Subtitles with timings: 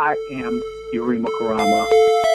[0.00, 0.62] I am
[0.94, 2.27] Yarima Karama.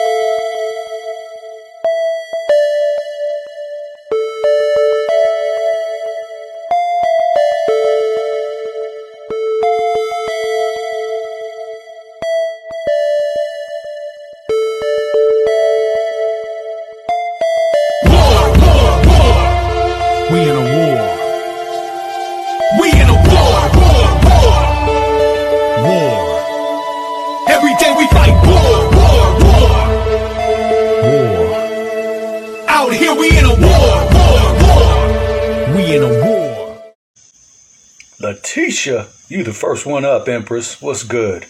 [39.54, 40.82] The first one up, Empress.
[40.82, 41.44] What's good?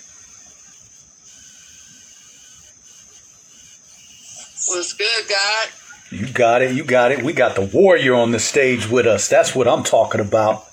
[4.69, 5.69] What's good, God?
[6.11, 6.77] You got it.
[6.77, 7.23] You got it.
[7.23, 9.29] We got the warrior on the stage with us.
[9.29, 10.67] That's what I'm talking about.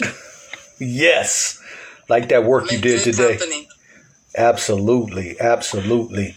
[0.80, 1.60] yes.
[2.08, 3.36] Like that work you did today.
[3.36, 3.68] company.
[4.36, 5.38] Absolutely.
[5.38, 6.36] Absolutely.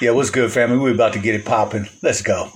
[0.00, 0.78] Yeah, what's good, family?
[0.78, 1.88] We're about to get it popping.
[2.02, 2.50] Let's go.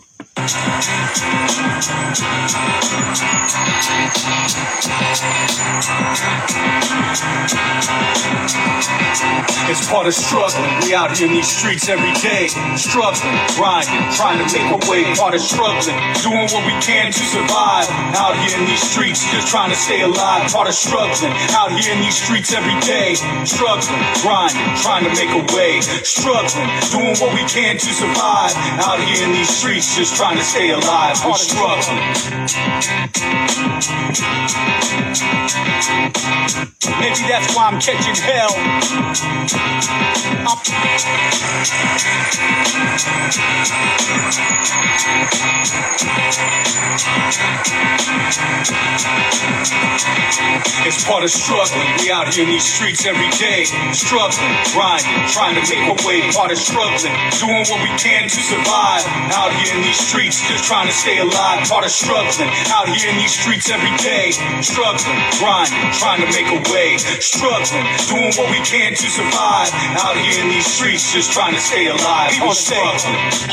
[9.70, 10.66] It's part of struggling.
[10.83, 12.48] We out here in these streets every day.
[12.74, 15.05] Struggling, grinding, trying to make a way.
[15.14, 17.86] Part of struggling, doing what we can to survive.
[18.16, 20.50] Out here in these streets, just trying to stay alive.
[20.50, 23.14] Part of struggling, out here in these streets every day.
[23.44, 25.80] Struggling, grinding, trying to make a way.
[26.02, 28.56] Struggling, doing what we can to survive.
[28.83, 31.17] Out here in these streets, just trying to stay alive.
[31.17, 31.98] Part of struggling.
[37.00, 38.53] Maybe that's why I'm catching hell.
[50.86, 51.89] It's part of struggling.
[51.98, 53.64] We out here in these streets every day.
[53.92, 56.20] Struggling, grinding, trying to make a way.
[56.33, 59.03] Part of struggling, doing what we can to survive.
[59.33, 61.65] Out here in these streets, just trying to stay alive.
[61.65, 64.36] Part of struggling, out here in these streets every day.
[64.61, 67.01] Struggling, grinding, trying to make a way.
[67.01, 69.73] Struggling, doing what we can to survive.
[69.97, 72.36] Out here in these streets, just trying to stay alive.
[72.36, 72.77] People say,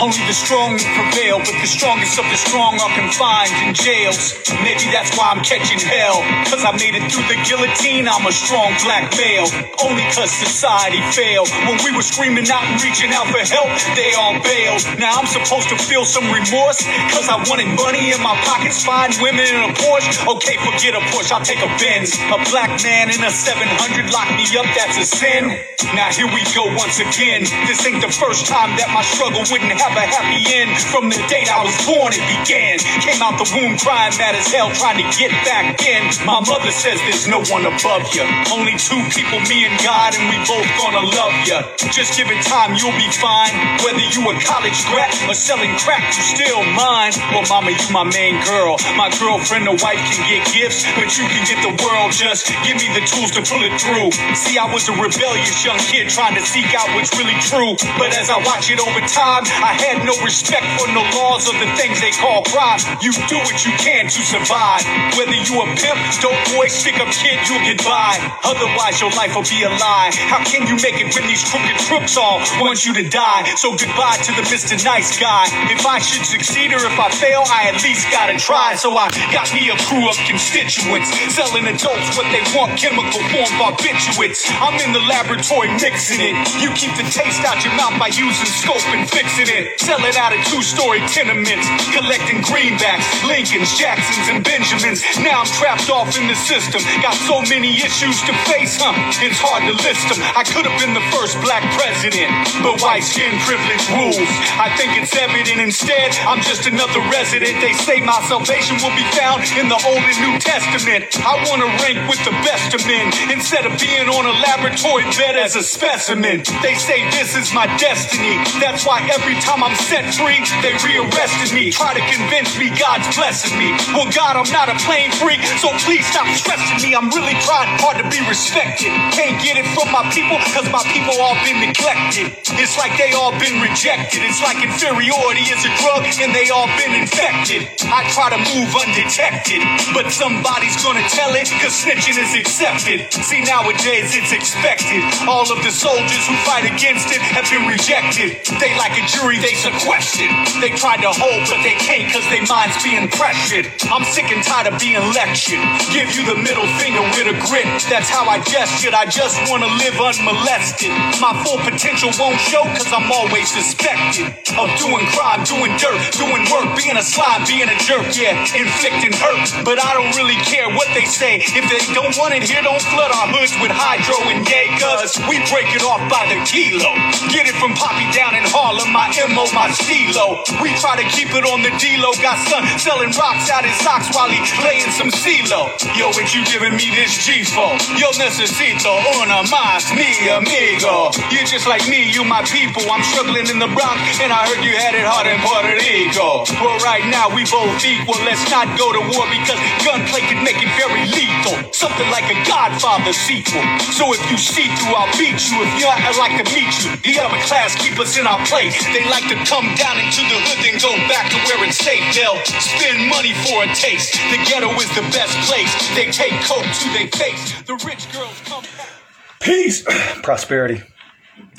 [0.01, 4.35] only the strong will prevail, but the strongest of the strong are confined in jails.
[4.65, 6.19] Maybe that's why I'm catching hell.
[6.51, 9.47] Cause I made it through the guillotine, I'm a strong black male.
[9.79, 11.47] Only cause society failed.
[11.69, 14.83] When we were screaming out and reaching out for help, they all bailed.
[14.99, 16.56] Now I'm supposed to feel some remorse.
[16.57, 20.25] Cause I wanted money in my pockets, fine women in a Porsche.
[20.25, 22.17] Okay, forget a Porsche, I'll take a Benz.
[22.33, 25.59] A black man in a 700 lock me up, that's a sin.
[25.93, 27.45] Now here we go once again.
[27.67, 30.73] This ain't the first time that my struggle wouldn't have a happy end.
[30.89, 32.79] From the date I was born, it began.
[33.03, 36.07] Came out the womb crying mad as hell, trying to get back in.
[36.23, 38.23] My mother says there's no one above you.
[38.55, 41.59] Only two people, me and God, and we both gonna love you.
[41.91, 43.51] Just give it time, you'll be fine.
[43.83, 46.46] Whether you a college grad or selling crack, you still
[46.77, 47.13] mine.
[47.33, 48.77] Well, oh, mama, you my main girl.
[48.95, 52.11] My girlfriend or wife can get gifts, but you can get the world.
[52.13, 54.11] Just give me the tools to pull it through.
[54.35, 57.75] See, I was a rebellious young kid trying to seek out what's really true.
[57.97, 61.55] But as I watch it over time, I had no respect for no laws or
[61.59, 62.79] the things they call crime.
[63.01, 64.85] You do what you can to survive.
[65.17, 68.19] Whether you a pimp, dope boy, stick up kid, you'll get by.
[68.43, 70.11] Otherwise, your life will be a lie.
[70.29, 73.43] How can you make it when these crooked crooks all want you to die?
[73.57, 74.77] So goodbye to the Mr.
[74.83, 75.49] Nice Guy.
[75.73, 78.77] If I should succeed or if I fail, I at least gotta try.
[78.77, 83.49] So I got me a crew of constituents selling adults what they want, chemical form
[83.57, 84.45] barbiturates.
[84.61, 86.37] I'm in the laboratory mixing it.
[86.61, 89.81] You keep the taste out your mouth by using scope and fixing it.
[89.81, 95.01] Selling out of two-story tenements, collecting greenbacks, Lincolns, Jacksons, and Benjamins.
[95.17, 96.85] Now I'm trapped off in the system.
[97.01, 98.93] Got so many issues to face, huh?
[99.25, 100.21] It's hard to list them.
[100.37, 102.29] I could have been the first black president,
[102.61, 104.29] but white skin privilege rules.
[104.61, 107.61] I think it's evident instead, I'm just another resident.
[107.61, 111.05] They say my salvation will be found in the Old and New Testament.
[111.21, 115.05] I want to rank with the best of men instead of being on a laboratory
[115.13, 116.41] bed as a specimen.
[116.65, 118.41] They say this is my destiny.
[118.57, 121.69] That's why every time I'm set free, they rearrested me.
[121.69, 123.75] Try to convince me God's blessing me.
[123.93, 126.95] Well, God, I'm not a plain freak, so please stop stressing me.
[126.97, 128.89] I'm really trying hard to be respected.
[129.13, 132.33] Can't get it from my people, cause my people all been neglected.
[132.57, 134.23] It's like they all been rejected.
[134.25, 137.67] It's like inferiority is a drug and they all been infected.
[137.91, 139.59] I try to move undetected,
[139.91, 143.11] but somebody's gonna tell it, cause snitching is accepted.
[143.11, 145.03] See, nowadays it's expected.
[145.27, 148.39] All of the soldiers who fight against it have been rejected.
[148.63, 150.31] They like a jury, they sequestered.
[150.63, 153.67] They tried to hold, but they can't cause their minds being pressured.
[153.91, 155.59] I'm sick and tired of being lectured.
[155.91, 157.67] Give you the middle finger with a grit.
[157.91, 158.95] That's how I gestured.
[158.95, 160.95] I just wanna live unmolested.
[161.19, 166.43] My full potential won't show cause I'm always suspected of doing crime, doing dirt, doing
[166.53, 169.49] work, being a slob, being a jerk, yeah, inflicting hurt.
[169.63, 171.41] But I don't really care what they say.
[171.41, 175.17] If they don't want it here, don't flood our hoods with hydro and yay, cuz
[175.29, 176.91] we break it off by the kilo.
[177.33, 180.41] Get it from Poppy down in Harlem, my MO, my stilo.
[180.61, 182.13] We try to keep it on the D-Lo.
[182.21, 185.73] Got son selling rocks out his socks while he playing some CeeLo.
[185.97, 187.69] Yo, what you giving me this G for?
[187.97, 188.91] Yo necesito
[189.21, 191.11] una más, mi amigo.
[191.31, 192.83] You're just like me, you my people.
[192.91, 195.86] I'm struggling in the Bronx, and I heard you had it hard in Puerto Rico.
[195.87, 198.19] Well, right now we both equal.
[198.27, 199.55] Let's not go to war because
[199.87, 201.71] gunplay could make it very lethal.
[201.71, 203.63] Something like a Godfather sequel.
[203.95, 205.63] So if you see through, I'll beat you.
[205.63, 206.91] If you're I'd like to meet you.
[207.07, 208.75] The upper class keep us in our place.
[208.91, 212.03] They like to come down into the hood, then go back to where it's safe.
[212.11, 214.19] They'll spend money for a taste.
[214.27, 215.71] The ghetto is the best place.
[215.95, 217.63] They take coke to their face.
[217.63, 218.91] The rich girls come back.
[219.39, 219.83] Peace,
[220.23, 220.83] prosperity,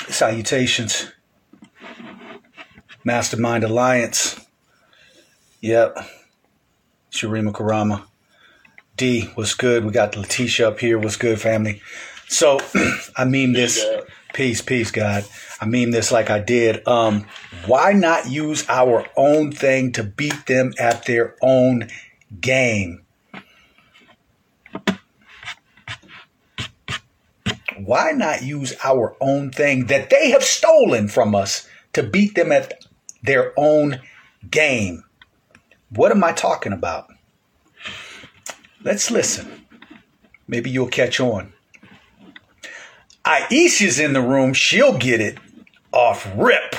[0.09, 1.13] salutations,
[3.09, 4.39] Mastermind Alliance.
[5.63, 5.97] Yep,
[7.11, 8.05] Yarima Karama.
[8.99, 9.83] D was good.
[9.87, 10.99] We got Letitia up here.
[10.99, 11.81] Was good, family.
[12.29, 12.61] So
[13.17, 13.83] I mean this.
[14.35, 15.25] Peace, peace, God.
[15.59, 16.87] I mean this like I did.
[16.87, 17.25] Um,
[17.65, 21.89] why not use our own thing to beat them at their own
[22.43, 23.07] game?
[27.79, 32.53] Why not use our own thing that they have stolen from us to beat them
[32.53, 32.78] at
[33.23, 34.01] their own
[34.51, 35.05] game?
[35.91, 37.09] What am I talking about?
[38.83, 39.67] Let's listen.
[40.47, 41.53] Maybe you'll catch on.
[43.25, 44.55] Aisha's in the room.
[44.55, 45.39] She'll get it
[45.93, 46.75] off rip.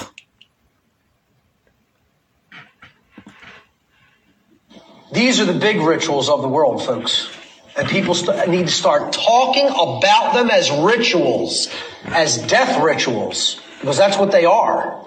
[5.11, 7.29] These are the big rituals of the world, folks.
[7.75, 11.69] And people st- need to start talking about them as rituals,
[12.05, 15.05] as death rituals, because that's what they are.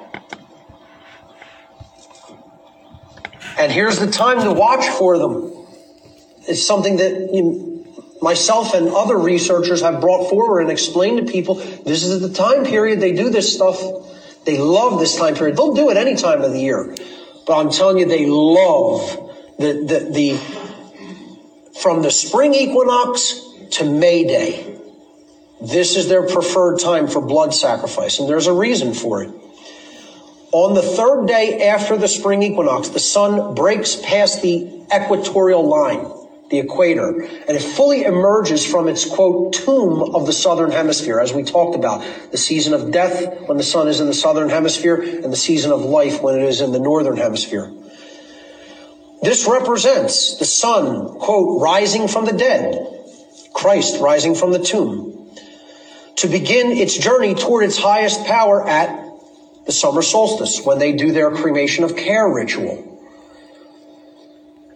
[3.59, 5.53] And here's the time to watch for them.
[6.49, 7.87] It's something that you,
[8.21, 11.55] myself and other researchers have brought forward and explained to people.
[11.55, 13.81] This is the time period they do this stuff.
[14.45, 15.57] They love this time period.
[15.57, 16.95] They'll do it any time of the year.
[17.47, 23.41] But I'm telling you, they love the, the, the from the spring equinox
[23.73, 24.79] to May Day.
[25.61, 29.31] This is their preferred time for blood sacrifice, and there's a reason for it.
[30.53, 36.07] On the third day after the spring equinox, the sun breaks past the equatorial line,
[36.51, 41.33] the equator, and it fully emerges from its quote tomb of the southern hemisphere, as
[41.33, 42.05] we talked about.
[42.33, 45.73] The season of death when the sun is in the southern hemisphere, and the season
[45.73, 47.73] of life when it is in the northern hemisphere.
[49.23, 52.89] This represents the sun, quote, rising from the dead,
[53.55, 55.31] Christ rising from the tomb,
[56.17, 59.02] to begin its journey toward its highest power at
[59.67, 62.89] the summer solstice when they do their cremation of care ritual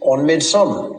[0.01, 0.93] on midsummer.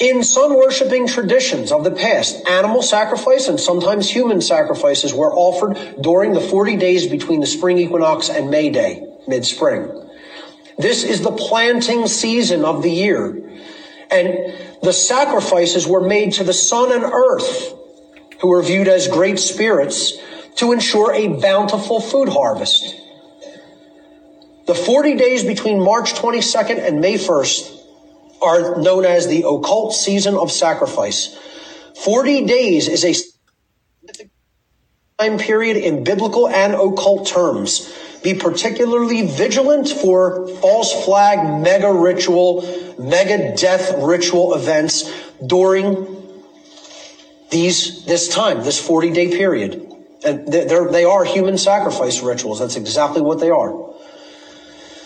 [0.00, 5.76] In sun worshiping traditions of the past, animal sacrifice and sometimes human sacrifices were offered
[6.00, 10.08] during the 40 days between the spring equinox and May Day, mid spring.
[10.78, 13.42] This is the planting season of the year.
[14.10, 17.74] And the sacrifices were made to the sun and earth,
[18.40, 20.14] who were viewed as great spirits,
[20.60, 22.94] to ensure a bountiful food harvest.
[24.66, 27.78] The 40 days between March 22nd and May 1st
[28.42, 31.34] are known as the occult season of sacrifice.
[32.04, 33.14] 40 days is a
[35.18, 37.90] time period in biblical and occult terms.
[38.22, 42.62] Be particularly vigilant for false flag, mega ritual,
[42.98, 45.10] mega death ritual events
[45.46, 46.22] during
[47.48, 49.89] these, this time, this 40 day period.
[50.24, 52.58] And they're, they are human sacrifice rituals.
[52.58, 53.70] That's exactly what they are.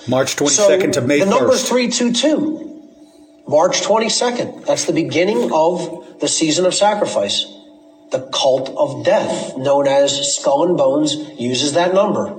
[0.08, 1.30] March 22nd to May the 1st.
[1.30, 3.44] number is 322.
[3.46, 4.66] March 22nd.
[4.66, 7.46] That's the beginning of the season of sacrifice.
[8.10, 12.34] The cult of death, known as Skull and Bones, uses that number.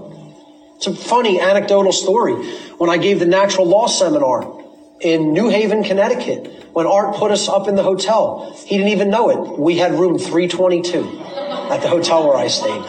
[0.76, 2.34] It's a funny anecdotal story.
[2.78, 4.64] When I gave the natural law seminar
[5.00, 9.10] in New Haven, Connecticut, when Art put us up in the hotel, he didn't even
[9.10, 9.60] know it.
[9.60, 12.84] We had room 322 at the hotel where I stayed.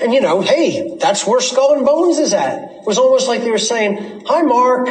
[0.00, 2.62] And you know, hey, that's where Skull and Bones is at.
[2.62, 4.88] It was almost like they were saying, Hi, Mark.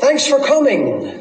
[0.00, 1.20] Thanks for coming.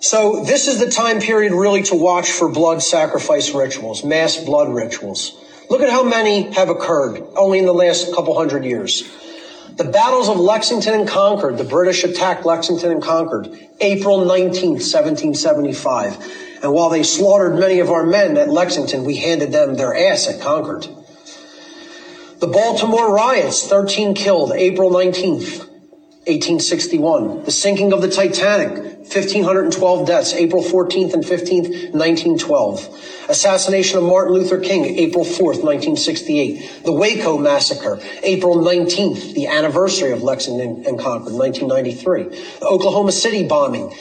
[0.00, 4.72] So this is the time period really to watch for blood sacrifice rituals, mass blood
[4.72, 5.36] rituals.
[5.68, 9.02] Look at how many have occurred only in the last couple hundred years.
[9.76, 16.62] The battles of Lexington and Concord, the British attacked Lexington and Concord, April 19th, 1775.
[16.62, 20.28] And while they slaughtered many of our men at Lexington, we handed them their ass
[20.28, 20.88] at Concord.
[22.38, 25.58] The Baltimore riots, 13 killed, April 19th,
[26.24, 27.44] 1861.
[27.44, 33.15] The sinking of the Titanic, 1,512 deaths, April 14th and 15th, 1912.
[33.28, 36.84] Assassination of Martin Luther King, April 4th, 1968.
[36.84, 42.58] The Waco Massacre, April 19th, the anniversary of Lexington and Concord, 1993.
[42.60, 43.92] The Oklahoma City bombing,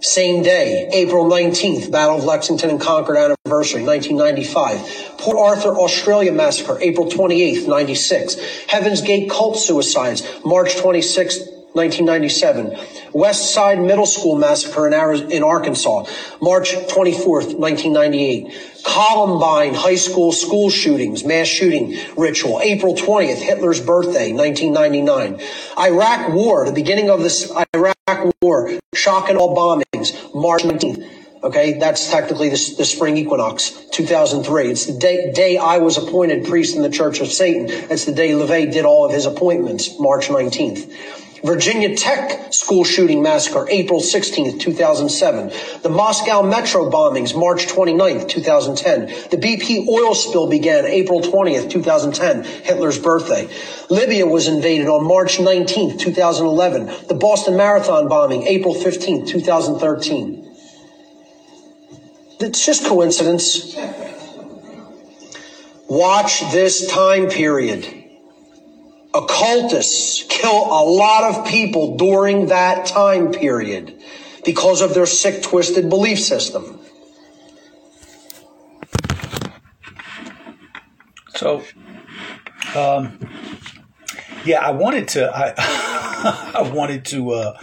[0.00, 5.18] same day, April 19th, Battle of Lexington and Concord anniversary, 1995.
[5.18, 8.36] Port Arthur, Australia massacre, April 28th, 96.
[8.68, 12.76] Heaven's Gate cult suicides, March 26th, 1997.
[13.12, 16.04] West Side Middle School massacre in, in Arkansas,
[16.40, 18.84] March 24th, 1998.
[18.84, 25.40] Columbine High School school shootings, mass shooting ritual, April 20th, Hitler's birthday, 1999.
[25.78, 31.16] Iraq War, the beginning of this Iraq War, shock and all bombings, March 19th.
[31.42, 34.70] Okay, that's technically the, the spring equinox, 2003.
[34.70, 37.66] It's the day, day I was appointed priest in the Church of Satan.
[37.68, 40.92] It's the day LaVey did all of his appointments, March 19th.
[41.44, 45.52] Virginia Tech school shooting massacre, April 16th, 2007.
[45.82, 49.06] The Moscow metro bombings, March 29th, 2010.
[49.30, 53.48] The BP oil spill began April 20th, 2010, Hitler's birthday.
[53.88, 57.06] Libya was invaded on March 19th, 2011.
[57.08, 60.44] The Boston Marathon bombing, April 15th, 2013.
[62.40, 63.76] It's just coincidence.
[65.88, 67.97] Watch this time period
[69.14, 74.00] occultists kill a lot of people during that time period
[74.44, 76.78] because of their sick, twisted belief system.
[81.34, 81.62] So,
[82.74, 83.18] um,
[84.44, 85.30] yeah, I wanted to.
[85.32, 85.54] I
[86.54, 87.58] I wanted to uh,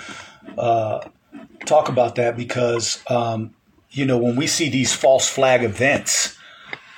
[0.57, 1.09] uh,
[1.65, 3.53] talk about that because um,
[3.91, 6.37] you know when we see these false flag events,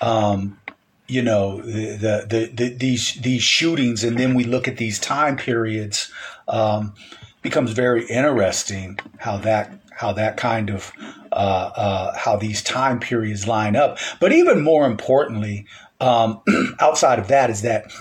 [0.01, 0.59] um,
[1.07, 5.37] you know the, the, the these these shootings, and then we look at these time
[5.37, 6.11] periods.
[6.47, 6.93] Um,
[7.41, 10.91] becomes very interesting how that how that kind of
[11.31, 13.97] uh, uh, how these time periods line up.
[14.19, 15.65] But even more importantly,
[15.99, 16.41] um,
[16.79, 17.91] outside of that, is that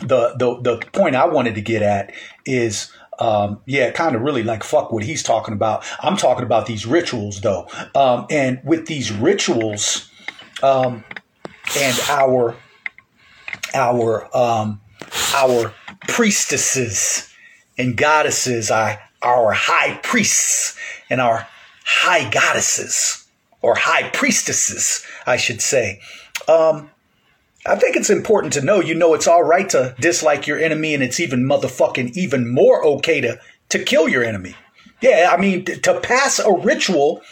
[0.00, 2.12] the, the the point I wanted to get at
[2.46, 2.92] is.
[3.18, 5.84] Um, yeah, kind of really like fuck what he's talking about.
[6.00, 7.68] I'm talking about these rituals though.
[7.94, 10.10] Um, and with these rituals,
[10.62, 11.04] um,
[11.76, 12.56] and our
[13.74, 14.80] our um,
[15.34, 15.72] our
[16.08, 17.32] priestesses
[17.78, 20.78] and goddesses, our, our high priests
[21.08, 21.46] and our
[21.84, 23.26] high goddesses
[23.60, 26.00] or high priestesses, I should say.
[26.48, 26.90] Um,
[27.64, 30.94] I think it's important to know, you know, it's all right to dislike your enemy,
[30.94, 33.38] and it's even motherfucking even more okay to
[33.68, 34.54] to kill your enemy.
[35.00, 37.22] Yeah, I mean, to pass a ritual,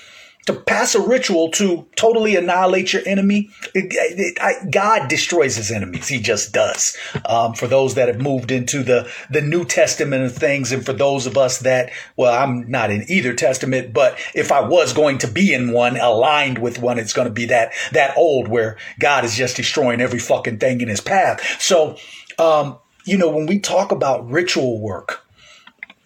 [0.46, 5.70] to pass a ritual to totally annihilate your enemy, it- it- I- God destroys his
[5.70, 6.08] enemies.
[6.08, 6.96] He just does.
[7.26, 10.92] Um, for those that have moved into the the New Testament of things, and for
[10.92, 15.18] those of us that, well, I'm not in either testament, but if I was going
[15.18, 18.76] to be in one, aligned with one, it's going to be that that old where
[18.98, 21.40] God is just destroying every fucking thing in his path.
[21.60, 21.96] So,
[22.38, 25.24] um, you know, when we talk about ritual work,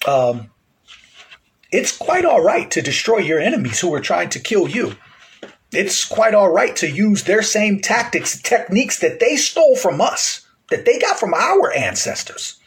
[0.06, 0.50] um,
[1.74, 4.94] it's quite all right to destroy your enemies who are trying to kill you.
[5.72, 10.46] It's quite all right to use their same tactics, techniques that they stole from us,
[10.70, 12.60] that they got from our ancestors.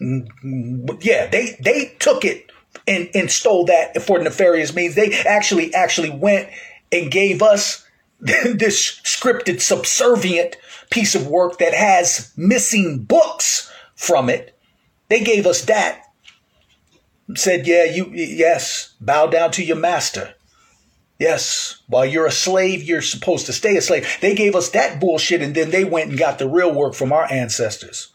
[0.00, 2.50] Mm, Yeah, they they took it
[2.86, 4.94] and, and stole that for nefarious means.
[4.94, 6.48] They actually actually went
[6.90, 7.86] and gave us
[8.20, 10.56] this scripted subservient
[10.90, 14.58] piece of work that has missing books from it.
[15.10, 16.07] They gave us that
[17.34, 20.34] said, "Yeah, you yes, bow down to your master."
[21.18, 24.06] Yes, while you're a slave, you're supposed to stay a slave.
[24.20, 27.12] They gave us that bullshit, and then they went and got the real work from
[27.12, 28.12] our ancestors.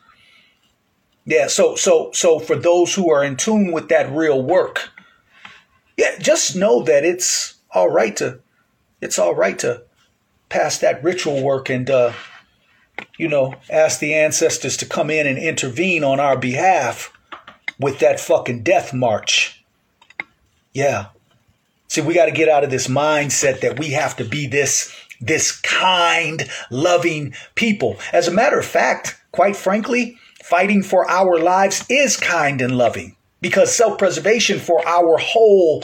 [1.25, 4.89] Yeah, so so so for those who are in tune with that real work,
[5.97, 8.39] yeah, just know that it's all right to
[9.01, 9.83] it's all right to
[10.49, 12.13] pass that ritual work and uh,
[13.17, 17.12] you know ask the ancestors to come in and intervene on our behalf
[17.79, 19.63] with that fucking death march.
[20.73, 21.07] Yeah.
[21.87, 24.95] See, we got to get out of this mindset that we have to be this
[25.21, 27.97] this kind, loving people.
[28.11, 33.15] As a matter of fact, quite frankly, fighting for our lives is kind and loving
[33.39, 35.83] because self-preservation for our whole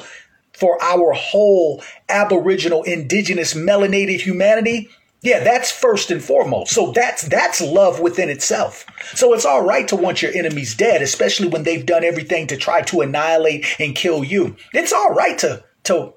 [0.51, 4.89] for our whole aboriginal indigenous melanated humanity
[5.21, 6.73] Yeah, that's first and foremost.
[6.73, 8.85] So that's that's love within itself.
[9.15, 12.57] So it's all right to want your enemies dead, especially when they've done everything to
[12.57, 14.55] try to annihilate and kill you.
[14.73, 16.13] It's all right to to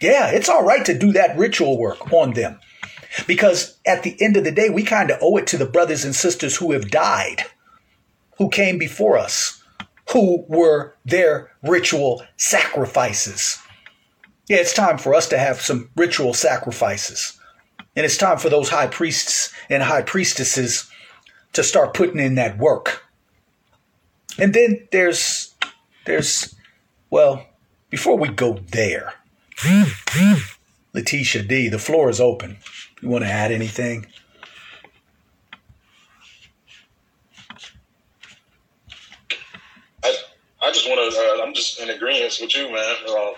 [0.00, 2.58] yeah, it's all right to do that ritual work on them.
[3.26, 6.04] Because at the end of the day, we kind of owe it to the brothers
[6.04, 7.44] and sisters who have died,
[8.36, 9.62] who came before us,
[10.12, 13.58] who were their ritual sacrifices.
[14.46, 17.39] Yeah, it's time for us to have some ritual sacrifices.
[17.96, 20.90] And it's time for those high priests and high priestesses
[21.52, 23.04] to start putting in that work.
[24.38, 25.54] And then there's
[26.06, 26.54] there's
[27.10, 27.44] well,
[27.90, 29.14] before we go there,
[30.94, 32.58] Letitia D, the floor is open.
[33.02, 34.06] You want to add anything?
[40.04, 40.16] I,
[40.62, 41.20] I just want to.
[41.20, 42.96] Uh, I'm just in agreement with you, man.
[43.08, 43.34] Um,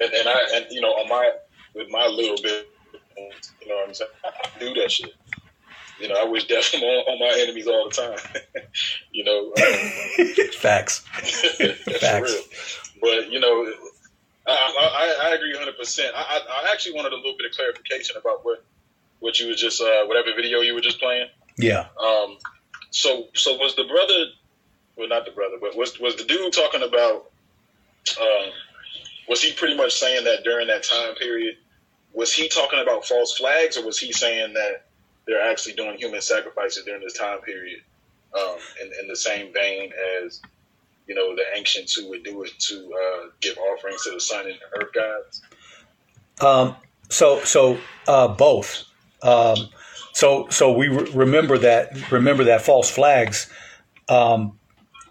[0.00, 1.32] and, and I, and you know, on my
[1.74, 2.68] with my little bit,
[3.16, 5.14] you know, what I'm saying, I do that shit.
[6.00, 8.42] You know, I wish death on, on my enemies all the time.
[9.12, 10.98] you know, um, facts.
[12.00, 12.32] Facts.
[12.32, 12.42] real.
[13.00, 13.72] But you know,
[14.46, 15.76] I, I, I agree 100.
[15.78, 18.64] percent I, I I actually wanted a little bit of clarification about what
[19.20, 21.28] what you were just uh, whatever video you were just playing.
[21.56, 21.86] Yeah.
[22.02, 22.36] Um,
[22.90, 24.26] so so was the brother,
[24.96, 27.30] well not the brother, but was was the dude talking about?
[28.20, 28.50] Um,
[29.28, 31.56] was he pretty much saying that during that time period?
[32.16, 34.86] Was he talking about false flags, or was he saying that
[35.26, 37.80] they're actually doing human sacrifices during this time period,
[38.34, 39.92] um, in, in the same vein
[40.24, 40.40] as
[41.06, 44.46] you know the ancients who would do it to uh, give offerings to the sun
[44.46, 45.42] and the earth gods?
[46.40, 46.76] Um,
[47.10, 48.84] so so uh, both.
[49.22, 49.68] Um,
[50.14, 53.52] so so we re- remember that remember that false flags.
[54.08, 54.58] Um,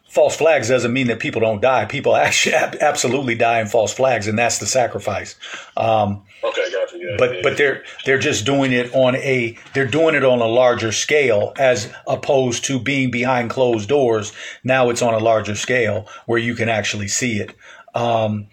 [0.10, 1.86] false flags doesn't mean that people don't die.
[1.86, 5.36] People actually ab- absolutely die in false flags, and that's the sacrifice.
[5.78, 6.70] Um, Okay.
[7.18, 10.92] But but they're they're just doing it on a they're doing it on a larger
[10.92, 14.34] scale as opposed to being behind closed doors.
[14.64, 17.56] Now it's on a larger scale where you can actually see it.
[17.94, 18.48] Um,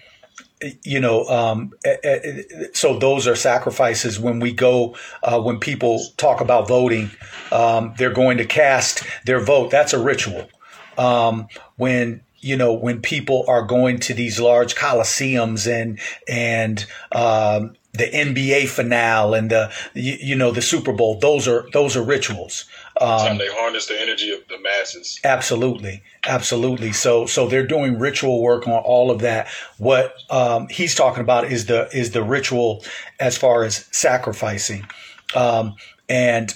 [0.82, 2.42] you know, um, eh, eh,
[2.72, 7.10] so those are sacrifices when we go, uh, when people talk about voting,
[7.50, 9.70] um, they're going to cast their vote.
[9.70, 10.48] That's a ritual.
[10.96, 17.74] Um, when, you know, when people are going to these large coliseums and, and, um,
[17.94, 22.02] the NBA finale and the, you, you know, the Super Bowl, those are, those are
[22.02, 22.64] rituals.
[22.98, 25.20] Time they harness the energy of the masses.
[25.24, 26.92] Absolutely, absolutely.
[26.92, 29.48] So, so they're doing ritual work on all of that.
[29.78, 32.84] What um, he's talking about is the is the ritual
[33.20, 34.86] as far as sacrificing,
[35.34, 35.74] um,
[36.08, 36.54] and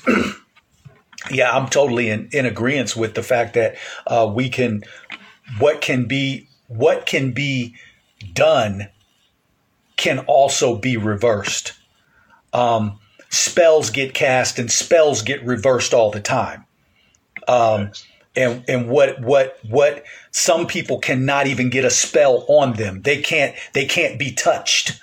[1.31, 4.83] yeah, I'm totally in, in agreement with the fact that uh, we can
[5.59, 7.77] what can be what can be
[8.33, 8.89] done
[9.97, 11.73] can also be reversed.
[12.53, 12.99] Um,
[13.31, 16.67] spells get cast and spells get reversed all the time
[17.49, 17.93] um,
[18.35, 23.03] and and what what what some people cannot even get a spell on them.
[23.03, 25.01] They can't they can't be touched.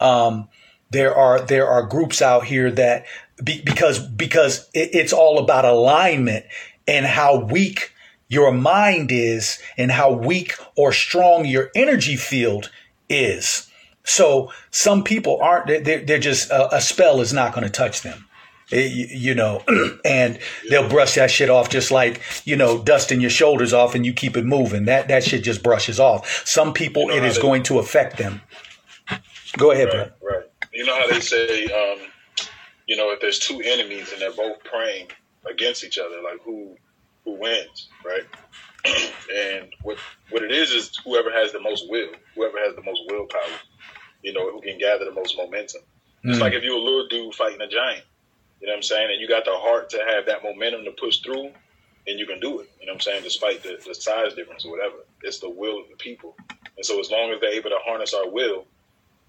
[0.00, 0.48] Um,
[0.90, 3.06] there are there are groups out here that
[3.42, 6.46] be, because because it, it's all about alignment
[6.86, 7.92] and how weak
[8.28, 12.70] your mind is and how weak or strong your energy field
[13.08, 13.70] is.
[14.04, 18.02] So some people aren't they're, they're just a, a spell is not going to touch
[18.02, 18.26] them.
[18.72, 19.62] Eh, you, know,
[20.04, 20.38] and
[20.70, 24.12] they'll brush that shit off just like you know dusting your shoulders off, and you
[24.12, 24.84] keep it moving.
[24.86, 26.46] That that shit just brushes off.
[26.46, 28.40] Some people, You know it is they- going to affect them.
[29.56, 29.98] Go ahead, bro.
[30.00, 30.44] Right, right.
[30.72, 31.98] You know how they say, um,
[32.88, 35.08] you know, if there's two enemies and they're both praying
[35.48, 36.76] against each other, like who
[37.24, 38.24] who wins, right?
[39.34, 39.98] and what
[40.30, 43.40] what it is is whoever has the most will, whoever has the most willpower,
[44.24, 45.82] you know, who can gather the most momentum.
[46.24, 46.40] It's Mm.
[46.40, 48.04] like if you're a little dude fighting a giant,
[48.60, 50.92] you know what I'm saying, and you got the heart to have that momentum to
[50.92, 51.52] push through,
[52.06, 52.70] then you can do it.
[52.80, 54.96] You know what I'm saying, despite the, the size difference or whatever.
[55.22, 56.34] It's the will of the people.
[56.76, 58.66] And so as long as they're able to harness our will,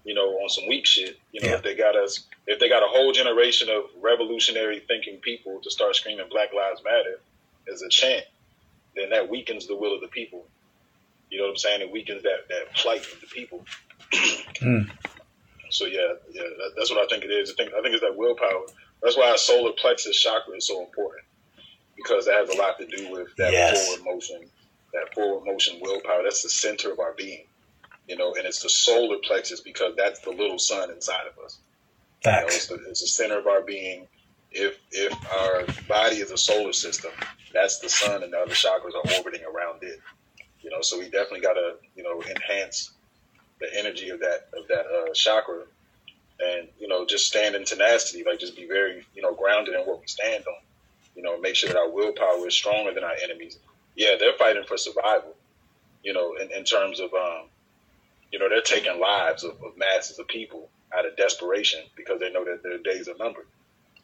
[0.04, 1.56] you know, on some weak shit, you know, Yeah.
[1.56, 5.70] if they got us, if they got a whole generation of revolutionary thinking people to
[5.70, 7.20] start screaming Black Lives Matter
[7.70, 8.24] as a chant,
[8.94, 10.46] then that weakens the will of the people.
[11.28, 11.80] You know what I'm saying?
[11.82, 13.64] It weakens that, that plight of the people.
[14.12, 14.90] Mm.
[15.70, 17.50] So yeah, yeah, that, that's what I think it is.
[17.50, 18.66] I think I think it's that willpower.
[19.02, 21.24] That's why our solar plexus chakra is so important
[21.96, 23.86] because that has a lot to do with that Yes.
[23.86, 24.50] forward motion,
[24.92, 26.22] that forward motion willpower.
[26.22, 27.44] That's the center of our being,
[28.08, 31.58] you know, and it's the solar plexus because that's the little sun inside of us.
[32.24, 34.06] You know, it's, the, it's the center of our being.
[34.50, 37.10] If if our body is a solar system,
[37.52, 40.00] that's the sun, and the other chakras are orbiting around it.
[40.62, 42.92] You know, so we definitely got to you know enhance
[43.60, 45.62] the energy of that of that uh, chakra
[46.44, 49.80] and you know just stand in tenacity, like just be very you know grounded in
[49.82, 50.62] what we stand on.
[51.14, 53.58] You know, make sure that our willpower is stronger than our enemies.
[53.94, 55.34] Yeah, they're fighting for survival.
[56.02, 57.46] You know, in, in terms of um,
[58.32, 62.30] you know they're taking lives of, of masses of people out of desperation because they
[62.30, 63.46] know that their days are numbered.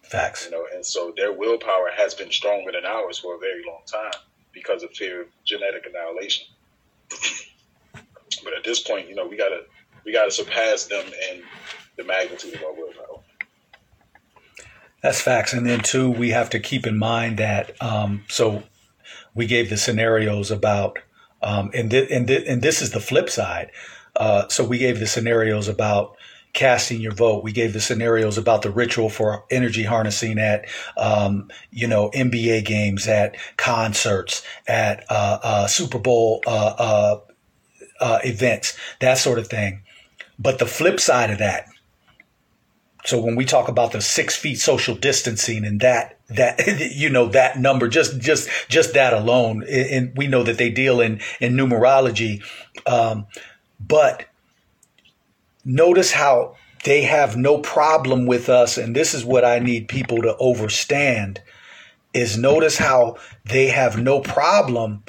[0.03, 0.47] Facts.
[0.47, 3.83] You know, and so their willpower has been stronger than ours for a very long
[3.87, 4.21] time
[4.53, 6.47] because of fear of genetic annihilation.
[8.37, 9.63] but at this point, you know, we gotta
[10.05, 11.43] we gotta surpass them in
[11.97, 13.23] the magnitude of our willpower.
[15.03, 15.53] That's facts.
[15.53, 18.63] And then two, we have to keep in mind that um, so
[19.35, 20.99] we gave the scenarios about
[21.43, 23.71] um, and th- and th- and this is the flip side.
[24.15, 26.17] Uh, so we gave the scenarios about
[26.53, 27.43] casting your vote.
[27.43, 30.67] We gave the scenarios about the ritual for energy harnessing at,
[30.99, 36.43] um, you know, NBA games, at concerts, at uh, uh, Super Bowl
[38.03, 39.83] uh, events, that sort of thing.
[40.39, 41.69] But the flip side of that,
[43.05, 46.63] so when we talk about the six feet social distancing and that that
[46.95, 51.01] you know that number just just just that alone, and we know that they deal
[51.01, 52.43] in in numerology,
[52.87, 53.27] um,
[53.81, 54.27] but
[55.65, 60.19] notice how they have no problem with us and this is what i need people
[60.19, 61.39] to overstand
[62.13, 65.05] is notice how they have no problem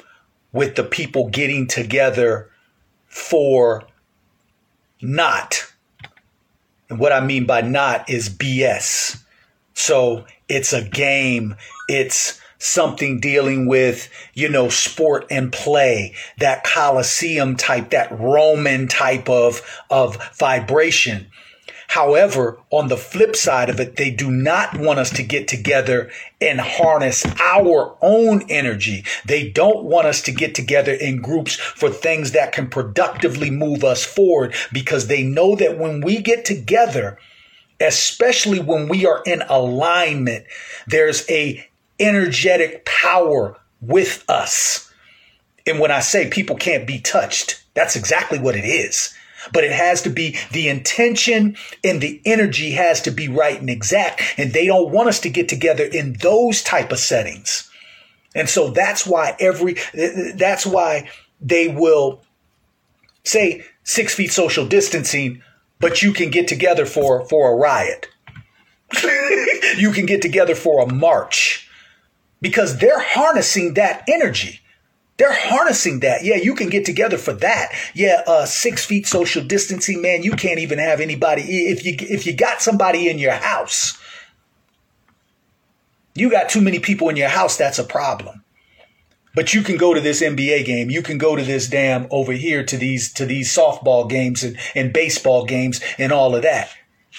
[0.52, 2.48] with the people getting together
[3.14, 3.84] for
[5.00, 5.72] not.
[6.90, 9.24] And what i mean by not is bs
[9.74, 11.56] so it's a game.
[11.88, 19.28] It's something dealing with, you know, sport and play, that Colosseum type, that Roman type
[19.28, 21.26] of, of vibration.
[21.94, 26.10] However, on the flip side of it, they do not want us to get together
[26.40, 29.04] and harness our own energy.
[29.24, 33.84] They don't want us to get together in groups for things that can productively move
[33.84, 37.16] us forward because they know that when we get together,
[37.78, 40.46] especially when we are in alignment,
[40.88, 41.64] there's a
[42.00, 44.92] energetic power with us.
[45.64, 49.14] And when I say people can't be touched, that's exactly what it is.
[49.52, 53.70] But it has to be the intention and the energy has to be right and
[53.70, 54.22] exact.
[54.38, 57.70] And they don't want us to get together in those type of settings.
[58.34, 59.76] And so that's why every,
[60.34, 61.08] that's why
[61.40, 62.22] they will
[63.22, 65.42] say six feet social distancing,
[65.78, 68.08] but you can get together for, for a riot.
[69.76, 71.68] you can get together for a march
[72.40, 74.60] because they're harnessing that energy.
[75.16, 76.24] They're harnessing that.
[76.24, 77.72] Yeah, you can get together for that.
[77.94, 80.24] Yeah, uh, six feet social distancing, man.
[80.24, 83.96] You can't even have anybody if you if you got somebody in your house.
[86.16, 87.56] You got too many people in your house.
[87.56, 88.42] That's a problem.
[89.36, 90.90] But you can go to this NBA game.
[90.90, 94.56] You can go to this damn over here to these to these softball games and,
[94.74, 96.70] and baseball games and all of that.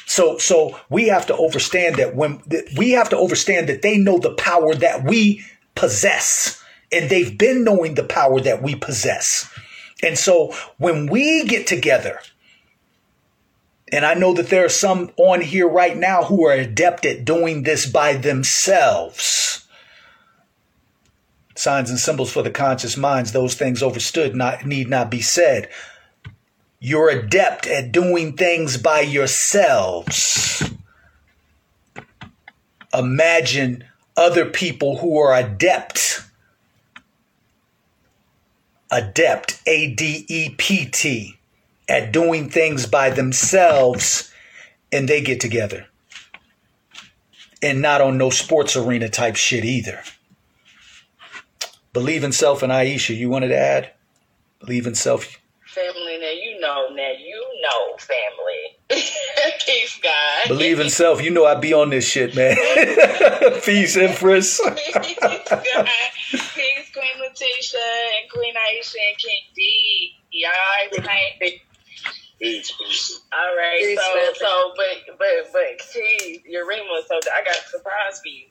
[0.05, 2.41] So, so we have to understand that when
[2.77, 5.43] we have to understand that they know the power that we
[5.75, 6.61] possess
[6.95, 9.51] and they've been knowing the power that we possess.
[10.01, 12.19] And so when we get together,
[13.91, 17.25] and I know that there are some on here right now who are adept at
[17.25, 19.67] doing this by themselves.
[21.55, 25.69] Signs and symbols for the conscious minds, those things overstood not, need not be said.
[26.79, 30.63] You're adept at doing things by yourselves.
[32.93, 33.83] Imagine
[34.17, 36.21] other people who are adept.
[38.95, 41.37] Adept, A D E P T,
[41.89, 44.31] at doing things by themselves,
[44.91, 45.87] and they get together.
[47.61, 50.01] And not on no sports arena type shit either.
[51.93, 53.91] Believe in self and Aisha, you wanted to add?
[54.59, 55.39] Believe in self
[55.75, 56.17] family.
[56.19, 56.87] Now you know.
[56.93, 58.77] Now you know, family.
[59.65, 60.47] Peace, God.
[60.47, 61.21] Believe in self.
[61.21, 62.55] You know I be on this shit, man.
[63.63, 64.61] Peace, Empress.
[64.61, 65.89] Peace, God.
[67.37, 67.79] Peace, Queen Letitia
[68.21, 70.11] and Queen Aisha and King D.
[70.31, 70.51] Y'all
[71.05, 71.51] right?
[72.39, 73.21] Peace, peace.
[73.31, 73.79] All right.
[73.79, 74.33] Peace, so, family.
[74.35, 77.07] so, but, but, but, see, Yarima.
[77.07, 78.45] So I got a surprise for you.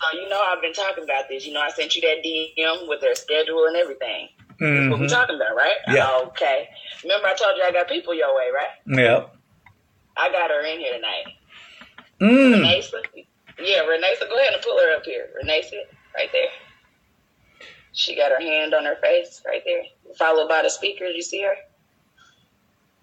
[0.00, 1.46] So you know I've been talking about this.
[1.46, 4.28] You know I sent you that DM with their schedule and everything.
[4.60, 5.10] That's what we're Mhm.
[5.10, 5.76] talking about, right?
[5.88, 6.18] Yeah.
[6.28, 6.68] Okay.
[7.02, 8.70] Remember I told you I got people your way, right?
[8.86, 9.26] Yeah.
[10.16, 11.24] I got her in here tonight.
[12.20, 12.60] Mm.
[12.62, 13.02] Renesa?
[13.58, 15.28] Yeah, Renesa, go ahead and pull her up here.
[15.42, 15.74] Renesa,
[16.14, 16.48] right there.
[17.94, 19.82] She got her hand on her face right there,
[20.18, 21.12] followed by the speakers.
[21.14, 21.54] You see her?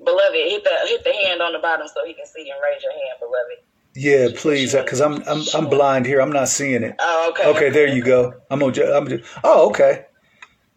[0.04, 2.82] Beloved, hit the hit the hand on the bottom so he can see and raise
[2.84, 3.64] your hand, beloved.
[3.94, 6.22] Yeah, please, because I'm I'm I'm blind here.
[6.22, 6.96] I'm not seeing it.
[7.00, 7.50] Oh, okay.
[7.50, 8.34] Okay, there you go.
[8.50, 8.84] I'm gonna.
[8.92, 10.06] I'm just, oh, okay.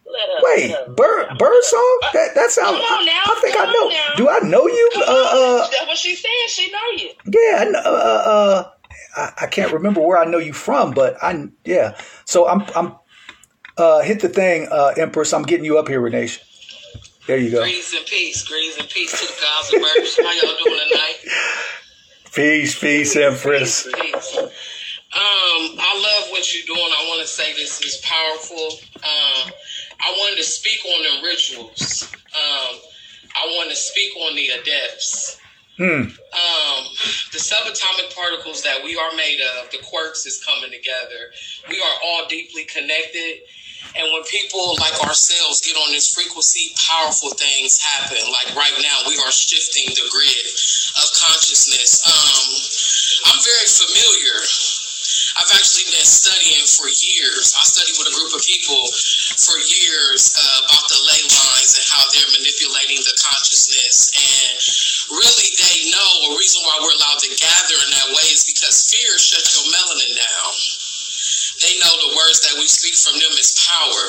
[0.07, 0.43] Let.
[0.43, 1.99] Wait, bird bird song?
[2.13, 2.77] That that sounds.
[2.79, 3.89] Come on now, I, think I know.
[3.89, 4.15] now.
[4.17, 4.91] Do I know you?
[4.97, 6.29] Uh, uh, That's what she said.
[6.49, 7.11] She know you.
[7.27, 7.57] yeah.
[7.61, 8.71] I know, Uh, uh,
[9.17, 11.97] I, I can't remember where I know you from, but I yeah.
[12.27, 12.95] So I'm I'm
[13.77, 15.33] uh hit the thing, uh Empress.
[15.33, 16.43] I'm getting you up here, Renation.
[17.27, 17.63] There you go.
[17.63, 18.47] Greetings and peace.
[18.47, 20.17] Greetings and peace to the gods and birds.
[20.17, 21.17] How y'all doing tonight?
[22.35, 23.89] Peace, peace, Empress.
[24.01, 24.37] Peace.
[24.37, 26.91] Um, I love what you're doing.
[26.91, 28.79] I want to say this is powerful.
[28.97, 29.53] Um,
[30.01, 32.09] I wanted to speak on the rituals.
[32.35, 32.81] Um,
[33.37, 35.39] I want to speak on the adepts.
[35.77, 35.85] Hmm.
[35.85, 36.85] Um,
[37.33, 41.31] the subatomic particles that we are made of, the quarks is coming together.
[41.69, 43.41] We are all deeply connected.
[43.95, 48.19] And when people like ourselves get on this frequency, powerful things happen.
[48.27, 50.47] Like right now, we are shifting the grid
[50.99, 52.03] of consciousness.
[52.03, 52.49] Um,
[53.31, 54.39] I'm very familiar.
[55.35, 57.55] I've actually been studying for years.
[57.59, 58.83] I studied with a group of people
[59.43, 64.15] for years uh, about the ley lines and how they're manipulating the consciousness.
[64.15, 64.55] And
[65.11, 68.87] really, they know a reason why we're allowed to gather in that way is because
[68.87, 70.51] fear shuts your melanin down.
[71.65, 74.05] They know the words that we speak from them is power.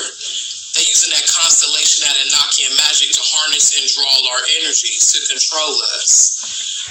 [0.76, 5.72] They're using that constellation, that Enochian magic to harness and draw our energies to control
[6.04, 6.36] us.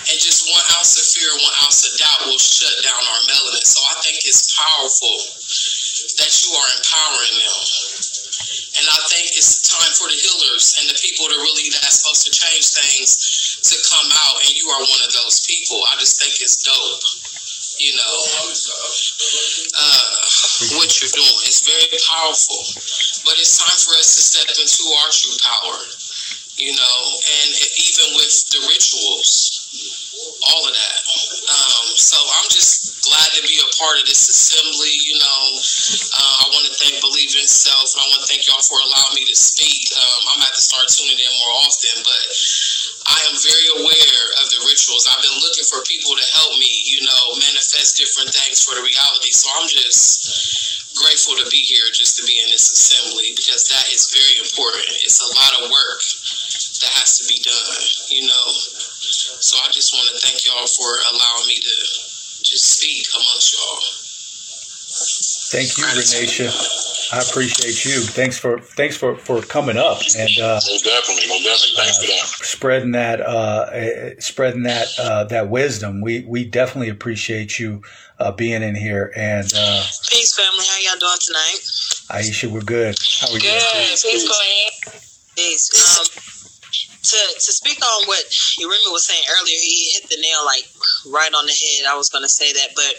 [0.08, 3.60] And just one ounce of fear, one ounce of doubt will shut down our melanin.
[3.60, 5.16] So I think it's powerful
[6.16, 7.60] that you are empowering them.
[8.80, 12.24] And I think it's time for the healers and the people to really that's supposed
[12.24, 15.78] to change things to come out, and you are one of those people.
[15.92, 17.04] I just think it's dope.
[17.78, 18.14] You know,
[19.74, 20.14] uh,
[20.78, 21.36] what you're doing.
[21.50, 22.62] It's very powerful,
[23.26, 25.78] but it's time for us to step into our true power.
[26.54, 26.98] You know,
[27.42, 27.50] and
[27.82, 29.66] even with the rituals,
[30.54, 30.98] all of that.
[31.50, 34.94] Um, so I'm just glad to be a part of this assembly.
[35.04, 38.46] You know, uh, I want to thank Believe in Self, and I want to thank
[38.46, 39.90] y'all for allowing me to speak.
[39.92, 42.22] Um, I'm going to have to start tuning in more often, but
[43.04, 45.04] I am very aware of the rituals.
[45.04, 48.84] I've been looking for people to help me, you know, manifest different things for the
[48.84, 49.30] reality.
[49.32, 53.92] So I'm just grateful to be here, just to be in this assembly, because that
[53.92, 54.88] is very important.
[55.04, 56.00] It's a lot of work
[56.80, 58.46] that has to be done, you know.
[59.44, 61.76] So I just want to thank y'all for allowing me to
[62.40, 63.80] just speak amongst y'all.
[65.52, 66.93] Thank you, Renatia.
[67.14, 68.00] I appreciate you.
[68.00, 71.76] Thanks for thanks for for coming up and uh, Most definitely, most definitely.
[71.76, 72.46] Thanks for that.
[72.46, 76.00] spreading that uh, eh, spreading that uh, that wisdom.
[76.00, 77.82] We we definitely appreciate you
[78.18, 79.12] uh, being in here.
[79.14, 80.64] And uh, Peace, family.
[80.66, 81.60] How y'all doing tonight?
[82.10, 82.96] Aisha, we're good.
[83.20, 83.40] How are you?
[83.40, 83.88] Good.
[83.90, 84.92] Peace, Queen.
[85.36, 85.70] Peace.
[86.00, 86.06] Um,
[87.04, 88.24] to to speak on what
[88.58, 90.64] Yarima was saying earlier, he hit the nail like
[91.06, 91.86] right on the head.
[91.88, 92.94] I was going to say that, but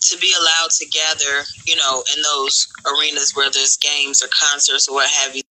[0.00, 4.88] to be allowed to gather, you know, in those arenas where there's games or concerts
[4.88, 5.42] or what have you,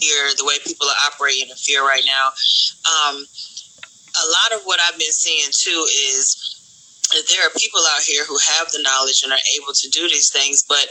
[0.00, 2.28] here the way people are operating in fear right now.
[2.86, 8.02] Um, a lot of what I've been seeing too is that there are people out
[8.02, 10.86] here who have the knowledge and are able to do these things, but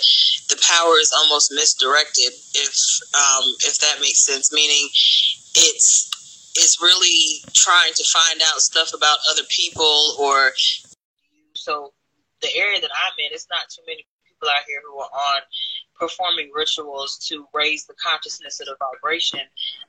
[0.49, 2.33] the power is almost misdirected.
[2.53, 2.75] If
[3.15, 4.89] um, if that makes sense, meaning
[5.55, 6.09] it's
[6.55, 10.51] it's really trying to find out stuff about other people or
[11.55, 11.93] so
[12.41, 15.41] the area that I'm in, it's not too many people out here who are on
[15.99, 19.41] performing rituals to raise the consciousness of the vibration.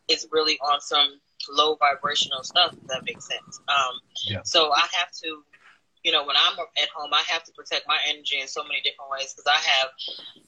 [0.08, 3.60] It's really on some low vibrational stuff, if that makes sense.
[3.68, 4.42] Um, Yeah.
[4.44, 5.44] So I have to,
[6.02, 8.80] you know, when I'm at home, I have to protect my energy in so many
[8.82, 9.88] different ways because I have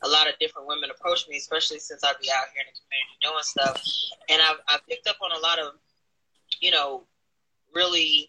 [0.02, 2.80] a lot of different women approach me, especially since I be out here in the
[2.82, 3.82] community doing stuff.
[4.28, 5.74] And I've, I've picked up on a lot of,
[6.60, 7.04] you know,
[7.74, 8.28] really,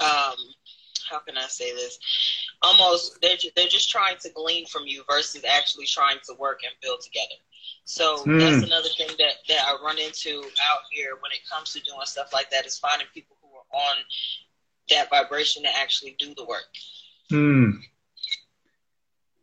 [0.00, 0.36] um,
[1.12, 1.98] how can I say this?
[2.62, 6.72] Almost, they're they're just trying to glean from you versus actually trying to work and
[6.82, 7.38] build together.
[7.84, 8.38] So Hmm.
[8.38, 12.06] that's another thing that that I run into out here when it comes to doing
[12.06, 13.96] stuff like that is finding people who are on
[14.90, 16.64] that vibration to actually do the work.
[17.30, 17.70] Hmm.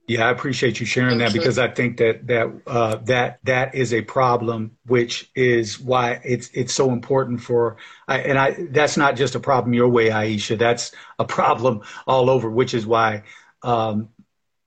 [0.09, 3.93] Yeah, I appreciate you sharing that because I think that that uh, that that is
[3.93, 7.77] a problem, which is why it's it's so important for.
[8.07, 10.57] I, and I that's not just a problem your way, Aisha.
[10.57, 13.21] That's a problem all over, which is why
[13.61, 14.09] um,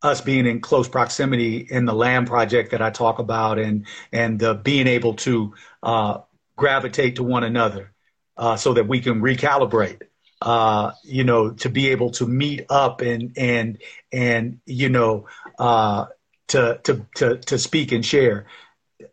[0.00, 4.40] us being in close proximity in the land project that I talk about, and and
[4.44, 6.18] uh, being able to uh,
[6.54, 7.92] gravitate to one another,
[8.36, 10.02] uh, so that we can recalibrate
[10.42, 13.78] uh, you know, to be able to meet up and and
[14.12, 15.26] and you know,
[15.58, 16.06] uh,
[16.48, 18.46] to to to to speak and share.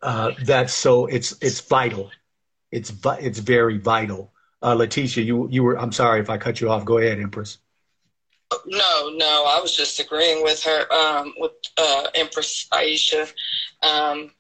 [0.02, 2.12] Uh, that's so it's it's vital.
[2.72, 4.32] It's it's very vital.
[4.62, 5.80] Uh, Letitia, you you were.
[5.80, 6.86] I'm sorry if I cut you off.
[6.86, 7.60] Go ahead, Empress.
[8.66, 13.32] No, no, I was just agreeing with her, um, with uh, Empress Aisha.
[13.84, 14.32] Um,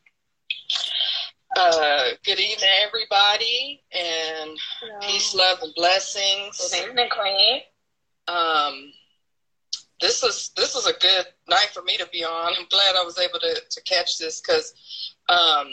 [1.61, 4.57] Uh, good evening, everybody, and
[5.01, 6.57] peace, love, and blessings.
[6.71, 7.59] Good evening, Queen.
[8.29, 8.93] Um,
[9.99, 12.53] this is this is a good night for me to be on.
[12.57, 14.73] I'm glad I was able to to catch this because,
[15.27, 15.67] um,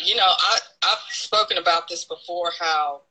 [0.00, 3.02] you know, I I've spoken about this before how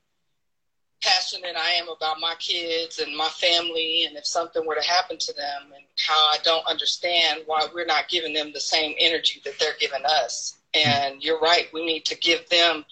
[1.02, 5.16] passionate I am about my kids and my family, and if something were to happen
[5.18, 9.40] to them, and how I don't understand why we're not giving them the same energy
[9.46, 10.58] that they're giving us.
[10.74, 10.90] Mm-hmm.
[10.90, 12.84] And you're right, we need to give them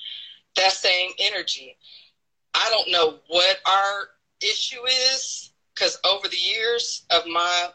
[0.57, 1.77] that same energy.
[2.55, 4.09] I don't know what our
[4.41, 7.69] issue is because over the years of my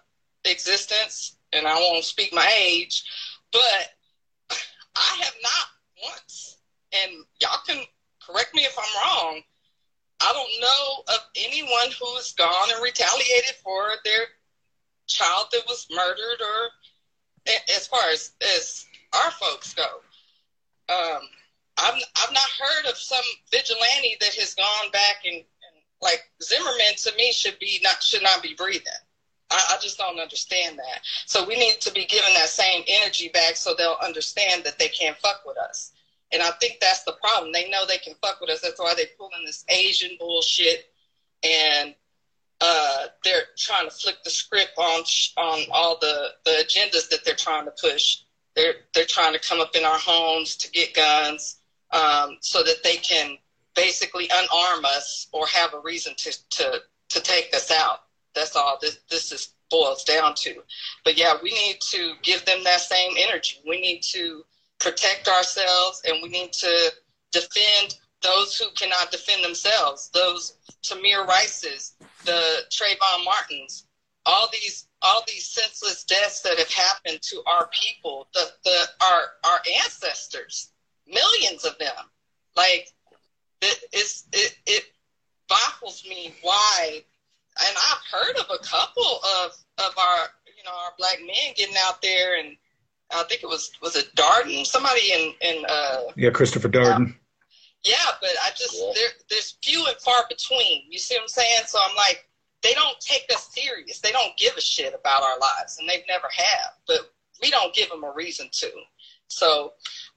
[0.45, 3.03] existence, and I won't speak my age,
[3.51, 4.59] but
[4.95, 6.57] I have not once,
[6.93, 7.83] and y'all can
[8.21, 9.41] correct me if I'm wrong.
[10.21, 14.25] I don't know of anyone who has gone and retaliated for their
[15.07, 16.69] child that was murdered, or
[17.75, 20.01] as far as as our folks go.
[20.89, 21.21] Um,
[21.77, 26.95] I've I've not heard of some vigilante that has gone back and, and like Zimmerman
[27.03, 29.01] to me should be not should not be breathing.
[29.49, 31.01] I, I just don't understand that.
[31.25, 34.89] So we need to be given that same energy back so they'll understand that they
[34.89, 35.93] can't fuck with us.
[36.33, 37.53] And I think that's the problem.
[37.53, 38.61] They know they can fuck with us.
[38.61, 40.91] That's why they pull in this Asian bullshit,
[41.43, 41.95] and
[42.59, 45.03] uh, they're trying to flick the script on
[45.37, 48.23] on all the the agendas that they're trying to push.
[48.57, 51.59] They're they're trying to come up in our homes to get guns,
[51.91, 53.37] um, so that they can
[53.75, 57.99] basically unarm us or have a reason to to to take us out.
[58.35, 60.55] That's all this this is boils down to.
[61.05, 63.59] But yeah, we need to give them that same energy.
[63.67, 64.43] We need to
[64.79, 66.91] protect ourselves and we need to
[67.31, 70.09] defend those who cannot defend themselves.
[70.13, 71.93] Those Tamir Rices,
[72.25, 73.85] the Trayvon Martins,
[74.25, 79.21] all these all these senseless deaths that have happened to our people, the the our
[79.51, 80.71] our ancestors,
[81.07, 81.93] millions of them.
[82.55, 82.87] Like
[83.61, 84.83] it it's, it it
[85.49, 87.01] baffles me why
[87.65, 90.17] and I've heard of a couple of of our
[90.57, 92.55] you know our black men getting out there and
[93.11, 97.15] I think it was was it Dorner somebody in in uh Yeah, Christopher Dorner.
[97.83, 101.61] yeah but I just there there's few and far between you see what I'm saying
[101.67, 102.26] so I'm like
[102.67, 106.03] they don't take us serious they don't give a shit about our lives and they've
[106.07, 108.69] never have but we don't give them a reason to
[109.27, 109.73] so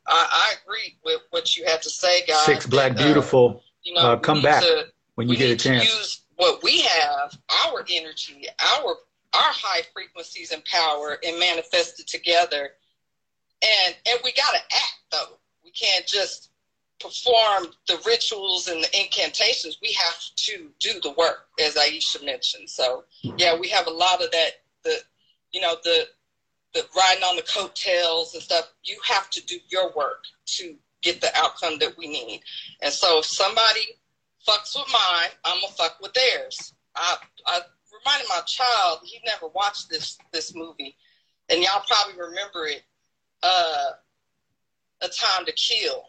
[0.06, 3.62] I, I agree with what you have to say guys Six Black uh, Beautiful.
[3.82, 5.84] you know uh, come back to- when you get a chance.
[5.84, 8.96] use what we have, our energy, our
[9.32, 12.70] our high frequencies and power, and manifest it together.
[13.62, 15.38] And and we gotta act though.
[15.62, 16.49] We can't just
[17.00, 19.78] perform the rituals and the incantations.
[19.82, 22.68] We have to do the work, as Aisha mentioned.
[22.68, 24.50] So yeah, we have a lot of that.
[24.84, 24.96] The
[25.52, 26.06] you know the
[26.74, 28.72] the riding on the coattails and stuff.
[28.84, 32.42] You have to do your work to get the outcome that we need.
[32.82, 33.80] And so if somebody
[34.46, 36.74] fucks with mine, I'm gonna fuck with theirs.
[36.94, 37.60] I I
[38.04, 40.96] reminded my child he never watched this this movie,
[41.48, 42.82] and y'all probably remember it.
[43.42, 43.92] Uh,
[45.00, 46.04] A Time to Kill,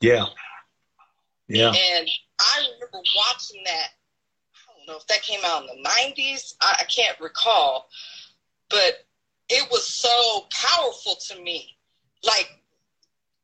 [0.00, 0.26] Yeah.
[1.48, 1.68] Yeah.
[1.68, 2.08] and
[2.40, 3.88] I remember watching that.
[4.54, 6.54] I don't know if that came out in the '90s.
[6.60, 7.88] I, I can't recall,
[8.68, 9.06] but
[9.48, 11.76] it was so powerful to me.
[12.24, 12.50] Like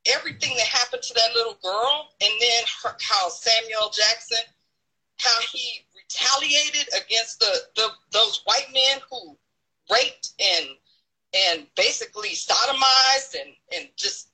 [0.07, 4.45] everything that happened to that little girl, and then her, how Samuel Jackson,
[5.19, 9.37] how he retaliated against the, the those white men who
[9.91, 10.67] raped and
[11.49, 14.32] and basically sodomized and and just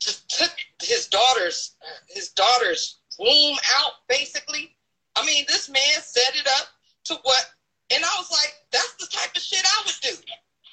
[0.00, 1.76] just took his daughter's
[2.08, 4.74] his daughter's womb out basically.
[5.16, 6.68] I mean, this man set it up
[7.06, 7.44] to what,
[7.92, 10.22] and I was like, that's the type of shit I would do.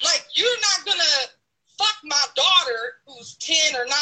[0.04, 1.30] Like, you're not gonna
[1.78, 3.96] fuck my daughter who's 10 or 9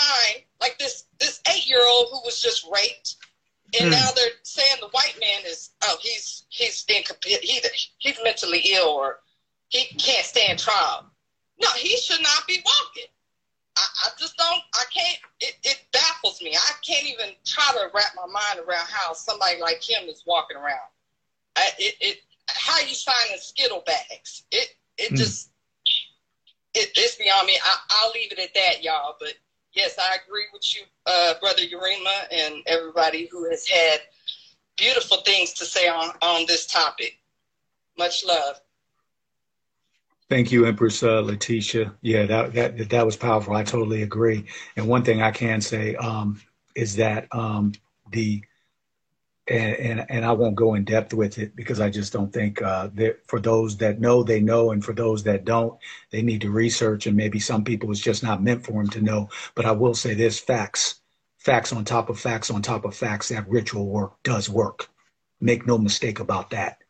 [0.62, 3.16] like this this 8 year old who was just raped
[3.80, 3.92] and Hmm.
[3.92, 7.60] now they're saying the white man is oh he's he's incompetent he,
[7.98, 9.22] he's mentally ill or
[9.70, 11.10] he can't stand trial
[11.60, 13.10] no he should not be walking
[13.78, 17.90] I, I just don't I can't it, it baffles me I can't even try to
[17.94, 20.90] wrap my mind around how somebody like him is walking around
[21.56, 25.16] I, it, it how you signing skittle bags it it Hmm.
[25.16, 25.50] just
[26.74, 27.58] it, it's beyond me.
[27.64, 29.16] I, I'll leave it at that, y'all.
[29.20, 29.34] But
[29.74, 34.02] yes, I agree with you, uh, brother Yarima, and everybody who has had
[34.78, 37.18] beautiful things to say on on this topic.
[37.97, 38.60] Much love.
[40.30, 41.93] Thank you, Empress uh, Letitia.
[42.01, 43.55] Yeah, that, that that was powerful.
[43.55, 44.45] I totally agree.
[44.76, 46.41] And one thing I can say um,
[46.76, 47.74] is that um,
[48.11, 48.43] the
[49.47, 52.61] and, and and I won't go in depth with it because I just don't think
[52.61, 55.80] uh, that for those that know they know, and for those that don't,
[56.11, 57.07] they need to research.
[57.07, 59.30] And maybe some people it's just not meant for them to know.
[59.55, 61.01] But I will say this: facts,
[61.39, 63.30] facts on top of facts on top of facts.
[63.30, 64.89] That ritual work does work.
[65.41, 66.83] Make no mistake about that.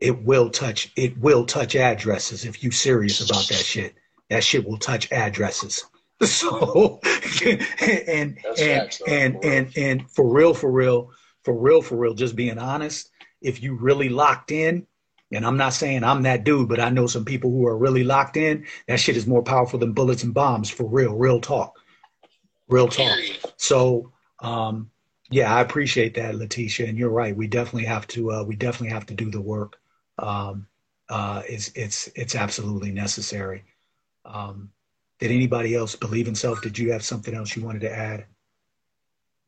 [0.00, 0.92] It will touch.
[0.96, 3.94] It will touch addresses if you serious about that shit.
[4.30, 5.84] That shit will touch addresses.
[6.22, 7.00] So
[7.46, 11.12] and That's and facts, and and and for real, for real,
[11.44, 14.86] for real, for real, just being honest, if you really locked in,
[15.32, 18.04] and I'm not saying I'm that dude, but I know some people who are really
[18.04, 21.78] locked in, that shit is more powerful than bullets and bombs for real, real talk.
[22.68, 23.18] Real talk.
[23.56, 24.90] So um
[25.30, 27.36] yeah, I appreciate that, Letitia, and you're right.
[27.36, 29.79] We definitely have to uh we definitely have to do the work.
[30.22, 30.66] Um
[31.08, 33.64] uh it's it's it's absolutely necessary.
[34.24, 34.70] Um
[35.18, 36.62] did anybody else believe in self?
[36.62, 38.24] Did you have something else you wanted to add?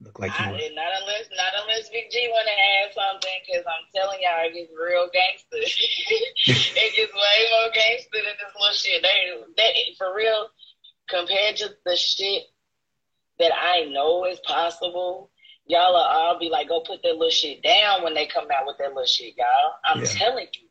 [0.03, 3.65] Look like you I, not unless not unless Big G want to add something, because
[3.67, 5.63] I'm telling y'all, it gets real gangster.
[5.63, 9.03] it gets way more gangster than this little shit.
[9.03, 10.49] They, that for real,
[11.09, 12.45] compared to the shit
[13.39, 15.31] that I know is possible,
[15.67, 18.67] y'all will all be like, go put that little shit down when they come out
[18.67, 19.75] with that little shit, y'all.
[19.85, 20.09] I'm Yeah.
[20.09, 20.69] telling you,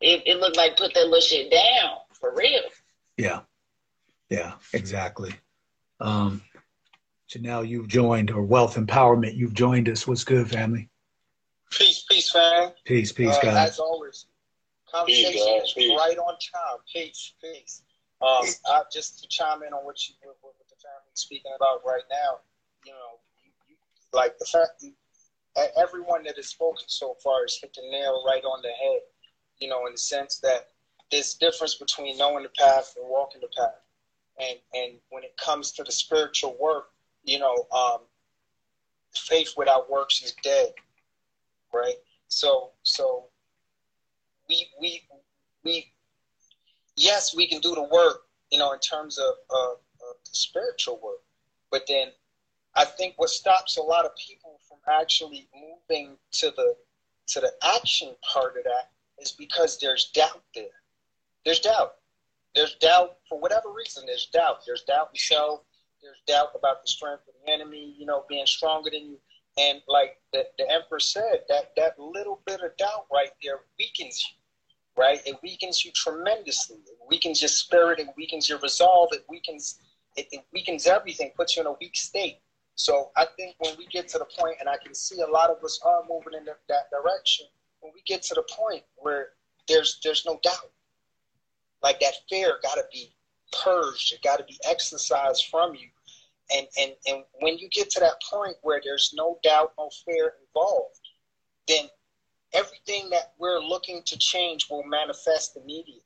[0.00, 2.62] it, it looked like put that little shit down for real.
[3.16, 3.40] Yeah,
[4.28, 5.34] yeah, exactly.
[6.00, 6.42] Um,
[7.30, 10.06] Janelle, you've joined, or Wealth Empowerment, you've joined us.
[10.06, 10.88] What's good, family?
[11.70, 12.72] Peace, peace, fam.
[12.84, 13.70] Peace, peace, Uh, guys.
[13.70, 14.26] As always,
[14.90, 15.98] conversation guys, is peace.
[15.98, 16.78] right on time.
[16.92, 17.82] Peace, peace.
[18.20, 21.84] Um, I, just to chime in on what you what, what the family speaking about
[21.84, 22.38] right now,
[22.84, 23.25] you know, you, you,
[24.12, 24.84] like the fact
[25.56, 29.00] that everyone that has spoken so far has hit the nail right on the head.
[29.58, 30.68] You know, in the sense that
[31.10, 33.80] there's a difference between knowing the path and walking the path,
[34.38, 36.90] and and when it comes to the spiritual work,
[37.24, 38.00] you know, um,
[39.14, 40.74] faith without works is dead
[41.72, 41.94] right?
[42.28, 43.24] So so
[44.48, 45.02] we we
[45.64, 45.92] we
[46.96, 50.98] yes, we can do the work, you know, in terms of, of, of the spiritual
[51.02, 51.20] work,
[51.70, 52.08] but then
[52.76, 56.76] I think what stops a lot of people from actually moving to the
[57.28, 60.66] to the action part of that is because there's doubt there.
[61.44, 61.94] There's doubt.
[62.54, 64.04] There's doubt for whatever reason.
[64.06, 64.60] There's doubt.
[64.66, 65.62] There's doubt in self.
[66.02, 67.94] There's doubt about the strength of the enemy.
[67.98, 69.18] You know, being stronger than you.
[69.58, 74.22] And like the, the emperor said, that that little bit of doubt right there weakens
[74.22, 75.20] you, right?
[75.26, 76.76] It weakens you tremendously.
[76.86, 77.98] It weakens your spirit.
[77.98, 79.08] It weakens your resolve.
[79.12, 79.80] It weakens
[80.14, 81.32] it, it weakens everything.
[81.36, 82.40] Puts you in a weak state.
[82.76, 85.50] So I think when we get to the point, and I can see a lot
[85.50, 87.46] of us are moving in that, that direction.
[87.80, 89.30] When we get to the point where
[89.66, 90.70] there's there's no doubt,
[91.82, 93.14] like that fear got to be
[93.64, 94.12] purged.
[94.12, 95.88] It got to be exercised from you.
[96.54, 100.34] And, and and when you get to that point where there's no doubt, no fear
[100.46, 101.00] involved,
[101.66, 101.86] then
[102.52, 106.02] everything that we're looking to change will manifest immediately.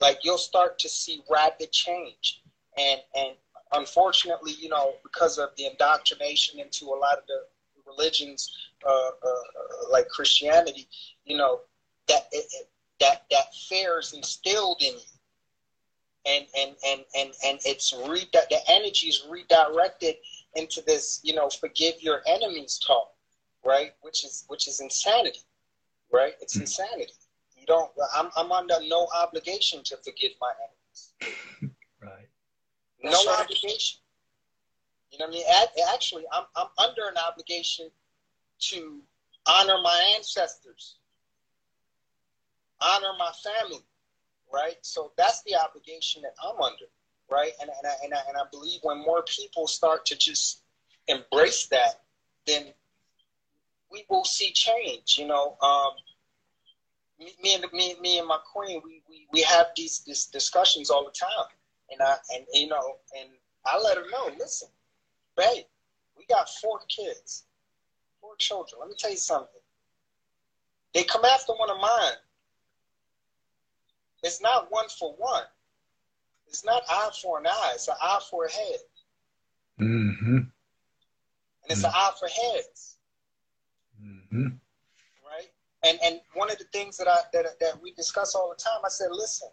[0.00, 2.42] Like you'll start to see rapid change.
[2.76, 3.36] And and
[3.72, 7.42] unfortunately, you know, because of the indoctrination into a lot of the
[7.86, 10.88] religions, uh, uh, like Christianity,
[11.24, 11.60] you know,
[12.08, 12.68] that it, it,
[13.00, 15.00] that that fear is instilled in you.
[16.26, 20.16] And and and and and it's re- the energy is redirected
[20.56, 23.12] into this you know forgive your enemies talk
[23.64, 23.92] right?
[24.00, 25.40] Which is which is insanity
[26.12, 26.34] right?
[26.40, 27.12] It's insanity.
[27.56, 31.72] You don't i'm, I'm under no obligation to forgive my enemies
[33.02, 33.40] No right.
[33.40, 34.00] obligation
[35.12, 35.44] you know what i mean
[35.94, 37.88] actually i'm i'm under an obligation
[38.58, 39.00] to
[39.46, 40.96] honor my ancestors
[42.80, 43.84] honor my family
[44.52, 44.76] right?
[44.82, 46.86] So that's the obligation that I'm under,
[47.30, 47.52] right?
[47.60, 50.62] And and I, and I, and I believe when more people start to just
[51.08, 52.02] embrace that,
[52.46, 52.66] then
[53.90, 55.18] we will see change.
[55.18, 55.90] You know, um,
[57.18, 60.90] me, me and me, me and my queen, we, we, we have these these discussions
[60.90, 61.46] all the time,
[61.90, 63.30] and I and you know, and
[63.66, 64.68] I let her know, listen,
[65.36, 65.64] babe,
[66.16, 67.44] we got four kids,
[68.20, 68.80] four children.
[68.80, 69.60] Let me tell you something.
[70.94, 72.16] They come after one of mine.
[74.22, 75.44] It's not one for one.
[76.48, 77.72] It's not eye for an eye.
[77.74, 78.78] It's an eye for a head.
[79.80, 80.36] Mm-hmm.
[80.36, 80.48] And
[81.68, 82.94] it's an eye for heads,
[84.02, 84.46] Mm-hmm.
[85.26, 85.48] right?
[85.88, 88.80] And and one of the things that I that, that we discuss all the time,
[88.84, 89.48] I said, listen,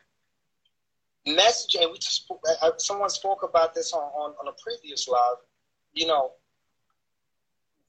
[1.25, 2.29] message, and we just
[2.77, 5.37] someone spoke about this on, on on a previous live.
[5.93, 6.31] You know,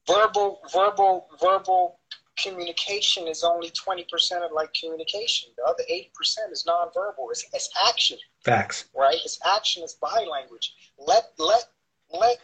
[0.07, 1.99] verbal verbal verbal
[2.37, 5.51] communication is only twenty percent of like communication.
[5.57, 7.31] The other eighty percent is nonverbal.
[7.31, 8.19] It's, it's action.
[8.45, 8.87] Facts.
[8.95, 9.17] right?
[9.25, 10.75] It's action, it's body language.
[10.99, 11.65] Let let
[12.13, 12.39] let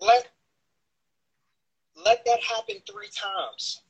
[0.00, 0.28] let
[2.04, 3.82] let that happen three times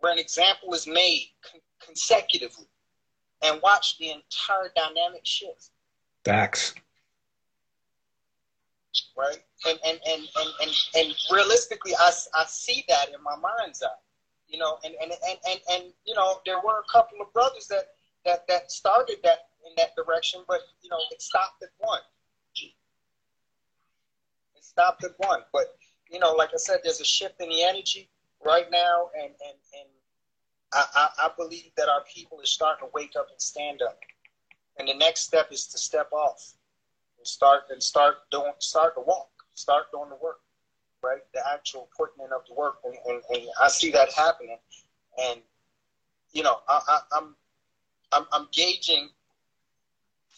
[0.00, 2.66] where an example is made con- consecutively
[3.42, 5.70] and watch the entire dynamic shift.
[6.24, 6.74] Facts.
[9.16, 9.38] Right?
[9.66, 13.88] And and and and and, and realistically I, I see that in my mind's eye.
[14.48, 17.66] You know, and, and, and, and, and you know, there were a couple of brothers
[17.66, 17.88] that,
[18.24, 22.00] that, that started that in that direction, but you know, it stopped at one.
[22.56, 25.40] It stopped at one.
[25.52, 25.76] But
[26.10, 28.08] you know, like I said, there's a shift in the energy
[28.44, 29.88] right now, and and and
[30.72, 33.98] I, I, I believe that our people is starting to wake up and stand up.
[34.78, 36.52] And the next step is to step off
[37.18, 40.40] and start and start doing start to walk, start doing the work,
[41.02, 41.20] right?
[41.34, 44.58] The actual putting in of the work, and, and, and I see that happening.
[45.20, 45.40] And
[46.32, 47.34] you know, I, I, I'm
[48.12, 49.08] I'm I'm gauging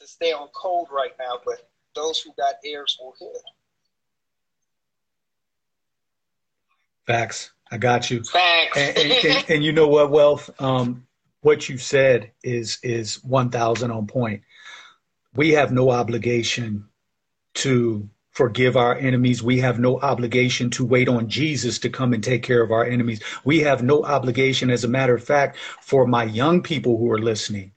[0.00, 3.30] to stay on code right now, but those who got ears will hear.
[7.06, 7.50] Facts.
[7.70, 8.24] I got you.
[8.24, 8.76] Facts.
[8.76, 10.50] And, and, and, and you know what, Wealth?
[10.60, 11.06] Um,
[11.42, 14.42] what you said is is one thousand on point.
[15.34, 16.88] We have no obligation
[17.54, 19.42] to forgive our enemies.
[19.42, 22.84] We have no obligation to wait on Jesus to come and take care of our
[22.84, 23.20] enemies.
[23.44, 27.18] We have no obligation, as a matter of fact, for my young people who are
[27.18, 27.72] listening,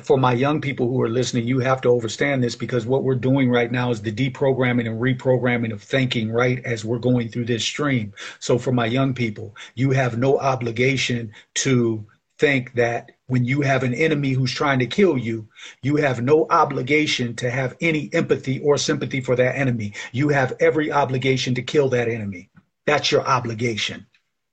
[0.00, 3.14] for my young people who are listening, you have to understand this because what we're
[3.14, 7.44] doing right now is the deprogramming and reprogramming of thinking right as we're going through
[7.44, 8.12] this stream.
[8.38, 12.06] So for my young people, you have no obligation to
[12.38, 15.46] think that when you have an enemy who's trying to kill you,
[15.82, 19.92] you have no obligation to have any empathy or sympathy for that enemy.
[20.12, 22.50] You have every obligation to kill that enemy.
[22.86, 24.06] That's your obligation.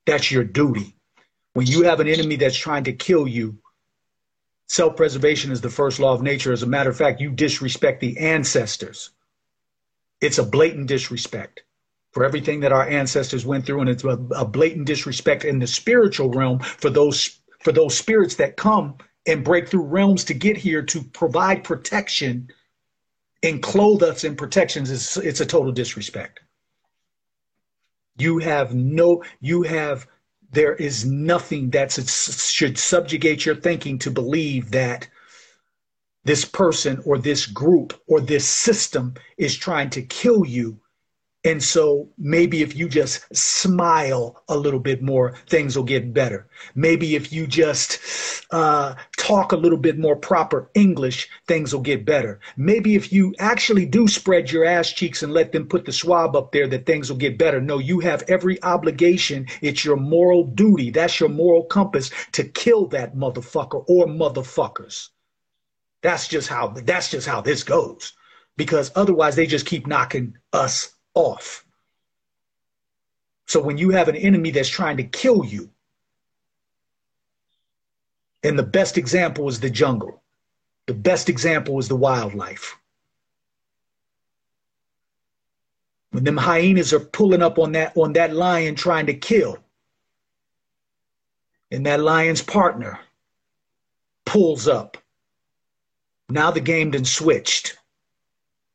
[0.06, 0.94] That's your duty.
[1.54, 3.58] When you have an enemy that's trying to kill you,
[4.70, 6.52] Self preservation is the first law of nature.
[6.52, 9.10] As a matter of fact, you disrespect the ancestors.
[10.20, 11.64] It's a blatant disrespect
[12.12, 15.66] for everything that our ancestors went through, and it's a, a blatant disrespect in the
[15.66, 18.96] spiritual realm for those for those spirits that come
[19.26, 22.48] and break through realms to get here to provide protection
[23.42, 24.88] and clothe us in protections.
[24.88, 26.38] It's, it's a total disrespect.
[28.18, 30.06] You have no, you have
[30.52, 35.08] there is nothing that should subjugate your thinking to believe that
[36.24, 40.78] this person or this group or this system is trying to kill you
[41.42, 46.46] and so maybe if you just smile a little bit more, things will get better.
[46.74, 47.98] Maybe if you just
[48.50, 52.40] uh, talk a little bit more proper English, things will get better.
[52.58, 56.36] Maybe if you actually do spread your ass cheeks and let them put the swab
[56.36, 57.58] up there, that things will get better.
[57.58, 59.46] No, you have every obligation.
[59.62, 60.90] It's your moral duty.
[60.90, 65.08] That's your moral compass to kill that motherfucker or motherfuckers.
[66.02, 68.12] That's just how that's just how this goes.
[68.58, 71.64] Because otherwise they just keep knocking us off.
[73.46, 75.70] So when you have an enemy that's trying to kill you,
[78.42, 80.22] and the best example is the jungle,
[80.86, 82.76] the best example is the wildlife.
[86.12, 89.58] When them hyenas are pulling up on that on that lion trying to kill,
[91.70, 92.98] and that lion's partner
[94.24, 94.96] pulls up.
[96.28, 97.76] Now the game done switched.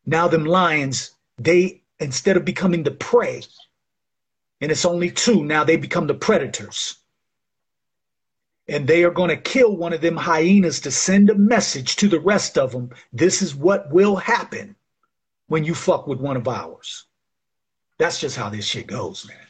[0.06, 3.44] Now them lions, they instead of becoming the prey,
[4.62, 6.98] and it's only two, now they become the predators.
[8.68, 12.08] And they are going to kill one of them hyenas to send a message to
[12.08, 12.90] the rest of them.
[13.14, 14.76] This is what will happen
[15.48, 17.06] when you fuck with one of ours.
[17.98, 19.45] That's just how this shit goes, man.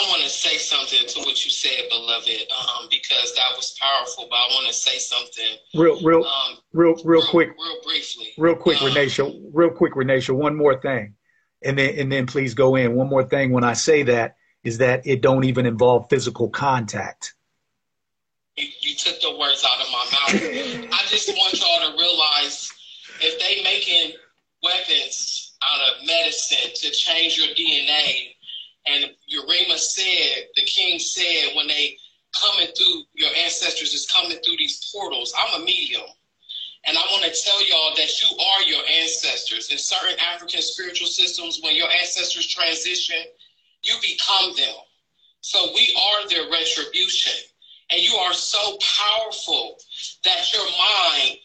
[0.00, 2.28] I want to say something to what you said, beloved,
[2.58, 4.26] um, because that was powerful.
[4.30, 8.28] But I want to say something real, real, um, real, real, real, quick, real briefly,
[8.38, 10.34] real quick, um, Renatia, real quick, Renatia.
[10.34, 11.16] One more thing,
[11.62, 12.94] and then and then please go in.
[12.94, 13.52] One more thing.
[13.52, 17.34] When I say that, is that it don't even involve physical contact.
[18.56, 20.92] You, you took the words out of my mouth.
[20.92, 22.72] I just want y'all to realize
[23.20, 24.16] if they making
[24.62, 28.34] weapons out of medicine to change your DNA
[28.86, 31.96] and Yarima said, the king said, when they
[32.40, 35.34] coming through, your ancestors is coming through these portals.
[35.36, 36.06] I'm a medium.
[36.84, 39.70] And I want to tell y'all that you are your ancestors.
[39.70, 43.16] In certain African spiritual systems, when your ancestors transition,
[43.82, 44.74] you become them.
[45.42, 47.32] So we are their retribution.
[47.90, 49.76] And you are so powerful
[50.24, 51.38] that your mind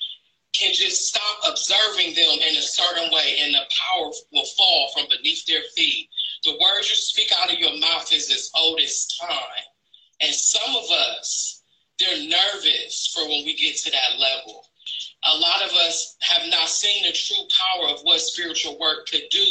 [0.54, 5.06] can just stop observing them in a certain way and the power will fall from
[5.10, 6.08] beneath their feet.
[6.46, 9.66] The words you speak out of your mouth is as old as time.
[10.22, 11.64] And some of us,
[12.00, 14.64] they're nervous for when we get to that level.
[15.26, 19.24] a lot of us have not seen the true power of what spiritual work could
[19.32, 19.46] do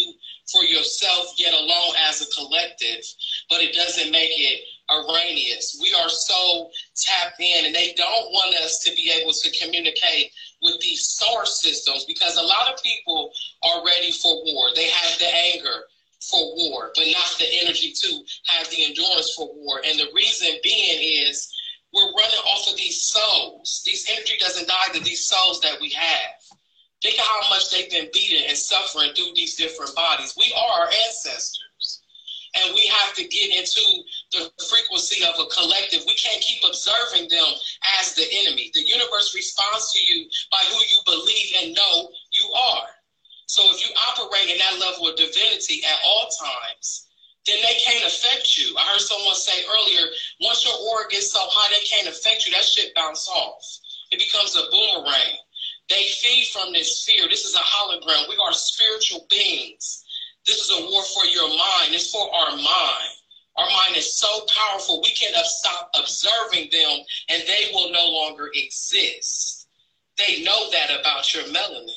[0.50, 3.04] for yourself, yet alone as a collective,
[3.50, 5.76] but it doesn't make it erroneous.
[5.82, 10.30] We are so tapped in, and they don't want us to be able to communicate
[10.62, 13.32] with these source systems because a lot of people
[13.64, 14.68] are ready for war.
[14.76, 15.84] They have the anger
[16.20, 19.80] for war, but not the energy to have the endurance for war.
[19.84, 21.52] And the reason being is
[21.92, 23.82] we're running off of these souls.
[23.86, 26.58] These energy doesn't die to these souls that we have.
[27.02, 30.34] Think of how much they've been beaten and suffering through these different bodies.
[30.36, 32.02] We are our ancestors.
[32.56, 33.82] And we have to get into
[34.32, 36.02] the frequency of a collective.
[36.06, 37.52] We can't keep observing them
[38.00, 38.70] as the enemy.
[38.72, 42.86] The universe responds to you by who you believe and know you are.
[43.46, 47.08] So if you operate in that level of divinity at all times,
[47.46, 48.74] then they can't affect you.
[48.76, 50.08] I heard someone say earlier,
[50.40, 52.52] once your aura gets so high, they can't affect you.
[52.52, 53.62] That shit bounce off.
[54.10, 55.36] It becomes a boomerang.
[55.90, 57.28] They feed from this fear.
[57.28, 58.28] This is a hologram.
[58.28, 60.04] We are spiritual beings.
[60.46, 61.92] This is a war for your mind.
[61.92, 63.14] It's for our mind.
[63.56, 68.50] Our mind is so powerful, we can stop observing them and they will no longer
[68.52, 69.68] exist.
[70.18, 71.88] They know that about your melanin.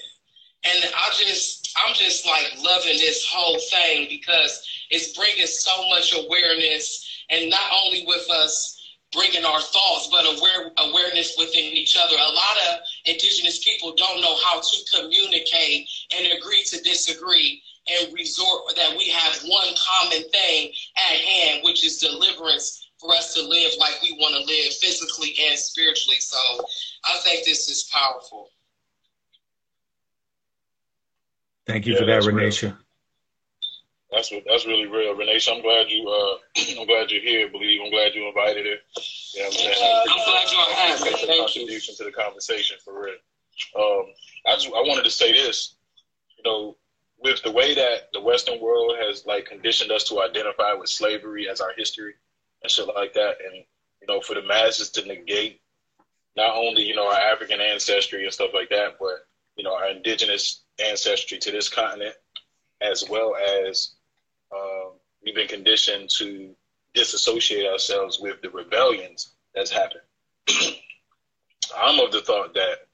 [0.66, 6.14] And I just, I'm just like loving this whole thing because it's bringing so much
[6.14, 8.74] awareness, and not only with us
[9.14, 12.16] bringing our thoughts, but aware, awareness within each other.
[12.16, 18.14] A lot of indigenous people don't know how to communicate and agree to disagree and
[18.14, 23.42] resort that we have one common thing at hand, which is deliverance for us to
[23.42, 26.18] live like we want to live physically and spiritually.
[26.20, 26.38] So
[27.06, 28.50] I think this is powerful.
[31.68, 32.28] Thank you Yeah, for that, that's.
[32.28, 32.78] Renisha.
[34.12, 35.40] That's what, that's really real, Renee.
[35.52, 36.38] I'm glad you uh
[36.80, 37.50] I'm glad you're here.
[37.50, 38.72] Believe I'm glad you invited her.
[39.34, 40.04] You know what I'm saying?
[40.10, 41.10] I'm glad you have me.
[41.10, 41.42] A Thank you.
[41.44, 43.16] contribution to the conversation for real.
[43.76, 44.06] Um,
[44.48, 45.76] I just I wanted to say this.
[46.38, 46.78] You know,
[47.20, 51.50] with the way that the Western world has like conditioned us to identify with slavery
[51.50, 52.14] as our history
[52.64, 53.56] and shit like that, and
[54.02, 55.60] you know, for the masses to negate
[56.38, 59.90] not only you know our African ancestry and stuff like that, but you know our
[59.90, 62.16] indigenous ancestry to this continent,
[62.82, 63.96] as well as
[64.54, 64.92] um,
[65.24, 66.56] we've been conditioned to
[66.94, 70.02] disassociate ourselves with the rebellions that's happened.
[71.78, 72.88] I'm of the thought that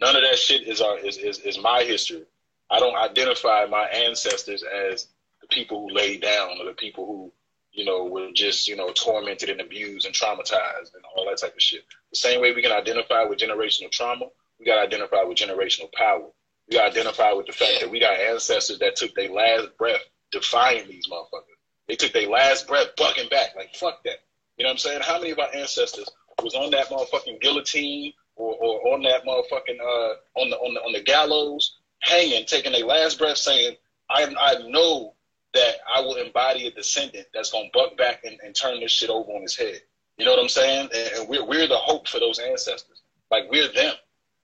[0.00, 2.24] none of that shit is our is, is, is my history.
[2.70, 5.08] I don't identify my ancestors as
[5.40, 7.32] the people who laid down or the people who,
[7.72, 11.54] you know, were just, you know, tormented and abused and traumatized and all that type
[11.54, 11.84] of shit.
[12.10, 14.26] The same way we can identify with generational trauma,
[14.58, 16.26] we gotta identify with generational power.
[16.68, 20.02] We gotta identify with the fact that we got ancestors that took their last breath
[20.30, 21.56] defying these motherfuckers.
[21.86, 24.18] They took their last breath bucking back, like fuck that.
[24.56, 25.00] You know what I'm saying?
[25.02, 26.08] How many of our ancestors
[26.42, 30.80] was on that motherfucking guillotine or, or on that motherfucking uh on the on the
[30.80, 33.76] on the gallows, hanging, taking their last breath, saying,
[34.10, 35.14] I I know
[35.54, 39.10] that I will embody a descendant that's gonna buck back and, and turn this shit
[39.10, 39.80] over on his head.
[40.18, 40.90] You know what I'm saying?
[40.94, 43.02] And, and we're we're the hope for those ancestors.
[43.30, 43.94] Like we're them.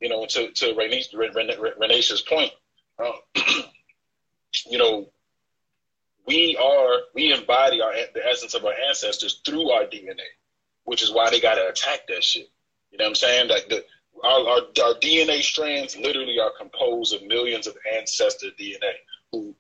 [0.01, 2.51] You know, to to Renisha's Renisha's point,
[2.99, 3.13] uh,
[4.67, 5.09] you know,
[6.27, 10.27] we are we embody our the essence of our ancestors through our DNA,
[10.85, 12.51] which is why they gotta attack that shit.
[12.91, 13.49] You know what I'm saying?
[13.49, 13.85] Like the
[14.23, 18.93] our, our our DNA strands literally are composed of millions of ancestor DNA
[19.33, 19.55] who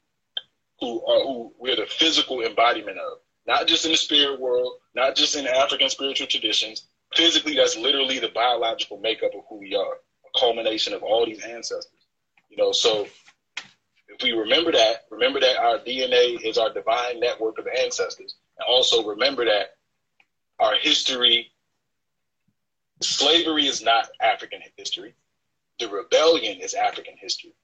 [0.80, 3.18] who are who we're the physical embodiment of.
[3.47, 6.87] Not just in the spirit world, not just in African spiritual traditions.
[7.14, 9.99] Physically, that's literally the biological makeup of who we are,
[10.37, 12.07] culmination of all these ancestors.
[12.49, 13.07] You know, so
[14.09, 18.37] if we remember that, remember that our DNA is our divine network of ancestors.
[18.59, 19.76] And also remember that
[20.61, 21.51] our history,
[23.03, 25.14] slavery is not African history.
[25.80, 27.55] The rebellion is African history.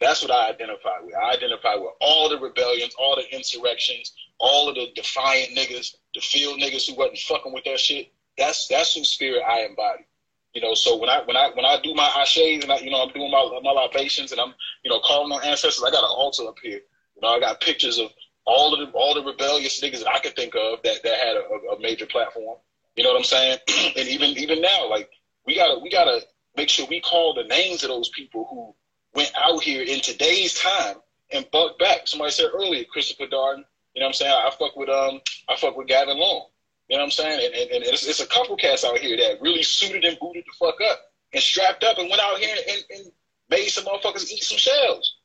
[0.00, 1.14] That's what I identify with.
[1.14, 6.20] I identify with all the rebellions, all the insurrections, all of the defiant niggas, the
[6.20, 8.10] field niggas who wasn't fucking with that shit.
[8.38, 10.06] That's that's whose spirit I embody.
[10.54, 12.90] You know, so when I when I when I do my ashes and I, you
[12.90, 16.02] know I'm doing my my libations and I'm you know calling on ancestors, I got
[16.02, 16.80] an altar up here.
[17.14, 18.10] You know, I got pictures of
[18.46, 21.36] all of the all the rebellious niggas that I could think of that that had
[21.36, 22.58] a, a major platform.
[22.96, 23.58] You know what I'm saying?
[23.96, 25.08] and even even now, like
[25.46, 26.20] we gotta we gotta
[26.56, 28.74] make sure we call the names of those people who
[29.14, 30.96] went out here in today's time
[31.30, 32.08] and bucked back.
[32.08, 33.62] Somebody said earlier, Christopher Dorner.
[33.94, 34.32] You know what I'm saying?
[34.32, 36.48] I fuck with um I fuck with Gavin Long.
[36.90, 37.46] You know what I'm saying?
[37.46, 40.42] And, and, and it's, it's, a couple cats out here that really suited and booted
[40.44, 43.12] the fuck up and strapped up and went out here and, and
[43.48, 45.18] made some motherfuckers eat some shells.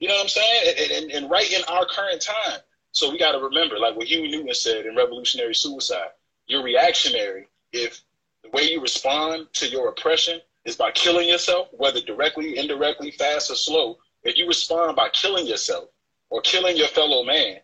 [0.00, 1.12] You know what I'm saying?
[1.14, 2.58] And, right in our current time.
[2.90, 6.10] So we got to remember, like what Huey Newton said in Revolutionary Suicide,
[6.48, 8.02] you're reactionary if
[8.42, 13.52] the way you respond to your oppression is by killing yourself, whether directly, indirectly, fast
[13.52, 13.98] or slow.
[14.24, 15.90] If you respond by killing yourself
[16.28, 17.58] or killing your fellow man,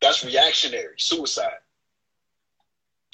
[0.00, 1.58] that's reactionary suicide.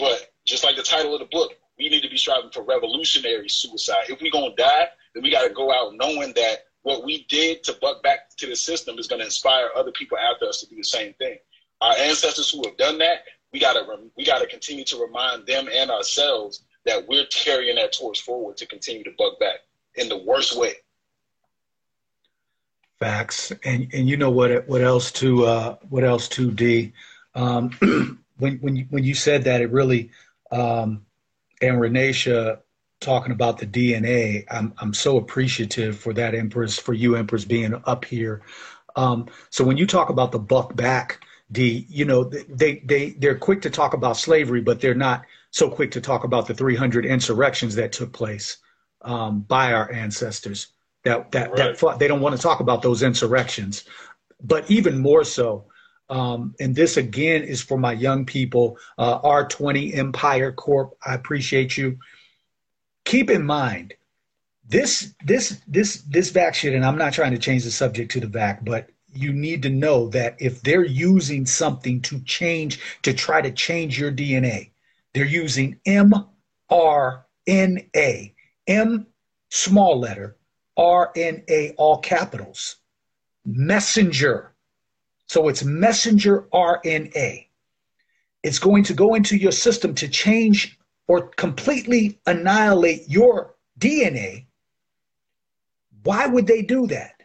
[0.01, 3.48] But just like the title of the book, we need to be striving for revolutionary
[3.48, 4.09] suicide.
[4.09, 7.62] If we're gonna die, then we got to go out knowing that what we did
[7.64, 10.68] to buck back to the system is going to inspire other people after us to
[10.68, 11.36] do the same thing.
[11.80, 13.84] Our ancestors who have done that, we got to
[14.16, 18.57] we got to continue to remind them and ourselves that we're carrying that torch forward
[18.59, 19.61] to continue to buck back
[19.96, 20.74] in the worst way.
[22.98, 26.92] Facts, and and you know what what else to uh, what else to D.
[27.34, 27.70] Um,
[28.41, 30.11] when when you, when you said that, it really
[30.51, 31.07] um,
[31.62, 32.59] and Renaisha
[33.01, 34.45] talking about the DNA.
[34.51, 38.43] I'm I'm so appreciative for that Empress, for you Empress being up here.
[38.97, 43.38] Um, so when you talk about the buck back, D, you know they they they're
[43.38, 47.05] quick to talk about slavery, but they're not so quick to talk about the 300
[47.05, 48.59] insurrections that took place
[49.03, 50.68] um, by our ancestors.
[51.05, 51.76] That that right.
[51.78, 53.84] that they don't want to talk about those insurrections,
[54.43, 55.64] but even more so.
[56.11, 58.76] Um, and this again is for my young people.
[58.98, 60.96] Uh, R20 Empire Corp.
[61.06, 61.98] I appreciate you
[63.04, 63.94] keep in mind
[64.68, 68.20] this this this this vac shit, and I'm not trying to change the subject to
[68.20, 73.12] the vac, but you need to know that if they're using something to change to
[73.12, 74.70] try to change your DNA,
[75.12, 77.24] they're using mRNA,
[78.68, 79.06] M
[79.48, 80.36] small letter,
[80.78, 82.76] RNA all capitals,
[83.44, 84.54] messenger.
[85.31, 87.47] So it's messenger RNA.
[88.43, 90.76] It's going to go into your system to change
[91.07, 94.47] or completely annihilate your DNA,
[96.03, 97.22] why would they do that?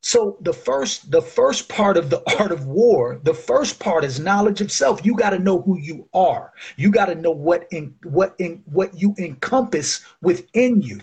[0.00, 4.18] So the first the first part of the art of war, the first part is
[4.18, 5.06] knowledge of self.
[5.06, 6.52] You got to know who you are.
[6.76, 11.02] You got to know what in what in what you encompass within you.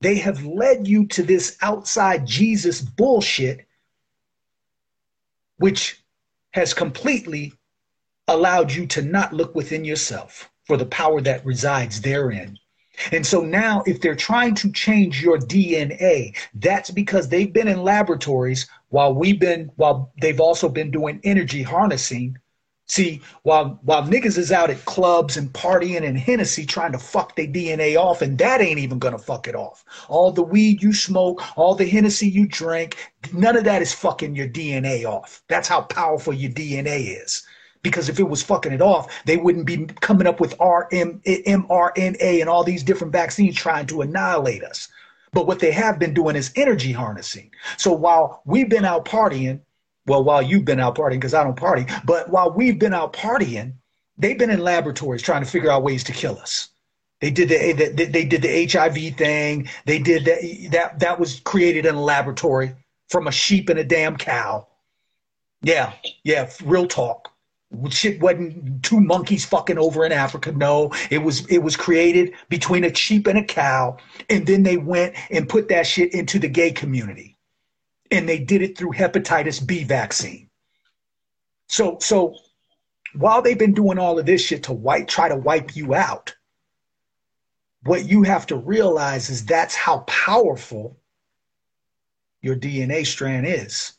[0.00, 3.66] They have led you to this outside Jesus bullshit
[5.62, 6.02] which
[6.54, 7.52] has completely
[8.26, 12.58] allowed you to not look within yourself for the power that resides therein.
[13.12, 17.84] And so now, if they're trying to change your DNA, that's because they've been in
[17.84, 22.36] laboratories while we've been, while they've also been doing energy harnessing.
[22.92, 27.34] See, while while niggas is out at clubs and partying and Hennessy trying to fuck
[27.36, 29.82] their DNA off, and that ain't even gonna fuck it off.
[30.10, 32.98] All the weed you smoke, all the Hennessy you drink,
[33.32, 35.42] none of that is fucking your DNA off.
[35.48, 37.46] That's how powerful your DNA is
[37.82, 42.40] because if it was fucking it off, they wouldn't be coming up with RM, mRNA
[42.42, 44.88] and all these different vaccines trying to annihilate us.
[45.32, 47.52] But what they have been doing is energy harnessing.
[47.78, 49.60] So while we've been out partying,
[50.06, 53.12] well, while you've been out partying, because I don't party, but while we've been out
[53.12, 53.74] partying,
[54.18, 56.68] they've been in laboratories trying to figure out ways to kill us.
[57.20, 59.68] They did the, they, they did the HIV thing.
[59.86, 60.68] They did that.
[60.72, 62.74] That that was created in a laboratory
[63.10, 64.66] from a sheep and a damn cow.
[65.62, 65.92] Yeah,
[66.24, 67.32] yeah, real talk
[67.90, 70.52] shit wasn't two monkeys fucking over in Africa.
[70.52, 73.96] No, it was it was created between a sheep and a cow,
[74.28, 77.31] and then they went and put that shit into the gay community,
[78.12, 80.50] and they did it through hepatitis B vaccine.
[81.66, 82.36] So so
[83.14, 86.34] while they've been doing all of this shit to wipe try to wipe you out,
[87.84, 90.98] what you have to realize is that's how powerful
[92.42, 93.94] your DNA strand is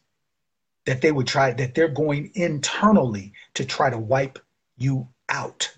[0.85, 4.37] that they would try that they're going internally to try to wipe
[4.77, 5.75] you out.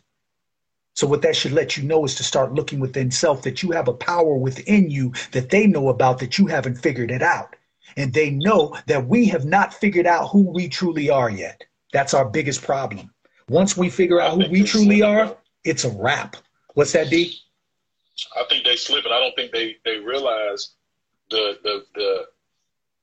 [0.93, 3.71] So what that should let you know is to start looking within self that you
[3.71, 7.55] have a power within you that they know about that you haven't figured it out.
[7.97, 11.63] And they know that we have not figured out who we truly are yet.
[11.93, 13.11] That's our biggest problem.
[13.47, 16.35] Once we figure out who we truly are, it's a wrap.
[16.73, 17.37] What's that, D?
[18.35, 20.71] I think they slip, and I don't think they they realize
[21.29, 22.27] the the the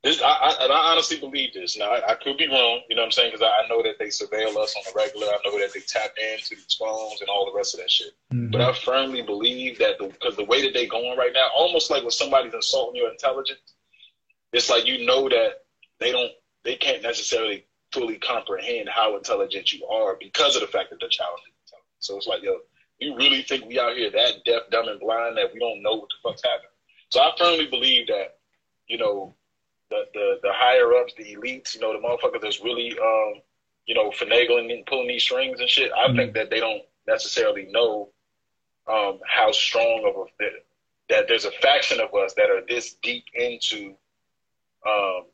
[0.02, 1.78] this, I, I, and I honestly believe this.
[1.78, 3.30] Now, I, I could be wrong, you know what I'm saying?
[3.32, 5.28] Because I, I, know that they surveil us on the regular.
[5.28, 8.12] I know that they tap into these phones and all the rest of that shit.
[8.32, 8.50] Mm-hmm.
[8.50, 11.88] But I firmly believe that because the, the, way that they going right now, almost
[11.88, 13.74] like when somebody's insulting your intelligence,
[14.53, 15.64] it's like you know that
[15.98, 16.32] they don't,
[16.64, 21.09] they can't necessarily fully comprehend how intelligent you are because of the fact that they're
[21.09, 21.88] challenging intelligence.
[22.00, 22.59] So it's like, yo,
[22.98, 25.96] you really think we out here that deaf, dumb, and blind that we don't know
[25.96, 26.70] what the fuck's happening?
[27.09, 28.38] So I firmly believe that,
[28.86, 29.34] you know,
[29.90, 33.42] the, the, the higher ups, the elites, you know, the motherfuckers that's really, um,
[33.86, 35.92] you know, finagling and pulling these strings and shit.
[35.92, 36.16] I mm-hmm.
[36.16, 38.11] think that they don't necessarily know
[38.90, 40.50] um, how strong of a
[41.09, 43.94] that there's a faction of us that are this deep into
[44.86, 45.24] um,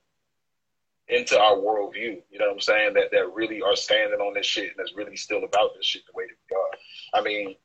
[1.08, 2.22] into our worldview.
[2.30, 2.94] You know what I'm saying?
[2.94, 6.02] That that really are standing on this shit and that's really still about this shit
[6.06, 7.20] the way that we are.
[7.20, 7.56] I mean,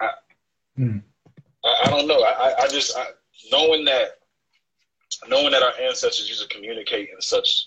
[0.00, 0.10] I,
[0.78, 1.02] mm.
[1.64, 2.22] I, I don't know.
[2.22, 3.06] I, I just I,
[3.50, 4.18] knowing that
[5.28, 7.66] knowing that our ancestors used to communicate in such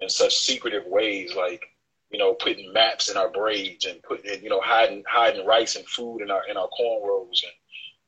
[0.00, 1.64] in such secretive ways, like
[2.10, 5.86] you know, putting maps in our braids and putting you know hiding hiding rice and
[5.86, 7.52] food in our in our cornrows and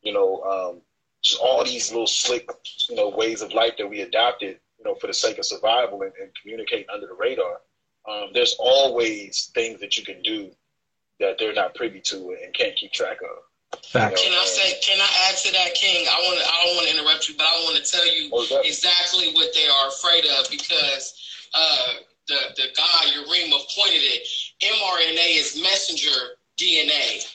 [0.02, 0.80] you know um,
[1.22, 2.48] just all these little slick
[2.88, 6.02] you know ways of life that we adopted you know for the sake of survival
[6.02, 7.60] and, and communicating under the radar.
[8.08, 10.50] Um, there's always things that you can do
[11.20, 13.80] that they're not privy to and can't keep track of.
[13.84, 14.22] Facts.
[14.22, 14.80] Can I say?
[14.82, 16.06] Can I add to that, King?
[16.08, 16.40] I want.
[16.40, 18.28] I don't want to interrupt you, but I want to tell you
[18.64, 21.14] exactly what they are afraid of because
[21.54, 21.94] uh,
[22.26, 24.26] the the guy Yarima pointed it.
[24.62, 27.26] mRNA is messenger DNA.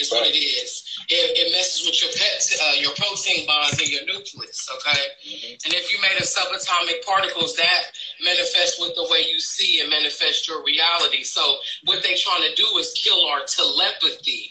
[0.00, 0.82] Is what it is.
[1.08, 4.66] It, it messes with your pets, uh, your protein bonds in your nucleus.
[4.74, 5.54] Okay, Mm-hmm.
[5.64, 9.90] and if you made of subatomic particles, that manifests with the way you see and
[9.90, 11.22] manifest your reality.
[11.22, 11.40] So
[11.84, 14.50] what they trying to do is kill our telepathy.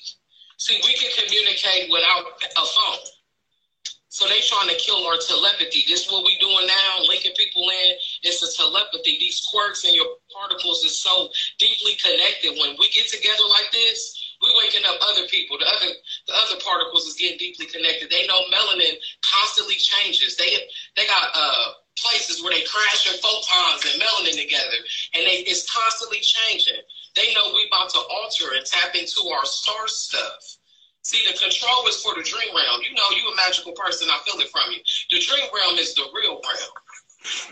[0.57, 3.03] See, we can communicate without a phone.
[4.07, 5.83] So they trying to kill our telepathy.
[5.87, 7.97] This is what we doing now, linking people in.
[8.23, 9.17] It's a telepathy.
[9.19, 11.29] These quirks and your particles is so
[11.59, 12.55] deeply connected.
[12.61, 15.57] When we get together like this, we waking up other people.
[15.57, 15.91] The other
[16.27, 18.11] the other particles is getting deeply connected.
[18.11, 20.35] They know melanin constantly changes.
[20.35, 24.79] They they got uh places where they crash their photons and melanin together,
[25.15, 26.83] and they it's constantly changing.
[27.15, 30.59] They know we about to alter and tap into our star stuff.
[31.03, 32.81] See, the control is for the dream realm.
[32.81, 34.07] You know, you a magical person.
[34.09, 34.79] I feel it from you.
[35.11, 36.73] The dream realm is the real realm.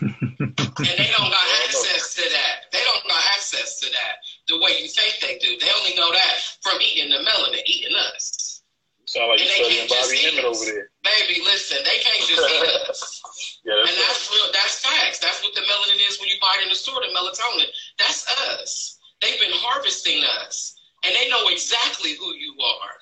[0.00, 2.72] and they don't got access to that.
[2.72, 4.16] They don't got access to that
[4.52, 5.56] the way you think they do.
[5.56, 8.60] They only know that from eating the melanin, eating us.
[9.08, 10.88] Sound like And you they studying Bobby eat over there.
[11.02, 13.00] Baby, listen, they can't just eat us.
[13.64, 14.50] Yeah, And that's that's real.
[14.52, 15.18] That's facts.
[15.22, 16.98] That's what the melanin is when you buy it in the store.
[16.98, 17.70] The melatonin.
[17.96, 18.26] That's
[18.58, 18.98] us.
[19.22, 20.74] They've been harvesting us,
[21.06, 22.94] and they know exactly who you are.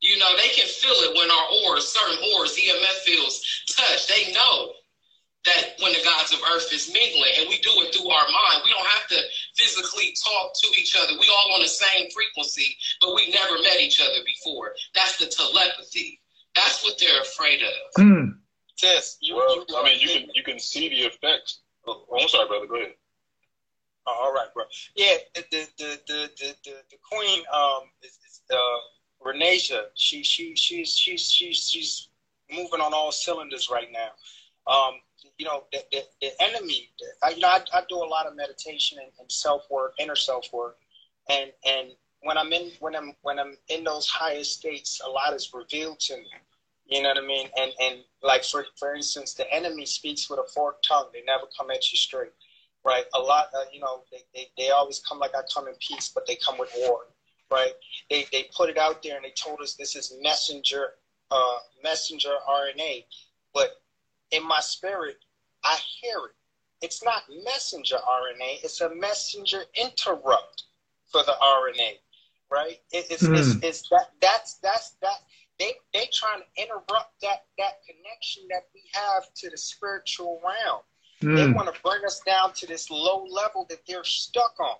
[0.00, 3.40] You know, they can feel it when our ores, certain ores, EMF fields
[3.72, 4.06] touch.
[4.06, 4.76] They know
[5.46, 8.62] that when the gods of earth is mingling, and we do it through our mind.
[8.64, 9.20] We don't have to
[9.56, 11.12] physically talk to each other.
[11.18, 14.72] We all on the same frequency, but we never met each other before.
[14.94, 16.20] That's the telepathy.
[16.54, 18.02] That's what they're afraid of.
[18.02, 18.24] Hmm.
[18.76, 21.60] Sis, you, well, you I mean, you can you can see the effects.
[21.86, 22.66] Oh, I'm sorry, brother.
[22.66, 22.94] Go ahead.
[24.06, 24.64] Oh, all right, bro.
[24.94, 29.84] Yeah, the the the the the, the, the queen um is, is uh Renasia.
[29.94, 32.08] She she she's she's she's she's
[32.50, 34.10] moving on all cylinders right now.
[34.72, 35.00] Um,
[35.38, 36.90] you know, the the, the enemy.
[37.22, 40.16] I, you know, I, I do a lot of meditation and, and self work, inner
[40.16, 40.76] self work,
[41.30, 41.88] and and
[42.22, 46.00] when I'm in when I'm when I'm in those higher states, a lot is revealed
[46.00, 46.26] to me.
[46.86, 47.48] You know what I mean?
[47.58, 51.08] And and like for for instance, the enemy speaks with a forked tongue.
[51.12, 52.30] They never come at you straight
[52.86, 53.04] right?
[53.14, 56.10] A lot, uh, you know, they, they, they always come like I come in peace,
[56.14, 57.00] but they come with war,
[57.50, 57.72] right?
[58.08, 60.90] They, they put it out there and they told us this is messenger,
[61.30, 63.04] uh, messenger RNA,
[63.52, 63.82] but
[64.30, 65.16] in my spirit,
[65.66, 66.36] I hear it.
[66.82, 70.64] It's not messenger RNA; it's a messenger interrupt
[71.10, 71.98] for the RNA,
[72.50, 72.78] right?
[72.92, 73.58] It, it's, it's, Hmm.
[73.62, 75.18] it's that that's that's that
[75.58, 80.82] they they trying to interrupt that that connection that we have to the spiritual realm.
[81.34, 81.52] They Hmm.
[81.52, 84.76] want to bring us down to this low level that they're stuck on,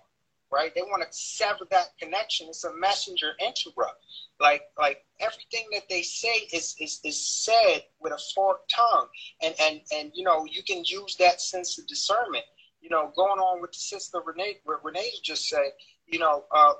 [0.51, 0.73] right?
[0.73, 2.47] They want to sever that connection.
[2.49, 4.05] It's a messenger interrupt.
[4.39, 9.07] Like like everything that they say is is, is said with a forked tongue,
[9.41, 12.45] and and and you know you can use that sense of discernment.
[12.81, 15.71] You know, going on with the sister Renee, what Renee just said.
[16.05, 16.73] You know, uh,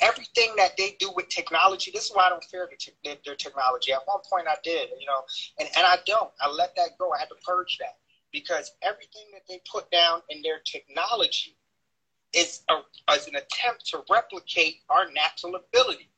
[0.00, 1.90] everything that they do with technology.
[1.92, 3.92] This is why I don't fear the te- their, technology.
[3.92, 5.22] At one point, I did, you know,
[5.58, 6.30] and and I don't.
[6.40, 7.12] I let that go.
[7.12, 7.96] I had to purge that
[8.32, 11.56] because everything that they put down in their technology
[12.34, 16.10] is a, is an attempt to replicate our natural ability,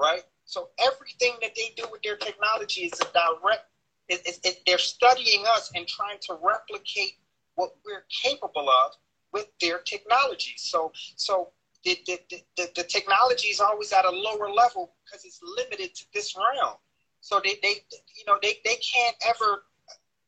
[0.00, 0.22] right?
[0.44, 3.66] So everything that they do with their technology is a direct.
[4.08, 7.14] It, it, it, they're studying us and trying to replicate
[7.54, 8.92] what we're capable of
[9.32, 10.54] with their technology.
[10.56, 11.52] So so
[11.84, 12.18] the, the,
[12.56, 16.74] the, the, technology is always at a lower level because it's limited to this realm.
[17.20, 17.76] So they, they
[18.16, 19.64] you know they, they can't ever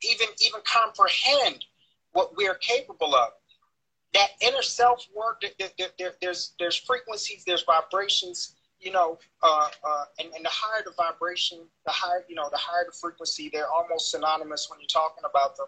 [0.02, 1.64] even even comprehend
[2.12, 3.30] what we're capable of.
[4.14, 10.04] That inner self work, there, there, there's there's frequencies, there's vibrations, you know, uh, uh,
[10.18, 13.48] and, and the higher the vibration, the higher you know, the higher the frequency.
[13.52, 15.66] They're almost synonymous when you're talking about them.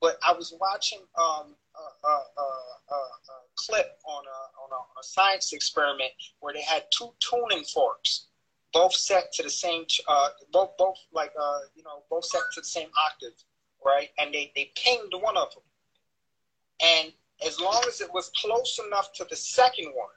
[0.00, 4.96] But I was watching um, a, a, a, a, clip on a, on, a, on
[4.98, 8.28] a science experiment where they had two tuning forks,
[8.72, 12.60] both set to the same, uh, both both like uh, you know, both set to
[12.60, 13.36] the same octave,
[13.84, 14.08] right?
[14.18, 15.62] And they they pinged one of them,
[16.82, 17.12] and
[17.46, 20.08] as long as it was close enough to the second one,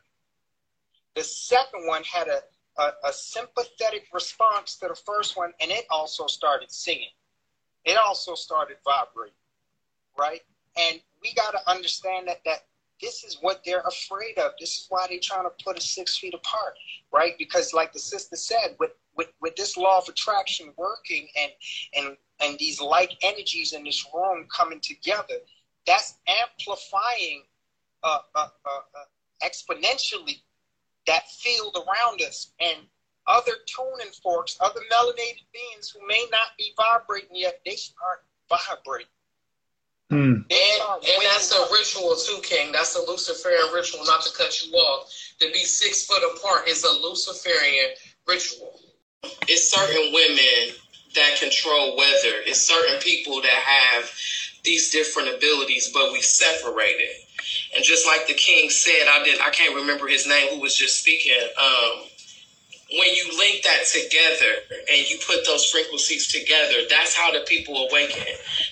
[1.16, 2.42] the second one had a
[2.78, 7.12] a, a sympathetic response to the first one, and it also started singing.
[7.86, 9.36] It also started vibrating,
[10.18, 10.42] right?
[10.78, 12.66] And we got to understand that that
[13.02, 14.52] this is what they're afraid of.
[14.60, 16.74] This is why they're trying to put us six feet apart,
[17.12, 17.34] right?
[17.38, 21.52] Because, like the sister said, with with, with this law of attraction working and
[21.96, 25.36] and and these like energies in this room coming together,
[25.86, 27.44] that's amplifying
[28.04, 30.42] uh, uh, uh, uh exponentially
[31.08, 32.78] that field around us and
[33.28, 39.08] other tuning forks, other melanated beings who may not be vibrating yet, they start vibrating.
[40.12, 40.36] Mm.
[40.36, 42.72] And, and that's a ritual too, King.
[42.72, 45.12] That's a Luciferian ritual, not to cut you off.
[45.40, 47.92] To be six foot apart is a Luciferian
[48.28, 48.80] ritual.
[49.48, 50.76] It's certain women
[51.16, 52.44] that control weather.
[52.46, 54.12] It's certain people that have
[54.64, 57.23] these different abilities, but we separate it.
[57.76, 60.76] And just like the king said, I did I can't remember his name who was
[60.76, 61.34] just speaking.
[61.58, 62.08] Um,
[62.92, 67.88] when you link that together and you put those frequencies together, that's how the people
[67.90, 68.22] awaken.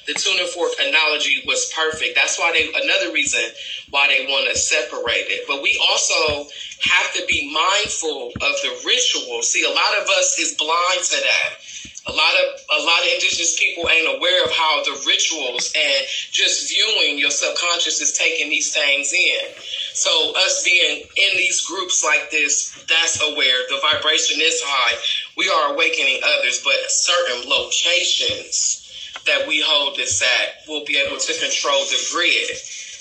[0.05, 2.13] The tuning fork analogy was perfect.
[2.15, 3.41] That's why they another reason
[3.89, 5.45] why they want to separate it.
[5.47, 6.49] But we also
[6.81, 9.41] have to be mindful of the ritual.
[9.41, 13.09] See, a lot of us is blind to that a lot of a lot of
[13.13, 18.49] indigenous people ain't aware of how the rituals and just viewing your subconscious is taking
[18.49, 19.53] these things in.
[19.93, 23.57] So us being in these groups like this, that's aware.
[23.69, 24.97] The vibration is high.
[25.37, 28.81] We are awakening others, but certain locations
[29.27, 32.57] that we hold this at, we'll be able to control the grid.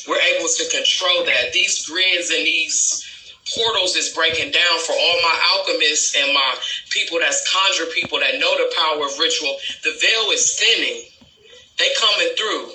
[0.09, 1.53] We're able to control that.
[1.53, 3.10] These grids and these
[3.55, 6.55] portals is breaking down for all my alchemists and my
[6.91, 9.57] people that's conjure people that know the power of ritual.
[9.83, 11.05] The veil is thinning.
[11.79, 12.73] They coming through.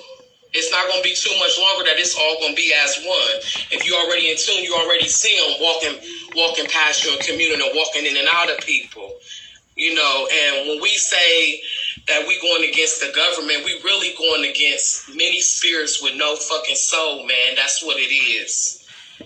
[0.52, 2.96] It's not going to be too much longer that it's all going to be as
[3.04, 3.36] one.
[3.70, 6.00] If you already in tune, you already see them walking,
[6.34, 9.20] walking past you and communing and walking in and out of people.
[9.76, 11.60] You know, and when we say
[12.08, 16.76] that we going against the government, we really going against many spirits with no fucking
[16.76, 17.54] soul, man.
[17.56, 18.75] That's what it is.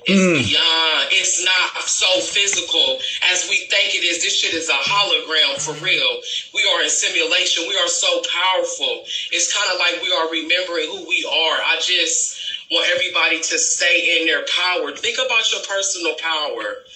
[0.07, 0.39] It's mm.
[0.39, 1.09] beyond.
[1.11, 2.99] It's not so physical
[3.33, 4.23] as we think it is.
[4.23, 6.21] This shit is a hologram for real.
[6.55, 7.65] We are in simulation.
[7.67, 9.05] We are so powerful.
[9.35, 11.59] It's kind of like we are remembering who we are.
[11.67, 12.39] I just
[12.71, 14.95] want everybody to stay in their power.
[14.95, 16.87] Think about your personal power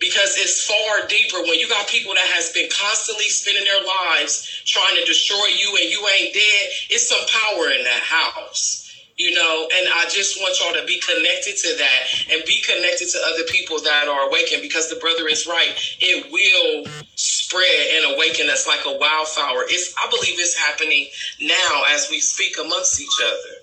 [0.00, 4.62] because it's far deeper when you got people that has been constantly spending their lives
[4.66, 6.64] trying to destroy you and you ain't dead.
[6.90, 8.89] It's some power in that house
[9.20, 13.06] you know, and I just want y'all to be connected to that and be connected
[13.10, 15.74] to other people that are awakened because the brother is right.
[16.00, 21.06] It will spread and awaken us like a wildflower It's I believe it's happening
[21.38, 23.60] now as we speak amongst each other.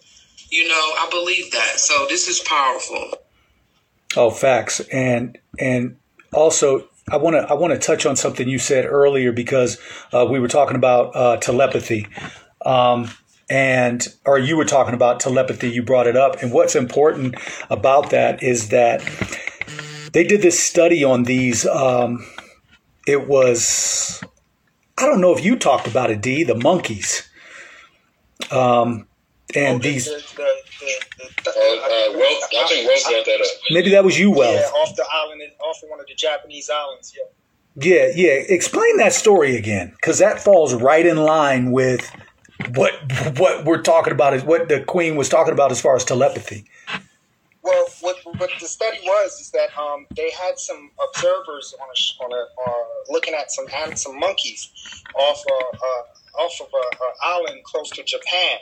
[0.51, 1.80] You know, I believe that.
[1.80, 3.16] So this is powerful.
[4.16, 4.80] Oh, facts.
[4.91, 5.97] And and
[6.34, 9.80] also I want to I want to touch on something you said earlier because
[10.14, 12.05] uh, we were talking about uh, telepathy.
[12.64, 13.10] Um,
[13.50, 17.36] and or you were talking about telepathy you brought it up and what's important
[17.70, 19.02] about that is that
[20.14, 22.26] they did this study on these um,
[23.06, 24.22] it was
[24.98, 27.30] i don't know if you talked about it d the monkeys
[28.52, 29.08] um,
[29.56, 30.43] and these the, the,
[31.48, 33.48] uh, uh, well, I think Wells brought that up.
[33.72, 34.60] Maybe that was you, Wells.
[34.60, 37.14] Yeah, off the island, off of one of the Japanese islands.
[37.16, 37.24] Yeah.
[37.80, 38.32] Yeah, yeah.
[38.50, 42.12] Explain that story again, because that falls right in line with
[42.74, 42.93] what
[43.38, 46.66] what we're talking about is what the queen was talking about as far as telepathy.
[47.68, 52.24] Well, what, what the study was is that um, they had some observers on a,
[52.24, 54.70] on a uh, looking at some some monkeys
[55.16, 58.60] off a, uh, off of an island close to Japan,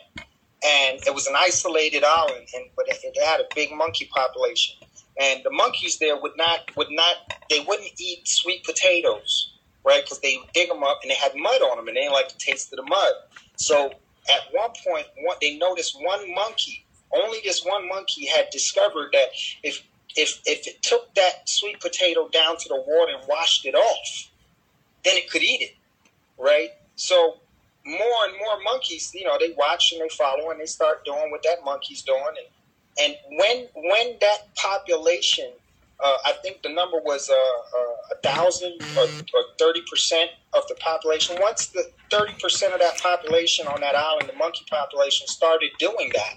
[0.66, 4.76] and it was an isolated island, and but it had a big monkey population,
[5.22, 7.16] and the monkeys there would not would not
[7.50, 9.54] they wouldn't eat sweet potatoes,
[9.86, 10.04] right?
[10.04, 12.30] Because they dig them up and they had mud on them, and they didn't like
[12.30, 13.14] the taste of the mud.
[13.58, 13.92] So
[14.30, 16.86] at one point, one, they noticed one monkey.
[17.14, 19.30] Only this one monkey had discovered that
[19.64, 19.84] if
[20.16, 24.30] if if it took that sweet potato down to the water and washed it off,
[25.04, 25.76] then it could eat it,
[26.38, 26.70] right?
[26.96, 27.38] So
[27.86, 31.30] more and more monkeys, you know, they watch and they follow and they start doing
[31.30, 32.48] what that monkey's doing, and
[32.98, 35.52] and when when that population
[36.04, 40.76] uh, I think the number was uh, uh, a thousand or thirty percent of the
[40.76, 41.38] population.
[41.39, 46.12] Once the thirty percent of that population on that island, the monkey population, started doing
[46.14, 46.36] that,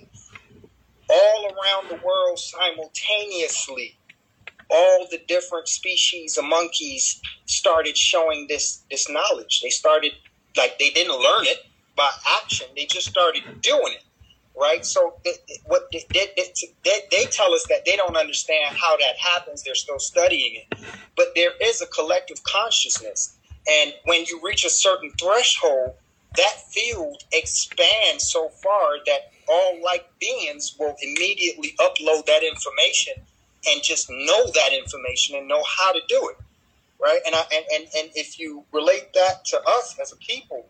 [1.11, 3.99] all around the world simultaneously,
[4.71, 9.61] all the different species of monkeys started showing this this knowledge.
[9.63, 10.13] They started
[10.57, 11.59] like they didn't learn it
[11.97, 12.09] by
[12.43, 14.05] action; they just started doing it
[14.61, 14.85] right?
[14.85, 15.15] So
[15.67, 19.63] what they, they, they tell us that they don't understand how that happens.
[19.63, 20.79] They're still studying it,
[21.17, 23.37] but there is a collective consciousness,
[23.69, 25.95] and when you reach a certain threshold,
[26.37, 33.15] that field expands so far that all like beings will immediately upload that information
[33.67, 36.37] and just know that information and know how to do it
[37.01, 40.67] right and I, and, and and if you relate that to us as a people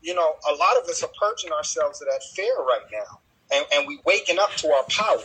[0.00, 3.20] you know a lot of us are purging ourselves of that fear right now
[3.52, 5.22] and, and we waking up to our power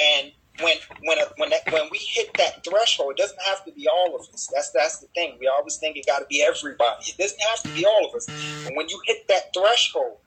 [0.00, 3.88] and when when when that, when we hit that threshold, it doesn't have to be
[3.88, 4.48] all of us.
[4.52, 5.36] That's that's the thing.
[5.40, 7.06] We always think it got to be everybody.
[7.06, 8.28] It doesn't have to be all of us.
[8.66, 10.18] And when you hit that threshold,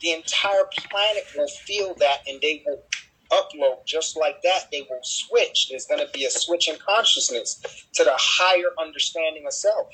[0.00, 2.82] the entire planet will feel that, and they will
[3.30, 4.70] upload just like that.
[4.72, 5.68] They will switch.
[5.68, 9.88] There's going to be a switch in consciousness to the higher understanding of self.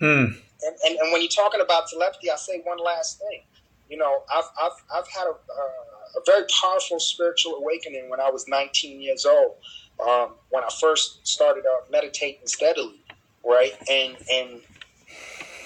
[0.00, 0.24] Hmm.
[0.66, 3.42] And, and, and when you're talking about telepathy, I say one last thing.
[3.88, 5.84] You know, I've I've I've had a uh,
[6.16, 9.56] a very powerful spiritual awakening when I was 19 years old.
[10.00, 13.00] Um, when I first started uh, meditating steadily,
[13.44, 14.60] right, and and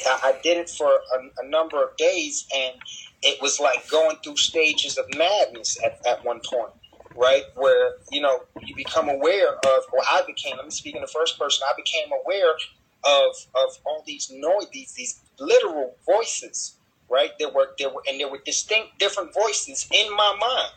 [0.06, 2.74] I, did it for a, a, number of days, and
[3.22, 6.72] it was like going through stages of madness at, at one point,
[7.16, 10.56] right, where you know you become aware of, or I became.
[10.56, 11.66] Let me speak in the first person.
[11.68, 16.77] I became aware of of all these noise, these these literal voices
[17.10, 17.30] right?
[17.38, 20.72] There were there were and there were distinct different voices in my mind,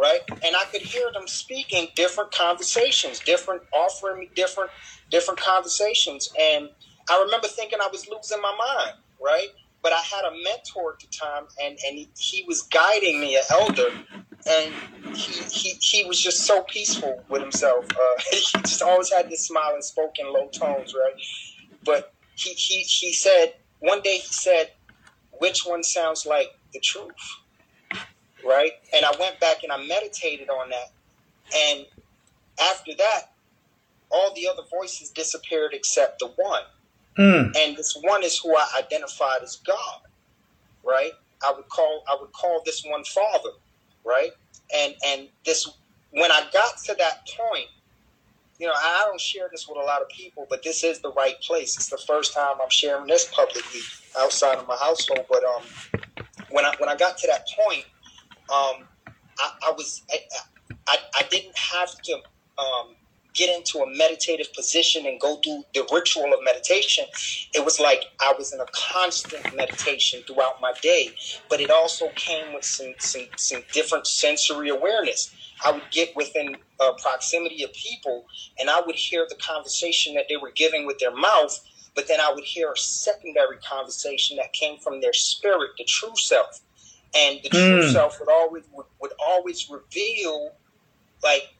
[0.00, 0.20] right?
[0.44, 4.70] And I could hear them speaking different conversations, different offering me different
[5.10, 6.30] different conversations.
[6.40, 6.70] And
[7.10, 9.48] I remember thinking I was losing my mind, right?
[9.82, 13.36] But I had a mentor at the time, and and he, he was guiding me,
[13.36, 13.90] an elder,
[14.48, 14.74] and
[15.16, 17.86] he, he he was just so peaceful with himself.
[17.90, 21.14] Uh, he just always had this smile and spoke in low tones, right?
[21.84, 24.70] But he he he said one day he said
[25.38, 27.12] which one sounds like the truth,
[28.44, 28.72] right?
[28.94, 30.92] And I went back and I meditated on that.
[31.56, 31.86] And
[32.60, 33.32] after that,
[34.10, 36.62] all the other voices disappeared except the one.
[37.18, 37.56] Mm.
[37.56, 40.00] And this one is who I identified as God,
[40.84, 41.12] right?
[41.46, 43.50] I would call I would call this one Father,
[44.04, 44.30] right?
[44.74, 45.68] And and this
[46.10, 47.66] when I got to that point,
[48.58, 51.12] you know, I don't share this with a lot of people, but this is the
[51.12, 51.76] right place.
[51.76, 53.80] It's the first time I'm sharing this publicly
[54.18, 55.26] outside of my household.
[55.30, 55.62] But um,
[56.50, 57.84] when I when I got to that point,
[58.50, 58.88] um,
[59.38, 60.18] I, I was I,
[60.88, 62.14] I, I didn't have to
[62.58, 62.96] um,
[63.34, 67.04] get into a meditative position and go through the ritual of meditation.
[67.54, 71.10] It was like I was in a constant meditation throughout my day,
[71.50, 75.34] but it also came with some some, some different sensory awareness.
[75.64, 78.24] I would get within uh, proximity of people
[78.60, 81.58] and I would hear the conversation that they were giving with their mouth,
[81.98, 86.14] but then I would hear a secondary conversation that came from their spirit, the true
[86.14, 86.60] self.
[87.12, 87.92] And the true mm.
[87.92, 90.52] self would always would, would always reveal
[91.24, 91.56] like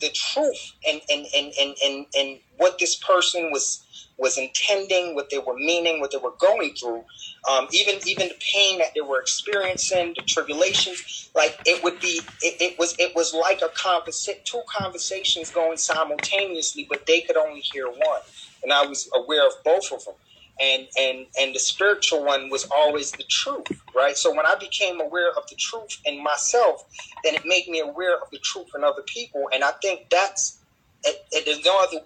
[0.00, 3.84] the truth and and, and, and, and and what this person was
[4.18, 7.04] was intending, what they were meaning, what they were going through,
[7.48, 11.30] um, even even the pain that they were experiencing, the tribulations.
[11.36, 15.76] Like it would be, it, it was it was like a conversa- two conversations going
[15.76, 18.22] simultaneously, but they could only hear one,
[18.62, 20.14] and I was aware of both of them.
[20.60, 24.16] And, and and the spiritual one was always the truth, right?
[24.16, 26.84] So when I became aware of the truth in myself,
[27.22, 30.58] then it made me aware of the truth in other people, and I think that's
[31.04, 32.04] it, it, there's no other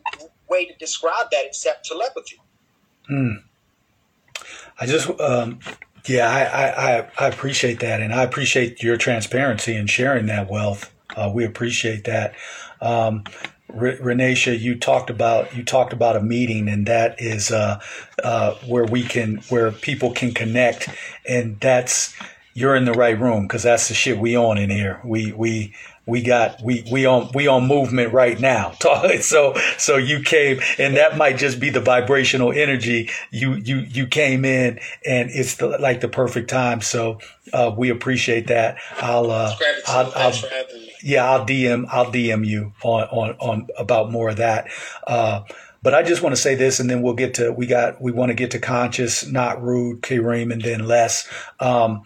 [0.50, 2.40] way to describe that except telepathy.
[3.08, 3.36] Hmm.
[4.78, 5.60] I just, um,
[6.06, 10.92] yeah, I, I, I appreciate that, and I appreciate your transparency and sharing that wealth.
[11.16, 12.34] Uh, we appreciate that.
[12.82, 13.24] Um,
[13.74, 17.80] Renesha, you talked about you talked about a meeting, and that is uh,
[18.22, 20.88] uh, where we can where people can connect,
[21.26, 22.14] and that's
[22.54, 25.00] you're in the right room because that's the shit we on in here.
[25.04, 28.74] We we we got we we on we on movement right now.
[29.20, 34.06] So so you came and that might just be the vibrational energy you you you
[34.06, 36.80] came in and it's the, like the perfect time.
[36.80, 37.18] So
[37.52, 38.78] uh, we appreciate that.
[39.00, 39.54] I'll uh,
[39.86, 40.32] I'll, I'll
[41.02, 44.68] yeah I'll DM I'll DM you on on on about more of that.
[45.06, 45.42] Uh,
[45.82, 48.12] but I just want to say this, and then we'll get to we got we
[48.12, 51.28] want to get to conscious, not rude, Kareem, and then less.
[51.58, 52.02] Um,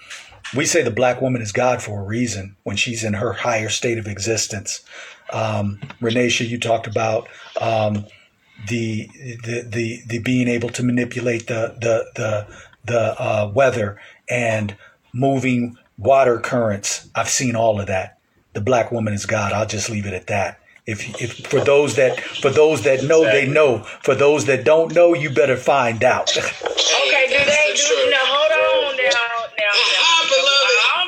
[0.55, 3.69] we say the black woman is God for a reason when she's in her higher
[3.69, 4.83] state of existence.
[5.33, 7.29] Um, Renesha, you talked about
[7.61, 8.07] um,
[8.69, 9.09] the,
[9.45, 12.47] the the the being able to manipulate the the the
[12.85, 14.01] the uh, weather
[14.31, 14.77] and
[15.13, 17.09] moving water currents.
[17.15, 18.16] I've seen all of that.
[18.57, 19.53] The black woman is God.
[19.53, 20.65] I'll just leave it at that.
[20.89, 23.45] If, if for those that for those that know, exactly.
[23.45, 23.85] they know.
[24.01, 26.33] For those that don't know, you better find out.
[26.41, 27.97] okay, do they do?
[28.09, 29.13] Now hold on now.
[29.13, 30.09] Now, now, now.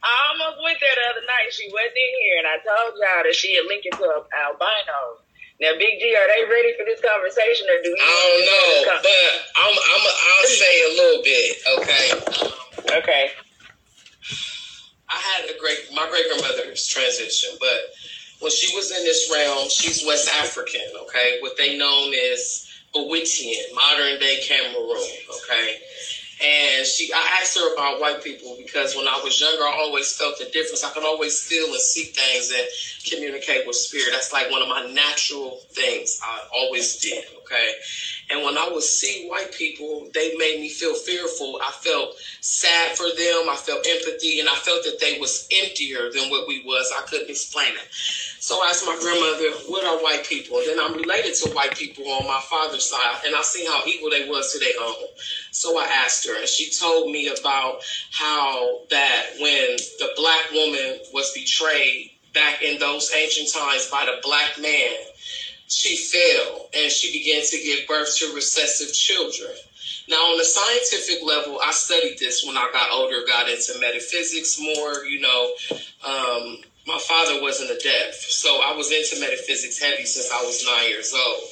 [0.00, 3.20] I almost went there the other night she wasn't in here, and I told y'all
[3.20, 5.20] that she had linked it to albino.
[5.60, 8.00] Now, Big G, are they ready for this conversation, or do we?
[8.00, 9.28] I don't know, but
[9.60, 11.52] I'm I'm a, I'll say a little bit.
[11.84, 12.08] Okay.
[12.96, 13.24] Okay.
[15.08, 17.78] I had a great my great grandmother's transition, but
[18.40, 20.82] when she was in this realm, she's West African.
[21.02, 24.98] Okay, what they known as Bawitian, modern day Cameroon.
[25.44, 25.80] Okay.
[26.42, 30.12] And she, I asked her about white people because when I was younger, I always
[30.12, 30.84] felt the difference.
[30.84, 32.66] I could always feel and see things and
[33.10, 34.12] communicate with spirit.
[34.12, 37.24] That's like one of my natural things I always did.
[37.38, 37.72] Okay.
[38.28, 41.58] And when I would see white people, they made me feel fearful.
[41.64, 43.48] I felt sad for them.
[43.48, 46.92] I felt empathy and I felt that they was emptier than what we was.
[46.96, 47.88] I couldn't explain it.
[48.46, 50.62] So I asked my grandmother, what are white people?
[50.64, 54.08] Then I'm related to white people on my father's side and I see how evil
[54.08, 55.08] they was to their own.
[55.50, 57.82] So I asked her and she told me about
[58.12, 64.20] how that when the black woman was betrayed back in those ancient times by the
[64.22, 64.94] black man,
[65.66, 69.56] she fell and she began to give birth to recessive children.
[70.08, 74.56] Now, on the scientific level, I studied this when I got older, got into metaphysics
[74.60, 75.04] more.
[75.04, 75.52] You know,
[76.06, 80.64] um, my father wasn't a deaf, so I was into metaphysics heavy since I was
[80.64, 81.42] nine years old.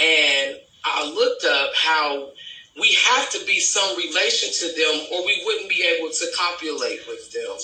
[0.00, 2.30] And I looked up how
[2.78, 7.00] we have to be some relation to them or we wouldn't be able to copulate
[7.08, 7.56] with them,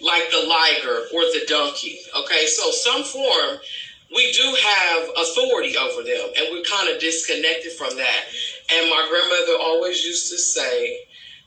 [0.00, 1.98] like the liger or the donkey.
[2.16, 3.58] Okay, so some form
[4.14, 8.24] we do have authority over them and we're kind of disconnected from that
[8.70, 11.06] and my grandmother always used to say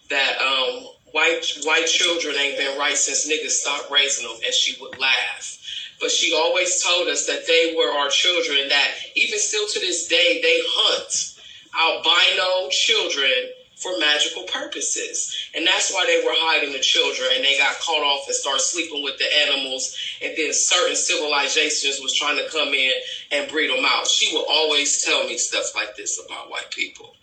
[0.10, 4.76] that um, white white children ain't been right since niggas stopped raising them and she
[4.82, 5.58] would laugh
[6.02, 10.08] but she always told us that they were our children that even still to this
[10.08, 11.40] day they hunt
[11.74, 15.36] albino children for magical purposes.
[15.54, 18.62] And that's why they were hiding the children and they got caught off and started
[18.62, 19.96] sleeping with the animals.
[20.22, 22.92] And then certain civilizations was trying to come in
[23.32, 24.08] and breed them out.
[24.08, 27.16] She would always tell me stuff like this about white people.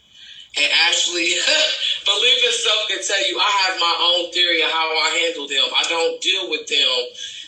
[0.56, 1.32] And Ashley,
[2.04, 5.64] believe yourself can tell you, I have my own theory of how I handle them.
[5.74, 6.98] I don't deal with them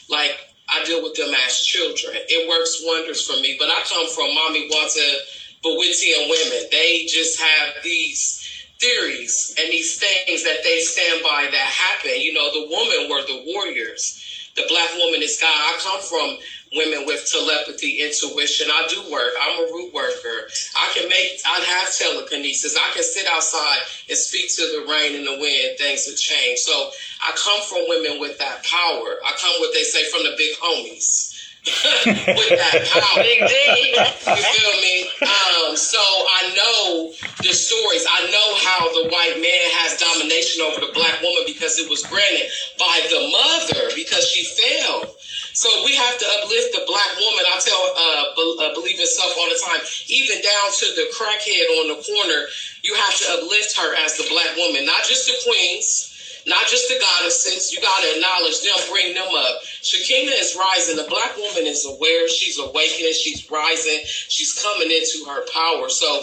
[0.08, 2.16] like I deal with them as children.
[2.28, 3.56] It works wonders for me.
[3.58, 5.18] But I come from mommy Wanta
[5.62, 6.68] Bawitian women.
[6.70, 8.40] They just have these
[8.80, 12.20] theories and these things that they stand by that happen.
[12.20, 14.20] You know, the woman were the warriors.
[14.56, 15.50] The black woman is God.
[15.50, 16.38] I come from
[16.76, 18.68] women with telepathy, intuition.
[18.70, 19.30] I do work.
[19.40, 20.48] I'm a root worker.
[20.76, 22.76] I can make, I have telekinesis.
[22.76, 25.78] I can sit outside and speak to the rain and the wind.
[25.78, 26.62] Things have changed.
[26.62, 26.90] So
[27.22, 29.18] I come from women with that power.
[29.24, 31.30] I come what they say from the big homies.
[32.04, 33.24] with that power.
[33.24, 35.08] you feel me?
[35.24, 38.04] Um, so I know the stories.
[38.04, 42.04] I know how the white man has domination over the black woman because it was
[42.04, 42.46] granted
[42.76, 45.16] by the mother because she failed.
[45.56, 47.44] So we have to uplift the black woman.
[47.48, 49.80] I tell uh, be- uh, believe in self all the time,
[50.12, 52.40] even down to the crackhead on the corner.
[52.82, 56.14] You have to uplift her as the black woman, not just the queens
[56.46, 57.72] not just the goddesses.
[57.72, 59.60] You got to acknowledge them, bring them up.
[59.84, 60.96] Shekinah is rising.
[60.96, 62.28] The black woman is aware.
[62.28, 63.12] She's awakening.
[63.12, 64.00] She's rising.
[64.04, 65.90] She's coming into her power.
[65.90, 66.22] So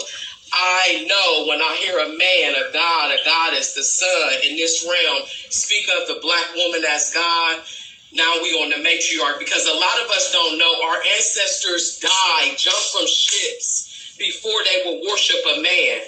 [0.52, 4.84] I know when I hear a man, a god, a goddess, the sun in this
[4.84, 7.62] realm speak of the black woman as God.
[8.12, 12.58] Now we on the matriarch because a lot of us don't know our ancestors died,
[12.58, 16.00] jumped from ships before they would worship a man.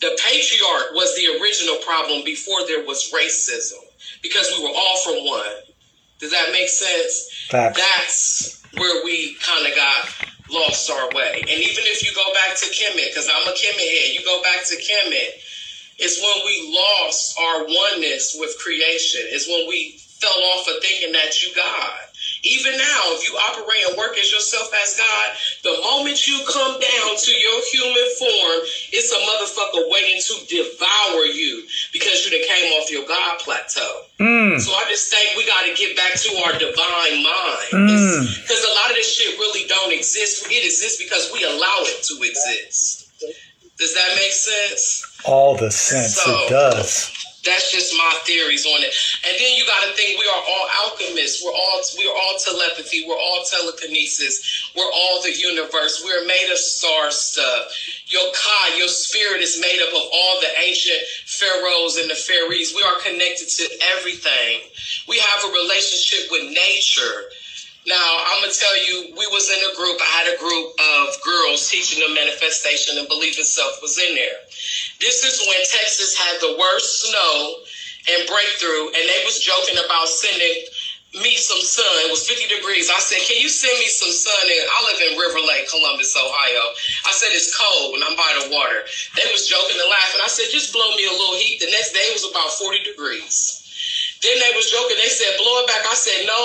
[0.00, 3.82] The patriarch was the original problem before there was racism
[4.22, 5.65] because we were all from one.
[6.18, 7.46] Does that make sense?
[7.50, 7.78] Facts.
[7.78, 10.08] That's where we kind of got
[10.50, 11.40] lost our way.
[11.40, 14.42] And even if you go back to Kemet, because I'm a Kemet head, you go
[14.42, 15.42] back to Kemet,
[15.98, 19.22] it's when we lost our oneness with creation.
[19.28, 21.98] It's when we fell off of thinking that you God.
[22.46, 25.26] Even now, if you operate and work as yourself as God,
[25.66, 28.58] the moment you come down to your human form,
[28.94, 34.06] it's a motherfucker waiting to devour you because you done came off your God plateau.
[34.20, 34.60] Mm.
[34.60, 37.72] So I just think we got to get back to our divine mind.
[37.74, 38.22] Mm.
[38.42, 40.46] Because a lot of this shit really don't exist.
[40.46, 43.10] It exists because we allow it to exist.
[43.78, 45.04] Does that make sense?
[45.24, 47.10] All the sense So- it does.
[47.46, 48.92] That's just my theories on it.
[49.22, 51.42] And then you got to think we are all alchemists.
[51.42, 53.06] We're all we're all telepathy.
[53.06, 54.70] We're all telekinesis.
[54.76, 56.02] We're all the universe.
[56.04, 57.72] We're made of star stuff.
[58.06, 62.74] Your Ka, your spirit is made up of all the ancient pharaohs and the fairies.
[62.74, 63.64] We are connected to
[63.96, 64.66] everything.
[65.08, 67.30] We have a relationship with nature.
[67.86, 69.98] Now I'm gonna tell you, we was in a group.
[70.02, 74.14] I had a group of girls teaching them manifestation and belief in self was in
[74.14, 74.42] there.
[75.00, 77.58] This is when Texas had the worst snow
[78.10, 80.66] and breakthrough, and they was joking about sending
[81.14, 81.86] me some sun.
[82.06, 82.90] It was 50 degrees.
[82.90, 84.42] I said, Can you send me some sun?
[84.44, 86.64] And I live in River Lake, Columbus, Ohio.
[87.06, 88.82] I said, It's cold and I'm by the water.
[89.16, 90.20] They was joking and laughing.
[90.22, 91.60] I said, Just blow me a little heat.
[91.60, 93.65] The next day it was about 40 degrees.
[94.24, 94.96] Then they was joking.
[94.96, 95.84] They said, blow it back.
[95.84, 96.40] I said, no,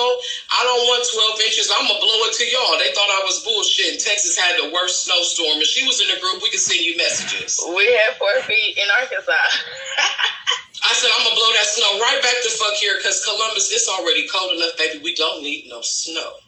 [0.52, 1.72] I don't want 12 inches.
[1.72, 2.76] I'm going to blow it to y'all.
[2.76, 4.04] They thought I was bullshitting.
[4.04, 5.60] Texas had the worst snowstorm.
[5.60, 6.44] And she was in the group.
[6.44, 7.60] We could send you messages.
[7.72, 9.32] We had four feet in Arkansas.
[10.84, 13.72] I said, I'm going to blow that snow right back the fuck here because Columbus,
[13.72, 15.00] it's already cold enough, baby.
[15.00, 16.42] We don't need no snow.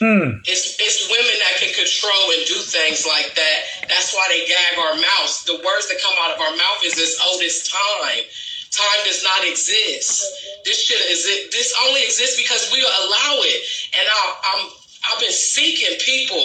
[0.00, 0.44] Mm.
[0.44, 3.58] It's it's women that can control and do things like that.
[3.88, 5.44] That's why they gag our mouths.
[5.48, 8.28] The words that come out of our mouth is as old as time.
[8.76, 10.28] Time does not exist.
[10.64, 11.24] This shit is.
[11.50, 13.60] This only exists because we allow it.
[13.96, 14.22] And I,
[14.52, 14.62] I'm
[15.08, 16.42] I've been seeking people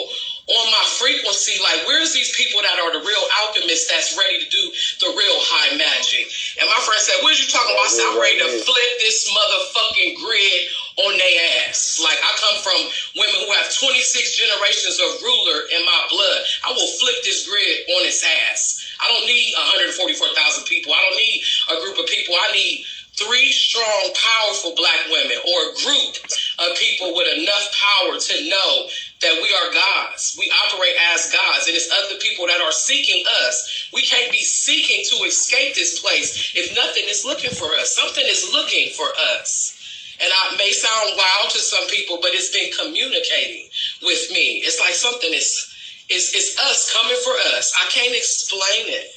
[0.48, 1.58] on my frequency.
[1.64, 4.64] Like, where's these people that are the real alchemists that's ready to do
[5.02, 6.28] the real high magic?
[6.60, 8.92] And my friend said, "What are you talking about?" I said, "I'm ready to flip
[9.00, 10.62] this motherfucking grid
[11.08, 11.38] on their
[11.68, 12.00] ass.
[12.04, 12.80] Like, I come from
[13.18, 16.40] women who have 26 generations of ruler in my blood.
[16.68, 20.94] I will flip this grid on its ass." I don't need 144,000 people.
[20.94, 22.36] I don't need a group of people.
[22.36, 22.86] I need
[23.18, 26.16] three strong, powerful black women or a group
[26.60, 28.88] of people with enough power to know
[29.22, 30.36] that we are gods.
[30.40, 33.90] We operate as gods, and it's other people that are seeking us.
[33.94, 37.96] We can't be seeking to escape this place if nothing is looking for us.
[37.96, 39.78] Something is looking for us.
[40.22, 43.70] And I may sound wild to some people, but it's been communicating
[44.04, 44.62] with me.
[44.64, 45.71] It's like something is
[46.12, 47.74] it's, it's us coming for us.
[47.80, 49.08] I can't explain it,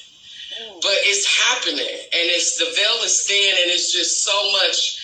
[0.61, 0.81] mm.
[0.81, 4.94] but it's happening, and it's the veil is thin, and it's just so much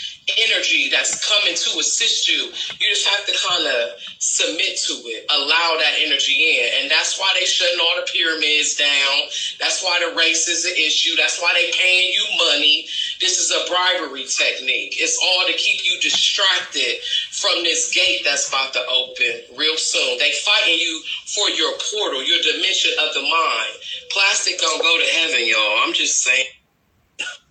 [0.48, 2.54] energy that's coming to assist you.
[2.80, 6.84] You just have to kind of submit to it, allow that energy in.
[6.84, 9.30] And that's why they shutting all the pyramids down.
[9.60, 11.16] That's why the race is an issue.
[11.18, 12.88] That's why they paying you money.
[13.20, 14.98] This is a bribery technique.
[15.00, 20.18] It's all to keep you distracted from this gate that's about to open real soon.
[20.20, 23.74] They fighting you for your portal, your dimension of the mind.
[24.12, 25.82] Plastic don't go to heaven, y'all.
[25.84, 26.46] I'm just saying.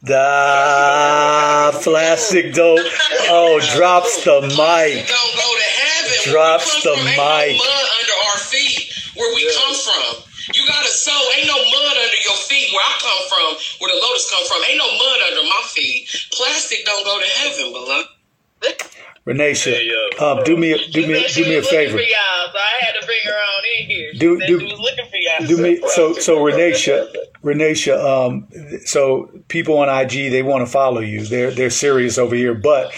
[0.02, 2.80] Da plastic dope.
[3.28, 5.06] Oh, drops the mic.
[5.06, 6.32] Don't go to heaven.
[6.32, 7.68] Drops the we come from, ain't mic.
[8.00, 8.88] under our feet.
[9.14, 10.24] Where we come from.
[10.54, 11.12] You gotta sow.
[11.36, 12.72] Ain't no mud under your feet.
[12.72, 13.48] Where I come from,
[13.78, 16.08] where the lotus come from, ain't no mud under my feet.
[16.32, 18.19] Plastic don't go to heaven, beloved.
[19.26, 21.98] Renisha, Hey, uh, do me, a- do me, She do me a was favor.
[21.98, 24.12] for y'all, so I had to bring her on in here.
[24.12, 25.46] She Do- do- she was looking for y'all.
[25.46, 27.06] Do me so so Renisha,
[27.44, 28.02] Renisha.
[28.02, 28.48] Um,
[28.86, 31.24] so people on IG they want to follow you.
[31.24, 32.92] They're they're serious over here, but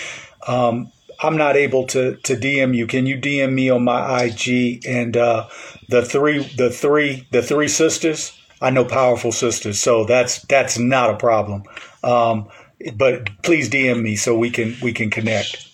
[0.46, 2.86] um, I'm not able to to DM you.
[2.86, 5.48] Can you DM me on my IG and uh,
[5.88, 8.32] the three the three the three sisters?
[8.60, 11.64] I know powerful sisters, so that's that's not a problem.
[12.04, 12.48] Um,
[12.96, 15.68] but please DM me so we can we can connect.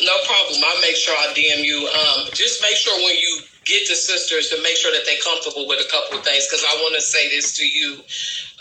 [0.00, 0.60] No problem.
[0.64, 1.88] I'll make sure I DM you.
[1.88, 5.66] Um, just make sure when you get the sisters to make sure that they're comfortable
[5.68, 7.94] with a couple of things because I want to say this to you,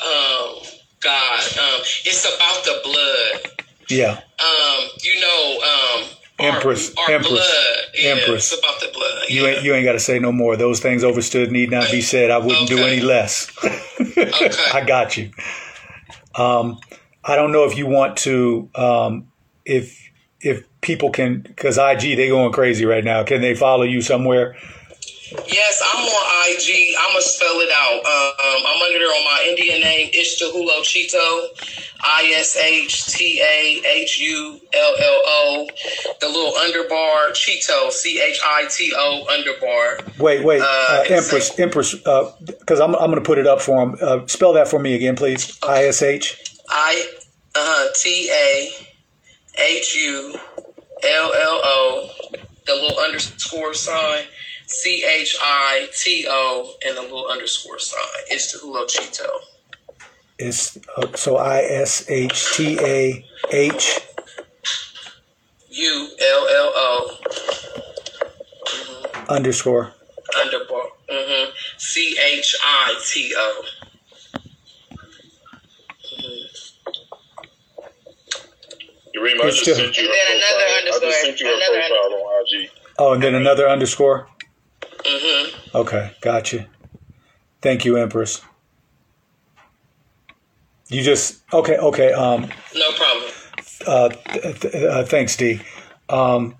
[0.05, 0.63] um,
[0.99, 1.39] God.
[1.57, 3.65] Um, it's about the blood.
[3.89, 6.03] Yeah, Um, you know, um,
[6.39, 7.77] our- Empress, our, Empress, blood.
[7.93, 8.51] Yeah, Empress.
[8.53, 9.29] It's about the blood.
[9.29, 10.55] you ain't you ain't got to say no more.
[10.55, 12.31] Those things overstood need not be said.
[12.31, 13.51] I wouldn't do any less.
[14.01, 14.51] Okay.
[14.73, 15.31] I got you.
[16.35, 16.79] Um,
[17.23, 19.27] I don't know if you want to, um,
[19.65, 19.97] if
[20.41, 23.23] if people can, because IG they going crazy right now.
[23.23, 24.55] Can they follow you somewhere?
[25.47, 26.93] Yes, I'm on IG.
[26.99, 27.99] I'm gonna spell it out.
[27.99, 31.47] Um, I'm under there on my Indian name, Ishtahullo Chito,
[32.01, 35.67] I S H T A H U L L O.
[36.19, 40.17] The little underbar Chito, C H I T O underbar.
[40.19, 43.81] Wait, wait, Uh, uh, Empress, Empress, because I'm I'm going to put it up for
[43.83, 43.95] him.
[44.01, 45.57] Uh, spell that for me again, please.
[45.63, 46.50] I S H.
[46.71, 47.07] I
[47.55, 48.71] uh, T A
[49.59, 50.35] H U
[51.03, 52.09] L L O.
[52.65, 54.23] The little underscore sign.
[54.67, 57.99] C H I T O and the little underscore sign.
[58.31, 59.27] Ishtahullo Chito.
[60.39, 63.99] Is uh, so I S H T A H.
[65.69, 67.17] U L L O
[69.29, 69.93] Underscore.
[70.41, 71.51] underbar mm-hmm.
[71.77, 73.63] C H I T O.
[79.37, 81.07] Yarima, I just still- sent you And then a another profile.
[81.07, 82.69] I just sent you a another profile on IG.
[82.99, 84.27] Oh, and then another underscore.
[84.81, 85.77] Mm-hmm.
[85.77, 86.67] Okay, gotcha.
[87.61, 88.41] Thank you, Empress.
[90.89, 92.11] You just okay, okay.
[92.11, 93.31] Um, No problem.
[93.87, 95.61] uh, th- th- uh, thanks, D.
[96.09, 96.55] Um,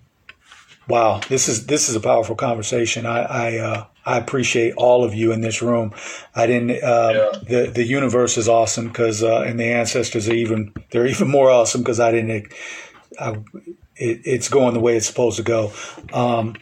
[0.87, 3.05] wow, this is this is a powerful conversation.
[3.05, 5.93] I I, uh, I appreciate all of you in this room.
[6.35, 6.83] I didn't.
[6.83, 7.13] Uh,
[7.43, 11.49] The the universe is awesome because uh, and the ancestors are even they're even more
[11.49, 12.51] awesome because I didn't.
[13.19, 13.37] I,
[13.95, 15.71] it, it's going the way it's supposed to go.
[16.13, 16.55] Um,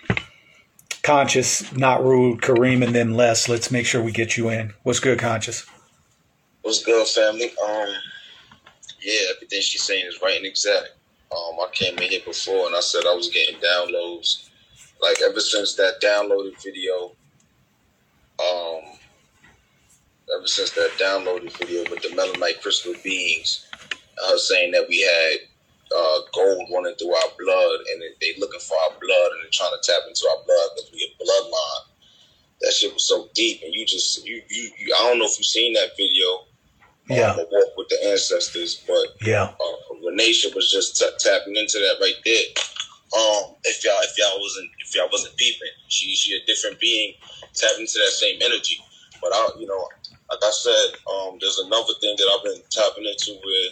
[1.04, 3.48] conscious, not rude, Kareem, and then Les.
[3.48, 4.74] Let's make sure we get you in.
[4.84, 5.66] What's good, conscious?
[6.62, 7.52] What's good, family?
[7.66, 7.88] Um,
[9.02, 10.90] yeah, everything she's saying is right and exact.
[11.32, 14.50] Um, I came in here before and I said I was getting downloads.
[15.02, 17.16] Like ever since that downloaded video,
[18.40, 18.82] um,
[20.38, 23.68] ever since that downloaded video with the melanite crystal beings,
[24.26, 25.38] uh, saying that we had
[25.96, 29.72] uh, gold running through our blood and they looking for our blood and they're trying
[29.72, 31.86] to tap into our blood because we a bloodline.
[32.62, 35.38] That shit was so deep, and you just you you, you I don't know if
[35.40, 36.46] you've seen that video.
[37.10, 37.32] Yeah.
[37.32, 39.46] Um, walk with the ancestors, but Yeah.
[39.60, 42.46] uh, Renisha was just t- tapping into that right there.
[43.18, 47.16] Um, if y'all if y'all wasn't if y'all wasn't peeping, she she a different being
[47.60, 48.80] tapping into that same energy.
[49.22, 49.88] But I you know
[50.30, 53.72] like I said, um, there's another thing that I've been tapping into where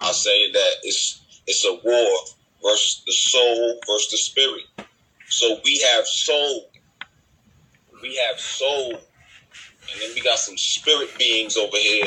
[0.00, 2.18] I say that it's it's a war
[2.62, 4.62] versus the soul versus the spirit.
[5.28, 6.70] So we have soul,
[8.02, 12.06] we have soul, and then we got some spirit beings over here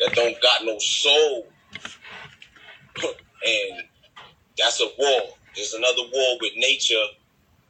[0.00, 1.46] that don't got no soul,
[3.04, 3.82] and
[4.58, 5.20] that's a war.
[5.54, 7.04] There's another war with nature.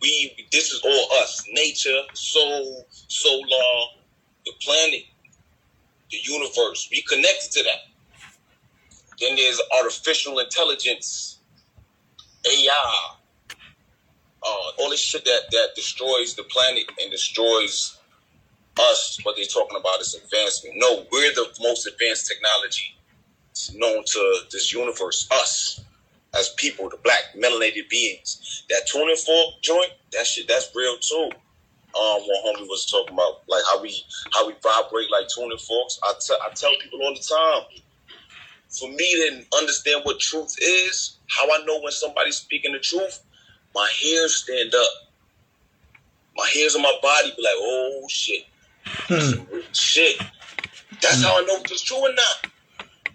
[0.02, 3.86] We this is all us, nature, soul, solar,
[4.44, 5.04] the planet,
[6.10, 6.88] the universe.
[6.90, 7.80] We connected to that.
[9.20, 11.38] Then there's artificial intelligence,
[12.46, 13.16] AI,
[14.42, 14.48] uh,
[14.78, 17.98] all this shit that that destroys the planet and destroys
[18.78, 19.18] us.
[19.22, 20.76] What they're talking about is advancement.
[20.78, 22.96] No, we're the most advanced technology
[23.74, 25.28] known to this universe.
[25.32, 25.80] Us
[26.38, 28.64] as people, the black melanated beings.
[28.68, 31.30] That tuning fork joint, that shit, that's real too.
[31.96, 33.94] Um, what homie was talking about, like how we
[34.34, 35.98] how we vibrate like tuning forks.
[36.02, 37.82] I tell I tell people all the time
[38.68, 43.22] for me to understand what truth is, how I know when somebody's speaking the truth,
[43.74, 45.12] my hairs stand up.
[46.36, 48.44] My hairs on my body be like, oh shit.
[48.84, 49.42] Hmm.
[49.72, 50.18] Shit.
[51.00, 51.22] That's hmm.
[51.22, 52.50] how I know if it's true or not.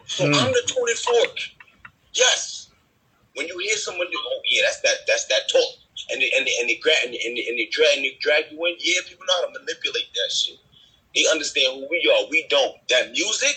[0.07, 0.33] So hmm.
[0.33, 1.37] I'm the tuning fork.
[2.13, 2.50] Yes.
[3.35, 5.69] When you hear someone do, oh yeah, that's that that's that talk.
[6.11, 8.05] And they and they and they grab and they, and they, and they drag and
[8.05, 10.57] they drag you in, yeah, people know how to manipulate that shit.
[11.15, 12.27] They understand who we are.
[12.29, 12.75] We don't.
[12.89, 13.55] That music,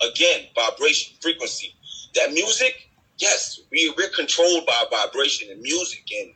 [0.00, 1.74] again, vibration, frequency.
[2.14, 2.88] That music,
[3.18, 6.32] yes, we we're controlled by vibration and music, and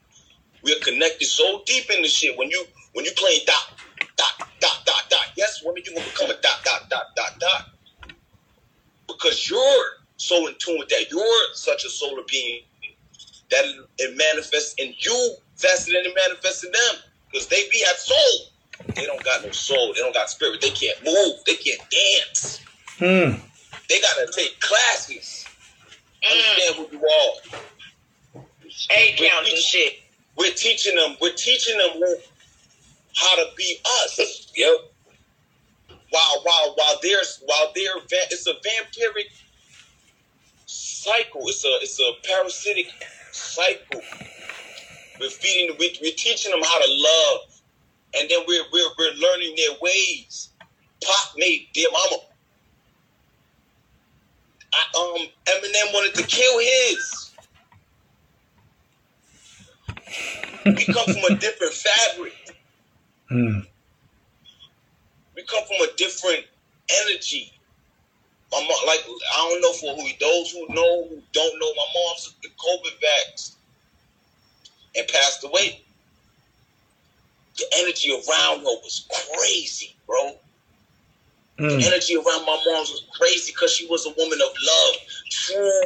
[0.63, 2.37] we're connected so deep in the shit.
[2.37, 3.79] When you when you playing dot
[4.17, 7.63] dot dot dot dot, yes, women, you gonna become a dot dot dot dot dot
[9.07, 9.85] because you're
[10.17, 11.11] so in tune with that.
[11.11, 12.63] You're such a solar being
[13.51, 13.65] that
[13.99, 18.49] it manifests in you faster than it manifests in them because they be have soul.
[18.95, 19.93] They don't got no soul.
[19.95, 20.61] They don't got spirit.
[20.61, 21.45] They can't move.
[21.47, 22.61] They can't dance.
[22.99, 23.41] Hmm.
[23.89, 25.47] They gotta take classes.
[26.29, 27.59] Understand who you are.
[28.93, 30.01] A count and shit.
[30.37, 31.17] We're teaching them.
[31.21, 32.03] We're teaching them
[33.15, 34.53] how to be us.
[34.57, 34.71] Yep.
[36.11, 39.31] While while while there's while they're va- it's a vampiric
[40.67, 41.43] cycle.
[41.49, 42.87] It's a it's a parasitic
[43.35, 44.01] cycle.
[45.21, 45.77] We're feeding.
[45.79, 47.61] We, we're teaching them how to love,
[48.19, 50.51] and then we're we're we're learning their ways.
[51.03, 52.23] Pac made dear mama.
[54.73, 57.31] I, um, Eminem wanted to kill his.
[60.67, 62.33] We come from a different fabric.
[63.29, 63.61] Hmm.
[65.37, 66.45] We come from a different
[67.07, 67.54] energy.
[68.55, 71.73] My mom, like I don't know for who those who know who don't know.
[71.75, 73.57] My mom's the COVID vax
[74.95, 75.83] and passed away.
[77.59, 80.37] The energy around her was crazy, bro.
[81.59, 81.67] Hmm.
[81.67, 84.95] The energy around my mom's was crazy because she was a woman of love,
[85.31, 85.81] true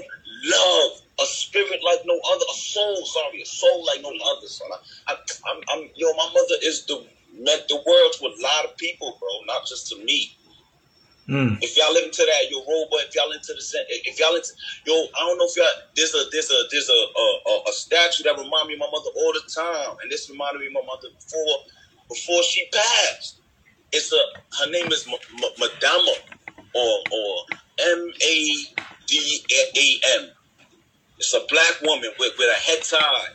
[0.45, 3.07] love, a spirit like no other, a soul.
[3.07, 4.47] Sorry, a soul like no other.
[4.47, 4.69] Son,
[5.07, 8.65] I, I, I'm, I'm, yo, my mother is the meant the world to a lot
[8.67, 10.37] of people, bro, not just to me.
[11.29, 11.61] Hmm.
[11.61, 13.61] If y'all into that Yoruba, if y'all into the
[14.09, 14.49] if y'all into
[14.87, 18.25] yo, I don't know if y'all there's a there's a there's a a, a, statue
[18.25, 20.81] that remind me of my mother all the time, and this reminded me of my
[20.89, 21.69] mother before
[22.09, 23.41] before she passed.
[23.93, 24.17] It's a
[24.65, 26.13] her name is M- M- Madama
[26.75, 27.45] or or
[27.79, 28.57] M A
[29.07, 30.31] D A M.
[31.19, 33.35] It's a black woman with, with a head tie,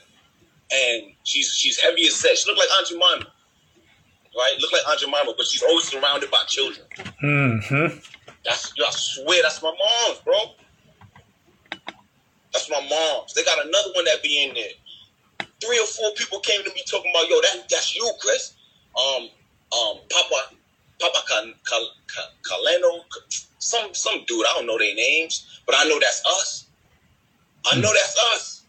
[0.72, 2.38] and she's she's heavy as set.
[2.40, 3.33] She look like Auntie Jemima,
[4.38, 4.54] right?
[4.60, 6.86] Look like Aunt Jemima, but she's always surrounded by children.
[7.24, 7.98] Mm-hmm.
[8.46, 10.36] That's I swear that's my mom's, bro.
[12.52, 13.34] That's my mom's.
[13.34, 15.48] They got another one that be in there.
[15.62, 18.54] Three or four people came to me talking about, yo, that that's you, Chris.
[18.98, 19.30] Um,
[19.72, 20.56] um, Papa,
[21.00, 23.02] Papa Cal, Cal, Cal, Caleno,
[23.60, 24.46] some some dude.
[24.46, 26.68] I don't know their names, but I know that's us.
[27.66, 28.64] I know that's us.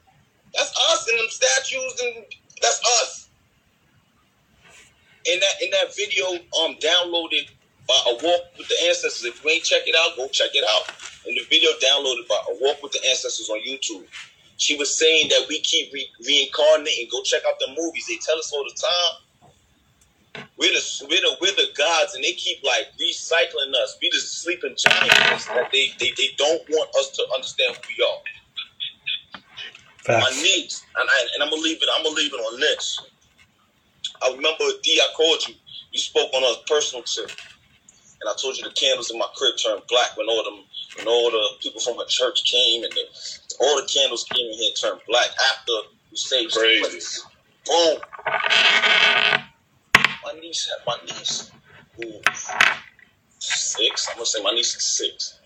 [0.54, 2.24] That's us and them statues and
[2.62, 3.23] that's us.
[5.26, 6.26] In that in that video,
[6.62, 7.48] um, downloaded
[7.88, 9.24] by a walk with the ancestors.
[9.24, 10.94] If you ain't check it out, go check it out.
[11.26, 14.04] In the video downloaded by a walk with the ancestors on YouTube,
[14.58, 17.08] she was saying that we keep re- reincarnating.
[17.10, 18.06] Go check out the movies.
[18.08, 19.20] They tell us all the time.
[20.58, 23.96] We're the, we're the we're the gods, and they keep like recycling us.
[24.00, 28.04] We the sleeping giants that they, they they don't want us to understand who we
[28.04, 28.20] are.
[30.20, 30.42] My Facts.
[30.42, 31.88] niece, and, I, and I'm gonna leave it.
[31.96, 33.00] I'm gonna leave it on this.
[34.22, 35.00] I remember D.
[35.02, 35.54] I called you.
[35.92, 37.30] You spoke on a personal tip,
[38.06, 40.64] and I told you the candles in my crib turned black when all them
[40.96, 43.02] when all the people from her church came, and the,
[43.60, 45.72] all the candles came in here turned black after
[46.10, 46.80] you saved Crazy.
[46.80, 47.26] place.
[47.66, 47.98] Boom.
[50.24, 51.50] My niece had my niece.
[51.96, 52.20] Who
[53.38, 54.08] six?
[54.10, 55.40] I'm gonna say my niece is six.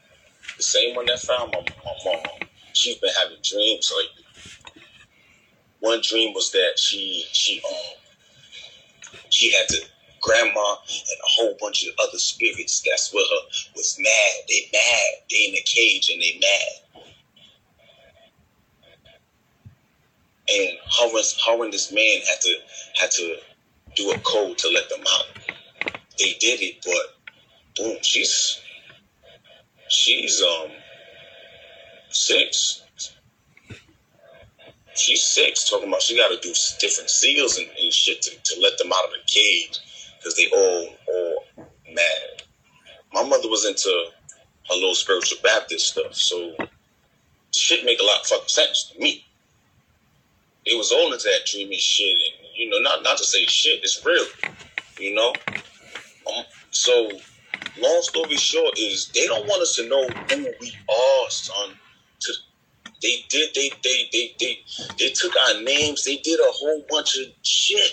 [0.57, 2.23] The same one that found my, my mom.
[2.75, 4.07] She's been having dreams like
[5.81, 7.77] One dream was that she she um
[9.39, 9.81] she had to
[10.21, 14.45] grandma and a whole bunch of other spirits that's with her was mad.
[14.49, 15.23] They mad.
[15.31, 17.05] They in a cage and they mad.
[20.51, 22.55] And her, her and this man had to
[23.01, 23.37] had to
[23.95, 25.27] do a code to let them out.
[26.19, 27.37] They did it, but
[27.77, 28.61] boom, she's
[29.89, 30.71] she's um
[32.11, 32.83] six.
[34.99, 38.61] She's six, talking about she got to do different seals and, and shit to, to
[38.61, 39.79] let them out of the cage
[40.19, 41.45] because they all all
[41.93, 42.43] mad.
[43.13, 43.91] My mother was into
[44.71, 46.55] a little spiritual Baptist stuff, so
[47.55, 49.25] shit make a lot of fucking sense to me.
[50.65, 53.81] It was all into that dreamy shit, and you know, not not to say shit,
[53.83, 54.25] it's real,
[54.99, 55.33] you know.
[56.37, 57.11] Um, so,
[57.79, 61.71] long story short is they don't want us to know who we are, son.
[63.03, 64.59] They did they they they they
[64.99, 66.05] they took our names.
[66.05, 67.93] They did a whole bunch of shit.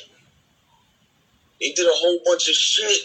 [1.61, 3.03] They did a whole bunch of shit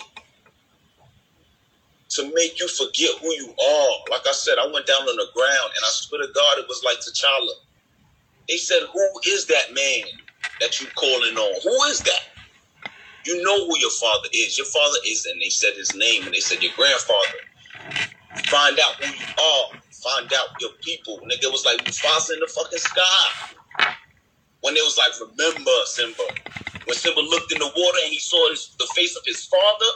[2.11, 3.93] to make you forget who you are.
[4.11, 6.67] Like I said, I went down on the ground and I swear to God, it
[6.69, 7.55] was like T'Challa.
[8.49, 10.07] They said, "Who is that man
[10.61, 11.61] that you calling on?
[11.63, 12.21] Who is that?"
[13.27, 14.59] You know who your father is.
[14.59, 17.39] Your father is, and they said his name, and they said your grandfather.
[18.51, 19.67] Find out who you are.
[20.03, 21.21] Find out your people.
[21.31, 23.29] Nigga was like Mufasa in the fucking sky.
[24.63, 26.25] When it was like, remember Simba.
[26.87, 29.93] When Simba looked in the water and he saw his, the face of his father,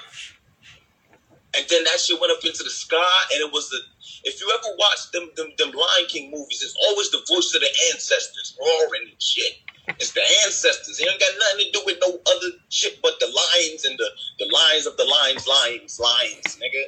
[1.56, 3.78] and then that shit went up into the sky, and it was the.
[4.24, 7.60] If you ever watch them, them, them Lion King movies, it's always the voice of
[7.62, 9.54] the ancestors roaring and shit.
[10.00, 10.98] It's the ancestors.
[10.98, 14.08] It ain't got nothing to do with no other shit but the lions and the,
[14.40, 16.84] the lions of the lions, lions, lions, nigga.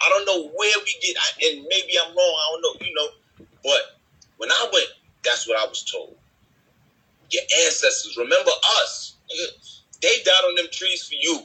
[0.00, 2.16] I don't know where we get, and maybe I'm wrong.
[2.16, 3.08] I don't know, you know.
[3.62, 3.98] But
[4.36, 4.88] when I went,
[5.24, 6.16] that's what I was told.
[7.30, 8.52] Your ancestors, remember
[8.82, 9.14] us.
[10.02, 11.40] They died on them trees for you.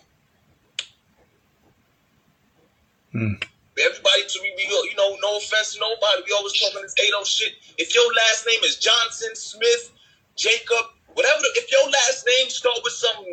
[3.14, 3.34] Hmm.
[3.80, 6.24] Everybody to me, we go, you know, no offense to nobody.
[6.28, 7.54] We always talking this 80 shit.
[7.78, 9.92] If your last name is Johnson, Smith,
[10.36, 13.26] Jacob, whatever, the, if your last name start with some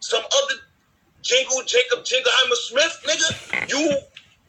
[0.00, 0.54] some other
[1.22, 3.96] Jingle, Jacob, Jingleheimer Smith, nigga, you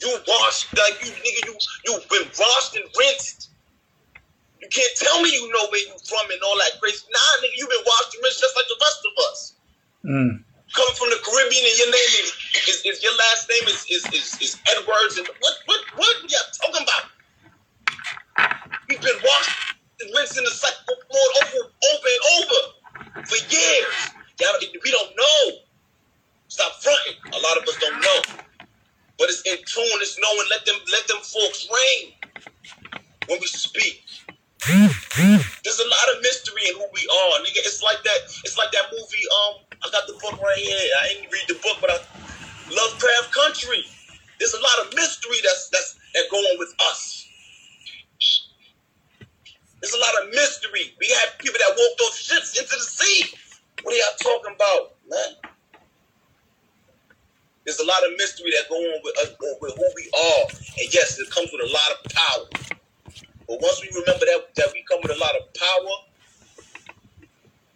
[0.01, 1.55] you washed like you nigga, you
[1.87, 3.49] you've been washed and rinsed.
[4.61, 7.03] You can't tell me you know where you from and all that crazy.
[7.11, 9.53] Nah, nigga, you've been washed and rinsed just like the rest of us
[10.05, 10.31] Mm.
[10.73, 12.31] coming from the Caribbean and your name is,
[12.69, 16.21] is, is your last name is is, is, is Edwards and what what what are
[16.23, 17.11] you talking about?
[18.87, 22.61] We've been washed and rinsed in the cycle floored over over and over
[23.27, 23.95] for years.
[24.39, 25.59] Y'all, we don't know.
[26.47, 27.19] Stop fronting.
[27.27, 28.48] A lot of us don't know.
[29.19, 32.13] But it's in tune, it's knowing, let them let them folks reign
[33.27, 34.03] when we speak.
[35.63, 37.59] There's a lot of mystery in who we are, nigga.
[37.67, 38.19] It's like that.
[38.43, 39.25] It's like that movie.
[39.27, 40.89] Um, I got the book right here.
[41.03, 41.99] I didn't read the book, but I
[42.71, 43.83] Lovecraft Country.
[44.39, 47.27] There's a lot of mystery that's that's that going with us.
[49.81, 50.95] There's a lot of mystery.
[50.99, 53.33] We had people that walked off ships into the sea.
[53.83, 55.51] What are y'all talking about, man?
[57.69, 59.29] There's a lot of mystery that go on with us,
[59.61, 60.45] with who we are,
[60.81, 62.49] and yes, it comes with a lot of power.
[63.47, 65.93] But once we remember that that we come with a lot of power,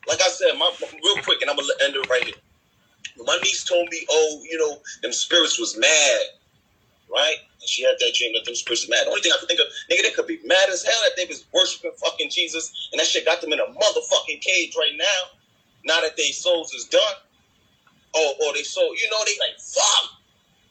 [0.09, 2.41] like I said, my real quick, and I'm gonna end it right here.
[3.17, 6.21] My niece told me, "Oh, you know, them spirits was mad,"
[7.09, 7.37] right?
[7.61, 9.05] And she had that dream that them spirits mad.
[9.07, 11.17] The only thing I could think of, nigga, they could be mad as hell that
[11.17, 14.95] they was worshiping fucking Jesus, and that shit got them in a motherfucking cage right
[14.97, 15.21] now.
[15.85, 17.15] Now that they souls is done,
[18.15, 20.10] or or they soul, you know, they like fuck.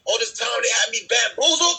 [0.05, 1.77] All this time they had me bamboozled.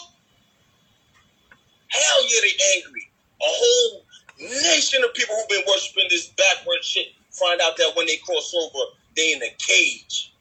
[1.87, 3.11] Hell yeah, they angry.
[3.41, 4.05] A whole
[4.39, 8.53] nation of people who've been worshiping this backward shit find out that when they cross
[8.55, 10.33] over, they in a cage.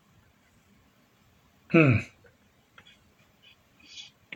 [1.70, 1.98] Hmm.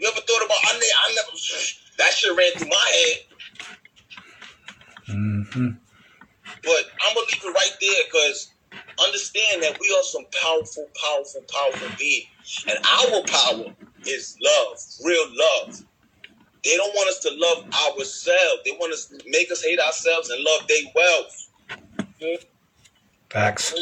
[0.01, 0.59] You ever thought about?
[0.65, 1.37] I, ne- I never.
[1.99, 3.19] That shit ran through my head.
[5.07, 5.69] hmm
[6.63, 8.53] But I'm gonna leave it right there because
[9.05, 13.75] understand that we are some powerful, powerful, powerful beings, and our power
[14.07, 15.85] is love, real love.
[16.65, 17.65] They don't want us to love
[17.99, 18.63] ourselves.
[18.65, 21.49] They want us to make us hate ourselves and love their wealth.
[23.31, 23.73] Facts.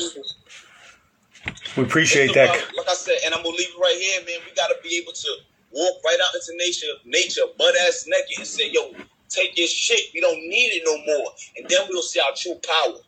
[1.76, 2.54] We appreciate that.
[2.56, 4.46] about- Like I said, and I'm gonna leave it right here, man.
[4.46, 5.36] We gotta be able to
[5.70, 8.94] walk right out into nature, nature, butt ass naked, and say, "Yo,
[9.28, 10.12] take your shit.
[10.14, 13.00] We don't need it no more." And then we'll see our true power.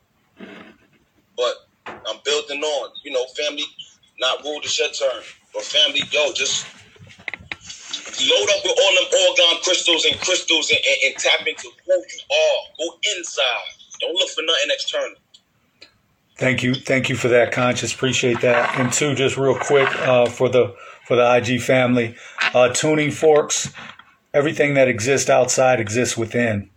[1.37, 1.68] But
[2.07, 3.65] I'm building on, you know, family.
[4.21, 5.23] Not rule the shut turn,
[5.55, 6.67] but family, yo, just
[8.21, 11.93] load up with all them orgone crystals and crystals and, and, and tap into who
[11.93, 12.59] you are.
[12.79, 13.45] Go inside.
[14.01, 15.17] Don't look for nothing external.
[16.37, 17.93] Thank you, thank you for that, conscious.
[17.93, 18.79] Appreciate that.
[18.79, 20.75] And two, just real quick uh, for the
[21.07, 22.15] for the IG family,
[22.55, 23.73] uh, tuning forks.
[24.35, 26.71] Everything that exists outside exists within.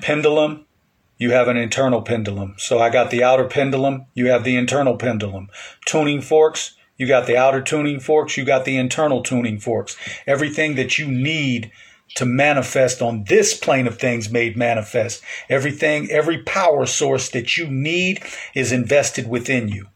[0.00, 0.66] Pendulum,
[1.22, 2.56] you have an internal pendulum.
[2.58, 4.06] So I got the outer pendulum.
[4.12, 5.50] You have the internal pendulum.
[5.86, 8.36] Tuning forks, you got the outer tuning forks.
[8.36, 9.96] You got the internal tuning forks.
[10.26, 11.70] Everything that you need
[12.16, 15.22] to manifest on this plane of things made manifest.
[15.48, 18.20] Everything, every power source that you need
[18.56, 19.86] is invested within you.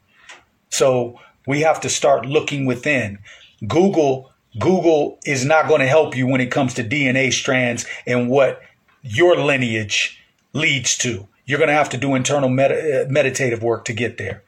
[0.70, 3.18] So we have to start looking within.
[3.66, 4.30] Google,
[4.60, 8.60] Google is not going to help you when it comes to DNA strands and what
[9.02, 10.22] your lineage
[10.56, 11.28] leads to.
[11.44, 14.42] You're going to have to do internal med- uh, meditative work to get there.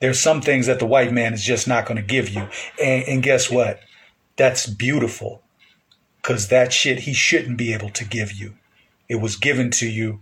[0.00, 2.48] There's some things that the white man is just not going to give you.
[2.82, 3.80] And, and guess what?
[4.36, 5.42] That's beautiful
[6.22, 8.54] because that shit he shouldn't be able to give you.
[9.08, 10.20] It was given to you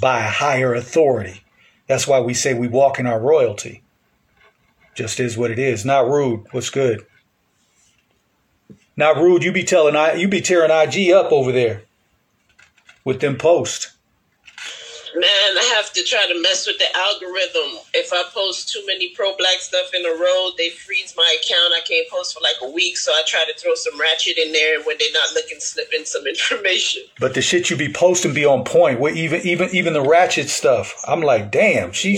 [0.00, 1.42] by a higher authority.
[1.86, 3.82] That's why we say we walk in our royalty.
[4.94, 5.84] Just is what it is.
[5.84, 6.46] Not rude.
[6.50, 7.06] What's good?
[8.96, 9.44] Not rude.
[9.44, 11.82] You be telling I you be tearing IG up over there
[13.04, 13.95] with them posts.
[15.16, 17.80] Man, I have to try to mess with the algorithm.
[17.94, 21.72] If I post too many pro black stuff in a row, they freeze my account.
[21.74, 24.52] I can't post for like a week, so I try to throw some ratchet in
[24.52, 27.04] there and when they're not looking, slip in some information.
[27.18, 29.00] But the shit you be posting be on point.
[29.00, 30.94] With even even even the ratchet stuff.
[31.08, 32.16] I'm like, damn, she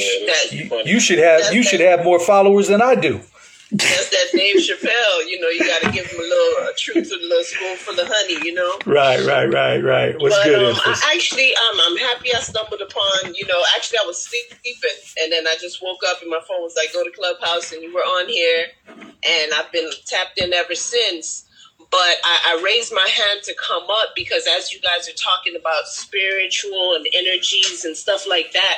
[0.50, 3.20] you, you should have you should have more followers than I do.
[3.70, 5.28] That's that Dave Chappelle.
[5.28, 8.00] You know, you got to give him a little a truth with a little spoonful
[8.00, 8.40] of honey.
[8.46, 8.78] You know.
[8.86, 10.18] Right, right, right, right.
[10.18, 10.80] What's but, good, um?
[10.86, 13.34] I actually, um, I'm happy I stumbled upon.
[13.34, 14.56] You know, actually, I was sleeping,
[15.22, 17.82] and then I just woke up, and my phone was like, "Go to Clubhouse," and
[17.82, 21.44] you were on here, and I've been tapped in ever since.
[21.90, 25.56] But I, I raised my hand to come up because as you guys are talking
[25.58, 28.76] about spiritual and energies and stuff like that,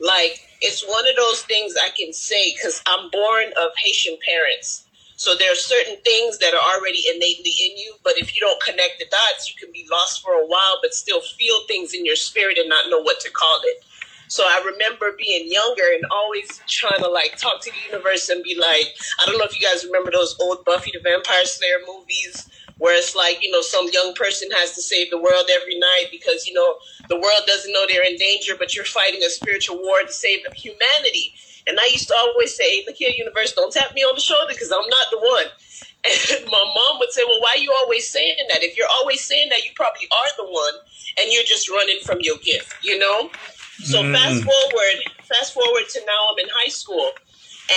[0.00, 4.86] like it's one of those things I can say because I'm born of Haitian parents.
[5.16, 8.62] So there are certain things that are already innately in you, but if you don't
[8.62, 12.04] connect the dots, you can be lost for a while, but still feel things in
[12.04, 13.82] your spirit and not know what to call it.
[14.28, 18.42] So I remember being younger and always trying to like talk to the universe and
[18.42, 21.78] be like, I don't know if you guys remember those old Buffy the Vampire Slayer
[21.86, 25.78] movies where it's like, you know, some young person has to save the world every
[25.78, 26.76] night because, you know,
[27.08, 30.40] the world doesn't know they're in danger, but you're fighting a spiritual war to save
[30.54, 31.32] humanity.
[31.66, 34.52] And I used to always say, look here, universe, don't tap me on the shoulder
[34.52, 35.46] because I'm not the one.
[36.06, 38.62] And my mom would say, well, why are you always saying that?
[38.62, 40.74] If you're always saying that, you probably are the one
[41.18, 43.30] and you're just running from your gift, you know?
[43.82, 44.12] So Mm.
[44.14, 44.96] fast forward,
[45.28, 47.10] fast forward to now I'm in high school.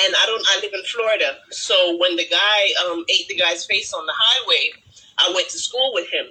[0.05, 1.38] And I don't I live in Florida.
[1.49, 4.73] So when the guy um, ate the guy's face on the highway,
[5.19, 6.27] I went to school with him.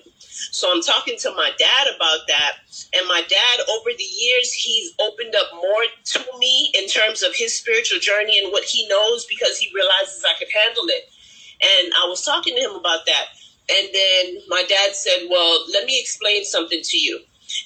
[0.51, 2.53] So I'm talking to my dad about that.
[2.95, 7.35] And my dad, over the years, he's opened up more to me in terms of
[7.35, 11.05] his spiritual journey and what he knows because he realizes I could handle it.
[11.61, 13.25] And I was talking to him about that.
[13.71, 17.21] And then my dad said, Well, let me explain something to you.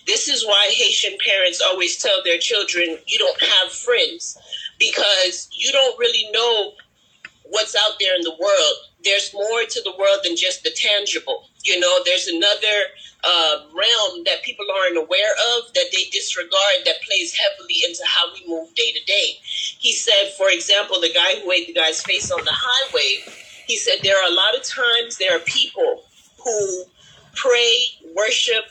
[0.07, 4.37] This is why Haitian parents always tell their children, You don't have friends
[4.79, 6.73] because you don't really know
[7.53, 8.75] what's out there in the world.
[9.05, 11.45] There's more to the world than just the tangible.
[11.65, 12.77] You know, there's another
[13.25, 18.33] uh, realm that people aren't aware of that they disregard that plays heavily into how
[18.33, 19.39] we move day to day.
[19.43, 23.23] He said, for example, the guy who ate the guy's face on the highway,
[23.67, 26.03] he said there are a lot of times there are people
[26.43, 26.85] who
[27.35, 28.65] pray, worship,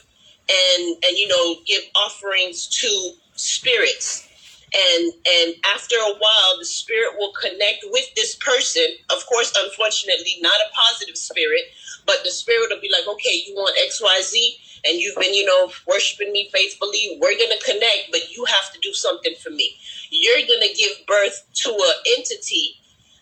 [0.49, 4.27] and and you know give offerings to spirits
[4.73, 8.85] and and after a while the spirit will connect with this person.
[9.09, 11.63] Of course unfortunately not a positive spirit
[12.05, 14.33] but the spirit will be like okay you want xyz
[14.85, 17.17] and you've been you know worshiping me faithfully.
[17.21, 19.75] We're gonna connect but you have to do something for me.
[20.09, 22.77] You're gonna give birth to an entity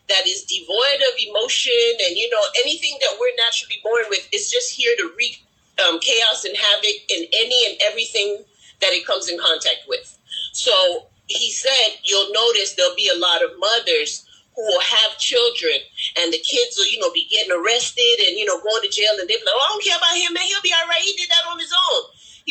[0.09, 4.51] that is devoid of emotion and you know anything that we're naturally born with is
[4.51, 5.45] just here to wreak
[5.87, 8.43] um, chaos and havoc in any and everything
[8.81, 10.17] that it comes in contact with.
[10.53, 14.25] So he said you'll notice there'll be a lot of mothers
[14.55, 15.79] who will have children
[16.19, 19.15] and the kids will, you know, be getting arrested and, you know, going to jail
[19.15, 20.43] and they'll be like, oh, I don't care about him, man.
[20.43, 20.99] He'll be all right.
[20.99, 22.01] He did that on his own.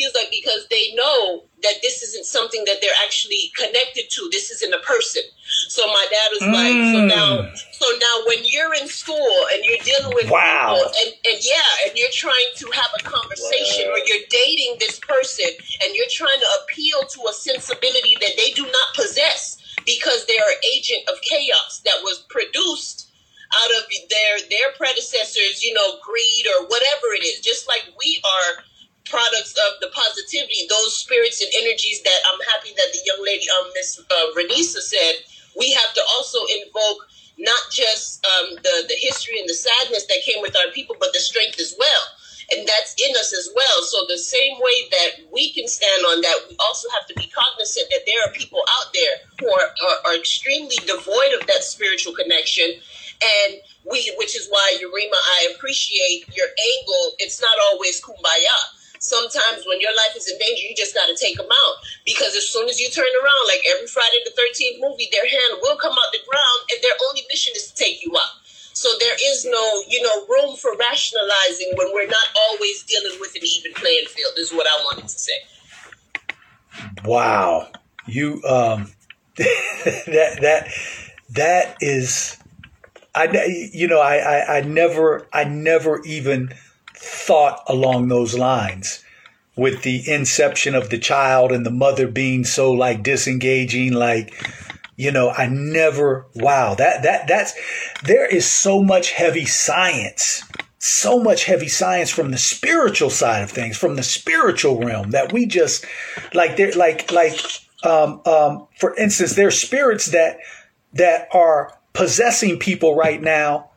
[0.05, 4.29] Was like, because they know that this isn't something that they're actually connected to.
[4.31, 5.23] This isn't a person.
[5.67, 6.53] So my dad was mm.
[6.53, 10.75] like, so now, so now when you're in school and you're dealing with wow.
[10.75, 13.95] people and, and yeah, and you're trying to have a conversation wow.
[13.95, 15.49] or you're dating this person
[15.83, 20.37] and you're trying to appeal to a sensibility that they do not possess because they're
[20.37, 23.09] an agent of chaos that was produced
[23.49, 27.41] out of their their predecessors, you know, greed or whatever it is.
[27.41, 28.63] Just like we are
[29.09, 33.45] products of the positivity, those spirits and energies that I'm happy that the young lady,
[33.59, 35.25] um, Miss uh, Renisa said,
[35.57, 40.21] we have to also invoke not just um, the the history and the sadness that
[40.23, 42.03] came with our people, but the strength as well.
[42.51, 43.77] And that's in us as well.
[43.83, 47.29] So the same way that we can stand on that, we also have to be
[47.29, 51.61] cognizant that there are people out there who are, are, are extremely devoid of that
[51.61, 52.65] spiritual connection.
[53.21, 57.13] And we, which is why Yarima, I appreciate your angle.
[57.19, 61.15] It's not always kumbaya sometimes when your life is in danger, you just got to
[61.15, 61.75] take them out.
[62.05, 65.59] Because as soon as you turn around, like every Friday the 13th movie, their hand
[65.63, 68.39] will come out the ground and their only mission is to take you out.
[68.73, 73.35] So there is no, you know, room for rationalizing when we're not always dealing with
[73.35, 75.33] an even playing field, is what I wanted to say.
[77.03, 77.67] Wow.
[78.05, 78.91] You, um,
[79.35, 80.71] that, that,
[81.31, 82.37] that is,
[83.13, 86.53] I, you know, I, I, I never, I never even,
[87.01, 89.03] thought along those lines
[89.55, 94.33] with the inception of the child and the mother being so like disengaging like
[94.97, 97.53] you know i never wow that that that's
[98.03, 100.43] there is so much heavy science
[100.79, 105.31] so much heavy science from the spiritual side of things from the spiritual realm that
[105.31, 105.85] we just
[106.33, 107.39] like there like like
[107.83, 110.37] um um for instance there's spirits that
[110.91, 113.69] that are possessing people right now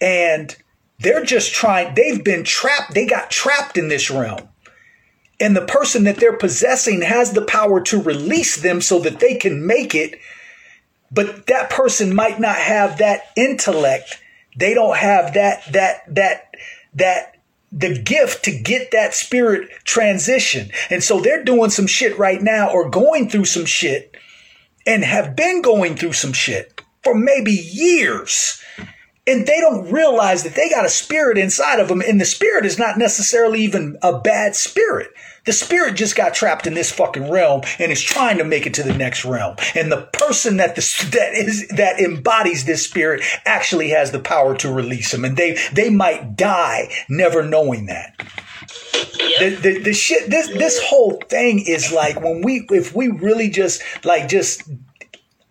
[0.00, 0.56] and
[1.02, 4.48] they're just trying, they've been trapped, they got trapped in this realm.
[5.40, 9.34] And the person that they're possessing has the power to release them so that they
[9.34, 10.18] can make it.
[11.10, 14.22] But that person might not have that intellect.
[14.56, 16.54] They don't have that, that, that,
[16.94, 17.36] that,
[17.72, 20.70] the gift to get that spirit transition.
[20.90, 24.14] And so they're doing some shit right now or going through some shit
[24.86, 28.61] and have been going through some shit for maybe years
[29.26, 32.66] and they don't realize that they got a spirit inside of them and the spirit
[32.66, 35.10] is not necessarily even a bad spirit.
[35.44, 38.74] The spirit just got trapped in this fucking realm and is trying to make it
[38.74, 39.56] to the next realm.
[39.74, 44.56] And the person that the that is that embodies this spirit actually has the power
[44.58, 45.24] to release them.
[45.24, 48.14] And they they might die never knowing that.
[49.38, 53.50] The, the, the shit this this whole thing is like when we if we really
[53.50, 54.62] just like just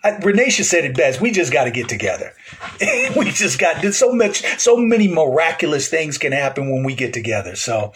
[0.03, 1.21] I, Renisha said it best.
[1.21, 2.33] We just got to get together.
[3.15, 7.55] we just got so much, so many miraculous things can happen when we get together.
[7.55, 7.93] So,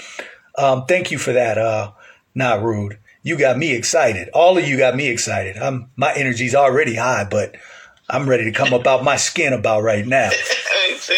[0.58, 1.58] um, thank you for that.
[1.58, 1.92] Uh,
[2.36, 3.00] not rude.
[3.24, 4.30] You got me excited.
[4.34, 5.58] All of you got me excited.
[5.58, 7.56] I'm my energy's already high, but
[8.08, 10.30] I'm ready to come about my skin about right now.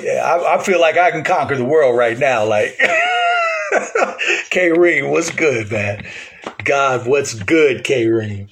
[0.00, 2.46] yeah, I, I, feel like I can conquer the world right now.
[2.46, 2.78] Like,
[4.50, 6.06] Kareem, what's good, man?
[6.64, 8.48] God, what's good, Kareem?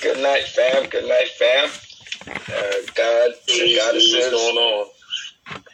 [0.00, 0.88] Good night, fam.
[0.88, 1.68] Good night, fam.
[2.28, 4.86] Uh, God, peace, God is what's going on?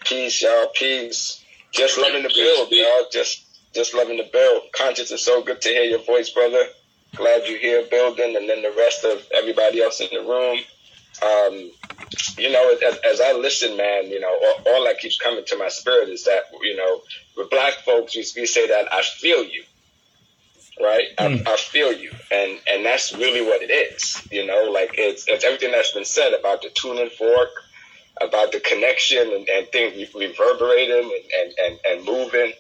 [0.05, 0.69] Peace, y'all.
[0.75, 1.45] Peace.
[1.73, 3.07] Just loving the build, y'all.
[3.13, 3.45] Just,
[3.75, 4.63] just loving the build.
[4.73, 6.65] Conscious is so good to hear your voice, brother.
[7.17, 10.59] Glad you're here building, and then the rest of everybody else in the room.
[11.23, 11.71] Um,
[12.39, 15.57] you know, as, as, I listen, man, you know, all, all, that keeps coming to
[15.59, 17.03] my spirit is that, you know,
[17.37, 19.65] with black folks, we, we say that I feel you
[20.81, 21.05] right?
[21.19, 21.47] Mm.
[21.47, 24.27] I, I, feel you, and and that's really what it is.
[24.31, 27.51] You know, like it's it's everything that's been said about the tuning fork,
[28.21, 32.53] about the connection and, and things reverberating and, and, and, and moving.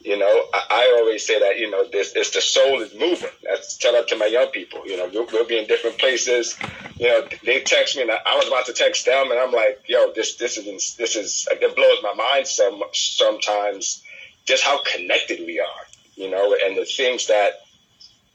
[0.00, 3.30] You know, I, I, always say that, you know, this, it's the soul is moving.
[3.44, 4.82] That's tell that to my young people.
[4.84, 6.58] You know, we'll, we'll, be in different places.
[6.98, 9.84] You know, they text me and I was about to text them and I'm like,
[9.86, 14.02] yo, this, this is, this is, it blows my mind so sometimes
[14.44, 15.86] just how connected we are,
[16.22, 17.52] you know, and the things that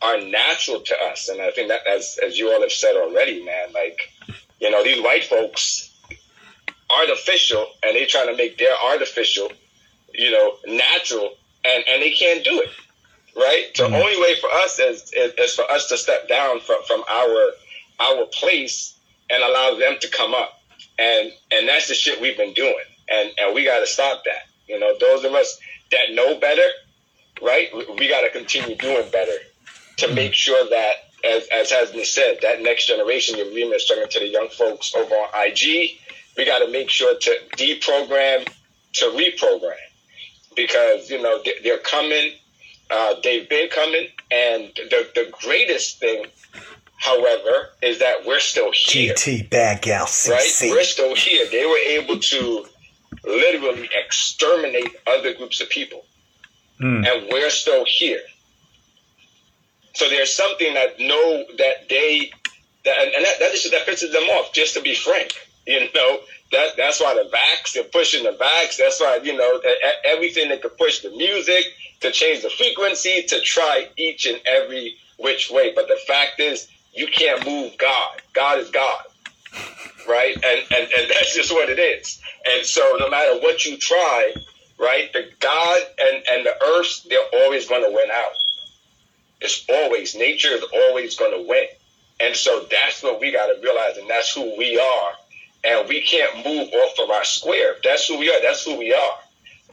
[0.02, 1.30] are natural to us.
[1.30, 4.00] And I think that, as as you all have said already, man, like
[4.60, 5.90] you know, these white folks
[6.90, 9.52] artificial, and they trying to make their artificial,
[10.14, 11.32] you know, natural,
[11.66, 12.70] and and they can't do it.
[13.36, 13.66] Right.
[13.76, 13.94] The Mm-hmm.
[13.94, 17.52] only way for us is, is is for us to step down from from our
[18.00, 18.98] our place
[19.30, 20.60] and allow them to come up.
[21.00, 22.86] And and that's the shit we've been doing.
[23.10, 24.44] And and we got to stop that.
[24.68, 25.60] You know, those of us
[25.92, 26.68] that know better,
[27.42, 27.70] right?
[27.76, 29.32] We, we got to continue doing better
[29.98, 30.94] to make sure that,
[31.24, 34.94] as, as has been said, that next generation, Yarima is talking to the young folks
[34.96, 35.92] over on IG.
[36.38, 38.48] We got to make sure to deprogram
[38.94, 39.74] to reprogram
[40.56, 42.32] because you know they- they're coming.
[42.90, 46.26] Uh, they've been coming, and the the greatest thing,
[46.98, 50.42] however, is that we're still here GT Bad Gal right?
[50.72, 51.46] We're still here.
[51.48, 52.66] They were able to
[53.26, 56.06] literally exterminate other groups of people,
[56.82, 57.08] Mm.
[57.08, 58.22] and we're still here.
[59.94, 62.32] So there's something that know that they
[62.86, 64.54] that and that that, is, that pisses them off.
[64.54, 65.34] Just to be frank,
[65.66, 66.20] you know
[66.52, 68.78] that that's why the vax they're pushing the vax.
[68.78, 69.62] That's why you know
[70.06, 71.66] everything they could push the music
[72.02, 75.74] to change the frequency to try each and every which way.
[75.74, 78.22] But the fact is, you can't move God.
[78.34, 79.02] God is God
[80.08, 80.36] right?
[80.36, 82.20] And, and and that's just what it is.
[82.50, 84.34] And so no matter what you try,
[84.80, 88.32] right, the God and, and the earth, they're always gonna win out.
[89.42, 91.68] It's always nature is always gonna win.
[92.20, 95.12] And so that's what we gotta realize, and that's who we are.
[95.64, 97.76] And we can't move off of our square.
[97.84, 99.20] That's who we are, that's who we are.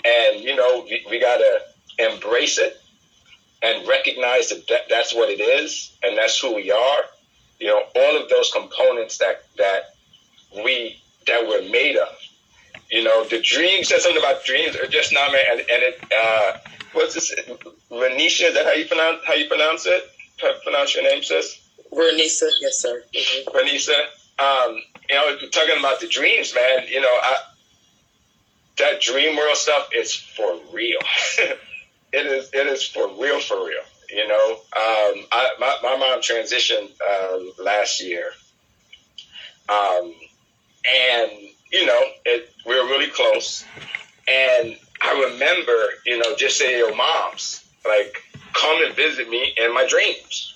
[0.04, 1.60] And you know, we, we gotta
[1.98, 2.80] embrace it
[3.62, 7.00] and recognize that, that that's what it is and that's who we are.
[7.58, 9.94] You know, all of those components that that
[10.64, 12.08] we that we're made of.
[12.90, 16.04] You know, the dream said something about dreams or just not, man, and, and it
[16.16, 16.58] uh,
[16.92, 17.34] what's this?
[17.90, 20.02] Renisha, is that how you pronounce how you pronounce it?
[20.40, 21.60] How you pronounce your name, sis?
[21.92, 23.02] Renisa, yes, sir.
[23.14, 23.44] Mhm.
[23.46, 23.94] Renisa.
[24.38, 26.86] Um, you know, talking about the dreams, man.
[26.88, 27.36] You know, I,
[28.78, 30.98] that dream world stuff is for real.
[32.12, 32.50] it is.
[32.52, 33.82] It is for real, for real.
[34.10, 38.30] You know, um, I, my my mom transitioned um, last year,
[39.68, 40.14] um,
[40.88, 41.30] and
[41.74, 43.64] you know, it, we were really close.
[44.26, 45.76] And I remember,
[46.06, 48.16] you know, just saying, "Yo, moms, like,
[48.54, 50.54] come and visit me in my dreams."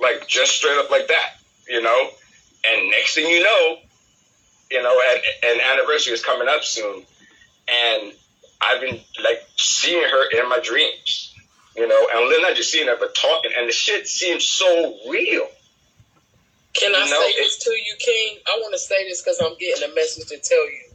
[0.00, 1.30] like just straight up like that,
[1.68, 2.08] you know.
[2.66, 3.78] And next thing you know,
[4.70, 5.20] you know, and
[5.56, 7.02] an anniversary is coming up soon,
[7.68, 8.12] and
[8.60, 11.34] I've been like seeing her in my dreams,
[11.76, 15.46] you know, and not just seeing her but talking, and the shit seems so real.
[16.74, 18.38] Can I know, say this to you, King?
[18.46, 20.90] I want to say this because I'm getting a message to tell you.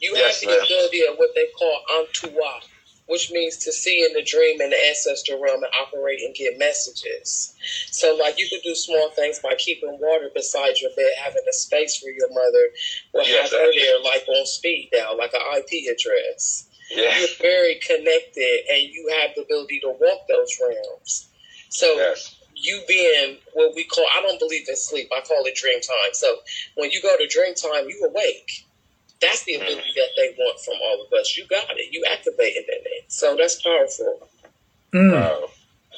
[0.00, 0.64] You Yes, have the ma'am.
[0.66, 2.64] ability of what they call entourage,
[3.06, 6.58] which means to see in the dream in the ancestor realm and operate and get
[6.58, 7.54] messages.
[7.90, 11.52] So, like, you could do small things by keeping water beside your bed, having a
[11.52, 12.70] space for your mother,
[13.12, 16.68] will Yes, have there, like on speed dial, like an IP address.
[16.90, 17.18] Yeah.
[17.18, 21.28] You're very connected, and you have the ability to walk those realms.
[21.70, 22.33] So, Yes.
[22.54, 25.08] You being what we call I don't believe in sleep.
[25.16, 26.12] I call it dream time.
[26.12, 26.36] So
[26.76, 28.66] when you go to dream time, you awake.
[29.20, 29.62] That's the mm-hmm.
[29.62, 31.36] ability that they want from all of us.
[31.36, 31.92] You got it.
[31.92, 33.04] You activated in it.
[33.08, 34.28] So that's powerful.
[34.92, 35.48] Wow.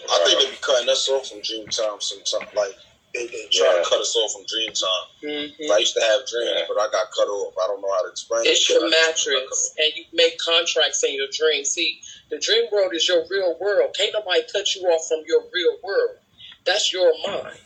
[0.09, 2.55] I think they be cutting us off from dream time sometimes.
[2.55, 2.75] Like
[3.15, 3.83] they, they try Yeah.
[3.83, 5.07] to cut us off from dream time.
[5.25, 5.71] Mhm.
[5.71, 6.65] I used to have dreams, Yeah.
[6.69, 7.55] but I got cut off.
[7.57, 8.75] I don't know how to explain It's it.
[8.75, 11.65] your but I- mattress, and you make contracts in your dream.
[11.65, 12.01] See,
[12.31, 13.95] the dream world is your real world.
[13.97, 16.19] Can't nobody cut you off from your real world.
[16.67, 17.59] That's your mind.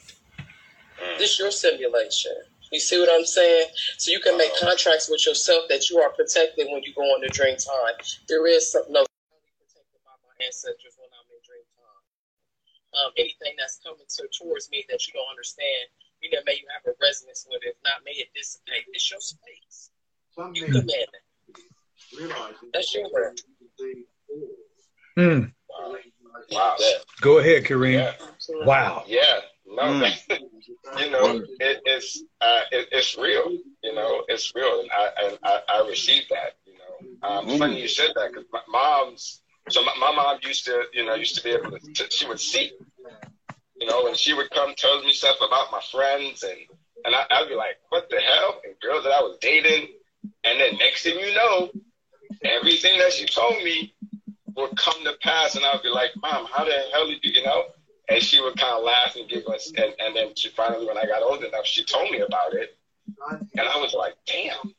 [1.18, 2.36] This your simulation.
[2.70, 3.66] You see what I'm saying?
[3.98, 7.24] So you can make contracts with yourself that you are protected when you go on
[7.24, 7.96] into dream time.
[8.28, 9.02] There is some no
[9.58, 12.04] protected by my ancestors when I'm in dream time.
[12.94, 15.90] Um, anything that's coming to, towards me that you don't understand,
[16.22, 17.74] you know, may you have a resonance with it.
[17.74, 18.86] If not, may it dissipate.
[18.92, 19.90] It's your space.
[20.54, 21.24] You command it.
[22.72, 23.40] That's your world.
[25.18, 25.52] Mm.
[25.68, 25.96] Wow.
[27.20, 27.94] Go ahead, Kareem.
[27.94, 28.12] Yeah.
[28.64, 29.04] Wow.
[29.06, 30.40] Yeah, no, Mm.
[30.98, 33.50] you know, it, it's uh, it, it's real.
[33.82, 36.56] You know, it's real, and I and I, I received that.
[36.66, 39.42] You know, um, funny you said that because my mom's.
[39.68, 41.78] So my, my mom used to, you know, used to be able to.
[41.78, 42.72] to she would see,
[43.80, 46.58] you know, and she would come tell me stuff about my friends, and
[47.04, 48.60] and I, I'd be like, what the hell?
[48.64, 49.88] And girls that I was dating,
[50.44, 51.70] and then next thing you know,
[52.44, 53.94] everything that she told me
[54.56, 57.44] would come to pass, and I'd be like, Mom, how the hell did you, you
[57.44, 57.64] know?
[58.08, 60.98] And she would kind of laugh and give us, and, and then she finally, when
[60.98, 62.76] I got old enough, she told me about it,
[63.30, 64.74] and I was like, damn,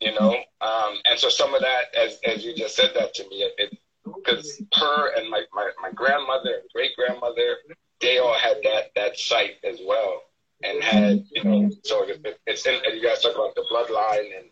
[0.00, 0.36] you know.
[0.60, 3.78] Um, and so some of that, as as you just said that to me, it
[4.04, 7.56] because her and my, my my grandmother and great grandmother,
[8.00, 10.22] they all had that that sight as well,
[10.62, 11.70] and had you know.
[11.84, 14.48] So it, it's in, and you guys talk about the bloodline and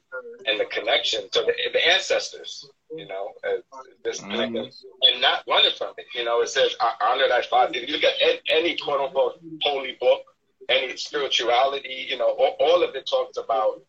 [0.47, 1.23] and the connection.
[1.33, 3.59] So the, the ancestors, you know, uh,
[4.05, 4.71] this connection,
[5.03, 6.07] and not running from it.
[6.15, 7.73] You know, it says "I honor thy father.
[7.75, 8.15] If you look at
[8.49, 10.23] any, quote unquote holy book,
[10.69, 13.83] any spirituality, you know, all, all of it talks about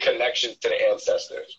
[0.00, 1.58] connections to the ancestors.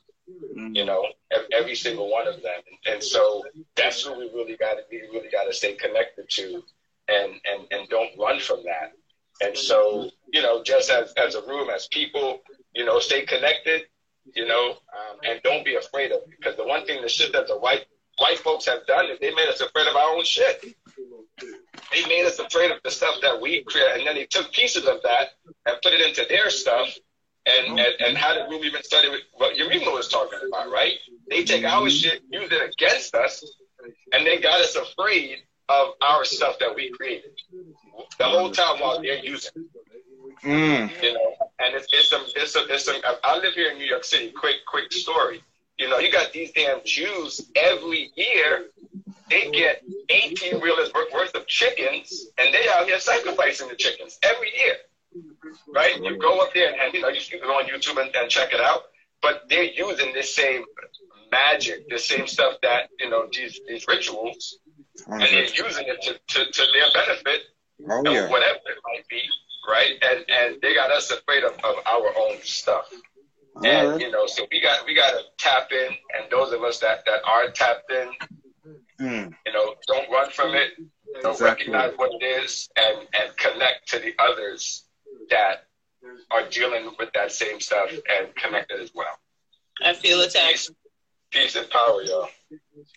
[0.74, 1.06] You know,
[1.54, 3.44] every single one of them, and so
[3.78, 6.64] that's who we really got to we really got to stay connected to,
[7.08, 8.92] and and and don't run from that.
[9.42, 12.42] And so, you know, just as as a room, as people,
[12.74, 13.84] you know, stay connected,
[14.36, 16.30] you know, um, and don't be afraid of it.
[16.30, 17.86] Because the one thing, the shit that the white
[18.18, 20.64] white folks have done is they made us afraid of our own shit.
[21.92, 24.86] They made us afraid of the stuff that we create, and then they took pieces
[24.86, 25.30] of that
[25.66, 26.96] and put it into their stuff.
[27.46, 30.96] And, and, and how did we even study what Yarima was talking about, right?
[31.30, 33.46] They take our shit, use it against us,
[34.12, 35.38] and they got us afraid
[35.70, 37.32] of our stuff that we created
[38.18, 39.77] the whole time while they're using it.
[40.44, 41.04] Mm.
[41.04, 42.96] You know, and it's it's some it's some it's some.
[43.24, 44.32] I live here in New York City.
[44.32, 45.44] Quick quick story.
[45.78, 48.66] You know, you got these damn Jews every year.
[49.30, 54.50] They get 18 wheelers worth of chickens, and they out here sacrificing the chickens every
[54.58, 54.76] year.
[55.74, 56.02] Right?
[56.02, 58.30] You go up there and, and you know you can go on YouTube and, and
[58.30, 58.84] check it out.
[59.22, 60.64] But they're using this same
[61.32, 64.60] magic, the same stuff that you know these these rituals,
[65.08, 67.42] and they're using it to, to, to their benefit,
[67.90, 68.30] Oh, yeah.
[68.30, 69.22] whatever it might be,
[69.68, 69.94] right?
[70.02, 72.90] And and they got us afraid of, of our own stuff.
[73.58, 74.02] And Alright.
[74.02, 77.06] you know, so we got we got to tap in, and those of us that
[77.06, 78.10] that are tapped in,
[79.00, 79.32] Mm.
[79.46, 80.72] you know, don't run from it.
[81.22, 81.72] Don't Exactly.
[81.72, 84.86] recognize what it is, and and connect to the others
[85.30, 85.68] that
[86.32, 89.20] are dealing with that same stuff and connected as well.
[89.84, 90.72] I feel attacked.
[91.30, 92.30] Peace and power, y'all.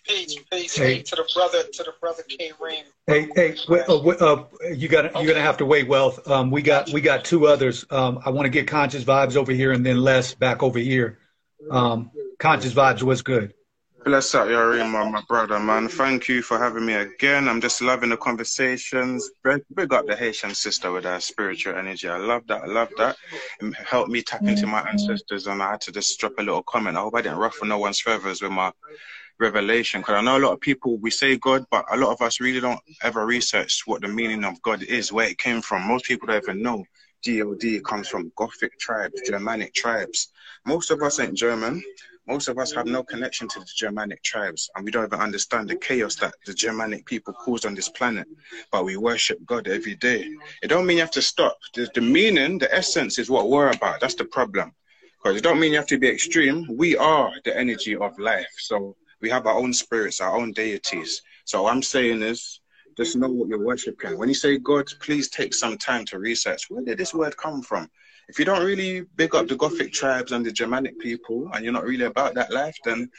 [0.07, 0.97] Peace, peace, Hey.
[0.99, 2.83] peace to the brother, to the brother Kareem.
[3.07, 6.25] Hey, hey, wait, uh, wait, uh, you got you're gonna have to wait, Wealth.
[6.29, 7.85] Um, we got we got two others.
[7.89, 11.19] Um, I want to get conscious vibes over here, and then Les back over here.
[11.69, 13.53] Um, conscious vibes, what's good?
[14.03, 15.87] Bless up, Yarima, my brother, man.
[15.87, 17.47] Thank you for having me again.
[17.47, 19.29] I'm just loving the conversations.
[19.43, 22.07] Big big up the Haitian sister with her spiritual energy.
[22.07, 22.63] I love that.
[22.63, 23.17] I love that.
[23.59, 26.63] It helped me tap into my ancestors, and I had to just drop a little
[26.63, 26.97] comment.
[26.97, 28.71] I hope I didn't ruffle no one's feathers with my
[29.39, 32.21] revelation, because I know a lot of people we say God, but a lot of
[32.21, 35.87] us really don't ever research what the meaning of God is, where it came from.
[35.87, 36.85] Most people don't even know.
[37.25, 40.29] God comes from Gothic tribes, Germanic tribes.
[40.65, 41.83] Most of us ain't German.
[42.27, 45.69] Most of us have no connection to the Germanic tribes, and we don't even understand
[45.69, 48.27] the chaos that the Germanic people caused on this planet.
[48.71, 50.31] But we worship God every day.
[50.63, 51.57] It don't mean you have to stop.
[51.73, 53.99] The, the meaning, the essence, is what we're about.
[54.01, 54.71] That's the problem.
[55.21, 56.67] Because it don't mean you have to be extreme.
[56.77, 58.53] We are the energy of life.
[58.57, 61.21] So we have our own spirits, our own deities.
[61.45, 62.61] So I'm saying is,
[62.97, 64.17] just know what you're worshiping.
[64.17, 66.69] When you say God, please take some time to research.
[66.69, 67.89] Where did this word come from?
[68.27, 71.73] If you don't really big up the Gothic tribes and the Germanic people, and you're
[71.73, 73.09] not really about that life, then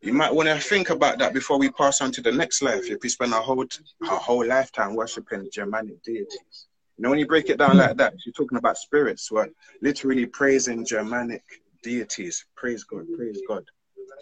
[0.00, 2.90] you might want to think about that before we pass on to the next life.
[2.90, 3.64] If we spend our whole
[4.08, 6.66] our whole lifetime worshiping Germanic deities,
[6.96, 9.30] you know, when you break it down like that, you're talking about spirits.
[9.30, 9.48] We're
[9.80, 11.44] literally praising Germanic
[11.82, 12.44] deities.
[12.56, 13.64] Praise God, praise God.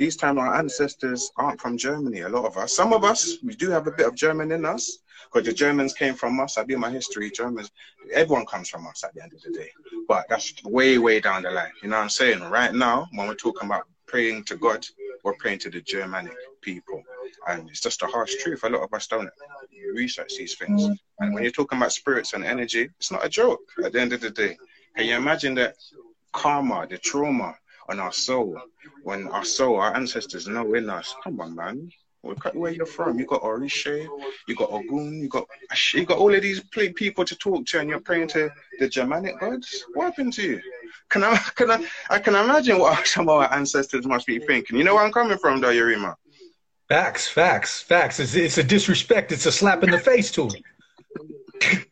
[0.00, 2.20] These times our ancestors aren't from Germany.
[2.20, 4.64] A lot of us, some of us, we do have a bit of German in
[4.64, 5.00] us
[5.30, 6.56] because the Germans came from us.
[6.56, 7.30] I do my history.
[7.30, 7.70] Germans,
[8.10, 9.68] everyone comes from us at the end of the day.
[10.08, 11.72] But that's way, way down the line.
[11.82, 12.40] You know what I'm saying?
[12.40, 14.86] Right now, when we're talking about praying to God,
[15.22, 16.32] we're praying to the Germanic
[16.62, 17.02] people.
[17.46, 18.64] And it's just a harsh truth.
[18.64, 19.28] A lot of us don't
[19.94, 20.82] research these things.
[20.82, 20.98] Mm.
[21.18, 24.14] And when you're talking about spirits and energy, it's not a joke at the end
[24.14, 24.56] of the day.
[24.96, 25.76] Can you imagine that
[26.32, 27.54] karma, the trauma
[27.90, 28.58] on our soul,
[29.02, 31.90] when our soul, our ancestors know in us, come on, man.
[32.22, 33.18] Look at where you're from.
[33.18, 34.06] You got Orisha,
[34.46, 35.46] you got Ogun, you got
[35.94, 39.40] you got all of these people to talk to, and you're praying to the Germanic
[39.40, 39.86] gods.
[39.94, 40.60] What happened to you?
[41.08, 44.76] Can I can I I can imagine what some of our ancestors must be thinking.
[44.76, 45.70] You know where I'm coming from, though.
[46.90, 48.20] Facts, facts, facts.
[48.20, 49.32] It's, it's a disrespect.
[49.32, 50.62] It's a slap in the face to him.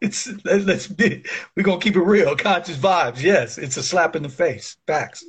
[0.00, 1.24] it's let's be.
[1.56, 2.34] We're gonna keep it real.
[2.36, 3.20] Conscious vibes.
[3.20, 4.76] Yes, it's a slap in the face.
[4.86, 5.24] Facts.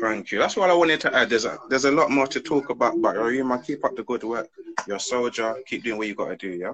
[0.00, 0.38] Thank you.
[0.38, 1.30] That's what I wanted to add.
[1.30, 4.24] There's a there's a lot more to talk about, but Yarima, keep up the good
[4.24, 4.48] work.
[4.86, 5.54] You're a soldier.
[5.66, 6.48] Keep doing what you got to do.
[6.48, 6.72] Yeah.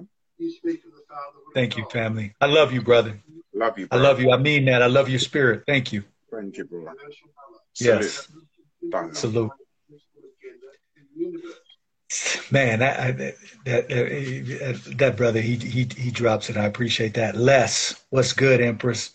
[1.53, 2.33] Thank you, family.
[2.41, 3.19] I love you, brother.
[3.53, 3.87] Love you.
[3.91, 4.31] I love you.
[4.31, 4.81] I mean that.
[4.81, 5.63] I love your spirit.
[5.67, 6.03] Thank you.
[6.31, 6.93] Thank you, bro.
[7.79, 8.27] Yes.
[8.89, 9.13] Done.
[9.13, 9.51] Salute.
[12.49, 13.35] Man, that I- that
[13.65, 16.57] that, that, that brother, he he he drops it.
[16.57, 17.35] I appreciate that.
[17.35, 19.11] Les, what's good, Empress?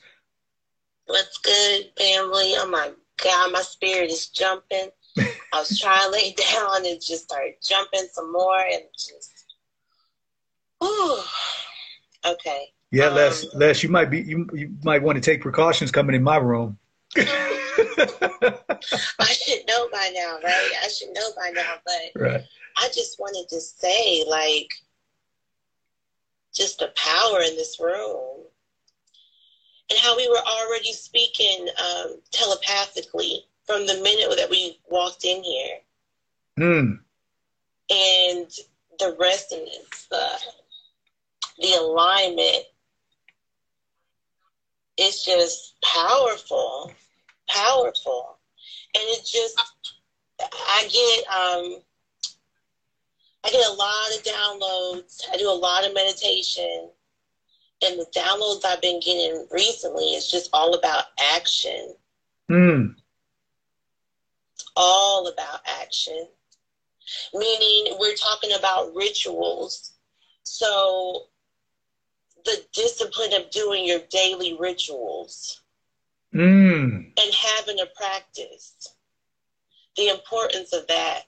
[1.07, 2.55] What's good, family?
[2.57, 4.89] Oh my God, my spirit is jumping.
[5.19, 9.47] I was trying to lay down and just started jumping some more and just,
[10.85, 11.19] ooh.
[12.25, 12.73] Okay.
[12.91, 16.15] Yeah, Les, um, Les, you might be you you might want to take precautions coming
[16.15, 16.79] in my room.
[17.17, 17.23] I
[19.33, 20.71] should know by now, right?
[20.85, 22.45] I should know by now, but Right.
[22.79, 24.69] I just wanted to say, like,
[26.55, 28.45] just the power in this room
[29.91, 35.43] and how we were already speaking um, telepathically from the minute that we walked in
[35.43, 35.79] here
[36.59, 36.93] Hmm.
[37.91, 38.51] and
[38.99, 40.29] the resonance, the,
[41.59, 42.65] the alignment.
[44.97, 46.93] It's just powerful,
[47.49, 48.39] powerful.
[48.95, 49.61] And it just,
[50.41, 51.83] I get, um,
[53.45, 55.21] I get a lot of downloads.
[55.31, 56.91] I do a lot of meditation.
[57.83, 61.95] And the downloads I've been getting recently is just all about action,
[62.49, 62.93] Hmm.
[64.77, 66.29] all about action.
[67.35, 69.93] Meaning, we're talking about rituals.
[70.43, 71.29] So,
[72.45, 75.61] the discipline of doing your daily rituals
[76.33, 77.11] Hmm.
[77.17, 78.75] and having a practice,
[79.97, 81.27] the importance of that.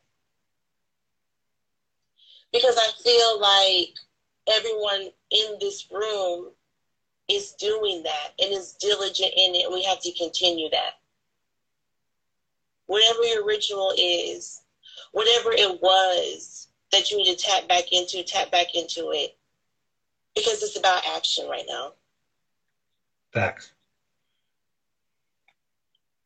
[2.53, 3.95] Because I feel like
[4.47, 6.51] everyone in this room
[7.29, 10.93] is doing that and is diligent in it, we have to continue that.
[12.87, 14.63] Whatever your ritual is,
[15.13, 19.35] whatever it was that you need to tap back into, tap back into it.
[20.35, 21.93] Because it's about action right now.
[23.33, 23.73] Facts.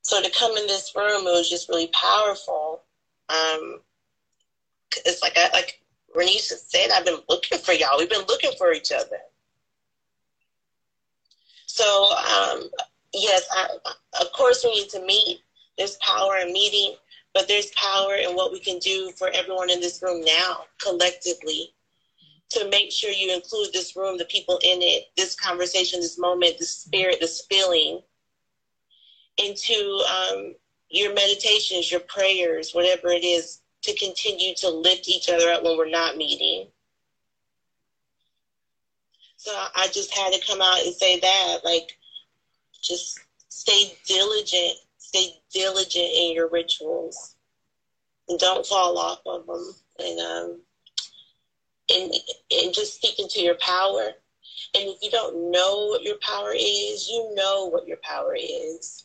[0.02, 2.82] So to come in this room, it was just really powerful.
[3.28, 3.80] Um,
[5.04, 5.80] it's like I, like
[6.16, 7.98] Renisha said, I've been looking for y'all.
[7.98, 9.18] We've been looking for each other.
[11.66, 12.68] So um,
[13.14, 13.68] yes, I,
[14.20, 15.38] of course we need to meet.
[15.78, 16.94] There's power in meeting,
[17.34, 21.70] but there's power in what we can do for everyone in this room now, collectively,
[22.50, 26.58] to make sure you include this room, the people in it, this conversation, this moment,
[26.58, 28.00] this spirit, this feeling
[29.38, 30.54] into um,
[30.90, 35.76] your meditations, your prayers, whatever it is, to continue to lift each other up when
[35.76, 36.68] we're not meeting.
[39.36, 41.96] So I just had to come out and say that, like,
[42.80, 43.18] just
[43.48, 47.34] stay diligent, stay diligent in your rituals,
[48.28, 50.60] and don't fall off of them, and um,
[51.92, 52.12] and
[52.52, 54.12] and just speak into your power.
[54.74, 59.04] And if you don't know what your power is, you know what your power is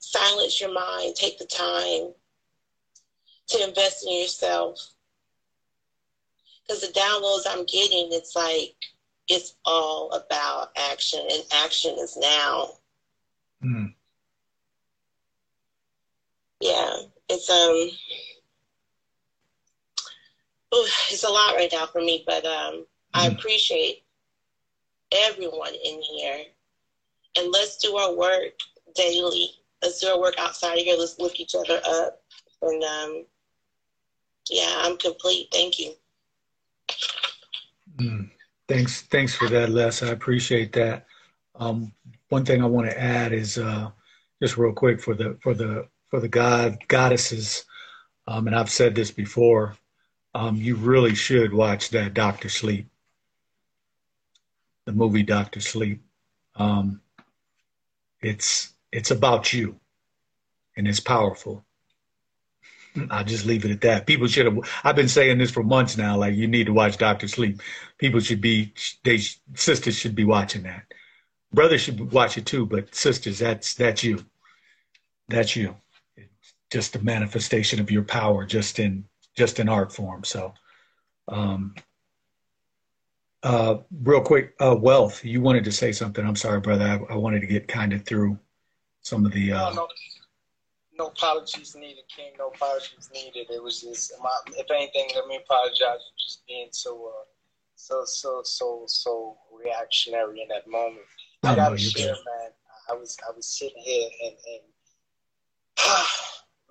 [0.00, 2.12] silence your mind, take the time
[3.50, 4.78] to invest in yourself.
[6.62, 8.74] Because the downloads I'm getting, it's like
[9.28, 12.68] it's all about action, and action is now.
[13.60, 13.86] Hmm.
[16.60, 16.92] Yeah,
[17.28, 17.90] it's um,
[20.74, 24.02] ooh, it's a lot right now for me, but um, I appreciate
[25.12, 26.44] everyone in here,
[27.36, 28.52] and let's do our work
[28.94, 29.50] daily.
[29.82, 30.96] Let's do our work outside of here.
[30.98, 32.22] Let's lift each other up,
[32.62, 33.24] and um,
[34.50, 35.48] yeah, I'm complete.
[35.52, 35.94] Thank you.
[37.96, 38.30] Mm.
[38.68, 40.02] Thanks, thanks for that, Les.
[40.02, 41.06] I appreciate that.
[41.56, 41.92] Um,
[42.28, 43.90] one thing I want to add is uh,
[44.40, 47.64] just real quick for the for the for the god goddesses,
[48.26, 49.76] um, and I've said this before.
[50.34, 52.88] Um, you really should watch that Doctor Sleep,
[54.86, 56.00] the movie Doctor Sleep.
[56.54, 57.00] Um,
[58.22, 59.80] it's it's about you,
[60.76, 61.64] and it's powerful.
[63.10, 64.06] I'll just leave it at that.
[64.06, 64.58] People should have.
[64.84, 66.16] I've been saying this for months now.
[66.16, 67.60] Like you need to watch Doctor Sleep.
[67.98, 68.72] People should be.
[69.04, 69.18] They
[69.54, 70.84] sisters should be watching that.
[71.52, 72.66] Brothers should watch it too.
[72.66, 74.24] But sisters, that's that's you.
[75.28, 75.76] That's you.
[76.16, 79.04] It's just a manifestation of your power, just in
[79.36, 80.24] just in art form.
[80.24, 80.54] So,
[81.28, 81.74] um,
[83.42, 85.24] uh, real quick, uh, wealth.
[85.24, 86.24] You wanted to say something.
[86.24, 86.84] I'm sorry, brother.
[86.84, 88.38] I, I wanted to get kind of through
[89.02, 89.52] some of the.
[89.52, 89.74] Uh,
[91.00, 92.32] no, apologies needed, King.
[92.38, 93.46] No apologies needed.
[93.50, 97.24] It was just, my, if anything, let me apologize for just being so, uh,
[97.74, 101.06] so, so, so, so reactionary in that moment.
[101.42, 102.16] No, I gotta share, good.
[102.26, 102.50] man.
[102.90, 104.60] I was, I was sitting here and, and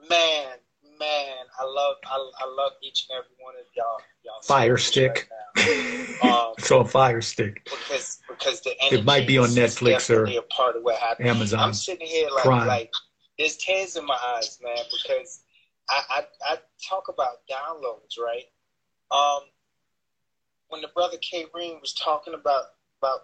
[0.09, 0.57] man,
[0.99, 3.99] man, I love, I, I love each and every one of y'all.
[4.23, 5.27] y'all Fire Stick.
[5.57, 7.63] Right um, Fire Stick.
[7.65, 11.27] because because the It might be on Netflix or a part of what happened.
[11.27, 12.67] Amazon I'm sitting here like Prime.
[12.67, 12.91] like
[13.39, 15.41] there's tears in my eyes, man, because
[15.89, 16.57] I, I I
[16.87, 18.43] talk about downloads, right?
[19.11, 19.43] Um,
[20.67, 22.65] when the brother K was talking about
[23.01, 23.21] about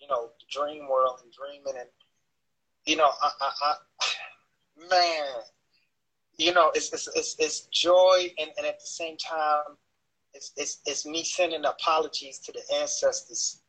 [0.00, 1.88] you know the dream world and dreaming and
[2.86, 4.06] you know I I, I
[4.90, 5.42] man
[6.36, 9.76] you know it's it's it's, it's joy and, and at the same time
[10.34, 13.60] it's, it's it's me sending apologies to the ancestors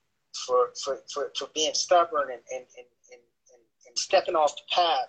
[0.46, 3.22] for for for, for being stubborn and and, and, and,
[3.88, 5.08] and stepping off the path.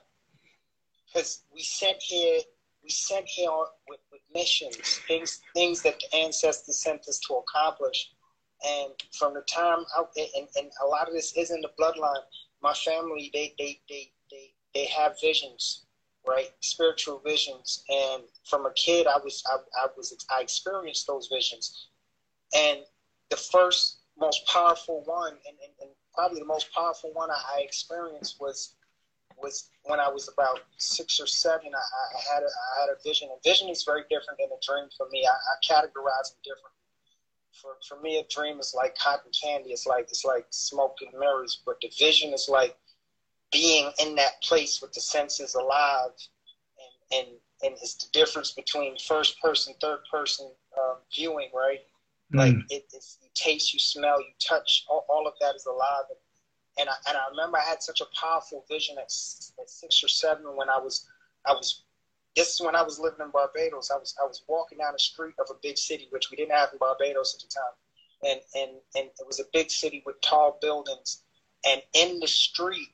[1.17, 2.41] Because we sent here
[2.85, 3.49] we sent here
[3.89, 8.11] with, with missions, things things that the ancestors sent us to accomplish.
[8.67, 11.71] And from the time out there, and, and a lot of this is in the
[11.81, 12.23] bloodline.
[12.63, 15.87] My family, they they they they they have visions,
[16.29, 16.51] right?
[16.61, 17.83] Spiritual visions.
[17.89, 21.89] And from a kid, I was I, I was I experienced those visions.
[22.55, 22.81] And
[23.31, 27.61] the first most powerful one, and, and, and probably the most powerful one I, I
[27.63, 28.76] experienced was
[29.37, 31.71] was when I was about six or seven.
[31.75, 33.29] I, I had a, I had a vision.
[33.31, 35.27] A vision is very different than a dream for me.
[35.27, 36.71] I, I categorize them differently.
[37.53, 39.71] For for me, a dream is like cotton candy.
[39.71, 41.63] It's like it's like smoke and mirrors.
[41.65, 42.77] But the vision is like
[43.53, 46.13] being in that place with the senses alive,
[47.11, 47.29] and and
[47.63, 51.81] and it's the difference between first person, third person um, viewing, right?
[52.33, 52.39] Mm.
[52.39, 54.85] Like it, it's you taste, you smell, you touch.
[54.89, 56.05] All, all of that is alive.
[56.11, 56.19] And,
[56.79, 60.09] and I, and I remember I had such a powerful vision at, at six or
[60.09, 61.07] seven when I was
[61.47, 61.83] I was
[62.35, 63.91] this is when I was living in Barbados.
[63.91, 66.53] I was I was walking down the street of a big city, which we didn't
[66.53, 67.75] have in Barbados at the time,
[68.31, 71.23] and and and it was a big city with tall buildings,
[71.67, 72.91] and in the street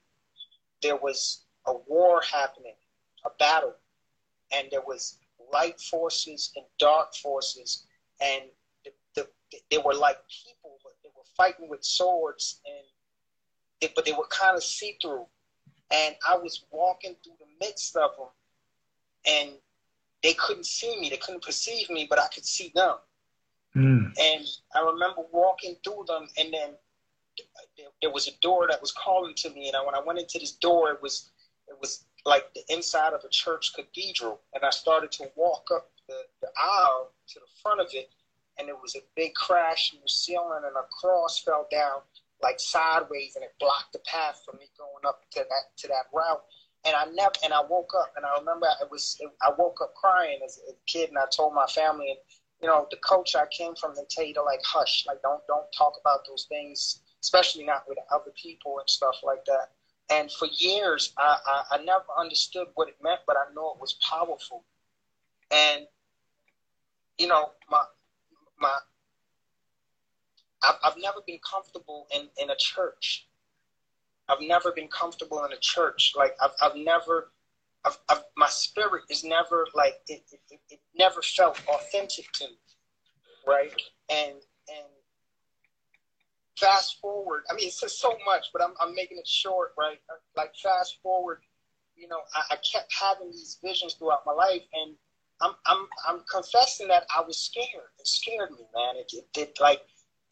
[0.80, 2.74] there was a war happening,
[3.24, 3.74] a battle,
[4.52, 5.18] and there was
[5.52, 7.84] light forces and dark forces,
[8.20, 8.44] and
[8.84, 12.84] the, the, they were like people, but they were fighting with swords and
[13.82, 15.26] it, but they were kind of see through.
[15.90, 18.28] And I was walking through the midst of them,
[19.26, 19.50] and
[20.22, 22.94] they couldn't see me, they couldn't perceive me, but I could see them.
[23.76, 24.12] Mm.
[24.20, 26.70] And I remember walking through them, and then
[27.76, 29.68] there, there was a door that was calling to me.
[29.68, 31.30] And I, when I went into this door, it was
[31.68, 34.40] it was like the inside of a church cathedral.
[34.54, 38.10] And I started to walk up the, the aisle to the front of it,
[38.58, 42.00] and there was a big crash in the ceiling, and a cross fell down
[42.42, 46.06] like sideways and it blocked the path for me going up to that to that
[46.12, 46.42] route.
[46.84, 49.94] And I never and I woke up and I remember it was I woke up
[49.94, 52.18] crying as a kid and I told my family and
[52.60, 55.42] you know the culture I came from they tell you to like hush like don't
[55.46, 59.70] don't talk about those things especially not with other people and stuff like that.
[60.10, 63.80] And for years I, I, I never understood what it meant, but I know it
[63.80, 64.64] was powerful.
[65.52, 65.86] And
[67.18, 67.82] you know my
[68.58, 68.76] my
[70.62, 73.26] I've, I've never been comfortable in, in a church.
[74.28, 76.12] I've never been comfortable in a church.
[76.16, 77.32] Like I've, I've never,
[77.84, 82.58] I've, I've, my spirit is never like it, it, it, never felt authentic to me,
[83.46, 83.72] right?
[84.10, 84.36] And
[84.68, 84.88] and
[86.58, 87.42] fast forward.
[87.50, 89.98] I mean, it's just so much, but I'm I'm making it short, right?
[90.36, 91.40] Like fast forward,
[91.96, 94.94] you know, I, I kept having these visions throughout my life, and
[95.40, 97.90] I'm I'm I'm confessing that I was scared.
[97.98, 98.96] It scared me, man.
[98.96, 99.80] It, it did like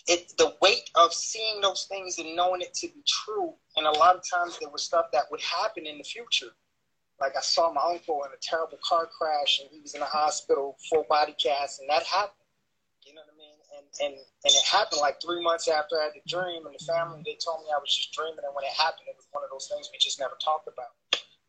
[0.06, 3.54] it the weight of seeing those things and knowing it to be true.
[3.76, 6.52] And a lot of times there was stuff that would happen in the future.
[7.20, 10.06] Like I saw my uncle in a terrible car crash and he was in the
[10.06, 12.32] hospital, full body cast, and that happened.
[13.04, 13.58] You know what I mean?
[13.76, 14.14] And and
[14.44, 17.36] and it happened like three months after I had the dream, and the family they
[17.44, 19.68] told me I was just dreaming, and when it happened, it was one of those
[19.68, 20.96] things we just never talked about,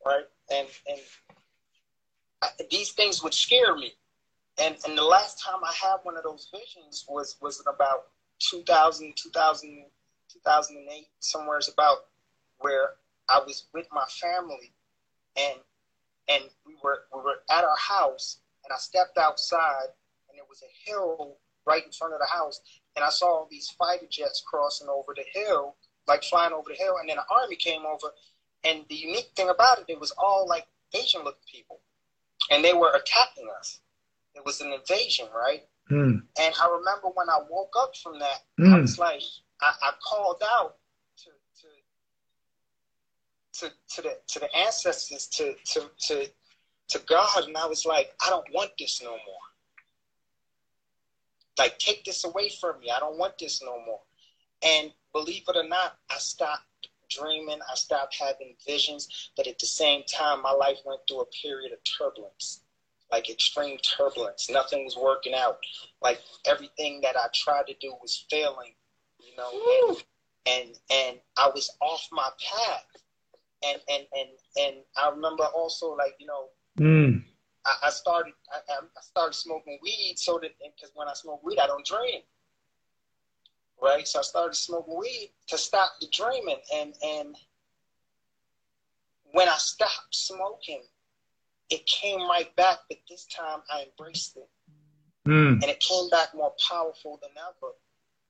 [0.05, 0.27] right?
[0.51, 0.99] And and
[2.41, 3.93] I, these things would scare me.
[4.59, 8.11] And and the last time I had one of those visions was was about
[8.49, 9.85] 2000, 2000,
[10.33, 12.05] 2008, somewhere is about
[12.59, 12.91] where
[13.29, 14.71] I was with my family
[15.37, 15.59] and
[16.27, 19.89] and we were we were at our house and I stepped outside
[20.29, 22.61] and there was a hill right in front of the house
[22.95, 25.75] and I saw all these fighter jets crossing over the hill,
[26.07, 28.11] like flying over the hill, and then the army came over
[28.63, 31.79] and the unique thing about it, it was all like Asian looking people.
[32.49, 33.79] And they were attacking us.
[34.35, 35.63] It was an invasion, right?
[35.91, 36.21] Mm.
[36.39, 38.73] And I remember when I woke up from that, mm.
[38.73, 39.21] I was like,
[39.61, 40.77] I, I called out
[41.17, 41.29] to,
[41.61, 41.67] to
[43.59, 46.27] to to the to the ancestors, to to to
[46.89, 49.17] to God, and I was like, I don't want this no more.
[51.57, 52.89] Like, take this away from me.
[52.89, 53.99] I don't want this no more.
[54.63, 56.63] And believe it or not, I stopped
[57.09, 57.59] dreaming.
[57.69, 59.31] I stopped having visions.
[59.35, 62.60] But at the same time, my life went through a period of turbulence
[63.11, 64.49] like extreme turbulence.
[64.49, 65.57] Nothing was working out.
[66.01, 68.73] Like everything that I tried to do was failing,
[69.19, 70.03] you know, and,
[70.47, 72.85] and and I was off my path.
[73.63, 76.45] And and and and I remember also like you know,
[76.79, 77.23] mm.
[77.65, 81.59] I, I, started I, I, started smoking weed so that because when I smoke weed
[81.59, 82.21] I don't dream.
[83.83, 87.35] Right, so I started smoking weed to stop the dreaming, and and
[89.31, 90.83] when I stopped smoking,
[91.71, 94.49] it came right back, but this time I embraced it.
[95.27, 95.53] Mm.
[95.61, 97.73] And it came back more powerful than ever.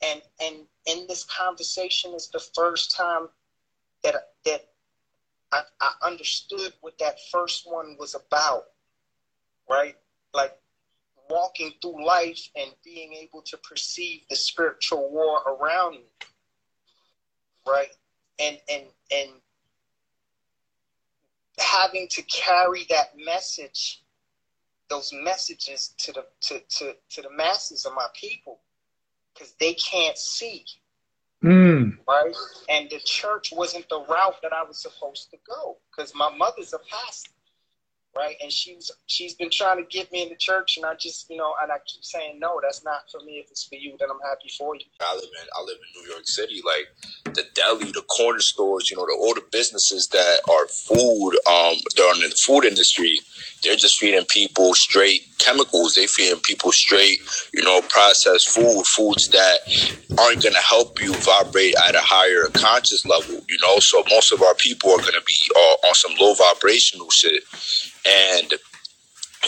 [0.01, 3.29] and and in this conversation is the first time
[4.03, 4.15] that
[4.45, 4.61] that
[5.53, 8.65] I, I understood what that first one was about,
[9.69, 9.95] right?
[10.33, 10.53] Like
[11.29, 16.09] walking through life and being able to perceive the spiritual war around me,
[17.67, 17.95] right?
[18.39, 19.40] And and and
[21.61, 24.01] having to carry that message,
[24.89, 28.59] those messages to the to to, to the masses of my people,
[29.33, 30.65] because they can't see
[31.43, 31.97] Mm.
[32.07, 32.35] right?
[32.69, 36.73] And the church wasn't the route that I was supposed to go because my mother's
[36.73, 37.31] a pastor,
[38.15, 38.35] right?
[38.41, 41.37] And she's she's been trying to get me in the church, and I just you
[41.37, 43.33] know, and I keep saying no, that's not for me.
[43.43, 44.81] If it's for you, then I'm happy for you.
[45.01, 46.61] I live in I live in New York City.
[46.65, 51.37] Like the deli, the corner stores, you know, the all the businesses that are food,
[51.47, 53.19] um, they're in the food industry.
[53.63, 55.95] They're just feeding people straight chemicals.
[55.95, 57.19] They're feeding people straight,
[57.53, 59.59] you know, processed food, foods that
[60.17, 63.41] aren't gonna help you vibrate at a higher conscious level.
[63.49, 67.09] You know, so most of our people are gonna be uh, on some low vibrational
[67.09, 67.43] shit,
[68.05, 68.53] and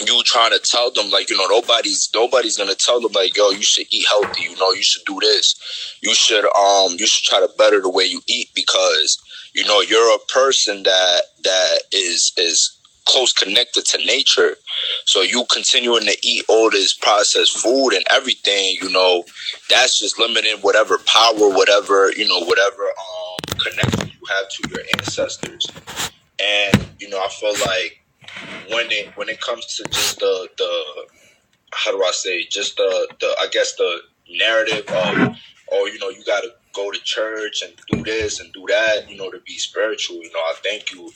[0.02, 3.50] you trying to tell them like you know nobody's nobody's gonna tell them like yo
[3.50, 5.96] you should eat healthy you know you should do this.
[6.02, 9.22] You should um you should try to better the way you eat because
[9.54, 12.76] you know you're a person that that is is
[13.06, 14.56] close connected to nature.
[15.04, 19.24] So you continuing to eat all this processed food and everything you know
[19.70, 24.84] that's just limiting whatever power whatever you know whatever um connection you have to your
[24.98, 25.68] ancestors.
[26.42, 28.03] And you know i feel like
[28.70, 31.06] when it when it comes to just the the
[31.72, 34.00] how do I say just the the I guess the
[34.30, 35.36] narrative of
[35.72, 39.08] oh you know you got to go to church and do this and do that
[39.08, 41.12] you know to be spiritual you know I thank you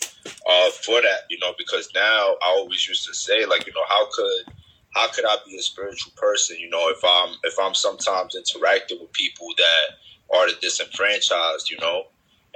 [0.48, 3.84] uh, for that you know because now I always used to say like you know
[3.88, 4.54] how could
[4.94, 9.00] how could I be a spiritual person you know if I'm if I'm sometimes interacting
[9.00, 12.04] with people that are the disenfranchised you know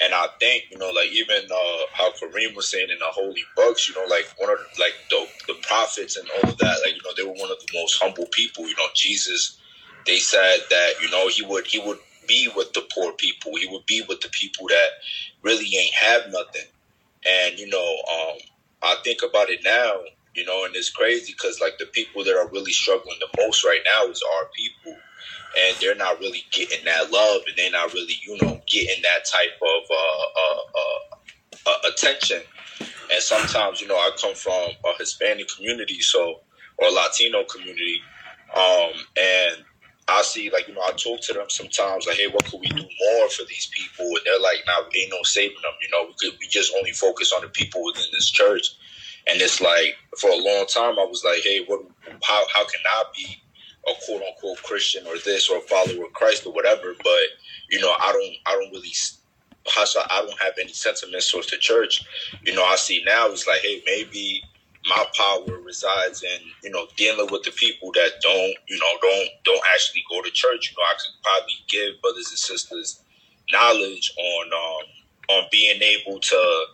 [0.02, 3.44] and I think, you know, like even uh, how Kareem was saying in the holy
[3.54, 6.94] books, you know, like one of like the the prophets and all of that, like
[6.94, 8.66] you know, they were one of the most humble people.
[8.68, 9.58] You know, Jesus,
[10.06, 13.54] they said that you know he would he would be with the poor people.
[13.56, 14.88] He would be with the people that
[15.42, 16.66] really ain't have nothing.
[17.24, 18.38] And you know, um,
[18.82, 20.00] I think about it now,
[20.34, 23.64] you know, and it's crazy because like the people that are really struggling the most
[23.64, 24.96] right now is our people
[25.58, 29.24] and they're not really getting that love, and they're not really, you know, getting that
[29.24, 32.42] type of uh, uh, uh, uh, attention.
[32.80, 36.40] And sometimes, you know, I come from a Hispanic community, so
[36.78, 38.00] or Latino community,
[38.56, 39.64] um, and
[40.08, 42.68] I see, like, you know, I talk to them sometimes, like, hey, what could we
[42.68, 44.06] do more for these people?
[44.06, 45.72] And they're like, nah, ain't no saving them.
[45.80, 48.66] You know, we could we just only focus on the people within this church.
[49.26, 51.80] And it's like for a long time, I was like, hey, what?
[52.22, 53.41] How how can I be
[53.88, 56.94] a quote unquote Christian or this or a follower of Christ or whatever.
[57.02, 57.22] But
[57.70, 58.92] you know, I don't I don't really
[59.66, 62.04] I don't have any sentiments towards the church.
[62.44, 64.42] You know, I see now it's like, hey, maybe
[64.88, 69.28] my power resides in you know dealing with the people that don't you know don't
[69.44, 70.70] don't actually go to church.
[70.70, 73.02] You know, I could probably give brothers and sisters
[73.52, 76.64] knowledge on um, on being able to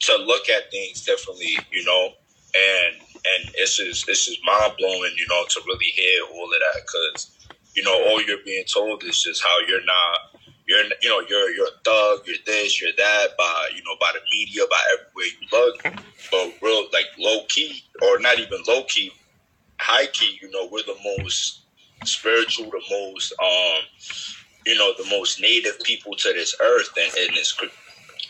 [0.00, 1.56] to look at things differently.
[1.70, 2.08] You know,
[2.54, 6.50] and and it's just it's just mind blowing, you know, to really hear all of
[6.50, 11.08] that because you know all you're being told is just how you're not you're you
[11.08, 14.62] know you're you're a thug, you're this, you're that by you know by the media,
[14.70, 15.82] by everywhere you look,
[16.30, 19.12] but real like low key or not even low key,
[19.78, 21.62] high key, you know, we're the most
[22.04, 23.82] spiritual, the most um
[24.66, 27.56] you know the most native people to this earth, and, and it's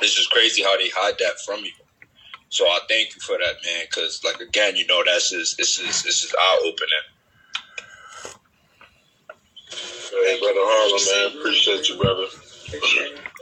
[0.01, 1.73] it's just crazy how they hide that from you.
[2.55, 3.83] So I thank you for that, man.
[3.91, 7.05] Because like again, you know, that's just this is this is eye opening.
[10.23, 12.27] Hey, brother Harlem, man, appreciate you, brother.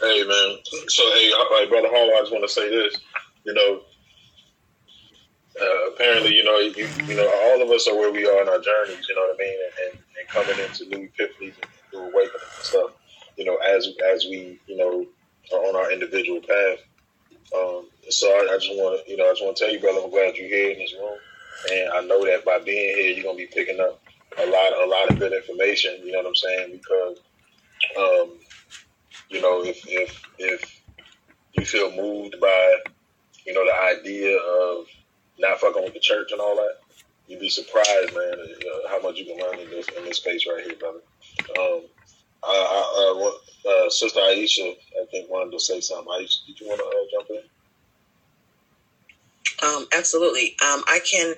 [0.01, 0.57] Hey, man.
[0.89, 1.31] So, hey,
[1.69, 2.97] brother Harlem, I just want to say this.
[3.45, 3.83] You know,
[5.61, 8.49] uh, apparently, you know, you, you know, all of us are where we are in
[8.49, 9.07] our journeys.
[9.07, 12.49] You know what I mean, and, and, and coming into new epiphanies and new awakenings
[12.57, 12.91] and stuff.
[13.37, 15.05] You know, as as we, you know,
[15.53, 16.79] are on our individual path.
[17.57, 19.81] Um, so I, I just want to, you know, I just want to tell you,
[19.81, 21.19] brother, I'm glad you're here in this room,
[21.71, 24.01] and I know that by being here, you're gonna be picking up
[24.39, 26.01] a lot, a lot of good information.
[26.05, 26.73] You know what I'm saying?
[26.73, 27.19] Because,
[27.99, 28.39] um,
[29.29, 30.63] you know, if if if
[31.53, 32.77] you feel moved by,
[33.47, 34.87] you know, the idea of
[35.39, 36.75] not fucking with the church and all that,
[37.27, 40.47] you'd be surprised, man, uh, how much you can learn in this in this space
[40.49, 41.01] right here, brother.
[41.59, 41.83] Um,
[42.45, 43.15] I, I,
[43.67, 46.13] uh, uh, Sister Aisha, I think wanted to say something.
[46.13, 47.43] Aisha, did you want to uh, jump in?
[49.63, 50.57] Um, absolutely.
[50.63, 51.35] Um, I can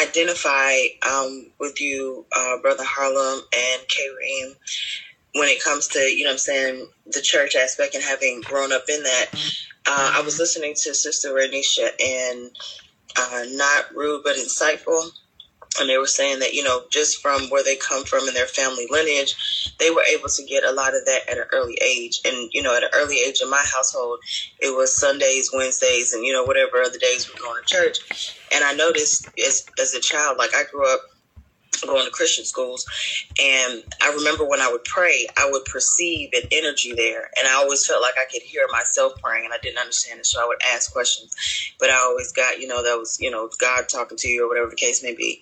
[0.00, 0.72] identify
[1.08, 4.54] um, with you, uh, Brother Harlem and Kareem,
[5.34, 8.84] when it comes to you know I'm saying the church aspect and having grown up
[8.88, 9.26] in that,
[9.86, 12.50] uh, I was listening to Sister Renisha and
[13.18, 15.10] uh, not rude but insightful
[15.80, 18.46] and they were saying that you know just from where they come from in their
[18.46, 22.20] family lineage they were able to get a lot of that at an early age.
[22.24, 24.20] And you know at an early age in my household
[24.60, 28.38] it was sundays wednesdays and you know whatever other days we're going to church.
[28.52, 31.00] And i noticed as, as a child like i grew up
[31.86, 32.86] going to Christian schools.
[33.40, 37.30] And I remember when I would pray, I would perceive an energy there.
[37.38, 40.26] And I always felt like I could hear myself praying and I didn't understand it.
[40.26, 41.34] So I would ask questions.
[41.78, 44.48] But I always got, you know, that was, you know, God talking to you or
[44.48, 45.40] whatever the case may be.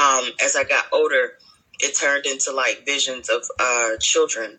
[0.00, 1.32] Um, as I got older,
[1.80, 4.58] it turned into like visions of uh, children.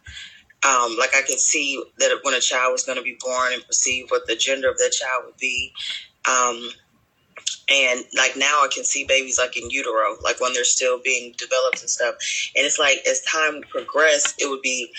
[0.65, 3.65] Um, like I could see that when a child was going to be born and
[3.65, 5.73] perceive what the gender of that child would be.
[6.29, 6.69] Um,
[7.69, 11.33] and like now I can see babies like in utero, like when they're still being
[11.37, 12.15] developed and stuff.
[12.55, 14.91] And it's like as time progressed, it would be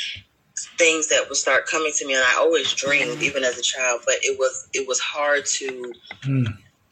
[0.78, 4.02] things that would start coming to me and I always dreamed even as a child,
[4.06, 5.92] but it was it was hard to
[6.24, 6.46] Mm.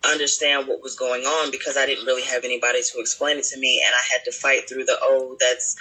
[0.04, 3.58] understand what was going on because I didn't really have anybody to explain it to
[3.58, 5.76] me and I had to fight through the oh that's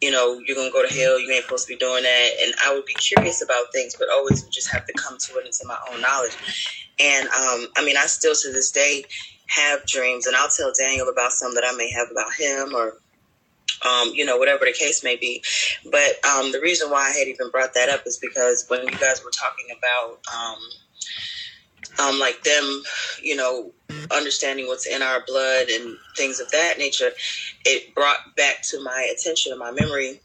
[0.00, 2.30] you know, you're gonna go to hell, you ain't supposed to be doing that.
[2.42, 5.38] And I would be curious about things, but always would just have to come to
[5.38, 6.36] it into my own knowledge.
[6.98, 9.04] And um, I mean, I still to this day
[9.48, 12.98] have dreams, and I'll tell Daniel about some that I may have about him or.
[13.82, 15.42] Um, you know, whatever the case may be.
[15.90, 18.90] But um, the reason why I had even brought that up is because when you
[18.98, 20.58] guys were talking about um,
[21.98, 22.82] um, like them,
[23.22, 23.72] you know,
[24.10, 27.10] understanding what's in our blood and things of that nature,
[27.64, 30.20] it brought back to my attention and my memory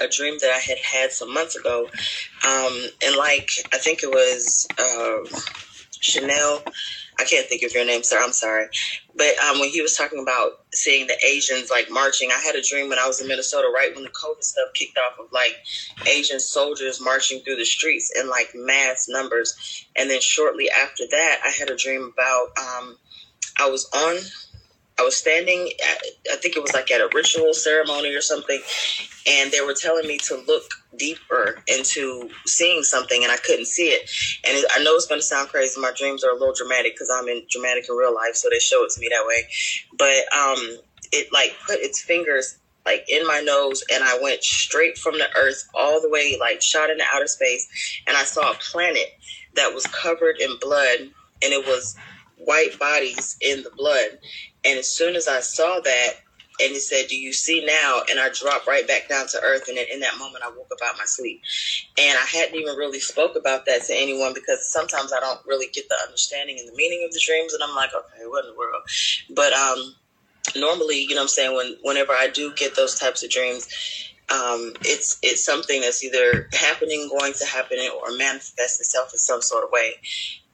[0.00, 1.88] a dream that I had had some months ago.
[2.46, 5.40] Um, and like, I think it was uh,
[6.00, 6.62] Chanel.
[7.18, 8.20] I can't think of your name, sir.
[8.20, 8.66] I'm sorry.
[9.16, 12.62] But um, when he was talking about seeing the Asians like marching, I had a
[12.62, 15.54] dream when I was in Minnesota, right when the COVID stuff kicked off, of like
[16.06, 19.86] Asian soldiers marching through the streets in like mass numbers.
[19.96, 22.98] And then shortly after that, I had a dream about um,
[23.58, 24.16] I was on,
[24.98, 28.60] I was standing, at, I think it was like at a ritual ceremony or something,
[29.26, 30.64] and they were telling me to look
[30.96, 34.10] deeper into seeing something, and I couldn't see it.
[34.46, 35.80] And it, I know it's going to sound crazy.
[35.80, 38.58] My dreams are a little dramatic because I'm in dramatic in real life, so they
[38.58, 39.48] show it to me that way.
[39.96, 40.78] But um,
[41.12, 45.26] it like put its fingers like in my nose and I went straight from the
[45.36, 47.66] earth all the way like shot into outer space
[48.06, 49.08] and I saw a planet
[49.54, 51.96] that was covered in blood and it was
[52.36, 54.18] white bodies in the blood
[54.64, 56.14] and as soon as I saw that
[56.60, 58.02] and he said do you see now?
[58.10, 60.70] And I dropped right back down to earth and then in that moment I woke
[60.72, 61.42] up out my sleep.
[61.98, 65.68] And I hadn't even really spoke about that to anyone because sometimes I don't really
[65.72, 68.50] get the understanding and the meaning of the dreams and I'm like okay what in
[68.50, 68.82] the world?
[69.30, 69.94] But um
[70.56, 73.66] normally, you know what I'm saying, when whenever I do get those types of dreams,
[74.30, 79.42] um, it's it's something that's either happening, going to happen, or manifest itself in some
[79.42, 79.94] sort of way.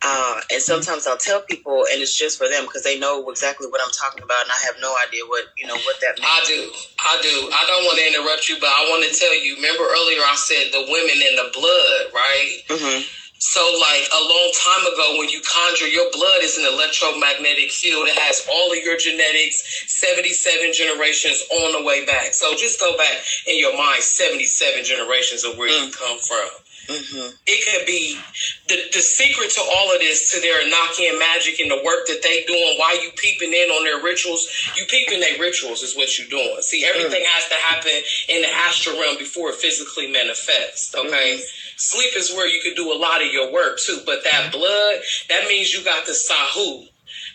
[0.01, 3.68] Uh, and sometimes I'll tell people, and it's just for them because they know exactly
[3.68, 6.24] what I'm talking about, and I have no idea what you know what that means.
[6.24, 6.60] I do.
[7.05, 7.36] I do.
[7.52, 9.60] I don't want to interrupt you, but I want to tell you.
[9.60, 12.51] Remember earlier I said the women in the blood, right?
[12.72, 13.01] Mm-hmm.
[13.40, 18.09] So, like a long time ago, when you conjure, your blood is an electromagnetic field.
[18.09, 22.32] It has all of your genetics, 77 generations on the way back.
[22.32, 23.16] So, just go back
[23.48, 26.48] in your mind 77 generations of where you come from.
[26.90, 27.30] Mm-hmm.
[27.46, 28.18] It could be
[28.68, 32.20] the, the secret to all of this, to their Enochian magic and the work that
[32.22, 32.74] they doing.
[32.76, 34.46] Why you peeping in on their rituals?
[34.76, 36.58] You peeping their rituals is what you doing.
[36.62, 37.96] See, everything has to happen
[38.28, 40.94] in the astral realm before it physically manifests.
[40.94, 41.40] Okay.
[41.76, 44.96] Sleep is where you could do a lot of your work too, but that blood,
[45.30, 46.89] that means you got the Sahu.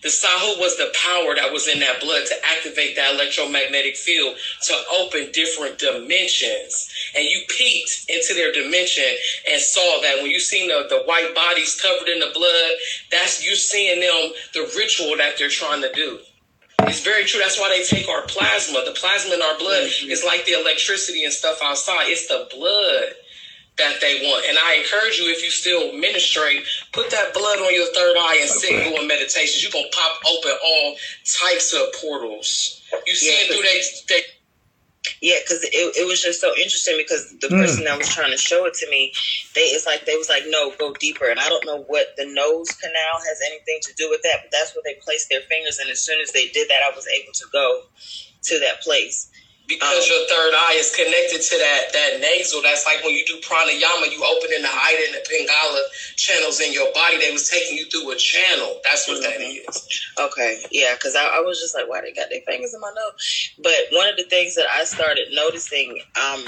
[0.05, 4.37] The Sahu was the power that was in that blood to activate that electromagnetic field
[4.69, 6.93] to open different dimensions.
[7.15, 9.17] And you peeked into their dimension
[9.49, 12.71] and saw that when you seen the, the white bodies covered in the blood,
[13.09, 16.19] that's you seeing them the ritual that they're trying to do.
[16.81, 17.39] It's very true.
[17.39, 18.83] That's why they take our plasma.
[18.85, 22.09] The plasma in our blood is like the electricity and stuff outside.
[22.09, 23.15] It's the blood
[23.77, 24.45] that they want.
[24.49, 28.37] And I encourage you, if you still menstruate, put that blood on your third eye
[28.41, 29.63] and sit doing meditations.
[29.63, 30.95] You're going to pop open all
[31.25, 32.81] types of portals.
[33.07, 34.21] You see Yeah, it through they, they
[35.21, 37.59] Yeah, because it, it was just so interesting because the Mm.
[37.61, 39.13] person that was trying to show it to me,
[39.55, 41.29] they it's like they was like, no, go deeper.
[41.29, 44.51] And I don't know what the nose canal has anything to do with that, but
[44.51, 45.79] that's where they placed their fingers.
[45.79, 47.81] And as soon as they did that, I was able to go
[48.43, 49.29] to that place.
[49.67, 52.61] Because your third eye is connected to that that nasal.
[52.61, 55.81] That's like when you do pranayama, you open in the Ida and the Pingala
[56.17, 57.17] channels in your body.
[57.19, 58.79] They was taking you through a channel.
[58.83, 59.67] That's what that Mhm.
[59.69, 59.87] is.
[60.19, 62.91] Okay, yeah, because I, I was just like, why they got their fingers in my
[62.95, 63.51] nose?
[63.59, 66.43] But one of the things that I started noticing um,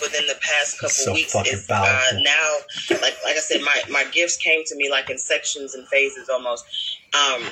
[0.00, 2.56] within the past couple So weeks is uh, now,
[2.90, 6.28] like like I said, my my gifts came to me like in sections and phases
[6.28, 6.64] almost.
[7.14, 7.42] Um,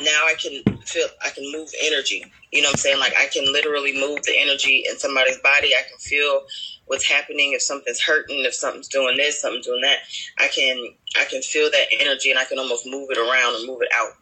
[0.00, 2.24] now I can feel, I can move energy.
[2.52, 3.00] You know what I'm saying?
[3.00, 5.74] Like I can literally move the energy in somebody's body.
[5.74, 6.42] I can feel
[6.86, 9.98] what's happening if something's hurting, if something's doing this, something's doing that.
[10.38, 10.76] I can
[11.18, 13.88] I can feel that energy and I can almost move it around and move it
[13.94, 14.12] out.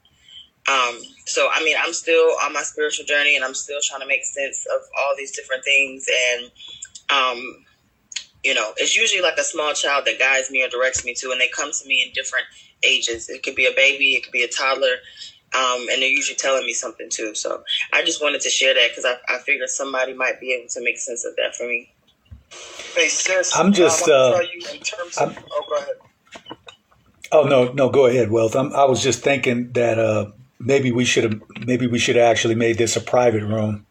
[0.67, 4.07] Um, so I mean, I'm still on my spiritual journey, and I'm still trying to
[4.07, 6.09] make sense of all these different things.
[6.33, 6.51] And
[7.11, 7.65] um,
[8.43, 11.31] you know, it's usually like a small child that guides me or directs me to,
[11.33, 12.47] and they come to me in different
[12.83, 13.29] ages.
[13.29, 14.97] It could be a baby, it could be a toddler,
[15.55, 17.35] um, and they're usually telling me something too.
[17.35, 17.63] So
[17.93, 20.83] I just wanted to share that because I, I figured somebody might be able to
[20.83, 21.93] make sense of that for me.
[22.95, 25.37] Hey sis, I'm just, uh, tell you in terms of.
[25.51, 25.95] oh, go ahead.
[27.33, 28.55] Oh no, no, go ahead, Wealth.
[28.55, 32.31] I'm, I was just thinking that uh, maybe we should have maybe we should have
[32.31, 33.87] actually made this a private room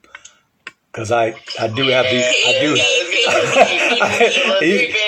[0.93, 2.75] because I I do have the I do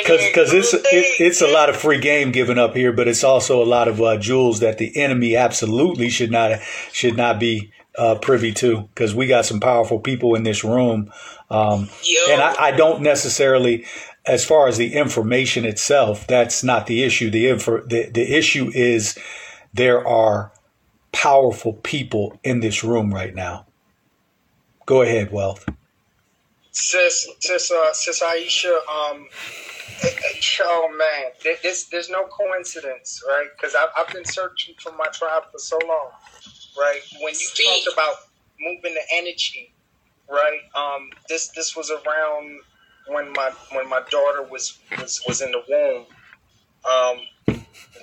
[0.05, 3.23] because because it's it, it's a lot of free game given up here, but it's
[3.23, 6.59] also a lot of uh, jewels that the enemy absolutely should not
[6.91, 11.11] should not be uh, privy to because we got some powerful people in this room,
[11.49, 11.89] um,
[12.29, 13.85] and I, I don't necessarily.
[14.27, 17.29] As far as the information itself, that's not the issue.
[17.29, 19.19] The, info, the the issue is
[19.71, 20.51] there are
[21.11, 23.64] powerful people in this room right now.
[24.85, 25.65] Go ahead, Wealth.
[26.71, 29.27] sis, sis, uh, sis Aisha, um,
[30.63, 33.47] oh man, there- there's there's no coincidence, right?
[33.57, 36.11] Because I've, I've been searching for my tribe for so long,
[36.79, 37.01] right?
[37.21, 38.15] When you talked about
[38.59, 39.75] moving the energy,
[40.29, 40.61] right?
[40.75, 42.59] Um, this this was around
[43.07, 46.07] when my when my daughter was was was in the womb.
[46.89, 47.19] Um,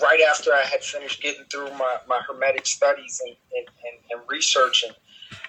[0.02, 4.30] right after I had finished getting through my, my hermetic studies and, and, and, and
[4.30, 4.92] researching,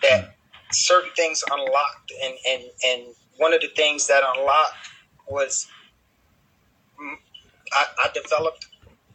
[0.03, 0.35] that
[0.74, 2.12] certain things unlocked.
[2.24, 4.90] And, and, and one of the things that unlocked
[5.28, 5.68] was
[7.72, 8.68] I, I developed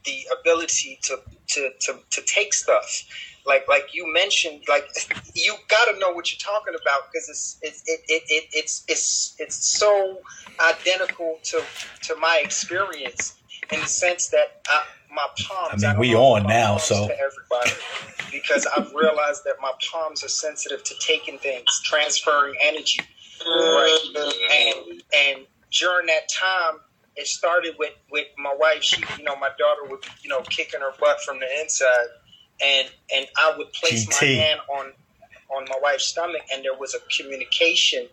[0.05, 1.19] the ability to,
[1.49, 3.05] to, to, to take stuff.
[3.47, 4.87] Like like you mentioned like
[5.33, 8.85] you got to know what you're talking about because it's it's it, it, it, it's
[8.89, 10.19] it's it's so
[10.61, 11.63] identical to
[12.03, 13.39] to my experience
[13.73, 14.83] in the sense that I,
[15.19, 17.73] my palms I mean, don't we on now, so everybody
[18.31, 23.01] because I've realized that my palms are sensitive to taking things, transferring energy,
[23.45, 23.99] right?
[24.51, 26.81] And and during that time,
[27.17, 28.83] it started with with my wife.
[28.83, 32.09] She, you know, my daughter would, you know, kicking her butt from the inside,
[32.63, 34.93] and and I would place my hand on
[35.57, 38.07] on my wife's stomach, and there was a communication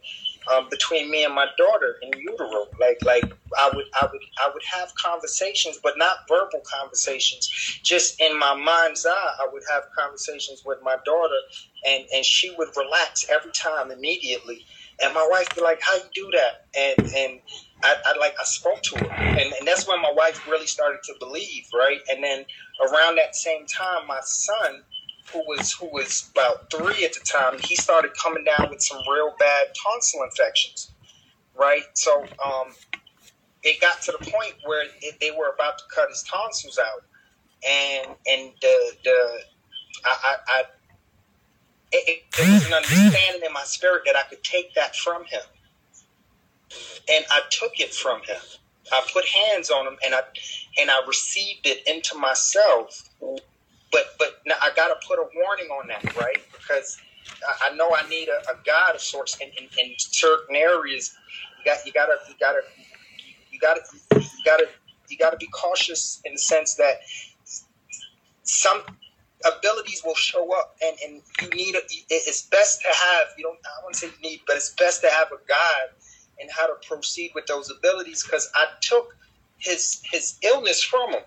[0.53, 2.67] um, between me and my daughter in utero.
[2.79, 3.25] Like like
[3.57, 7.49] I would I would I would have conversations, but not verbal conversations.
[7.83, 11.39] Just in my mind's eye, I would have conversations with my daughter,
[11.87, 14.65] and and she would relax every time immediately.
[15.01, 17.41] And my wife be like, "How you do that?" And and
[17.83, 20.99] I, I like I spoke to her, and, and that's when my wife really started
[21.05, 21.99] to believe, right?
[22.11, 22.45] And then
[22.81, 24.83] around that same time, my son,
[25.31, 28.99] who was who was about three at the time, he started coming down with some
[29.11, 30.91] real bad tonsil infections,
[31.57, 31.83] right?
[31.95, 32.73] So um,
[33.63, 37.03] it got to the point where it, they were about to cut his tonsils out,
[37.67, 39.39] and and the the
[40.05, 40.63] I, I, I
[41.91, 45.25] it, it, there was an understanding in my spirit that I could take that from
[45.25, 45.41] him,
[47.11, 48.41] and I took it from him.
[48.91, 50.21] I put hands on him, and I
[50.79, 53.09] and I received it into myself.
[53.95, 56.39] But but I got to put a warning on that, right?
[56.51, 56.97] Because
[57.47, 61.15] I, I know I need a, a guide of sorts in, in, in certain areas.
[61.59, 62.61] You got you got to you got to
[63.49, 64.67] you got to you got to
[65.07, 66.95] you got to be cautious in the sense that
[68.43, 68.81] some
[69.45, 73.57] abilities will show up and, and you need a, it's best to have you don't
[73.63, 75.95] I want to say you need but it's best to have a guide
[76.39, 79.15] in how to proceed with those abilities because I took
[79.57, 81.21] his his illness from him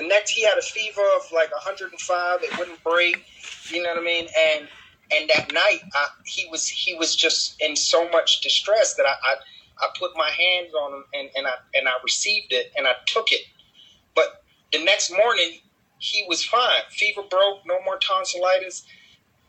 [0.00, 3.24] the next he had a fever of like 105 it wouldn't break
[3.70, 4.68] you know what I mean and
[5.14, 9.12] and that night I, he was he was just in so much distress that I,
[9.12, 9.36] I
[9.80, 12.92] I put my hands on him and, and I and I received it and I
[13.06, 13.42] took it
[14.14, 15.60] but the next morning
[15.98, 16.82] he was fine.
[16.90, 18.86] Fever broke, no more tonsillitis.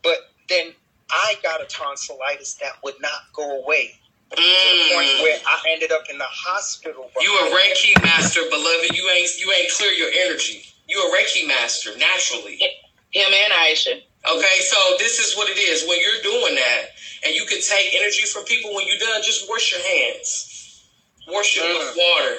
[0.02, 0.18] But
[0.48, 0.74] then
[1.10, 3.99] I got a tonsillitis that would not go away.
[4.30, 5.22] To the point mm.
[5.22, 7.10] where I ended up in the hospital.
[7.20, 8.96] You a Reiki master, beloved.
[8.96, 10.62] You ain't you ain't clear your energy.
[10.88, 12.60] You a Reiki master naturally.
[13.10, 14.02] Him and Aisha.
[14.30, 15.88] Okay, so this is what it is.
[15.88, 16.82] When you're doing that,
[17.24, 19.20] and you can take energy from people when you're done.
[19.22, 20.84] Just wash your hands,
[21.26, 22.36] wash your with water.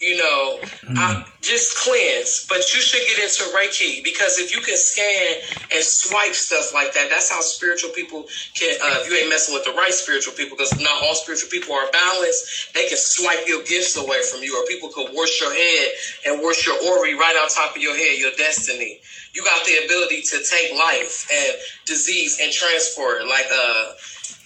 [0.00, 0.58] You know,
[0.98, 2.46] I, just cleanse.
[2.48, 5.40] But you should get into Reiki because if you can scan
[5.72, 8.26] and swipe stuff like that, that's how spiritual people
[8.58, 8.74] can.
[8.82, 11.74] Uh, if you ain't messing with the right spiritual people, because not all spiritual people
[11.74, 15.52] are balanced, they can swipe your gifts away from you, or people could wash your
[15.52, 15.86] head
[16.26, 19.00] and wash your ori right on top of your head, your destiny.
[19.32, 21.54] You got the ability to take life and
[21.86, 23.92] disease and transfer it, like uh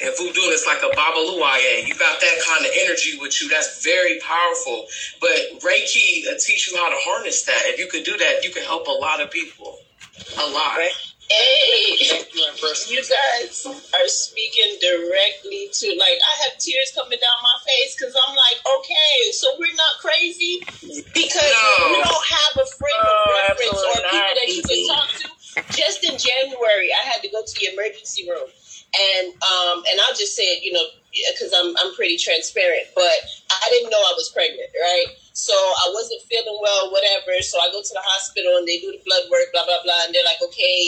[0.01, 1.87] and voodoo is like a babaluaye.
[1.87, 3.49] You got that kind of energy with you.
[3.49, 4.87] That's very powerful.
[5.21, 7.61] But Reiki uh, teach you how to harness that.
[7.67, 9.79] If you could do that, you can help a lot of people.
[10.39, 10.79] A lot.
[11.31, 11.97] Hey,
[12.89, 18.17] you guys are speaking directly to like I have tears coming down my face because
[18.17, 20.61] I'm like, okay, so we're not crazy
[21.13, 21.93] because No.
[21.93, 25.09] we don't have a frame Oh, of reference or people not, that you can talk
[25.21, 25.29] to.
[25.77, 28.49] Just in January, I had to go to the emergency room,
[28.95, 30.85] and um, and I'll just say it, you know,
[31.33, 33.17] because I'm I'm pretty transparent, but
[33.53, 35.13] I didn't know I was pregnant, right?
[35.37, 37.39] So I wasn't feeling well, whatever.
[37.47, 40.09] So I go to the hospital and they do the blood work, blah blah blah,
[40.09, 40.81] and they're like, okay,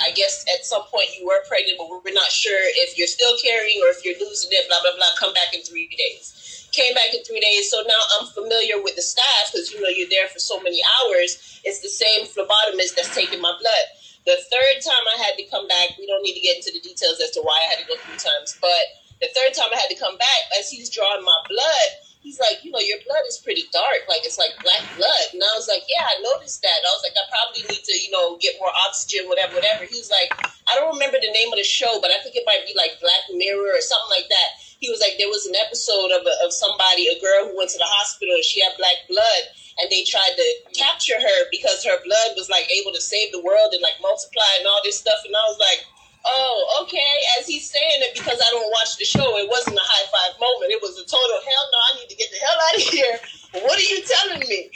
[0.00, 3.36] I guess at some point you were pregnant, but we're not sure if you're still
[3.38, 5.12] carrying or if you're losing it, blah blah blah.
[5.20, 6.68] Come back in three days.
[6.72, 9.92] Came back in three days, so now I'm familiar with the staff because you know
[9.92, 11.60] you're there for so many hours.
[11.68, 13.86] It's the same phlebotomist that's taking my blood.
[14.24, 16.78] The third time I had to come back, we don't need to get into the
[16.78, 19.78] details as to why I had to go three times, but the third time I
[19.78, 21.88] had to come back, as he's drawing my blood,
[22.22, 25.26] he's like, you know, your blood is pretty dark, like it's like black blood.
[25.34, 26.82] And I was like, yeah, I noticed that.
[26.82, 29.86] I was like, I probably need to, you know, get more oxygen, whatever, whatever.
[29.86, 30.30] He's like,
[30.70, 33.02] I don't remember the name of the show, but I think it might be like
[33.02, 34.50] Black Mirror or something like that.
[34.78, 37.70] He was like, there was an episode of, a, of somebody, a girl who went
[37.74, 39.42] to the hospital and she had black blood
[39.80, 43.40] and they tried to capture her because her blood was like able to save the
[43.40, 45.20] world and like multiply and all this stuff.
[45.24, 45.80] And I was like,
[46.26, 47.12] oh, okay.
[47.40, 50.36] As he's saying it, because I don't watch the show, it wasn't a high five
[50.38, 50.76] moment.
[50.76, 51.78] It was a total hell no.
[51.78, 53.16] I need to get the hell out of here.
[53.64, 54.70] What are you telling me?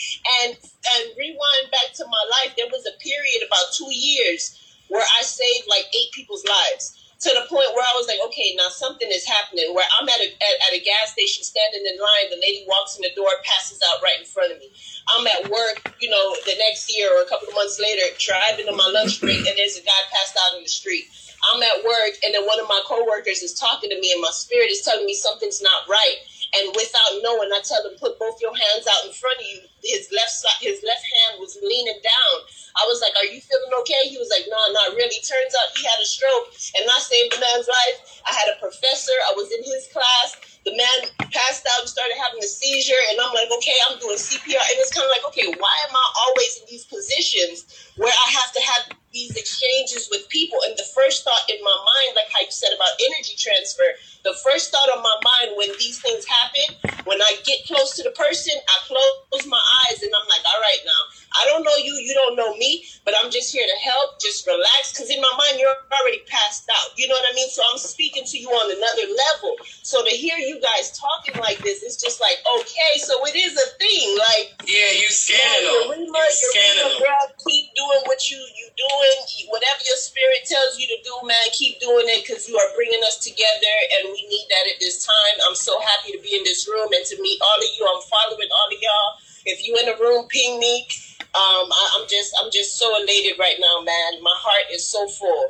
[0.44, 2.56] And and rewind back to my life.
[2.56, 4.56] There was a period about two years
[4.88, 8.52] where I saved like eight people's lives to the point where I was like, okay,
[8.60, 9.72] now something is happening.
[9.72, 12.96] Where I'm at a at, at a gas station standing in line, the lady walks
[12.96, 14.68] in the door, passes out right in front of me.
[15.16, 18.68] I'm at work, you know, the next year or a couple of months later, driving
[18.68, 21.08] on my lunch break, and there's a guy passed out in the street.
[21.52, 24.32] I'm at work, and then one of my coworkers is talking to me, and my
[24.32, 26.16] spirit is telling me something's not right.
[26.54, 29.60] And without knowing, I tell him, put both your hands out in front of you.
[29.82, 32.36] His left side, his left hand was leaning down.
[32.76, 35.76] I was like, "Are you feeling okay?" He was like, "No, not really." Turns out
[35.76, 38.20] he had a stroke, and I saved the man's life.
[38.26, 39.14] I had a professor.
[39.30, 40.36] I was in his class.
[40.64, 40.98] The man
[41.30, 44.78] passed out and started having a seizure, and I'm like, "Okay, I'm doing CPR." And
[44.78, 47.66] it's kind of like, "Okay, why am I always in these positions
[47.96, 48.82] where I have to have
[49.16, 52.76] these exchanges with people?" And the first thought in my mind, like how you said
[52.76, 53.88] about energy transfer,
[54.28, 56.76] the first thought on my mind when these things happen,
[57.08, 60.60] when I get close to the person, I close my eyes and I'm like, all
[60.60, 61.00] right, now,
[61.38, 64.46] I don't know you, you don't know me, but I'm just here to help, just
[64.46, 64.92] relax.
[64.92, 66.90] Because in my mind, you're already passed out.
[66.98, 67.48] You know what I mean?
[67.50, 69.54] So I'm speaking to you on another level.
[69.86, 73.54] So to hear you guys talking like this, it's just like, okay, so it is
[73.54, 74.06] a thing.
[74.18, 76.10] Like, Yeah, you scanning yeah, them.
[76.10, 77.02] Yarima, You scanning Yarima, them.
[77.06, 79.05] girl, keep doing what you you doing.
[79.48, 83.00] Whatever your spirit tells you to do, man, keep doing it because you are bringing
[83.06, 85.36] us together, and we need that at this time.
[85.48, 87.82] I'm so happy to be in this room and to meet all of you.
[87.86, 89.10] I'm following all of y'all.
[89.46, 90.88] If you in the room, ping me.
[91.20, 94.22] Um, I, I'm just I'm just so elated right now, man.
[94.22, 95.44] My heart is so full.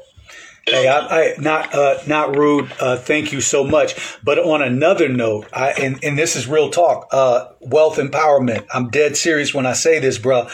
[0.67, 2.73] Hey, I, I not uh, not rude.
[2.81, 4.19] Uh, thank you so much.
[4.25, 7.07] But on another note, I and, and this is real talk.
[7.13, 8.67] Uh, wealth empowerment.
[8.75, 10.49] I'm dead serious when I say this, bro.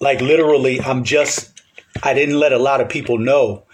[0.00, 1.50] Like literally, I'm just.
[2.02, 3.64] I didn't let a lot of people know.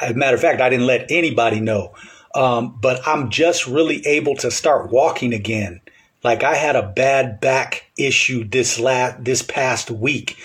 [0.00, 1.94] As a matter of fact, I didn't let anybody know.
[2.34, 5.80] Um, but I'm just really able to start walking again.
[6.22, 10.36] Like I had a bad back issue this last this past week.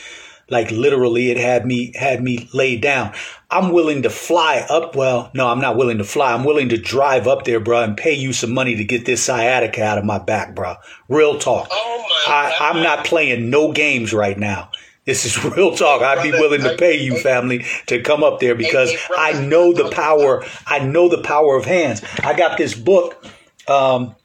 [0.49, 3.13] Like literally, it had me had me laid down.
[3.49, 4.95] I'm willing to fly up.
[4.95, 6.33] Well, no, I'm not willing to fly.
[6.33, 9.23] I'm willing to drive up there, bro, and pay you some money to get this
[9.23, 10.75] sciatica out of my back, bro.
[11.09, 11.69] Real talk.
[11.71, 14.69] I, I'm not playing no games right now.
[15.05, 16.01] This is real talk.
[16.01, 19.89] I'd be willing to pay you, family, to come up there because I know the
[19.89, 20.45] power.
[20.65, 22.01] I know the power of hands.
[22.23, 23.25] I got this book
[23.67, 24.15] um,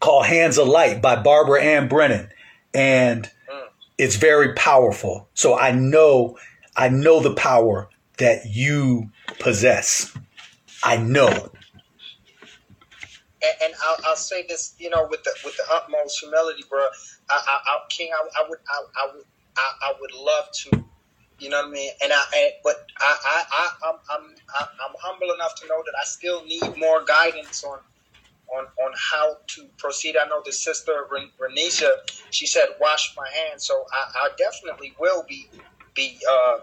[0.00, 2.28] called Hands of Light by Barbara Ann Brennan,
[2.74, 3.30] and
[3.98, 5.28] it's very powerful.
[5.34, 6.38] So I know,
[6.76, 10.14] I know the power that you possess.
[10.82, 11.50] I know.
[13.42, 16.80] and, and I'll, I'll say this, you know, with the with the utmost humility, bro.
[17.28, 19.24] I, I, I King, I, I would, I, I would,
[19.58, 20.70] I, I would love to
[21.38, 21.90] You know what I mean?
[22.02, 24.22] And I, and, but I, I, I, I'm, I'm,
[24.60, 27.80] I'm humble enough to know that I still need more guidance on,
[28.56, 30.16] on, on how to proceed.
[30.16, 30.92] I know the sister
[31.40, 31.90] Renisha,
[32.30, 35.50] she said, "Wash my hands," so I, I definitely will be,
[35.94, 36.58] be uh,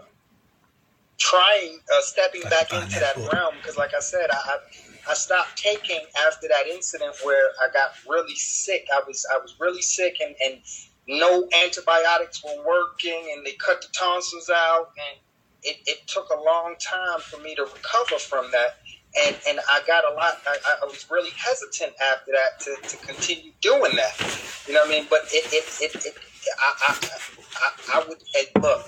[1.18, 5.58] trying, uh, stepping back into that realm because, like I said, I, I, I stopped
[5.58, 8.86] taking after that incident where I got really sick.
[8.94, 10.62] I was, I was really sick, and and
[11.08, 14.90] no antibiotics were working and they cut the tonsils out.
[15.10, 15.20] And
[15.64, 18.78] it, it took a long time for me to recover from that.
[19.26, 23.06] And and I got a lot I, I was really hesitant after that to, to
[23.06, 24.64] continue doing that.
[24.68, 25.06] You know what I mean?
[25.10, 26.18] But it it, it, it
[26.60, 27.08] I, I,
[27.56, 28.86] I, I would hey, look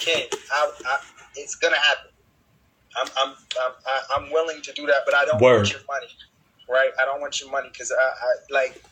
[0.00, 0.22] Ken
[0.52, 0.98] I, I,
[1.36, 2.12] it's gonna happen.
[2.96, 5.56] I'm I'm I'm I'm willing to do that but I don't Word.
[5.56, 6.08] want your money
[6.70, 6.90] right?
[7.00, 8.82] I don't want your money because I, I like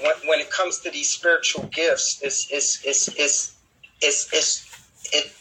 [0.00, 3.56] when, when it comes to these spiritual gifts, it's it's it's it's
[4.00, 4.74] it's, it's
[5.12, 5.32] it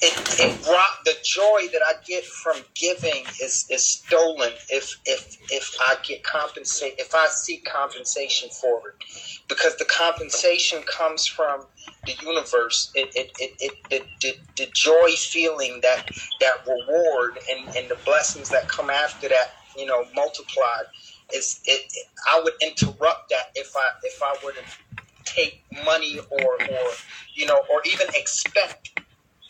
[0.00, 5.36] it it brought the joy that I get from giving is is stolen if if
[5.50, 9.04] if I get compensate if I seek compensation for it.
[9.48, 11.66] Because the compensation comes from
[12.06, 12.90] the universe.
[12.94, 16.08] It it, it, it, it the, the joy feeling that
[16.40, 20.86] that reward and, and the blessings that come after that you know multiplied
[21.30, 26.18] it's it, it, I would interrupt that if I if I were to take money
[26.30, 26.90] or or
[27.34, 29.00] you know or even expect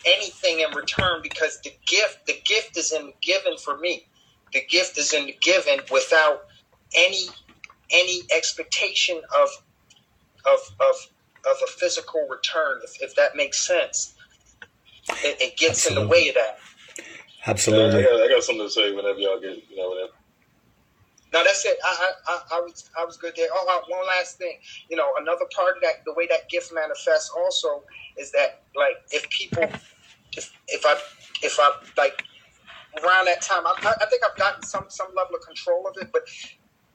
[0.07, 4.07] anything in return because the gift the gift is in the giving for me.
[4.53, 6.47] The gift is in the giving without
[6.97, 7.27] any
[7.91, 9.49] any expectation of
[10.47, 10.95] of of
[11.47, 14.15] of a physical return, if, if that makes sense.
[15.25, 16.03] It, it gets Absolutely.
[16.03, 16.59] in the way of that.
[17.47, 18.01] Absolutely.
[18.01, 20.13] Yeah, I, got, I got something to say whenever y'all get, you know, whenever
[21.33, 21.77] no, that's it.
[21.85, 23.49] I, I, I was I was good there.
[23.53, 24.59] Oh, uh, one last thing.
[24.89, 27.85] You know, another part of that, the way that gift manifests, also
[28.17, 29.65] is that like if people,
[30.37, 30.97] if if I
[31.43, 32.23] if I like
[33.05, 36.11] around that time, I, I think I've gotten some some level of control of it.
[36.13, 36.23] But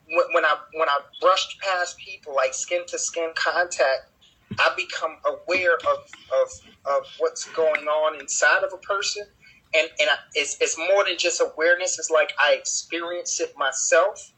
[0.08, 4.12] when, when I when I brushed past people like skin to skin contact,
[4.60, 6.00] I become aware of
[6.42, 6.50] of
[6.86, 9.28] of what's going on inside of a person
[9.76, 12.00] and and I, it's it's more than just awareness.
[12.00, 14.34] It's like I experience it myself,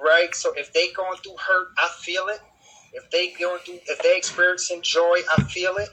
[0.00, 0.34] right?
[0.34, 2.40] So if they going through hurt, I feel it.
[2.92, 5.90] If they going through, if they experiencing joy, I feel it.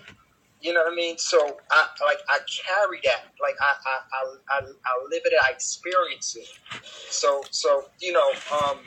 [0.61, 1.17] You know what I mean?
[1.17, 1.38] So
[1.72, 3.25] I like I carry that.
[3.41, 5.33] Like I I, I, I, live it.
[5.48, 6.48] I experience it.
[7.09, 8.80] So so you know, um,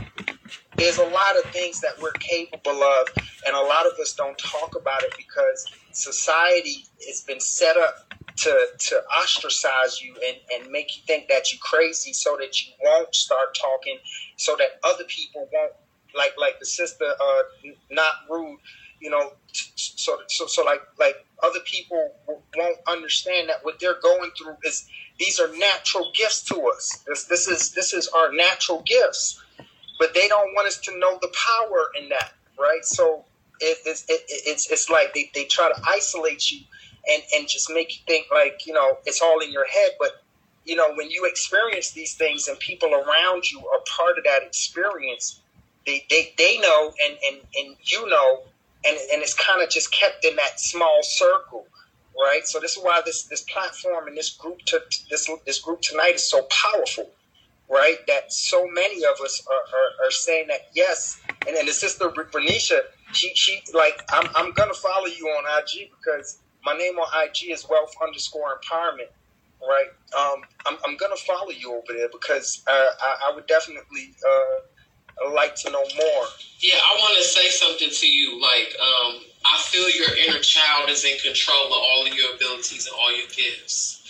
[0.76, 3.08] there's a lot of things that we're capable of,
[3.46, 8.14] and a lot of us don't talk about it because society has been set up
[8.36, 12.72] to to ostracize you and, and make you think that you're crazy so that you
[12.82, 13.98] won't start talking
[14.36, 15.72] so that other people won't
[16.16, 17.42] like like the sister uh
[17.90, 18.58] not rude
[19.04, 24.30] you know so so so like like other people won't understand that what they're going
[24.38, 27.04] through is these are natural gifts to us.
[27.06, 29.40] This this is this is our natural gifts.
[30.00, 32.84] But they don't want us to know the power in that right?
[32.84, 33.24] So
[33.60, 36.60] it, it's it, it's it's like they, they try to isolate you
[37.12, 39.90] and and just make you think like you know it's all in your head.
[39.98, 40.22] But
[40.64, 44.42] you know when you experience these things and people around you are part of that
[44.42, 45.40] experience
[45.86, 48.44] they they, they know and, and and you know
[48.86, 51.66] and and it's kind of just kept in that small circle
[52.22, 54.80] right so this is why this this platform and this group to
[55.10, 57.10] this this group tonight is so powerful
[57.70, 61.72] right that so many of us are, are, are saying that yes and then the
[61.72, 62.80] sister Renisha
[63.12, 67.50] she she like I'm, I'm gonna follow you on IG because my name on IG
[67.50, 69.10] is wealth underscore empowerment.
[69.62, 69.88] Right.
[70.18, 74.60] Um, I'm, I'm gonna follow you over there because uh, I, I would definitely uh,
[75.34, 76.26] like to know more.
[76.60, 78.40] Yeah, I want to say something to you.
[78.40, 82.86] Like, um, I feel your inner child is in control of all of your abilities
[82.86, 84.02] and all your gifts.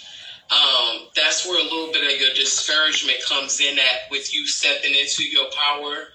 [0.51, 4.95] Um, that's where a little bit of your discouragement comes in at with you stepping
[4.95, 6.09] into your power.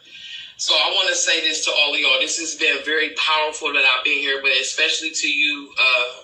[0.57, 2.19] So I want to say this to all of y'all.
[2.19, 6.23] This has been very powerful that I've been here, but especially to you, uh,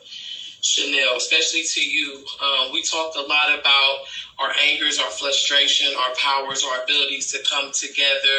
[0.62, 2.26] Chanel, especially to you.
[2.42, 4.00] Um, we talked a lot about
[4.40, 8.38] our angers, our frustration, our powers, our abilities to come together,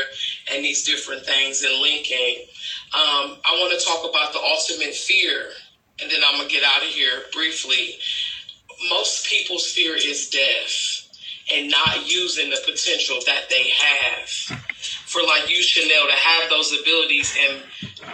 [0.53, 2.45] and these different things in linking.
[2.95, 5.51] Um, I want to talk about the ultimate fear,
[6.01, 7.99] and then I'm going to get out of here briefly.
[8.91, 11.03] Most people's fear is death
[11.55, 14.29] and not using the potential that they have
[15.07, 17.63] for like you, Chanel, to have those abilities and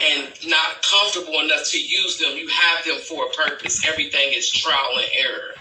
[0.00, 2.36] and not comfortable enough to use them.
[2.36, 3.86] You have them for a purpose.
[3.86, 5.51] Everything is trial and error.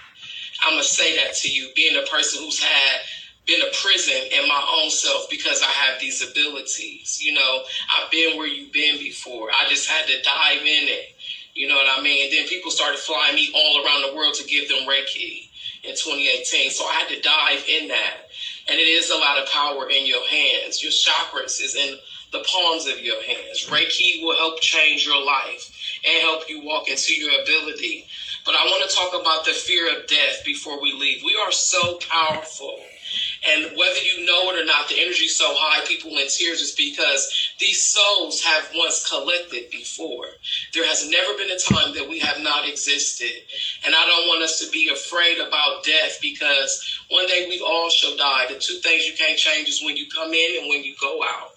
[0.63, 3.01] I'm gonna say that to you, being a person who's had
[3.45, 7.19] been a prison in my own self because I have these abilities.
[7.21, 7.61] You know,
[7.93, 9.49] I've been where you've been before.
[9.51, 11.05] I just had to dive in it
[11.55, 12.25] You know what I mean?
[12.25, 15.49] And then people started flying me all around the world to give them Reiki
[15.83, 16.71] in 2018.
[16.71, 18.17] So I had to dive in that.
[18.69, 20.83] And it is a lot of power in your hands.
[20.83, 21.95] Your chakras is in
[22.31, 23.67] the palms of your hands.
[23.67, 25.71] Reiki will help change your life
[26.05, 28.05] and help you walk into your ability.
[28.45, 31.23] But I want to talk about the fear of death before we leave.
[31.23, 32.79] We are so powerful.
[33.43, 36.61] And whether you know it or not, the energy is so high, people in tears
[36.61, 40.27] is because these souls have once collected before.
[40.73, 43.33] There has never been a time that we have not existed.
[43.85, 47.89] And I don't want us to be afraid about death because one day we all
[47.89, 48.45] shall die.
[48.47, 51.23] The two things you can't change is when you come in and when you go
[51.23, 51.51] out.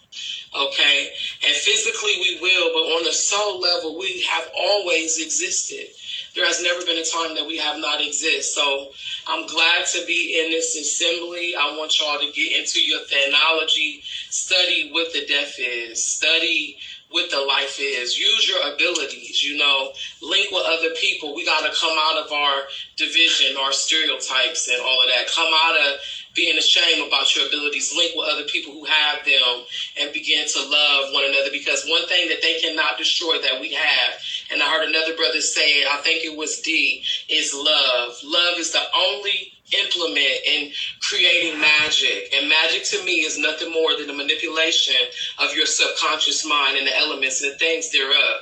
[0.56, 1.10] Okay?
[1.46, 5.86] And physically we will, but on the soul level, we have always existed.
[6.34, 8.54] There has never been a time that we have not exist.
[8.54, 8.90] So
[9.26, 11.54] I'm glad to be in this assembly.
[11.58, 16.76] I want y'all to get into your theology, study what the death is, study
[17.10, 18.18] what the life is.
[18.18, 21.34] Use your abilities, you know, link with other people.
[21.34, 22.62] We got to come out of our
[22.96, 25.28] division, our stereotypes, and all of that.
[25.28, 26.00] Come out of
[26.34, 29.64] being ashamed about your abilities, link with other people who have them,
[30.00, 31.50] and begin to love one another.
[31.52, 35.40] Because one thing that they cannot destroy that we have, and I heard another brother
[35.40, 38.14] say, I think it was D, is love.
[38.24, 42.32] Love is the only implement in creating magic.
[42.34, 44.96] And magic to me is nothing more than the manipulation
[45.38, 48.40] of your subconscious mind and the elements and the things thereof.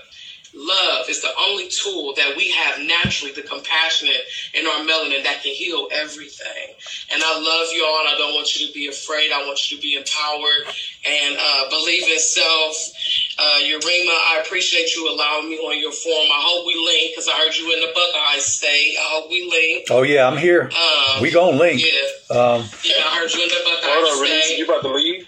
[0.55, 4.21] Love is the only tool that we have naturally, the compassionate
[4.53, 6.77] in our melanin that can heal everything.
[7.11, 9.33] And I love y'all, and I don't want you to be afraid.
[9.33, 10.69] I want you to be empowered
[11.09, 12.77] and uh, believe in self.
[13.39, 16.29] Uh, Yarima, I appreciate you allowing me on your forum.
[16.29, 18.97] I hope we link because I heard you in the Buckeye State.
[19.01, 19.87] I hope we link.
[19.89, 20.69] Oh yeah, I'm here.
[20.69, 21.81] Um, we gonna link.
[21.81, 22.37] Yeah.
[22.37, 24.59] Um, Yeah, I heard you in the Buckeye Hold on, State.
[24.59, 25.27] You about to leave?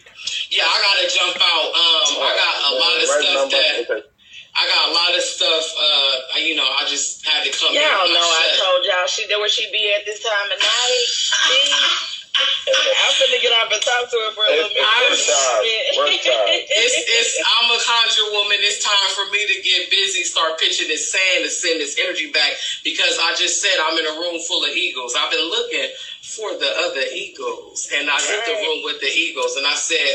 [0.51, 1.69] Yeah, I gotta jump out.
[1.73, 3.57] Um, I got a lot of Right stuff number?
[3.57, 4.14] that Okay.
[4.57, 5.75] I got a lot of stuff.
[5.77, 7.75] Uh, I- you know, I just had to come.
[7.75, 12.11] Y'all know I told y'all she where she be at this time of night.
[12.35, 12.91] See?
[13.07, 14.83] I'm finna get off and talk to her for a little bit.
[16.75, 18.59] It's, it's, I'm a conjure woman.
[18.61, 22.31] It's time for me to get busy, start pitching this sand to send this energy
[22.33, 25.15] back because I just said I'm in a room full of eagles.
[25.15, 25.89] I've been looking
[26.23, 30.09] for the other eagles and I hit the room with the eagles and I said,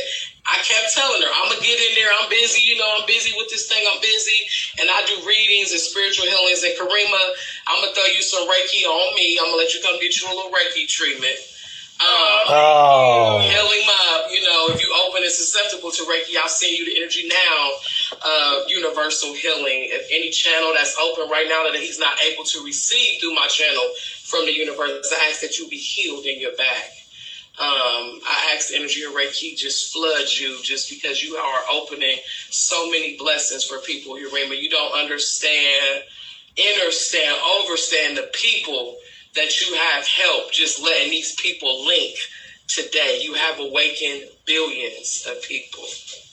[0.49, 2.09] I kept telling her, I'm gonna get in there.
[2.19, 3.85] I'm busy, you know, I'm busy with this thing.
[3.85, 4.33] I'm busy,
[4.81, 6.63] and I do readings and spiritual healings.
[6.63, 7.21] And Karima,
[7.67, 9.37] I'm gonna throw you some Reiki on me.
[9.37, 11.37] I'm gonna let you come get you a little Reiki treatment.
[11.99, 12.07] Um,
[12.51, 13.39] Oh.
[13.41, 16.97] Healing up, you know, if you open and susceptible to Reiki, I'll send you the
[16.97, 17.71] energy now
[18.25, 19.89] of universal healing.
[19.91, 23.47] If any channel that's open right now that he's not able to receive through my
[23.47, 23.83] channel
[24.23, 26.91] from the universe, I ask that you be healed in your back.
[27.59, 32.17] Um, I ask the energy of Reiki just flood you just because you are opening
[32.49, 34.59] so many blessings for people, You Yarima.
[34.59, 36.03] You don't understand,
[36.79, 38.97] understand, overstand the people
[39.39, 42.15] that you have helped just letting these people link
[42.67, 43.19] today.
[43.21, 45.85] You have awakened billions of people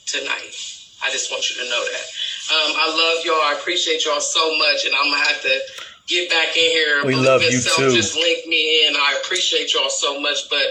[0.05, 0.53] tonight.
[1.01, 2.05] I just want you to know that.
[2.51, 3.35] Um, I love y'all.
[3.35, 5.59] I appreciate y'all so much, and I'm gonna have to
[6.07, 7.05] get back in here.
[7.05, 7.95] We love you too.
[7.95, 8.95] Just link me in.
[8.95, 10.65] I appreciate y'all so much, but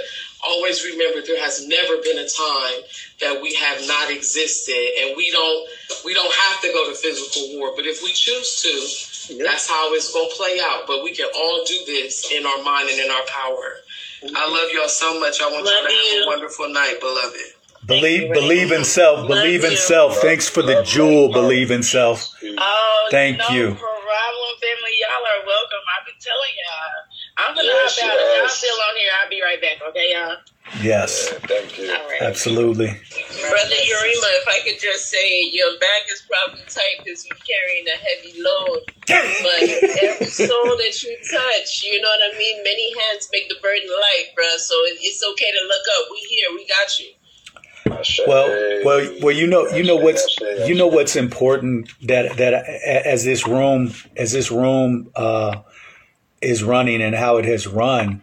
[0.45, 2.83] always remember there has never been a time
[3.21, 5.69] that we have not existed, and we don't
[6.05, 7.73] we don't have to go to physical war.
[7.75, 10.87] But if we choose to, that's how it's gonna play out.
[10.87, 13.77] But we can all do this in our mind and in our power.
[14.23, 14.53] I mm-hmm.
[14.53, 15.41] love y'all so much.
[15.41, 17.57] I want y'all to have a wonderful night, beloved.
[17.87, 19.29] Believe, believe in self.
[19.29, 20.17] Believe in self.
[20.19, 21.31] Thanks for the jewel.
[21.31, 22.29] Believe in self.
[22.59, 23.67] Oh, Thank no you.
[23.79, 24.95] problem, family.
[24.99, 25.85] Y'all are welcome.
[25.95, 27.07] I've been telling y'all.
[27.39, 28.19] I'm gonna Yes, hop out.
[28.19, 29.79] If y'all still on here, I'll be right back.
[29.91, 30.37] Okay, y'all.
[30.81, 31.97] Yes, Thank you.
[32.21, 32.87] absolutely.
[32.89, 37.87] Brother Yarima, if I could just say, your back is probably tight because you're carrying
[37.87, 38.81] a heavy load.
[39.07, 42.63] But every soul that you touch, you know what I mean?
[42.65, 44.59] Many hands make the burden light, bruh.
[44.59, 46.09] So it's okay to look up.
[46.11, 46.49] We here.
[46.55, 48.27] We got you.
[48.27, 49.35] Well, well, well.
[49.35, 54.33] You know, you know what's, you know what's important that that as this room, as
[54.33, 55.63] this room uh,
[56.43, 58.23] is running and how it has run.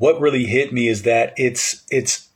[0.00, 2.30] What really hit me is that it's it's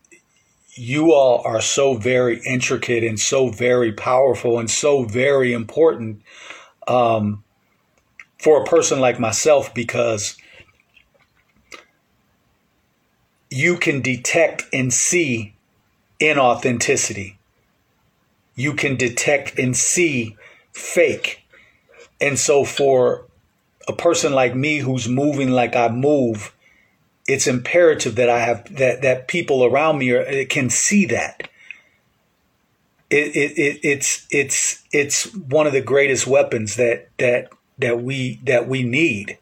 [0.75, 6.21] you all are so very intricate and so very powerful and so very important
[6.87, 7.43] um,
[8.39, 10.37] for a person like myself because
[13.49, 15.55] you can detect and see
[16.21, 17.37] inauthenticity.
[18.57, 20.37] You can detect and see
[20.75, 21.41] fake.
[22.21, 23.25] And so for
[23.89, 26.55] a person like me who's moving like I move,
[27.27, 31.49] it's imperative that I have that that people around me are, can see that.
[33.11, 38.41] It, it, it it's it's it's one of the greatest weapons that that that we
[38.45, 39.39] that we need.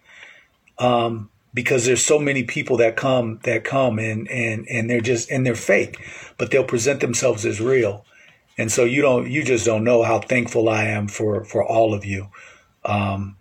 [0.78, 5.31] Um, because there's so many people that come that come and and and they're just
[5.31, 5.99] and they're fake,
[6.39, 8.05] but they'll present themselves as real.
[8.57, 11.94] And so you don't you just don't know how thankful I am for for all
[11.94, 12.28] of you.
[12.85, 13.36] Um,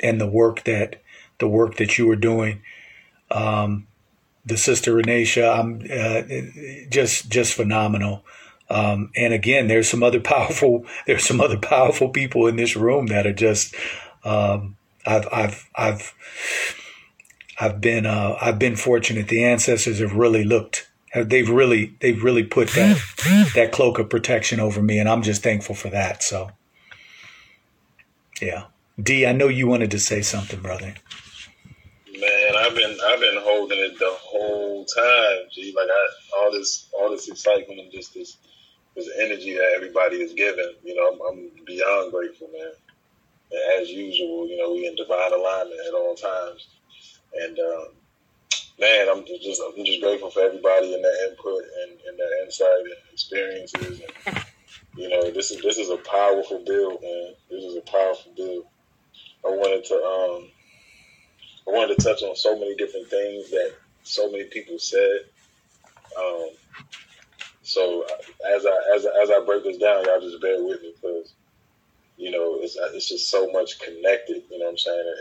[0.00, 1.02] and the work that
[1.38, 2.62] the work that you are doing.
[3.30, 3.86] Um,
[4.44, 8.24] the sister Renisha, I'm uh, just just phenomenal.
[8.70, 13.06] Um, and again, there's some other powerful there's some other powerful people in this room
[13.06, 13.74] that are just
[14.24, 14.76] um,
[15.06, 16.14] I've I've I've
[17.60, 19.28] I've been uh, I've been fortunate.
[19.28, 20.88] The ancestors have really looked.
[21.14, 22.98] They've really they've really put that
[23.54, 26.22] that cloak of protection over me, and I'm just thankful for that.
[26.22, 26.50] So,
[28.40, 28.64] yeah,
[29.02, 30.94] D, I know you wanted to say something, brother.
[32.58, 35.38] I've been I've been holding it the whole time.
[35.52, 38.38] G, like I, all this all this excitement and just this
[38.96, 40.74] this energy that everybody is giving.
[40.84, 42.72] You know, I'm, I'm beyond grateful, man.
[43.52, 46.68] And as usual, you know, we in divine alignment at all times.
[47.34, 47.88] And um,
[48.80, 52.80] man, I'm just I'm just grateful for everybody and their input and, and their insight
[52.84, 54.00] and experiences.
[54.00, 54.12] And
[54.96, 57.34] you know, this is this is a powerful build, man.
[57.50, 58.64] This is a powerful build.
[59.46, 60.50] I wanted to um,
[61.68, 65.20] I wanted to touch on so many different things that so many people said.
[66.18, 66.48] Um,
[67.62, 68.06] so
[68.56, 71.34] as I as I, as I break this down, y'all just bear with me because
[72.16, 74.44] you know it's it's just so much connected.
[74.50, 75.14] You know what I'm saying?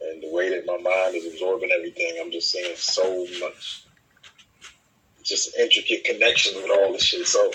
[0.00, 3.84] And, and the way that my mind is absorbing everything, I'm just seeing so much
[5.22, 7.26] just intricate connections with all this shit.
[7.26, 7.52] So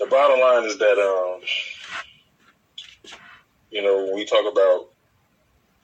[0.00, 1.40] the bottom line is that um,
[3.70, 4.88] you know, when we talk about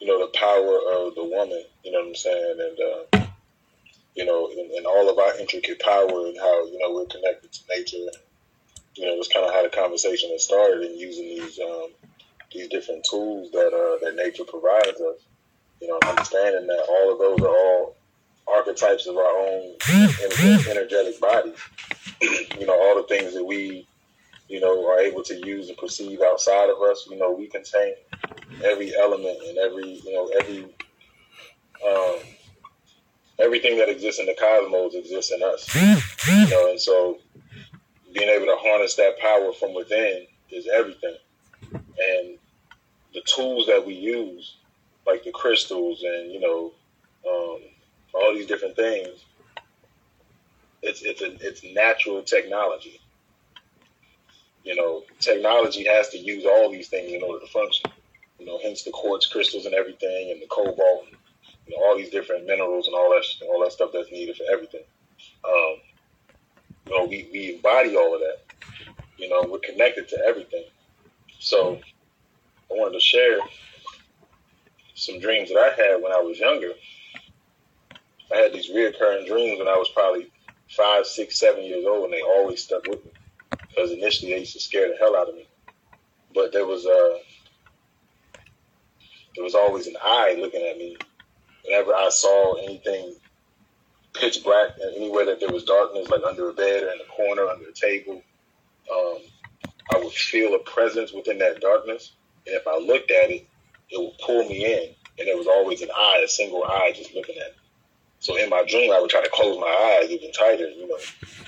[0.02, 3.26] you know the power of the woman, you know what I'm saying, and uh,
[4.14, 7.52] you know, and, and all of our intricate power and how you know we're connected
[7.52, 8.10] to nature.
[8.94, 11.88] You know, it's kind of how the conversation has started and using these um,
[12.52, 15.22] these different tools that uh, that nature provides us
[15.82, 17.96] you know, understanding that all of those are all
[18.46, 19.74] archetypes of our own
[20.70, 21.58] energetic bodies.
[22.22, 23.86] you know, all the things that we,
[24.48, 27.06] you know, are able to use and perceive outside of us.
[27.10, 27.94] You know, we contain
[28.64, 30.64] every element and every, you know, every,
[31.86, 32.18] um,
[33.38, 35.74] everything that exists in the cosmos exists in us.
[36.28, 37.18] You know, and so
[38.12, 41.16] being able to harness that power from within is everything.
[41.72, 42.38] And
[43.14, 44.56] the tools that we use
[45.06, 46.72] like the crystals and you know
[47.28, 47.60] um,
[48.14, 49.24] all these different things.
[50.82, 53.00] It's it's a, it's natural technology.
[54.64, 57.90] You know, technology has to use all these things in order to function.
[58.38, 61.16] You know, hence the quartz crystals and everything, and the cobalt, and,
[61.66, 64.44] you know, all these different minerals and all that all that stuff that's needed for
[64.52, 64.82] everything.
[65.44, 65.76] Um,
[66.86, 68.38] you know, we, we embody all of that.
[69.16, 70.64] You know, we're connected to everything.
[71.38, 71.80] So
[72.70, 73.38] I wanted to share
[74.94, 76.72] some dreams that I had when I was younger.
[78.32, 80.30] I had these reoccurring dreams when I was probably
[80.68, 83.12] five, six, seven years old, and they always stuck with me
[83.74, 85.46] because initially they used to scare the hell out of me.
[86.34, 87.18] But there was a uh,
[89.34, 90.96] there was always an eye looking at me
[91.64, 93.14] whenever I saw anything
[94.14, 97.46] pitch black anywhere that there was darkness, like under a bed or in a corner,
[97.48, 98.22] under a table.
[98.92, 99.18] Um,
[99.94, 102.12] I would feel a presence within that darkness,
[102.46, 103.46] and if I looked at it,
[103.90, 107.14] it would pull me in, and there was always an eye, a single eye, just
[107.14, 107.61] looking at me.
[108.22, 110.68] So in my dream, I would try to close my eyes even tighter.
[110.68, 110.96] You know,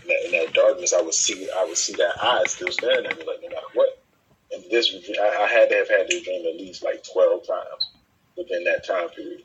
[0.03, 3.07] in that, in that darkness, I would see, I would see that eye still staring
[3.07, 4.03] at me, like no matter what.
[4.51, 7.93] And this, I, I had to have had this dream at least like twelve times
[8.37, 9.45] within that time period,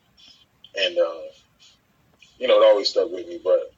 [0.75, 1.29] and uh,
[2.39, 3.39] you know, it always stuck with me.
[3.43, 3.73] But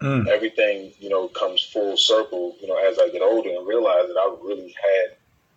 [0.00, 0.26] mm.
[0.28, 2.56] everything, you know, comes full circle.
[2.62, 5.16] You know, as I get older and realize that I really had,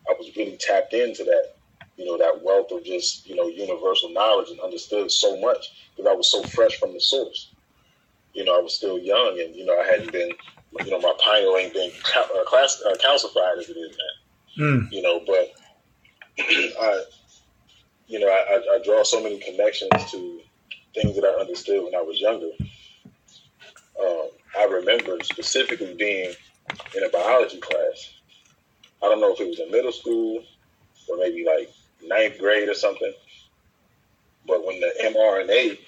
[0.10, 1.56] I was really tapped into that
[1.98, 6.10] you know, that wealth of just, you know, universal knowledge and understood so much because
[6.10, 7.52] I was so fresh from the source.
[8.34, 10.32] You know, I was still young and, you know, I hadn't been,
[10.84, 14.64] you know, my pineal ain't been uh, class, uh, calcified as it is now.
[14.66, 14.92] Mm.
[14.92, 15.54] You know, but
[16.40, 17.04] I,
[18.08, 20.42] you know, I, I draw so many connections to
[20.96, 22.50] things that I understood when I was younger.
[24.00, 26.34] Um, I remember specifically being
[26.96, 28.14] in a biology class.
[29.02, 30.44] I don't know if it was in middle school
[31.10, 31.72] or maybe like
[32.08, 33.14] ninth grade or something.
[34.46, 35.80] But when the mRNA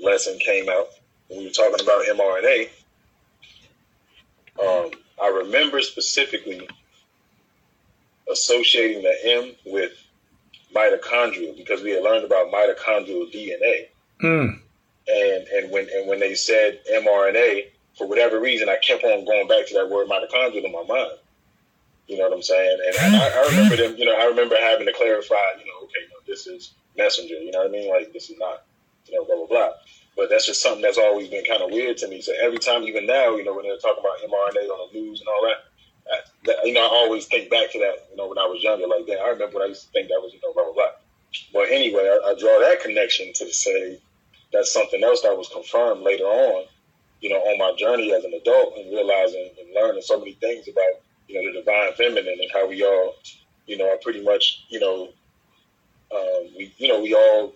[0.00, 0.88] lesson came out,
[1.28, 2.68] when we were talking about mRNA,
[4.60, 4.90] um,
[5.22, 6.68] I remember specifically
[8.30, 9.92] associating the M with
[10.74, 13.88] mitochondria because we had learned about mitochondrial DNA.
[14.22, 14.60] Mm.
[15.06, 17.66] And and when and when they said mRNA,
[17.96, 21.18] for whatever reason, I kept on going back to that word mitochondria in my mind.
[22.06, 22.78] You know what I'm saying?
[22.86, 23.96] And, I, I remember them.
[23.96, 25.56] You know, I remember having to clarify.
[25.58, 27.34] You know, okay, no, this is messenger.
[27.34, 27.90] You know what I mean?
[27.90, 28.64] Like this is not.
[29.06, 29.70] You know, blah blah blah.
[30.16, 32.20] But that's just something that's always been kind of weird to me.
[32.20, 35.20] So every time, even now, you know, when they're talking about mRNA on the news
[35.20, 35.58] and all that,
[36.12, 38.06] I, that, you know, I always think back to that.
[38.10, 39.18] You know, when I was younger, like, that.
[39.18, 40.92] I remember when I used to think that was, you know, blah blah blah.
[41.52, 43.98] But anyway, I, I draw that connection to say
[44.52, 46.66] that's something else that was confirmed later on.
[47.20, 50.68] You know, on my journey as an adult and realizing and learning so many things
[50.68, 51.00] about
[51.34, 53.14] you know the divine feminine and how we all,
[53.66, 55.08] you know, are pretty much, you know,
[56.14, 57.52] um, we, you know, we all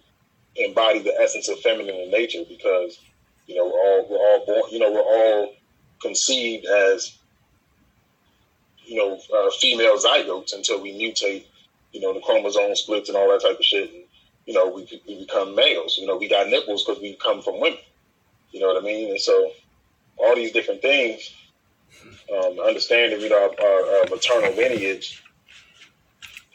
[0.56, 2.98] embody the essence of feminine in nature because
[3.46, 5.54] you know we're all we're all born you know we're all
[6.02, 7.16] conceived as
[8.84, 11.44] you know uh, female zygotes until we mutate
[11.92, 14.02] you know the chromosome splits and all that type of shit and
[14.48, 15.98] you know we we become males.
[15.98, 17.78] You know we got nipples because we come from women.
[18.50, 19.10] You know what I mean?
[19.10, 19.52] And so
[20.16, 21.30] all these different things
[22.34, 25.22] um, understanding you know our, our, our maternal lineage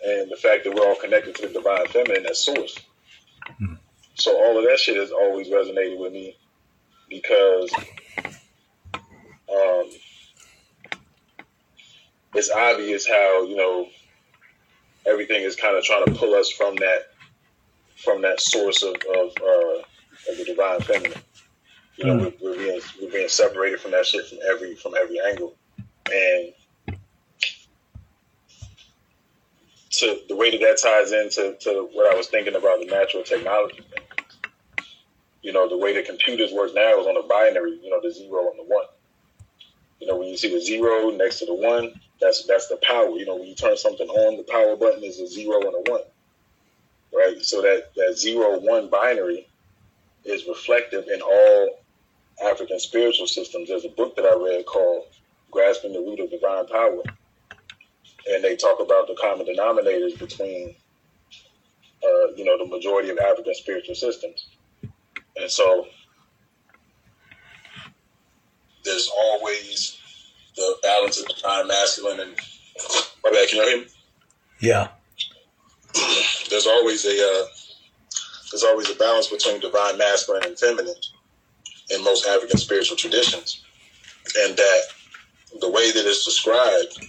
[0.06, 2.77] and the fact that we're all connected to the divine feminine as source.
[4.16, 6.38] So all of that shit has always resonated with me
[7.10, 7.74] because
[9.50, 9.90] um,
[12.35, 13.88] it's obvious how you know
[15.06, 17.14] everything is kind of trying to pull us from that
[18.03, 19.80] from that source of of, uh,
[20.32, 21.22] of the divine feminine.
[21.95, 25.19] You know, we're, we're being we're being separated from that shit from every from every
[25.19, 25.56] angle,
[26.11, 26.53] and
[29.91, 33.23] to the way that that ties into to what I was thinking about the natural
[33.23, 34.03] technology thing.
[35.41, 37.80] You know, the way the computers work now is on a binary.
[37.83, 38.85] You know, the zero and the one.
[39.99, 43.09] You know, when you see the zero next to the one, that's that's the power.
[43.17, 45.91] You know, when you turn something on, the power button is a zero and a
[45.91, 46.01] one.
[47.14, 47.41] Right.
[47.41, 49.48] So that that zero one binary
[50.25, 51.80] is reflective in all
[52.43, 53.69] African spiritual systems.
[53.69, 55.06] There's a book that I read called
[55.53, 57.03] Grasping the Root of Divine Power
[58.27, 60.75] and they talk about the common denominators between,
[62.03, 64.48] uh, you know, the majority of African spiritual systems.
[65.35, 65.88] And so
[68.85, 69.98] there's always
[70.56, 72.35] the balance of divine masculine and
[73.23, 73.88] my bad, can you hear me?
[74.59, 74.88] Yeah.
[76.49, 77.45] There's always a uh,
[78.51, 80.95] there's always a balance between divine masculine and feminine
[81.90, 83.64] in most African spiritual traditions,
[84.40, 84.82] and that
[85.59, 86.99] the way that it's described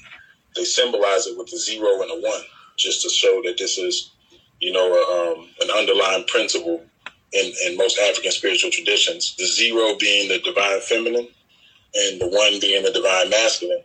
[0.55, 2.43] they symbolize it with the zero and a one,
[2.77, 4.13] just to show that this is,
[4.61, 6.83] you know, um, an underlying principle
[7.33, 9.35] in, in most African spiritual traditions.
[9.37, 11.29] The zero being the divine feminine,
[11.95, 13.83] and the one being the divine masculine.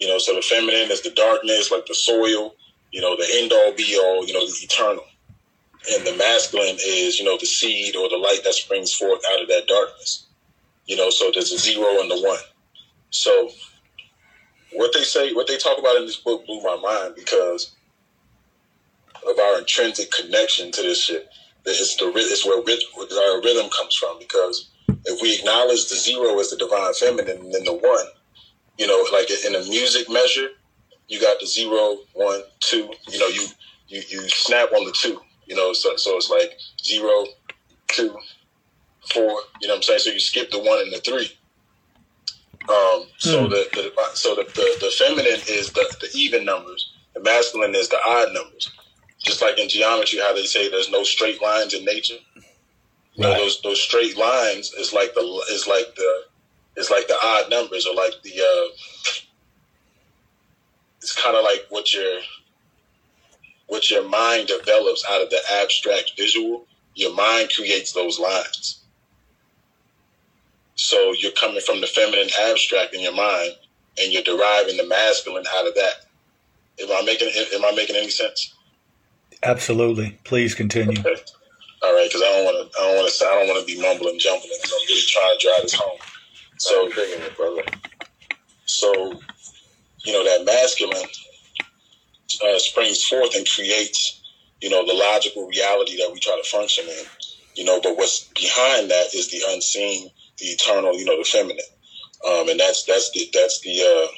[0.00, 2.56] You know, so the feminine is the darkness, like the soil,
[2.90, 5.04] you know, the end all be all, you know, the eternal.
[5.92, 9.42] And the masculine is, you know, the seed or the light that springs forth out
[9.42, 10.26] of that darkness.
[10.86, 12.38] You know, so there's a zero and the one.
[13.10, 13.50] So
[14.74, 17.74] what they say, what they talk about in this book blew my mind because
[19.28, 21.28] of our intrinsic connection to this shit.
[21.64, 24.70] It's the it's where our rhythm comes from because
[25.04, 28.06] if we acknowledge the zero as the divine feminine and then the one,
[28.78, 30.48] you know, like in a music measure,
[31.08, 32.90] you got the zero, one, two.
[33.08, 33.46] You know, you
[33.88, 35.20] you you snap on the two.
[35.46, 37.26] You know, so so it's like zero,
[37.88, 38.16] two,
[39.12, 39.22] four.
[39.60, 40.00] You know what I'm saying?
[40.00, 41.30] So you skip the one and the three.
[42.68, 43.50] Um, so mm.
[43.50, 47.88] the, the so the, the, the feminine is the, the even numbers, the masculine is
[47.88, 48.70] the odd numbers.
[49.18, 52.16] Just like in geometry, how they say there's no straight lines in nature.
[53.14, 56.22] You know, those those straight lines is like the is like the
[56.76, 58.72] is like the odd numbers or like the uh,
[60.98, 62.20] it's kind of like what your
[63.66, 66.66] what your mind develops out of the abstract visual.
[66.94, 68.81] Your mind creates those lines.
[70.74, 73.52] So you're coming from the feminine abstract in your mind,
[73.98, 76.06] and you're deriving the masculine out of that.
[76.80, 78.54] Am I making Am I making any sense?
[79.42, 80.18] Absolutely.
[80.24, 80.98] Please continue.
[80.98, 81.16] Okay.
[81.82, 82.78] All right, because I don't want to.
[82.78, 83.24] I don't want to.
[83.24, 84.50] I don't want to be mumbling, jumbling.
[84.64, 85.98] I'm really trying to drive this home.
[86.58, 87.62] So, it, brother.
[88.66, 89.20] So,
[90.04, 91.08] you know that masculine
[92.44, 94.22] uh, springs forth and creates,
[94.60, 97.04] you know, the logical reality that we try to function in.
[97.56, 100.08] You know, but what's behind that is the unseen
[100.42, 101.58] the eternal, you know, the feminine.
[102.28, 104.08] Um, and that's that's the that's the uh,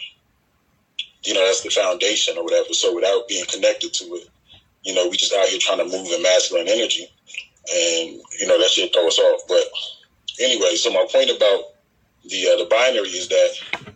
[1.24, 2.72] you know that's the foundation or whatever.
[2.72, 4.28] So without being connected to it,
[4.82, 7.06] you know, we just out here trying to move in masculine energy,
[7.72, 9.42] and you know that shit throw us off.
[9.48, 9.64] But
[10.40, 11.64] anyway, so my point about
[12.24, 13.94] the uh, the binary is that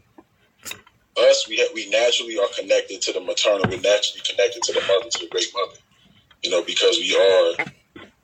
[1.19, 3.69] us we we naturally are connected to the maternal.
[3.69, 5.79] We're naturally connected to the mother, to the great mother.
[6.43, 7.67] You know, because we are,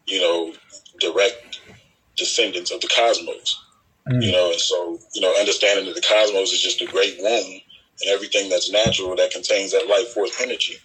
[0.07, 0.53] you know,
[1.01, 1.61] direct
[2.17, 3.64] descendants of the cosmos.
[4.09, 4.23] Mm.
[4.23, 7.61] You know, and so, you know, understanding that the cosmos is just a great womb
[8.03, 10.77] and everything that's natural that contains that life force energy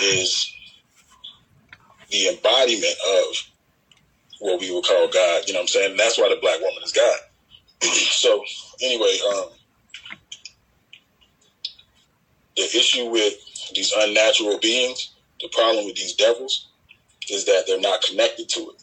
[0.00, 0.50] is
[2.10, 3.36] the embodiment of
[4.40, 5.42] what we would call God.
[5.46, 5.96] You know what I'm saying?
[5.96, 7.18] that's why the black woman is God.
[7.92, 8.42] so
[8.82, 9.44] anyway, um,
[12.56, 13.34] the issue with
[13.74, 16.68] these unnatural beings, the problem with these devils,
[17.30, 18.82] is that they're not connected to it.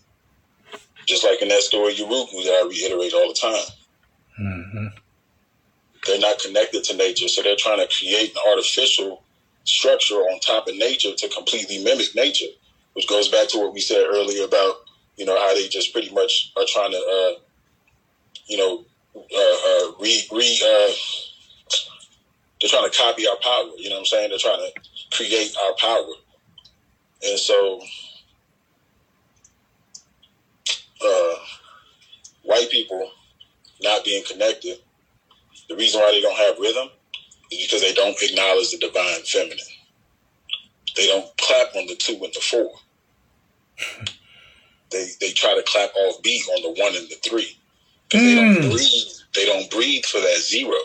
[1.07, 3.78] Just like in that story Yurugu that I reiterate all the time.
[4.39, 4.87] Mm-hmm.
[6.05, 9.23] They're not connected to nature, so they're trying to create an artificial
[9.65, 12.47] structure on top of nature to completely mimic nature,
[12.93, 14.75] which goes back to what we said earlier about
[15.17, 17.39] you know how they just pretty much are trying to uh,
[18.47, 18.85] you know
[19.15, 20.93] uh, uh, re re uh,
[22.59, 23.71] they're trying to copy our power.
[23.77, 24.29] You know what I'm saying?
[24.29, 24.71] They're trying to
[25.11, 26.07] create our power,
[27.23, 27.81] and so
[31.05, 31.33] uh,
[32.43, 33.11] white people
[33.81, 34.77] not being connected.
[35.67, 36.89] The reason why they don't have rhythm
[37.51, 39.57] is because they don't acknowledge the divine feminine.
[40.95, 42.71] They don't clap on the two and the four.
[44.91, 47.57] they they try to clap off beat on the one and the three.
[48.09, 48.69] Because they don't hmm.
[48.69, 49.07] breathe.
[49.35, 50.75] They don't breathe for that zero.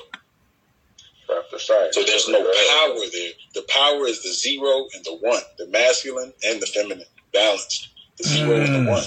[1.90, 3.32] So there's no power there.
[3.54, 7.88] The power is the zero and the one, the masculine and the feminine, balanced.
[8.18, 8.88] The zero and the hmm.
[8.88, 9.04] one.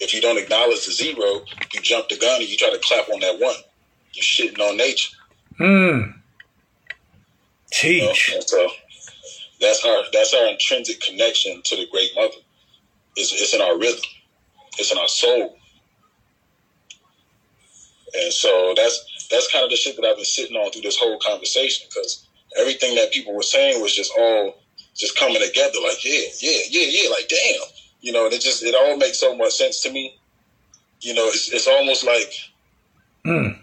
[0.00, 3.08] If you don't acknowledge the zero, you jump the gun and you try to clap
[3.08, 3.54] on that one.
[4.12, 5.16] You're shitting on nature.
[5.58, 6.18] Hmm.
[7.70, 8.28] Teach.
[8.28, 8.40] You know?
[8.46, 8.68] So
[9.60, 12.34] that's our that's our intrinsic connection to the Great Mother.
[13.16, 14.04] It's, it's in our rhythm.
[14.78, 15.56] It's in our soul.
[18.14, 20.98] And so that's that's kind of the shit that I've been sitting on through this
[20.98, 22.26] whole conversation because
[22.58, 24.62] everything that people were saying was just all
[24.94, 25.78] just coming together.
[25.82, 27.10] Like yeah, yeah, yeah, yeah.
[27.10, 27.60] Like damn,
[28.04, 28.26] you know.
[28.26, 30.18] And it just it all makes so much sense to me.
[31.00, 32.32] You know, it's it's almost like
[33.24, 33.60] Hmm.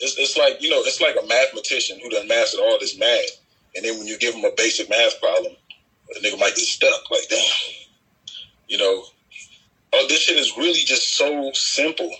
[0.00, 3.40] it's it's like you know it's like a mathematician who done mastered all this math,
[3.76, 5.54] and then when you give him a basic math problem,
[6.12, 7.10] the nigga might get stuck.
[7.10, 7.40] Like damn,
[8.68, 9.04] you know.
[9.94, 12.10] Oh, this shit is really just so simple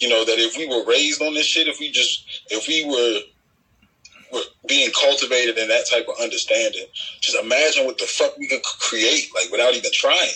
[0.00, 2.84] you know that if we were raised on this shit if we just if we
[2.84, 3.20] were
[4.66, 6.86] being cultivated in that type of understanding
[7.20, 10.30] just imagine what the fuck we could create like without even trying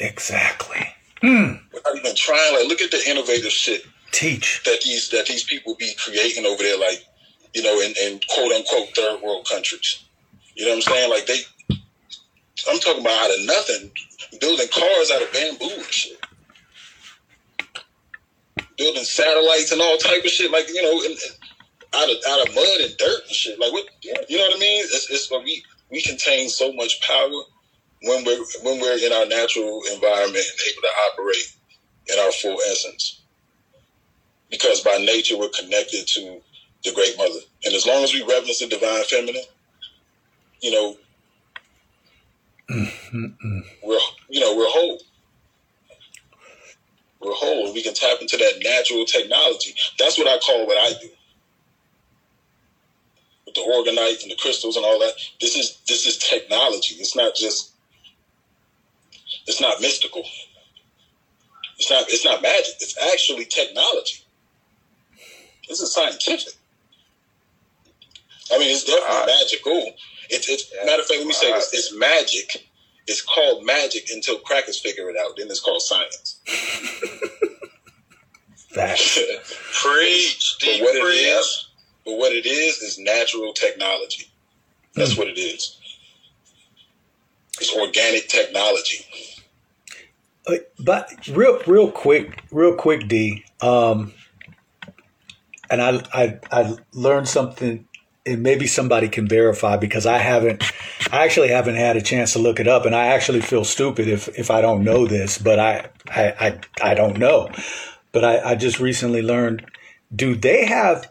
[0.00, 0.86] Exactly.
[1.20, 1.54] Hmm.
[1.72, 3.82] without even trying like look at the innovative shit
[4.12, 4.62] Teach.
[4.64, 7.04] that these that these people be creating over there like
[7.54, 10.02] you know in, in quote unquote third world countries
[10.54, 11.40] you know what i'm saying like they
[12.70, 13.90] i'm talking about out of nothing
[14.40, 16.18] building cars out of bamboo and shit
[18.76, 21.18] building satellites and all type of shit, like you know, in, in-
[21.94, 23.58] out of out of mud and dirt and shit.
[23.58, 24.84] Like what you know what I mean?
[24.84, 27.42] It's, it's like we we contain so much power
[28.02, 31.56] when we're when we're in our natural environment and able to operate
[32.12, 33.20] in our full essence.
[34.50, 36.40] Because by nature we're connected to
[36.84, 39.42] the Great Mother, and as long as we reverence the divine feminine,
[40.60, 40.96] you know,
[42.70, 43.60] mm-hmm.
[43.82, 43.98] we're
[44.28, 45.00] you know we're whole.
[47.20, 47.72] We're whole.
[47.72, 49.74] We can tap into that natural technology.
[49.98, 51.08] That's what I call what I do.
[53.54, 55.12] The orgonite and the crystals and all that.
[55.40, 56.96] This is this is technology.
[56.96, 57.72] It's not just
[59.46, 60.24] it's not mystical.
[61.78, 62.74] It's not it's not magic.
[62.80, 64.24] It's actually technology.
[65.68, 66.54] This is scientific.
[68.52, 69.94] I mean, it's definitely magical.
[70.30, 71.18] It's, it's matter of fact.
[71.18, 72.68] Let me say this: it's magic.
[73.06, 75.36] It's called magic until crackers figure it out.
[75.36, 76.40] Then it's called science.
[78.70, 79.18] Facts.
[79.82, 80.56] Preach.
[80.62, 81.68] It is,
[82.04, 84.30] but what it is, is natural technology.
[84.94, 85.78] That's what it is.
[87.60, 89.06] It's organic technology.
[90.46, 93.44] Uh, But real, real quick, real quick, D.
[93.60, 94.12] Um,
[95.70, 97.86] and I, I, I learned something,
[98.26, 100.62] and maybe somebody can verify because I haven't,
[101.10, 104.08] I actually haven't had a chance to look it up, and I actually feel stupid
[104.08, 106.24] if if I don't know this, but I, I,
[106.82, 107.50] I, I don't know.
[108.12, 109.66] But I, I just recently learned.
[110.14, 111.10] Do they have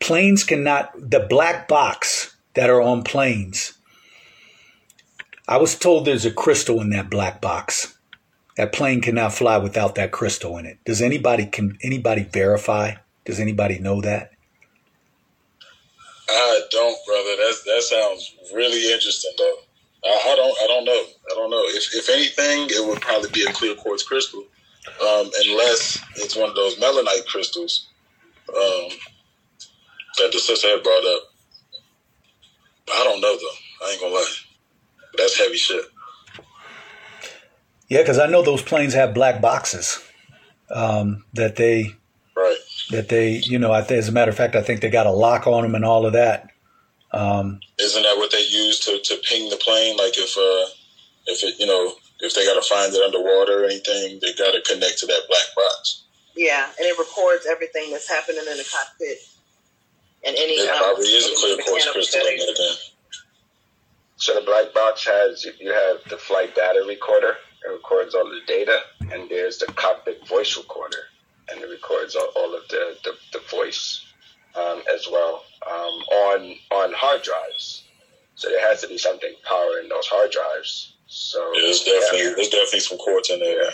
[0.00, 3.74] planes cannot the black box that are on planes?
[5.46, 7.96] I was told there's a crystal in that black box.
[8.56, 10.78] That plane cannot fly without that crystal in it.
[10.84, 12.94] Does anybody can anybody verify?
[13.24, 14.32] Does anybody know that?
[16.28, 17.36] I don't, brother.
[17.42, 19.56] That's that sounds really interesting, though.
[20.04, 21.04] I, I don't, I don't know.
[21.30, 21.62] I don't know.
[21.66, 24.40] If if anything, it would probably be a clear quartz crystal,
[25.00, 27.88] um, unless it's one of those melanite crystals
[28.56, 28.88] um,
[30.18, 31.22] that the sister had brought up.
[32.92, 33.86] I don't know though.
[33.86, 34.32] I ain't gonna lie.
[35.16, 35.84] That's heavy shit.
[37.88, 39.98] Yeah, because I know those planes have black boxes
[40.70, 41.94] um, that they
[42.36, 42.56] Right.
[42.90, 45.06] that they, you know, I th- as a matter of fact, I think they got
[45.06, 46.48] a lock on them and all of that.
[47.12, 49.96] Um, Isn't that what they use to, to ping the plane?
[49.96, 50.70] Like if uh
[51.26, 54.52] if it you know if they got to find it underwater or anything, they got
[54.52, 56.04] to connect to that black box.
[56.36, 59.18] Yeah, and it records everything that's happening in the cockpit.
[60.24, 62.76] And any There um, probably is a clear quartz mechanical crystal in there then.
[64.16, 67.36] So the black box has you have the flight data recorder.
[67.64, 68.80] It records all the data,
[69.12, 71.08] and there's the cockpit voice recorder,
[71.50, 74.04] and it records all, all of the the, the voice
[74.56, 75.94] um, as well um,
[76.28, 77.84] on on hard drives.
[78.34, 80.96] So there has to be something powering those hard drives.
[81.06, 83.70] So Yeah, there's definitely there's definitely some quartz in there.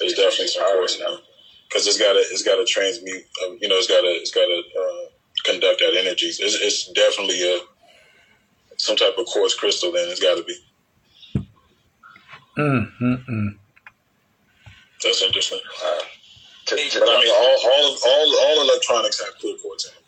[0.00, 1.18] there's definitely some quartz in there
[1.68, 3.24] because it's got to it's got to transmute.
[3.42, 5.07] Uh, you know, it's got to it's got to uh,
[5.44, 6.26] conduct that energy.
[6.26, 7.60] It's, it's definitely a
[8.76, 9.92] some type of quartz crystal.
[9.92, 10.56] Then it's got to be.
[12.58, 13.56] mm, mm, mm.
[15.02, 15.60] That's interesting.
[15.84, 15.98] Uh,
[16.68, 20.02] but I mean, all all all all electronics have clear quartz in them.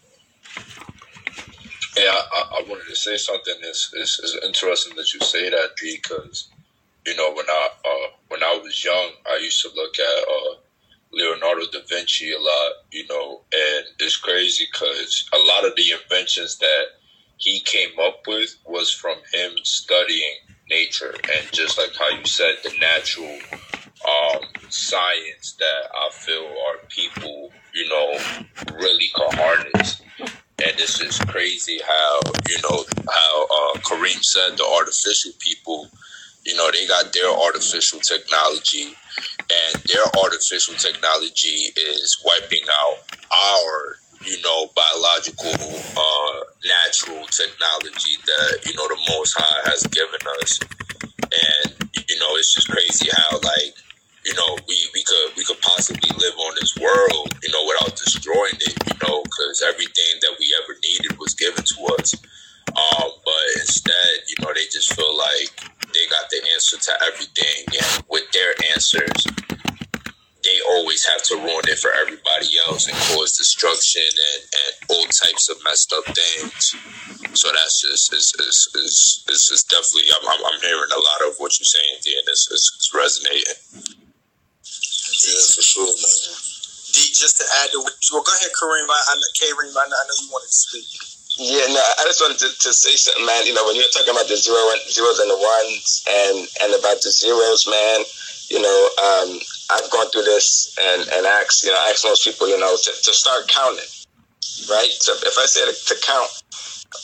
[1.97, 3.55] Yeah, I, I wanted to say something.
[3.62, 6.49] It's, it's, it's interesting that you say that, because
[7.07, 10.55] you know when I uh, when I was young, I used to look at uh,
[11.12, 12.72] Leonardo da Vinci a lot.
[12.92, 16.84] You know, and it's crazy because a lot of the inventions that
[17.36, 20.36] he came up with was from him studying
[20.68, 23.39] nature and just like how you said, the natural
[24.06, 28.18] um, science that I feel our people, you know,
[28.78, 30.02] really can harness.
[30.62, 35.89] And this is crazy how, you know, how uh, Kareem said the artificial people,
[36.44, 38.94] you know, they got their artificial technology
[39.50, 42.98] and their artificial technology is wiping out
[43.32, 45.54] our, you know, biological,
[45.96, 50.60] uh, natural technology that, you know, the Most High has given us.
[51.30, 51.74] And,
[52.08, 53.74] you know, it's just crazy how, like,
[54.24, 57.96] you know, we, we could we could possibly live on this world, you know, without
[57.96, 62.14] destroying it, you know, because everything that we ever needed was given to us.
[62.68, 65.50] Um, but instead, you know, they just feel like
[65.92, 69.26] they got the answer to everything, and with their answers,
[70.44, 75.05] they always have to ruin it for everybody else and cause destruction and, and all
[75.12, 76.74] types of messed up things.
[77.36, 81.30] So that's just is is is is just definitely I'm, I'm I'm hearing a lot
[81.30, 83.58] of what you're saying, D, and it's, it's, it's resonating.
[85.10, 86.18] Yeah, for sure, man.
[86.92, 88.89] D, just to add to what well, go ahead, Kareem.
[88.89, 91.09] I, I, Kareem, I, I know you wanted to speak.
[91.40, 93.48] Yeah, no, I just wanted to, to say something, man.
[93.48, 96.70] You know, when you're talking about the zero and, zeros and the ones and, and
[96.76, 98.04] about the zeros, man,
[98.52, 99.40] you know, um,
[99.72, 102.90] I've gone through this and, and asked, you know, asked most people, you know, to,
[102.92, 103.88] to start counting,
[104.68, 104.92] right?
[105.00, 106.28] So if I say to, to count,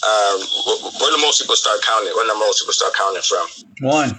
[0.05, 2.13] um, wh- wh- where do most people start counting?
[2.13, 3.49] Where do most people start counting from?
[3.81, 4.13] One.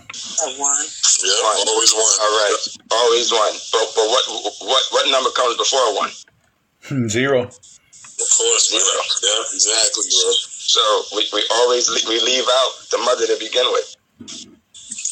[0.57, 0.85] One.
[1.21, 2.15] Yeah, always one.
[2.25, 2.57] All right,
[2.89, 3.53] always one.
[3.69, 4.25] But but what
[4.65, 6.09] what what number comes before one?
[6.89, 7.49] Hmm, Zero.
[8.17, 9.01] Of course, zero.
[9.21, 10.31] Yeah, exactly, bro.
[10.49, 10.81] So
[11.15, 13.95] we, we always le- we leave out the mother to begin with.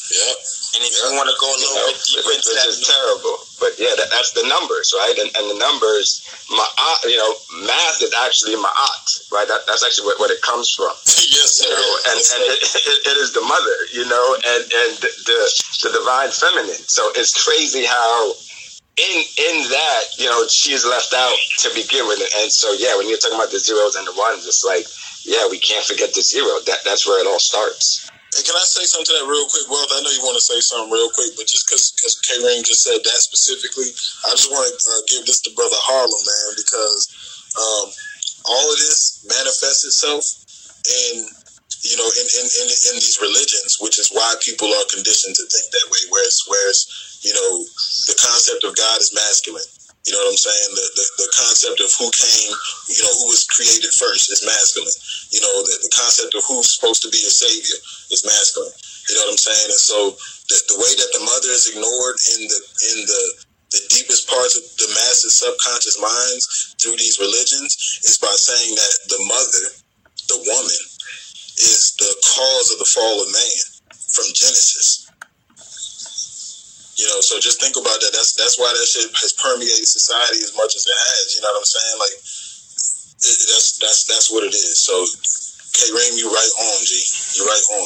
[0.10, 0.34] Yeah.
[0.76, 3.80] And if you want to go a little bit deeper which, which is terrible, but
[3.80, 5.16] yeah, that, that's the numbers, right?
[5.18, 7.32] And, and the numbers, ma'at, you know,
[7.64, 9.48] math is actually ma'at, right?
[9.48, 10.92] That, that's actually what, what it comes from.
[11.32, 12.60] yes, You know, and and it,
[12.92, 15.40] it, it is the mother, you know, and and the, the
[15.88, 16.84] the divine feminine.
[16.92, 18.36] So it's crazy how
[18.96, 23.10] in in that you know she's left out to begin with, and so yeah, when
[23.10, 24.88] you're talking about the zeros and the ones, it's like
[25.26, 26.62] yeah, we can't forget the zero.
[26.70, 28.08] That that's where it all starts.
[28.36, 29.92] Hey, can I say something to that real quick, Wealth?
[29.96, 32.84] I know you want to say something real quick, but just because because Kareem just
[32.84, 33.92] said that specifically,
[34.28, 37.02] I just want to uh, give this to Brother Harlem, man, because
[37.58, 37.88] um,
[38.48, 40.24] all of this manifests itself
[40.88, 41.26] in
[41.84, 45.46] you know in, in, in, in these religions, which is why people are conditioned to
[45.52, 46.02] think that way.
[46.14, 46.80] Whereas whereas
[47.26, 47.66] you know
[48.06, 49.66] the concept of God is masculine.
[50.06, 50.70] You know what I'm saying?
[50.78, 52.54] The, the, the concept of who came,
[52.94, 54.94] you know, who was created first is masculine.
[55.34, 57.82] You know, the, the concept of who's supposed to be a savior
[58.14, 58.70] is masculine.
[59.10, 59.74] You know what I'm saying?
[59.74, 60.14] And so
[60.46, 62.60] the, the way that the mother is ignored in the
[62.94, 63.24] in the
[63.74, 67.74] the deepest parts of the masses' subconscious minds through these religions
[68.06, 69.66] is by saying that the mother,
[70.30, 70.82] the woman,
[71.58, 73.60] is the cause of the fall of man
[74.14, 75.05] from Genesis.
[77.06, 78.18] You know, so just think about that.
[78.18, 81.38] That's that's why that shit has permeated society as much as it has.
[81.38, 81.98] You know what I'm saying?
[82.02, 84.82] Like it, that's that's that's what it is.
[84.82, 85.06] So,
[85.78, 86.98] Kareem, you right on, G.
[87.38, 87.86] You right on.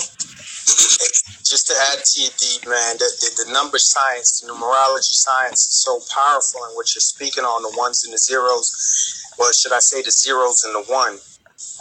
[1.43, 5.67] just to add to your deep man, the, the, the number science, the numerology science
[5.67, 8.71] is so powerful in what you're speaking on, the ones and the zeros.
[9.35, 11.19] Well, should I say the zeros and the one,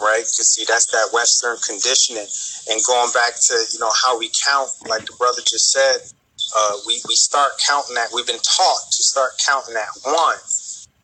[0.03, 0.27] right?
[0.27, 2.27] Because see, that's that Western conditioning.
[2.67, 6.03] And going back to, you know, how we count, like the brother just said,
[6.55, 8.09] uh, we, we start counting that.
[8.13, 10.37] We've been taught to start counting that one.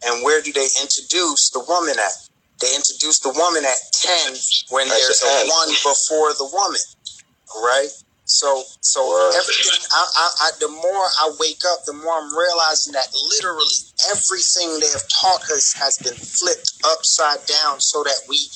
[0.06, 2.14] And where do they introduce the woman at?
[2.62, 4.36] They introduce the woman at 10
[4.70, 6.82] when At there's a one before the woman,
[7.64, 7.90] right?
[8.26, 9.02] So, so
[9.38, 9.86] everything.
[9.94, 13.78] I, I, I, the more I wake up, the more I'm realizing that literally
[14.10, 18.50] everything they have taught us has been flipped upside down, so that we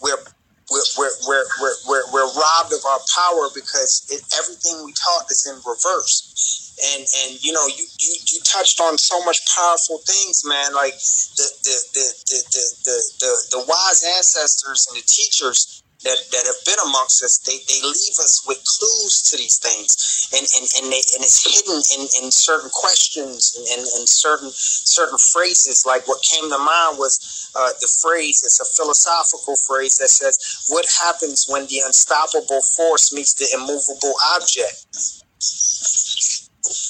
[0.00, 0.22] we're
[0.70, 1.44] we're we're we're
[1.86, 6.74] we're, we're, robbed of our power because it, everything we taught is in reverse.
[6.94, 10.74] And and you know you, you you touched on so much powerful things, man.
[10.74, 16.20] Like the the the the the the, the, the wise ancestors and the teachers that,
[16.30, 20.30] that have been amongst us, they, they leave us with clues to these things.
[20.30, 24.50] And and, and they and it's hidden in, in certain questions and, and, and certain
[24.54, 25.82] certain phrases.
[25.84, 30.38] Like what came to mind was uh, the phrase, it's a philosophical phrase that says,
[30.70, 34.86] What happens when the unstoppable force meets the immovable object?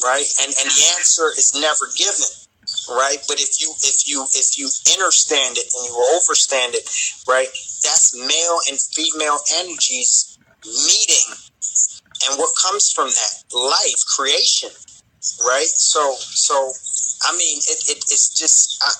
[0.04, 0.28] Right?
[0.44, 2.46] And and the answer is never given
[2.90, 6.88] right but if you if you if you understand it and you overstand it
[7.28, 7.48] right
[7.86, 11.38] that's male and female energies meeting.
[12.28, 13.34] And what comes from that?
[13.54, 14.70] Life creation
[15.44, 15.66] right?
[15.74, 16.72] So so
[17.26, 18.90] i mean it, it it's just I,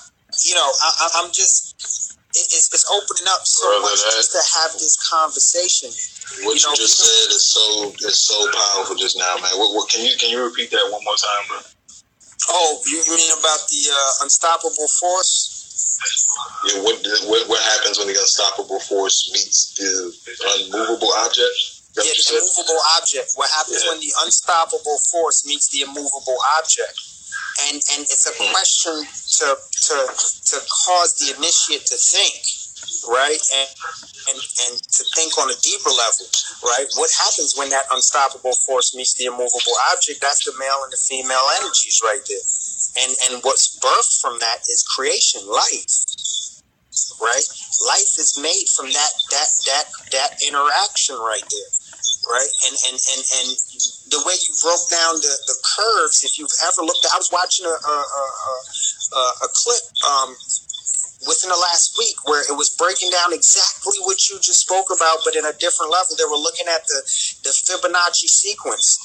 [0.43, 1.73] you know I, I- i'm just
[2.35, 5.89] it, it's, it's opening up so Brother, much that- just to have this conversation.
[6.43, 9.49] What you, know, just said is so is so powerful just now, man.
[9.55, 11.59] What, what can you can you repeat that one more time, bro?
[12.49, 15.46] oh you mean about the uh, unstoppable force
[16.67, 20.13] Yeah, what, what what happens when the unstoppable force meets the
[20.57, 21.77] unmovable object?
[21.97, 23.33] Yeah, the immovable object.
[23.33, 26.97] What happens when the unstoppable force meets the immovable object?
[27.69, 28.53] And and it's a hmm.
[28.53, 29.95] question to to
[30.53, 32.37] to cause the initiate to think,
[33.09, 33.41] right?
[33.57, 33.69] And
[34.29, 36.29] and and to think on a deeper level,
[36.61, 36.85] right?
[37.01, 40.21] What happens when that unstoppable force meets the immovable object?
[40.21, 42.45] That's the male and the female energies right there.
[42.99, 45.85] And and what's birthed from that is creation, life
[47.21, 47.47] right?
[47.85, 51.71] Life is made from that that that that interaction right there,
[52.29, 52.53] right?
[52.67, 53.47] And and and and
[54.11, 57.31] the way you broke down the the curves, if you've ever looked, at, I was
[57.31, 58.23] watching a a, a,
[59.13, 60.29] a, a clip um,
[61.25, 65.21] within the last week where it was breaking down exactly what you just spoke about,
[65.25, 66.17] but in a different level.
[66.17, 66.99] They were looking at the
[67.45, 68.97] the Fibonacci sequence.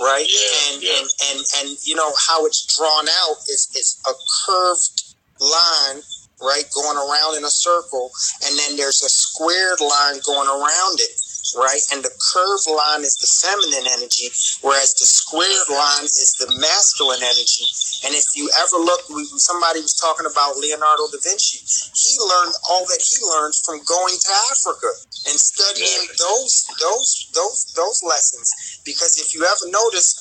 [0.00, 0.28] Right,
[0.72, 4.12] and, and and and you know how it's drawn out is is a
[4.46, 5.02] curved
[5.40, 6.02] line
[6.42, 8.10] right, going around in a circle,
[8.44, 11.12] and then there's a squared line going around it,
[11.56, 11.80] right?
[11.92, 14.30] And the curved line is the feminine energy,
[14.62, 17.66] whereas the squared line is the masculine energy.
[18.06, 19.04] And if you ever look,
[19.40, 21.60] somebody was talking about Leonardo da Vinci.
[21.94, 24.90] He learned all that he learned from going to Africa
[25.28, 28.80] and studying those those those those lessons.
[28.84, 30.16] Because if you ever notice,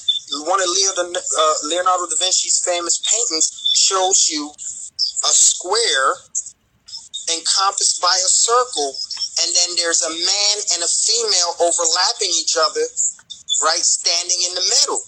[0.46, 4.52] one of Leo, uh, Leonardo da Vinci's famous paintings shows you
[5.24, 6.16] a square
[7.34, 8.96] encompassed by a circle,
[9.44, 12.86] and then there's a man and a female overlapping each other,
[13.64, 15.02] right, standing in the middle.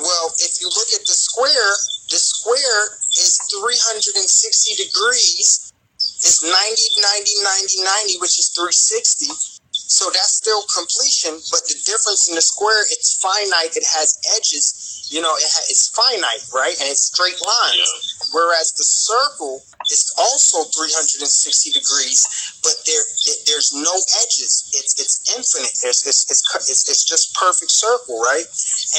[0.00, 1.72] Well, if you look at the square,
[2.10, 2.82] the square
[3.16, 5.72] is 360 degrees.
[6.20, 9.32] It's 90, 90, 90, 90, which is 360.
[9.72, 13.76] So that's still completion, but the difference in the square, it's finite.
[13.76, 15.08] It has edges.
[15.10, 16.74] You know, it ha- it's finite, right?
[16.80, 17.90] And it's straight lines.
[18.32, 21.24] Whereas the circle is also 360
[21.72, 22.20] degrees,
[22.62, 24.70] but there it, there's no edges.
[24.72, 25.74] It's it's infinite.
[25.82, 28.46] There's it's, it's it's it's just perfect circle, right?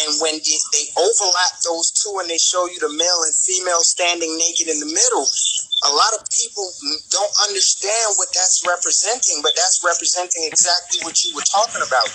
[0.05, 3.81] And when they, they overlap those two and they show you the male and female
[3.81, 5.25] standing naked in the middle,
[5.85, 6.65] a lot of people
[7.11, 12.09] don't understand what that's representing, but that's representing exactly what you were talking about.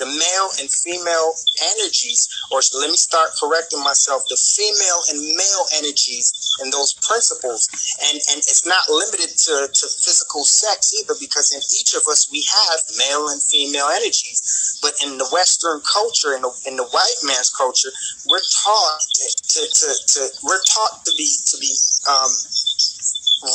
[0.00, 1.30] The male and female
[1.78, 7.68] energies, or let me start correcting myself, the female and male energies and those principles.
[8.04, 12.28] And and it's not limited to, to physical sex either, because in each of us
[12.30, 14.78] we have male and female energies.
[14.82, 17.88] But in the Western culture, in the in the white man's culture,
[18.28, 21.72] we're taught to, to, to we're taught to be to be
[22.10, 22.30] um,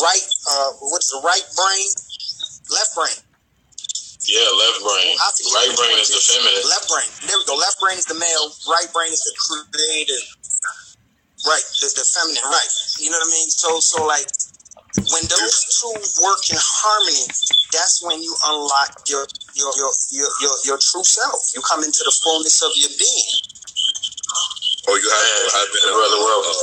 [0.02, 1.88] right uh what's the right brain?
[2.74, 3.18] Left brain.
[4.30, 5.16] Yeah, left brain.
[5.18, 6.62] Forget Right brain is the feminine.
[6.70, 7.10] left brain.
[7.26, 7.56] There we go.
[7.58, 8.46] Left brain is the male.
[8.70, 10.26] Right brain is the creative.
[11.48, 12.44] Right the, the feminine.
[12.46, 12.72] Right.
[13.00, 13.50] You know what i mean?
[13.50, 14.28] So so like
[14.98, 15.94] when those two
[16.24, 17.28] work in harmony
[17.74, 22.04] that's when you unlock your your your your, your, your true self you come into
[22.06, 23.32] the fullness of your being
[24.88, 26.58] Or you have to have a, a,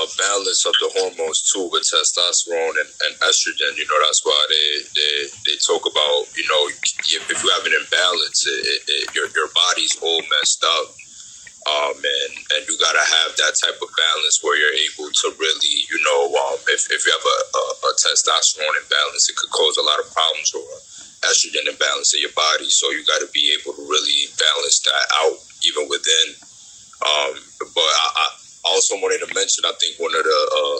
[0.00, 3.76] a balance of the hormones too with testosterone and, and estrogen.
[3.76, 5.14] You know, that's why they, they,
[5.44, 9.28] they talk about, you know, if, if you have an imbalance, it, it, it, your,
[9.36, 10.96] your body's all messed up.
[11.66, 15.74] Um, and, and you gotta have that type of balance where you're able to really,
[15.90, 19.74] you know, um, if, if you have a, a, a testosterone imbalance, it could cause
[19.74, 20.62] a lot of problems or
[21.26, 22.70] estrogen imbalance in your body.
[22.70, 26.38] So you got to be able to really balance that out even within.
[27.02, 27.34] Um,
[27.74, 28.26] but I, I
[28.70, 30.78] also wanted to mention, I think one of the uh,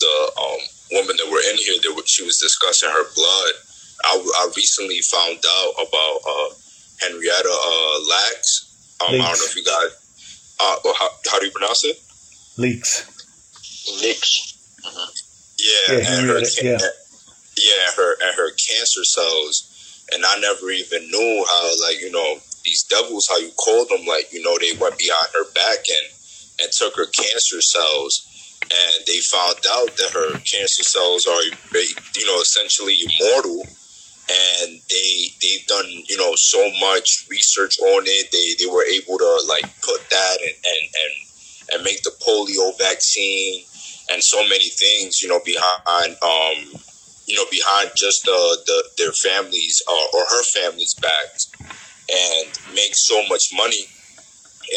[0.00, 0.60] the um,
[0.96, 3.52] women that were in here, that were, she was discussing her blood.
[4.04, 6.48] I, I recently found out about uh,
[7.04, 8.96] Henrietta uh, Lacks.
[9.00, 9.92] Um, I don't know if you got.
[10.64, 12.00] Uh, well, how, how do you pronounce it?
[12.56, 13.02] Leaks.
[14.00, 14.58] Leaks.
[15.58, 16.78] Yeah, Yeah, and her, Henrietta, yeah.
[17.56, 22.38] yeah, her and her cancer cells, and I never even knew how like you know
[22.64, 26.12] these devils, how you call them, like you know they went behind her back and
[26.62, 28.26] and took her cancer cells,
[28.62, 33.66] and they found out that her cancer cells are you know essentially immortal,
[34.30, 38.28] and they they've done you know so much research on it.
[38.32, 41.14] They they were able to like put that and and and,
[41.74, 43.64] and make the polio vaccine
[44.10, 46.80] and so many things you know behind um
[47.26, 51.50] you know behind just the, the their families uh, or her family's backs
[52.10, 53.86] and make so much money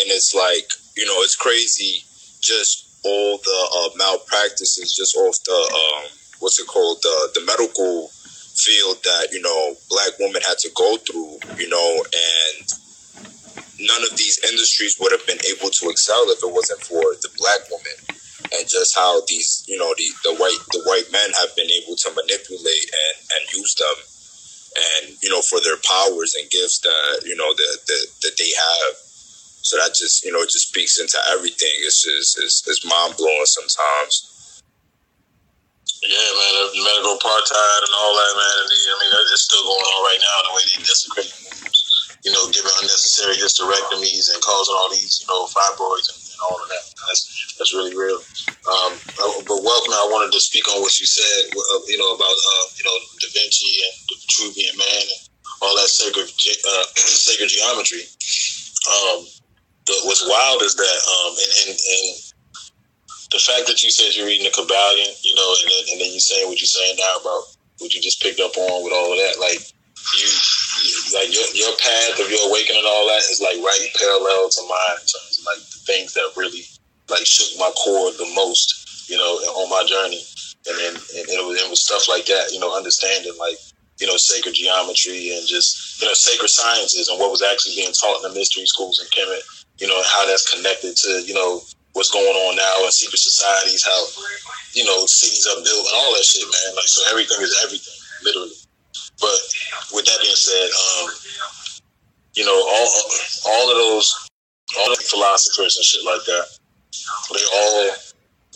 [0.01, 2.03] and it's like you know it's crazy
[2.41, 6.09] just all the uh, malpractices just off the um
[6.39, 8.09] what's it called the the medical
[8.55, 12.65] field that you know black women had to go through you know and
[13.79, 17.29] none of these industries would have been able to excel if it wasn't for the
[17.37, 17.97] black woman
[18.55, 21.95] and just how these you know the, the white the white men have been able
[21.95, 23.97] to manipulate and and use them
[24.75, 28.51] and you know for their powers and gifts that you know that that, that they
[28.51, 28.95] have.
[29.65, 31.73] So that just you know it just speaks into everything.
[31.81, 34.34] It's just it's, it's mind blowing sometimes
[36.05, 38.55] Yeah, man, the medical apartheid and all that, man.
[38.61, 40.37] And the, I mean, that- it's still going on right now.
[40.45, 41.31] The way they desecrate,
[42.23, 46.57] you know, giving unnecessary hysterectomies and causing all these, you know, fibroids and, and all
[46.61, 46.85] of that.
[47.09, 47.23] That's
[47.59, 48.21] that's really real.
[48.69, 49.93] Um, uh, but welcome.
[49.93, 52.97] I wanted to speak on what you said, uh, you know, about uh, you know
[53.21, 55.21] Da Vinci and the Vitruvian Man and
[55.61, 58.05] all that sacred uh, sacred geometry.
[58.85, 59.25] Um,
[59.87, 61.33] the, what's wild is that, um,
[63.31, 66.11] the fact that you said you're reading the Kybalion, you know, and then, and then
[66.13, 67.43] you saying what you're saying now about
[67.79, 69.59] what you just picked up on with all of that, like
[70.13, 70.29] you,
[71.17, 74.61] like your your path of your awakening and all that is like right parallel to
[74.69, 76.61] mine in terms of like the things that really
[77.09, 80.21] like shook my core the most, you know, on my journey,
[80.69, 83.57] and then and it was, it was stuff like that, you know, understanding like
[83.99, 87.93] you know sacred geometry and just you know sacred sciences and what was actually being
[87.93, 89.41] taught in the mystery schools in Kemet,
[89.79, 91.61] you know, how that's connected to you know
[91.95, 93.99] what's going on now in secret societies, how
[94.75, 96.75] you know cities are built and all that shit, man.
[96.75, 98.59] Like so, everything is everything, literally.
[99.19, 99.39] But
[99.95, 101.09] with that being said, um,
[102.35, 102.87] you know, all
[103.47, 104.11] all of those,
[104.77, 106.45] all the philosophers and shit like that,
[107.31, 107.89] they all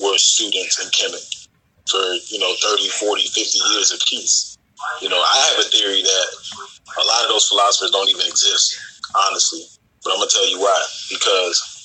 [0.03, 1.47] were students in Kemet
[1.87, 4.57] for you know 30, 40, 50 years apiece.
[5.01, 6.27] You know, I have a theory that
[6.59, 8.79] a lot of those philosophers don't even exist,
[9.27, 9.63] honestly.
[10.03, 10.85] But I'm gonna tell you why.
[11.09, 11.78] Because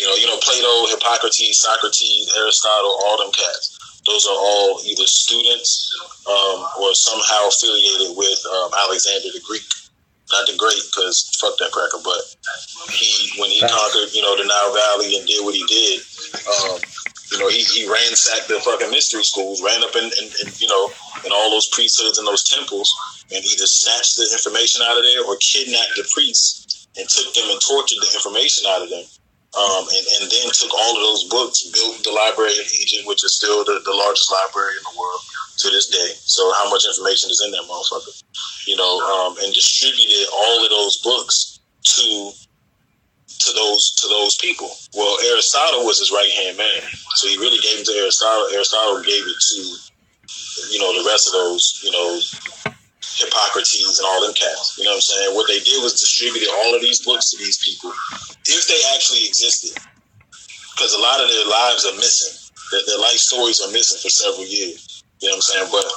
[0.00, 3.76] you know, you know, Plato, Hippocrates, Socrates, Aristotle, all them cats.
[4.08, 5.92] Those are all either students
[6.24, 9.62] um, or somehow affiliated with um, Alexander the Greek.
[10.32, 11.98] Not the Great, because fuck that cracker.
[12.00, 12.22] But
[12.94, 16.00] he, when he conquered, you know, the Nile Valley and did what he did,
[16.46, 16.78] um,
[17.34, 20.70] you know, he, he ransacked the fucking mystery schools, ran up in, in, in, you
[20.70, 20.90] know,
[21.26, 22.88] in all those priesthoods and those temples,
[23.34, 27.50] and either snatched the information out of there or kidnapped the priests and took them
[27.50, 29.04] and tortured the information out of them.
[29.50, 33.24] Um, and, and then took all of those books, built the library in Egypt, which
[33.24, 35.20] is still the, the largest library in the world
[35.58, 36.14] to this day.
[36.22, 38.14] So how much information is in that motherfucker?
[38.66, 42.32] You know, um, and distributed all of those books to
[43.40, 44.70] to those to those people.
[44.94, 46.82] Well, Aristotle was his right hand man,
[47.16, 48.48] so he really gave it to Aristotle.
[48.52, 49.60] Aristotle gave it to
[50.70, 52.20] you know the rest of those you know
[53.00, 54.76] Hippocrates and all them cats.
[54.76, 55.34] You know what I'm saying?
[55.34, 57.92] What they did was distributed all of these books to these people,
[58.44, 59.76] if they actually existed,
[60.76, 62.36] because a lot of their lives are missing.
[62.72, 65.02] Their, their life stories are missing for several years.
[65.20, 65.68] You know what I'm saying?
[65.72, 65.88] But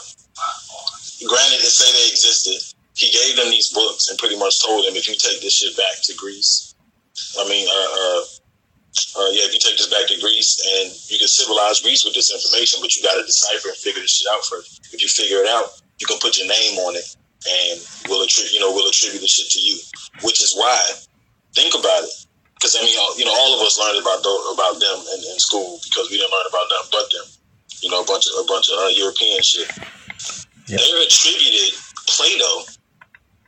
[1.28, 2.60] granted, to say they existed,
[2.96, 5.76] he gave them these books and pretty much told them, if you take this shit
[5.78, 6.76] back to Greece,
[7.40, 8.22] I mean, uh, uh,
[9.18, 12.14] uh, yeah, if you take this back to Greece and you can civilize Greece with
[12.14, 14.90] this information, but you got to decipher and figure this shit out first.
[14.94, 17.08] If you figure it out, you can put your name on it,
[17.48, 17.80] and
[18.12, 19.80] we'll attribute, you know, we'll attribute the shit to you.
[20.28, 20.76] Which is why,
[21.56, 22.12] think about it,
[22.60, 24.20] because I mean, all- you know, all of us learned about
[24.52, 27.28] about them in, in school because we didn't learn about them but them.
[27.80, 29.72] You know, a bunch of a bunch of uh, European shit.
[30.68, 31.76] They're attributed
[32.08, 32.68] Plato.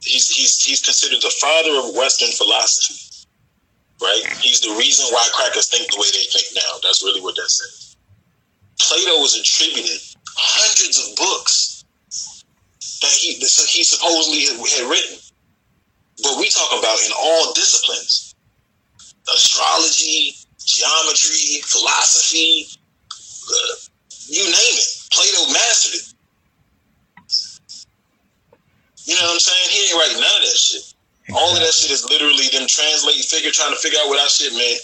[0.03, 3.27] He's he's he's considered the father of Western philosophy.
[4.01, 4.23] right?
[4.39, 6.79] He's the reason why crackers think the way they think now.
[6.83, 7.95] That's really what that says.
[8.79, 9.99] Plato was attributed
[10.35, 11.74] hundreds of books
[13.05, 15.17] that he that he supposedly had written.
[16.23, 18.35] But we talk about in all disciplines:
[19.29, 22.67] astrology, geometry, philosophy,
[23.13, 23.75] uh,
[24.27, 24.89] you name it.
[25.11, 26.15] Plato mastered it.
[29.05, 29.69] You know what I'm saying?
[29.69, 30.95] He ain't writing none of that shit.
[31.33, 34.29] All of that shit is literally them translating, figure, trying to figure out what our
[34.29, 34.77] shit meant,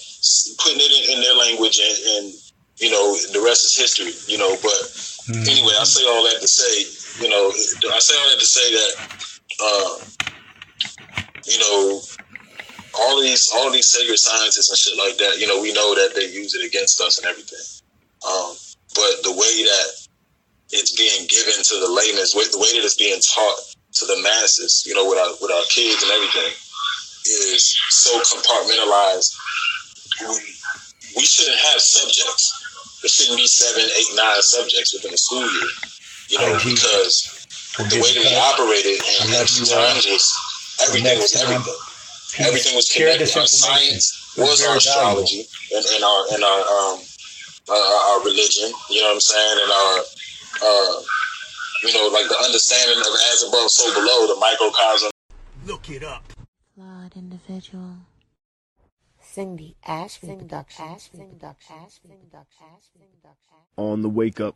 [0.58, 2.26] putting it in, in their language, and, and
[2.78, 4.14] you know the rest is history.
[4.26, 4.78] You know, but
[5.30, 5.42] mm.
[5.46, 6.86] anyway, I say all that to say,
[7.20, 8.94] you know, I say all that to say that,
[9.64, 9.96] uh,
[11.48, 12.02] you know,
[13.00, 16.14] all these all these sacred scientists and shit like that, you know, we know that
[16.16, 17.66] they use it against us and everything.
[18.28, 18.56] Um,
[18.96, 19.88] but the way that
[20.72, 23.60] it's being given to the laymen, the way that it's being taught
[23.96, 26.52] to the masses, you know, with our with our kids and everything,
[27.28, 29.32] is so compartmentalized.
[30.22, 30.38] We,
[31.18, 33.00] we shouldn't have subjects.
[33.02, 35.70] There shouldn't be seven, eight, nine subjects within a school year.
[36.32, 37.44] You know, because
[37.76, 40.32] the way that we operated in ancient times was
[40.88, 41.76] everything was everything.
[42.40, 43.28] Everything was connected.
[43.36, 45.44] Our science was our astrology
[45.76, 47.00] and, and our and our um
[47.68, 48.72] our, our religion.
[48.90, 49.58] You know what I'm saying?
[49.60, 49.96] And our
[50.64, 51.02] uh
[51.84, 55.12] you know, like the understanding of as above, so below, the microcosm.
[55.66, 56.24] Look it up.
[56.76, 57.96] Flawed individual.
[59.20, 60.98] Cindy Ashby Production.
[63.78, 64.56] On the wake up.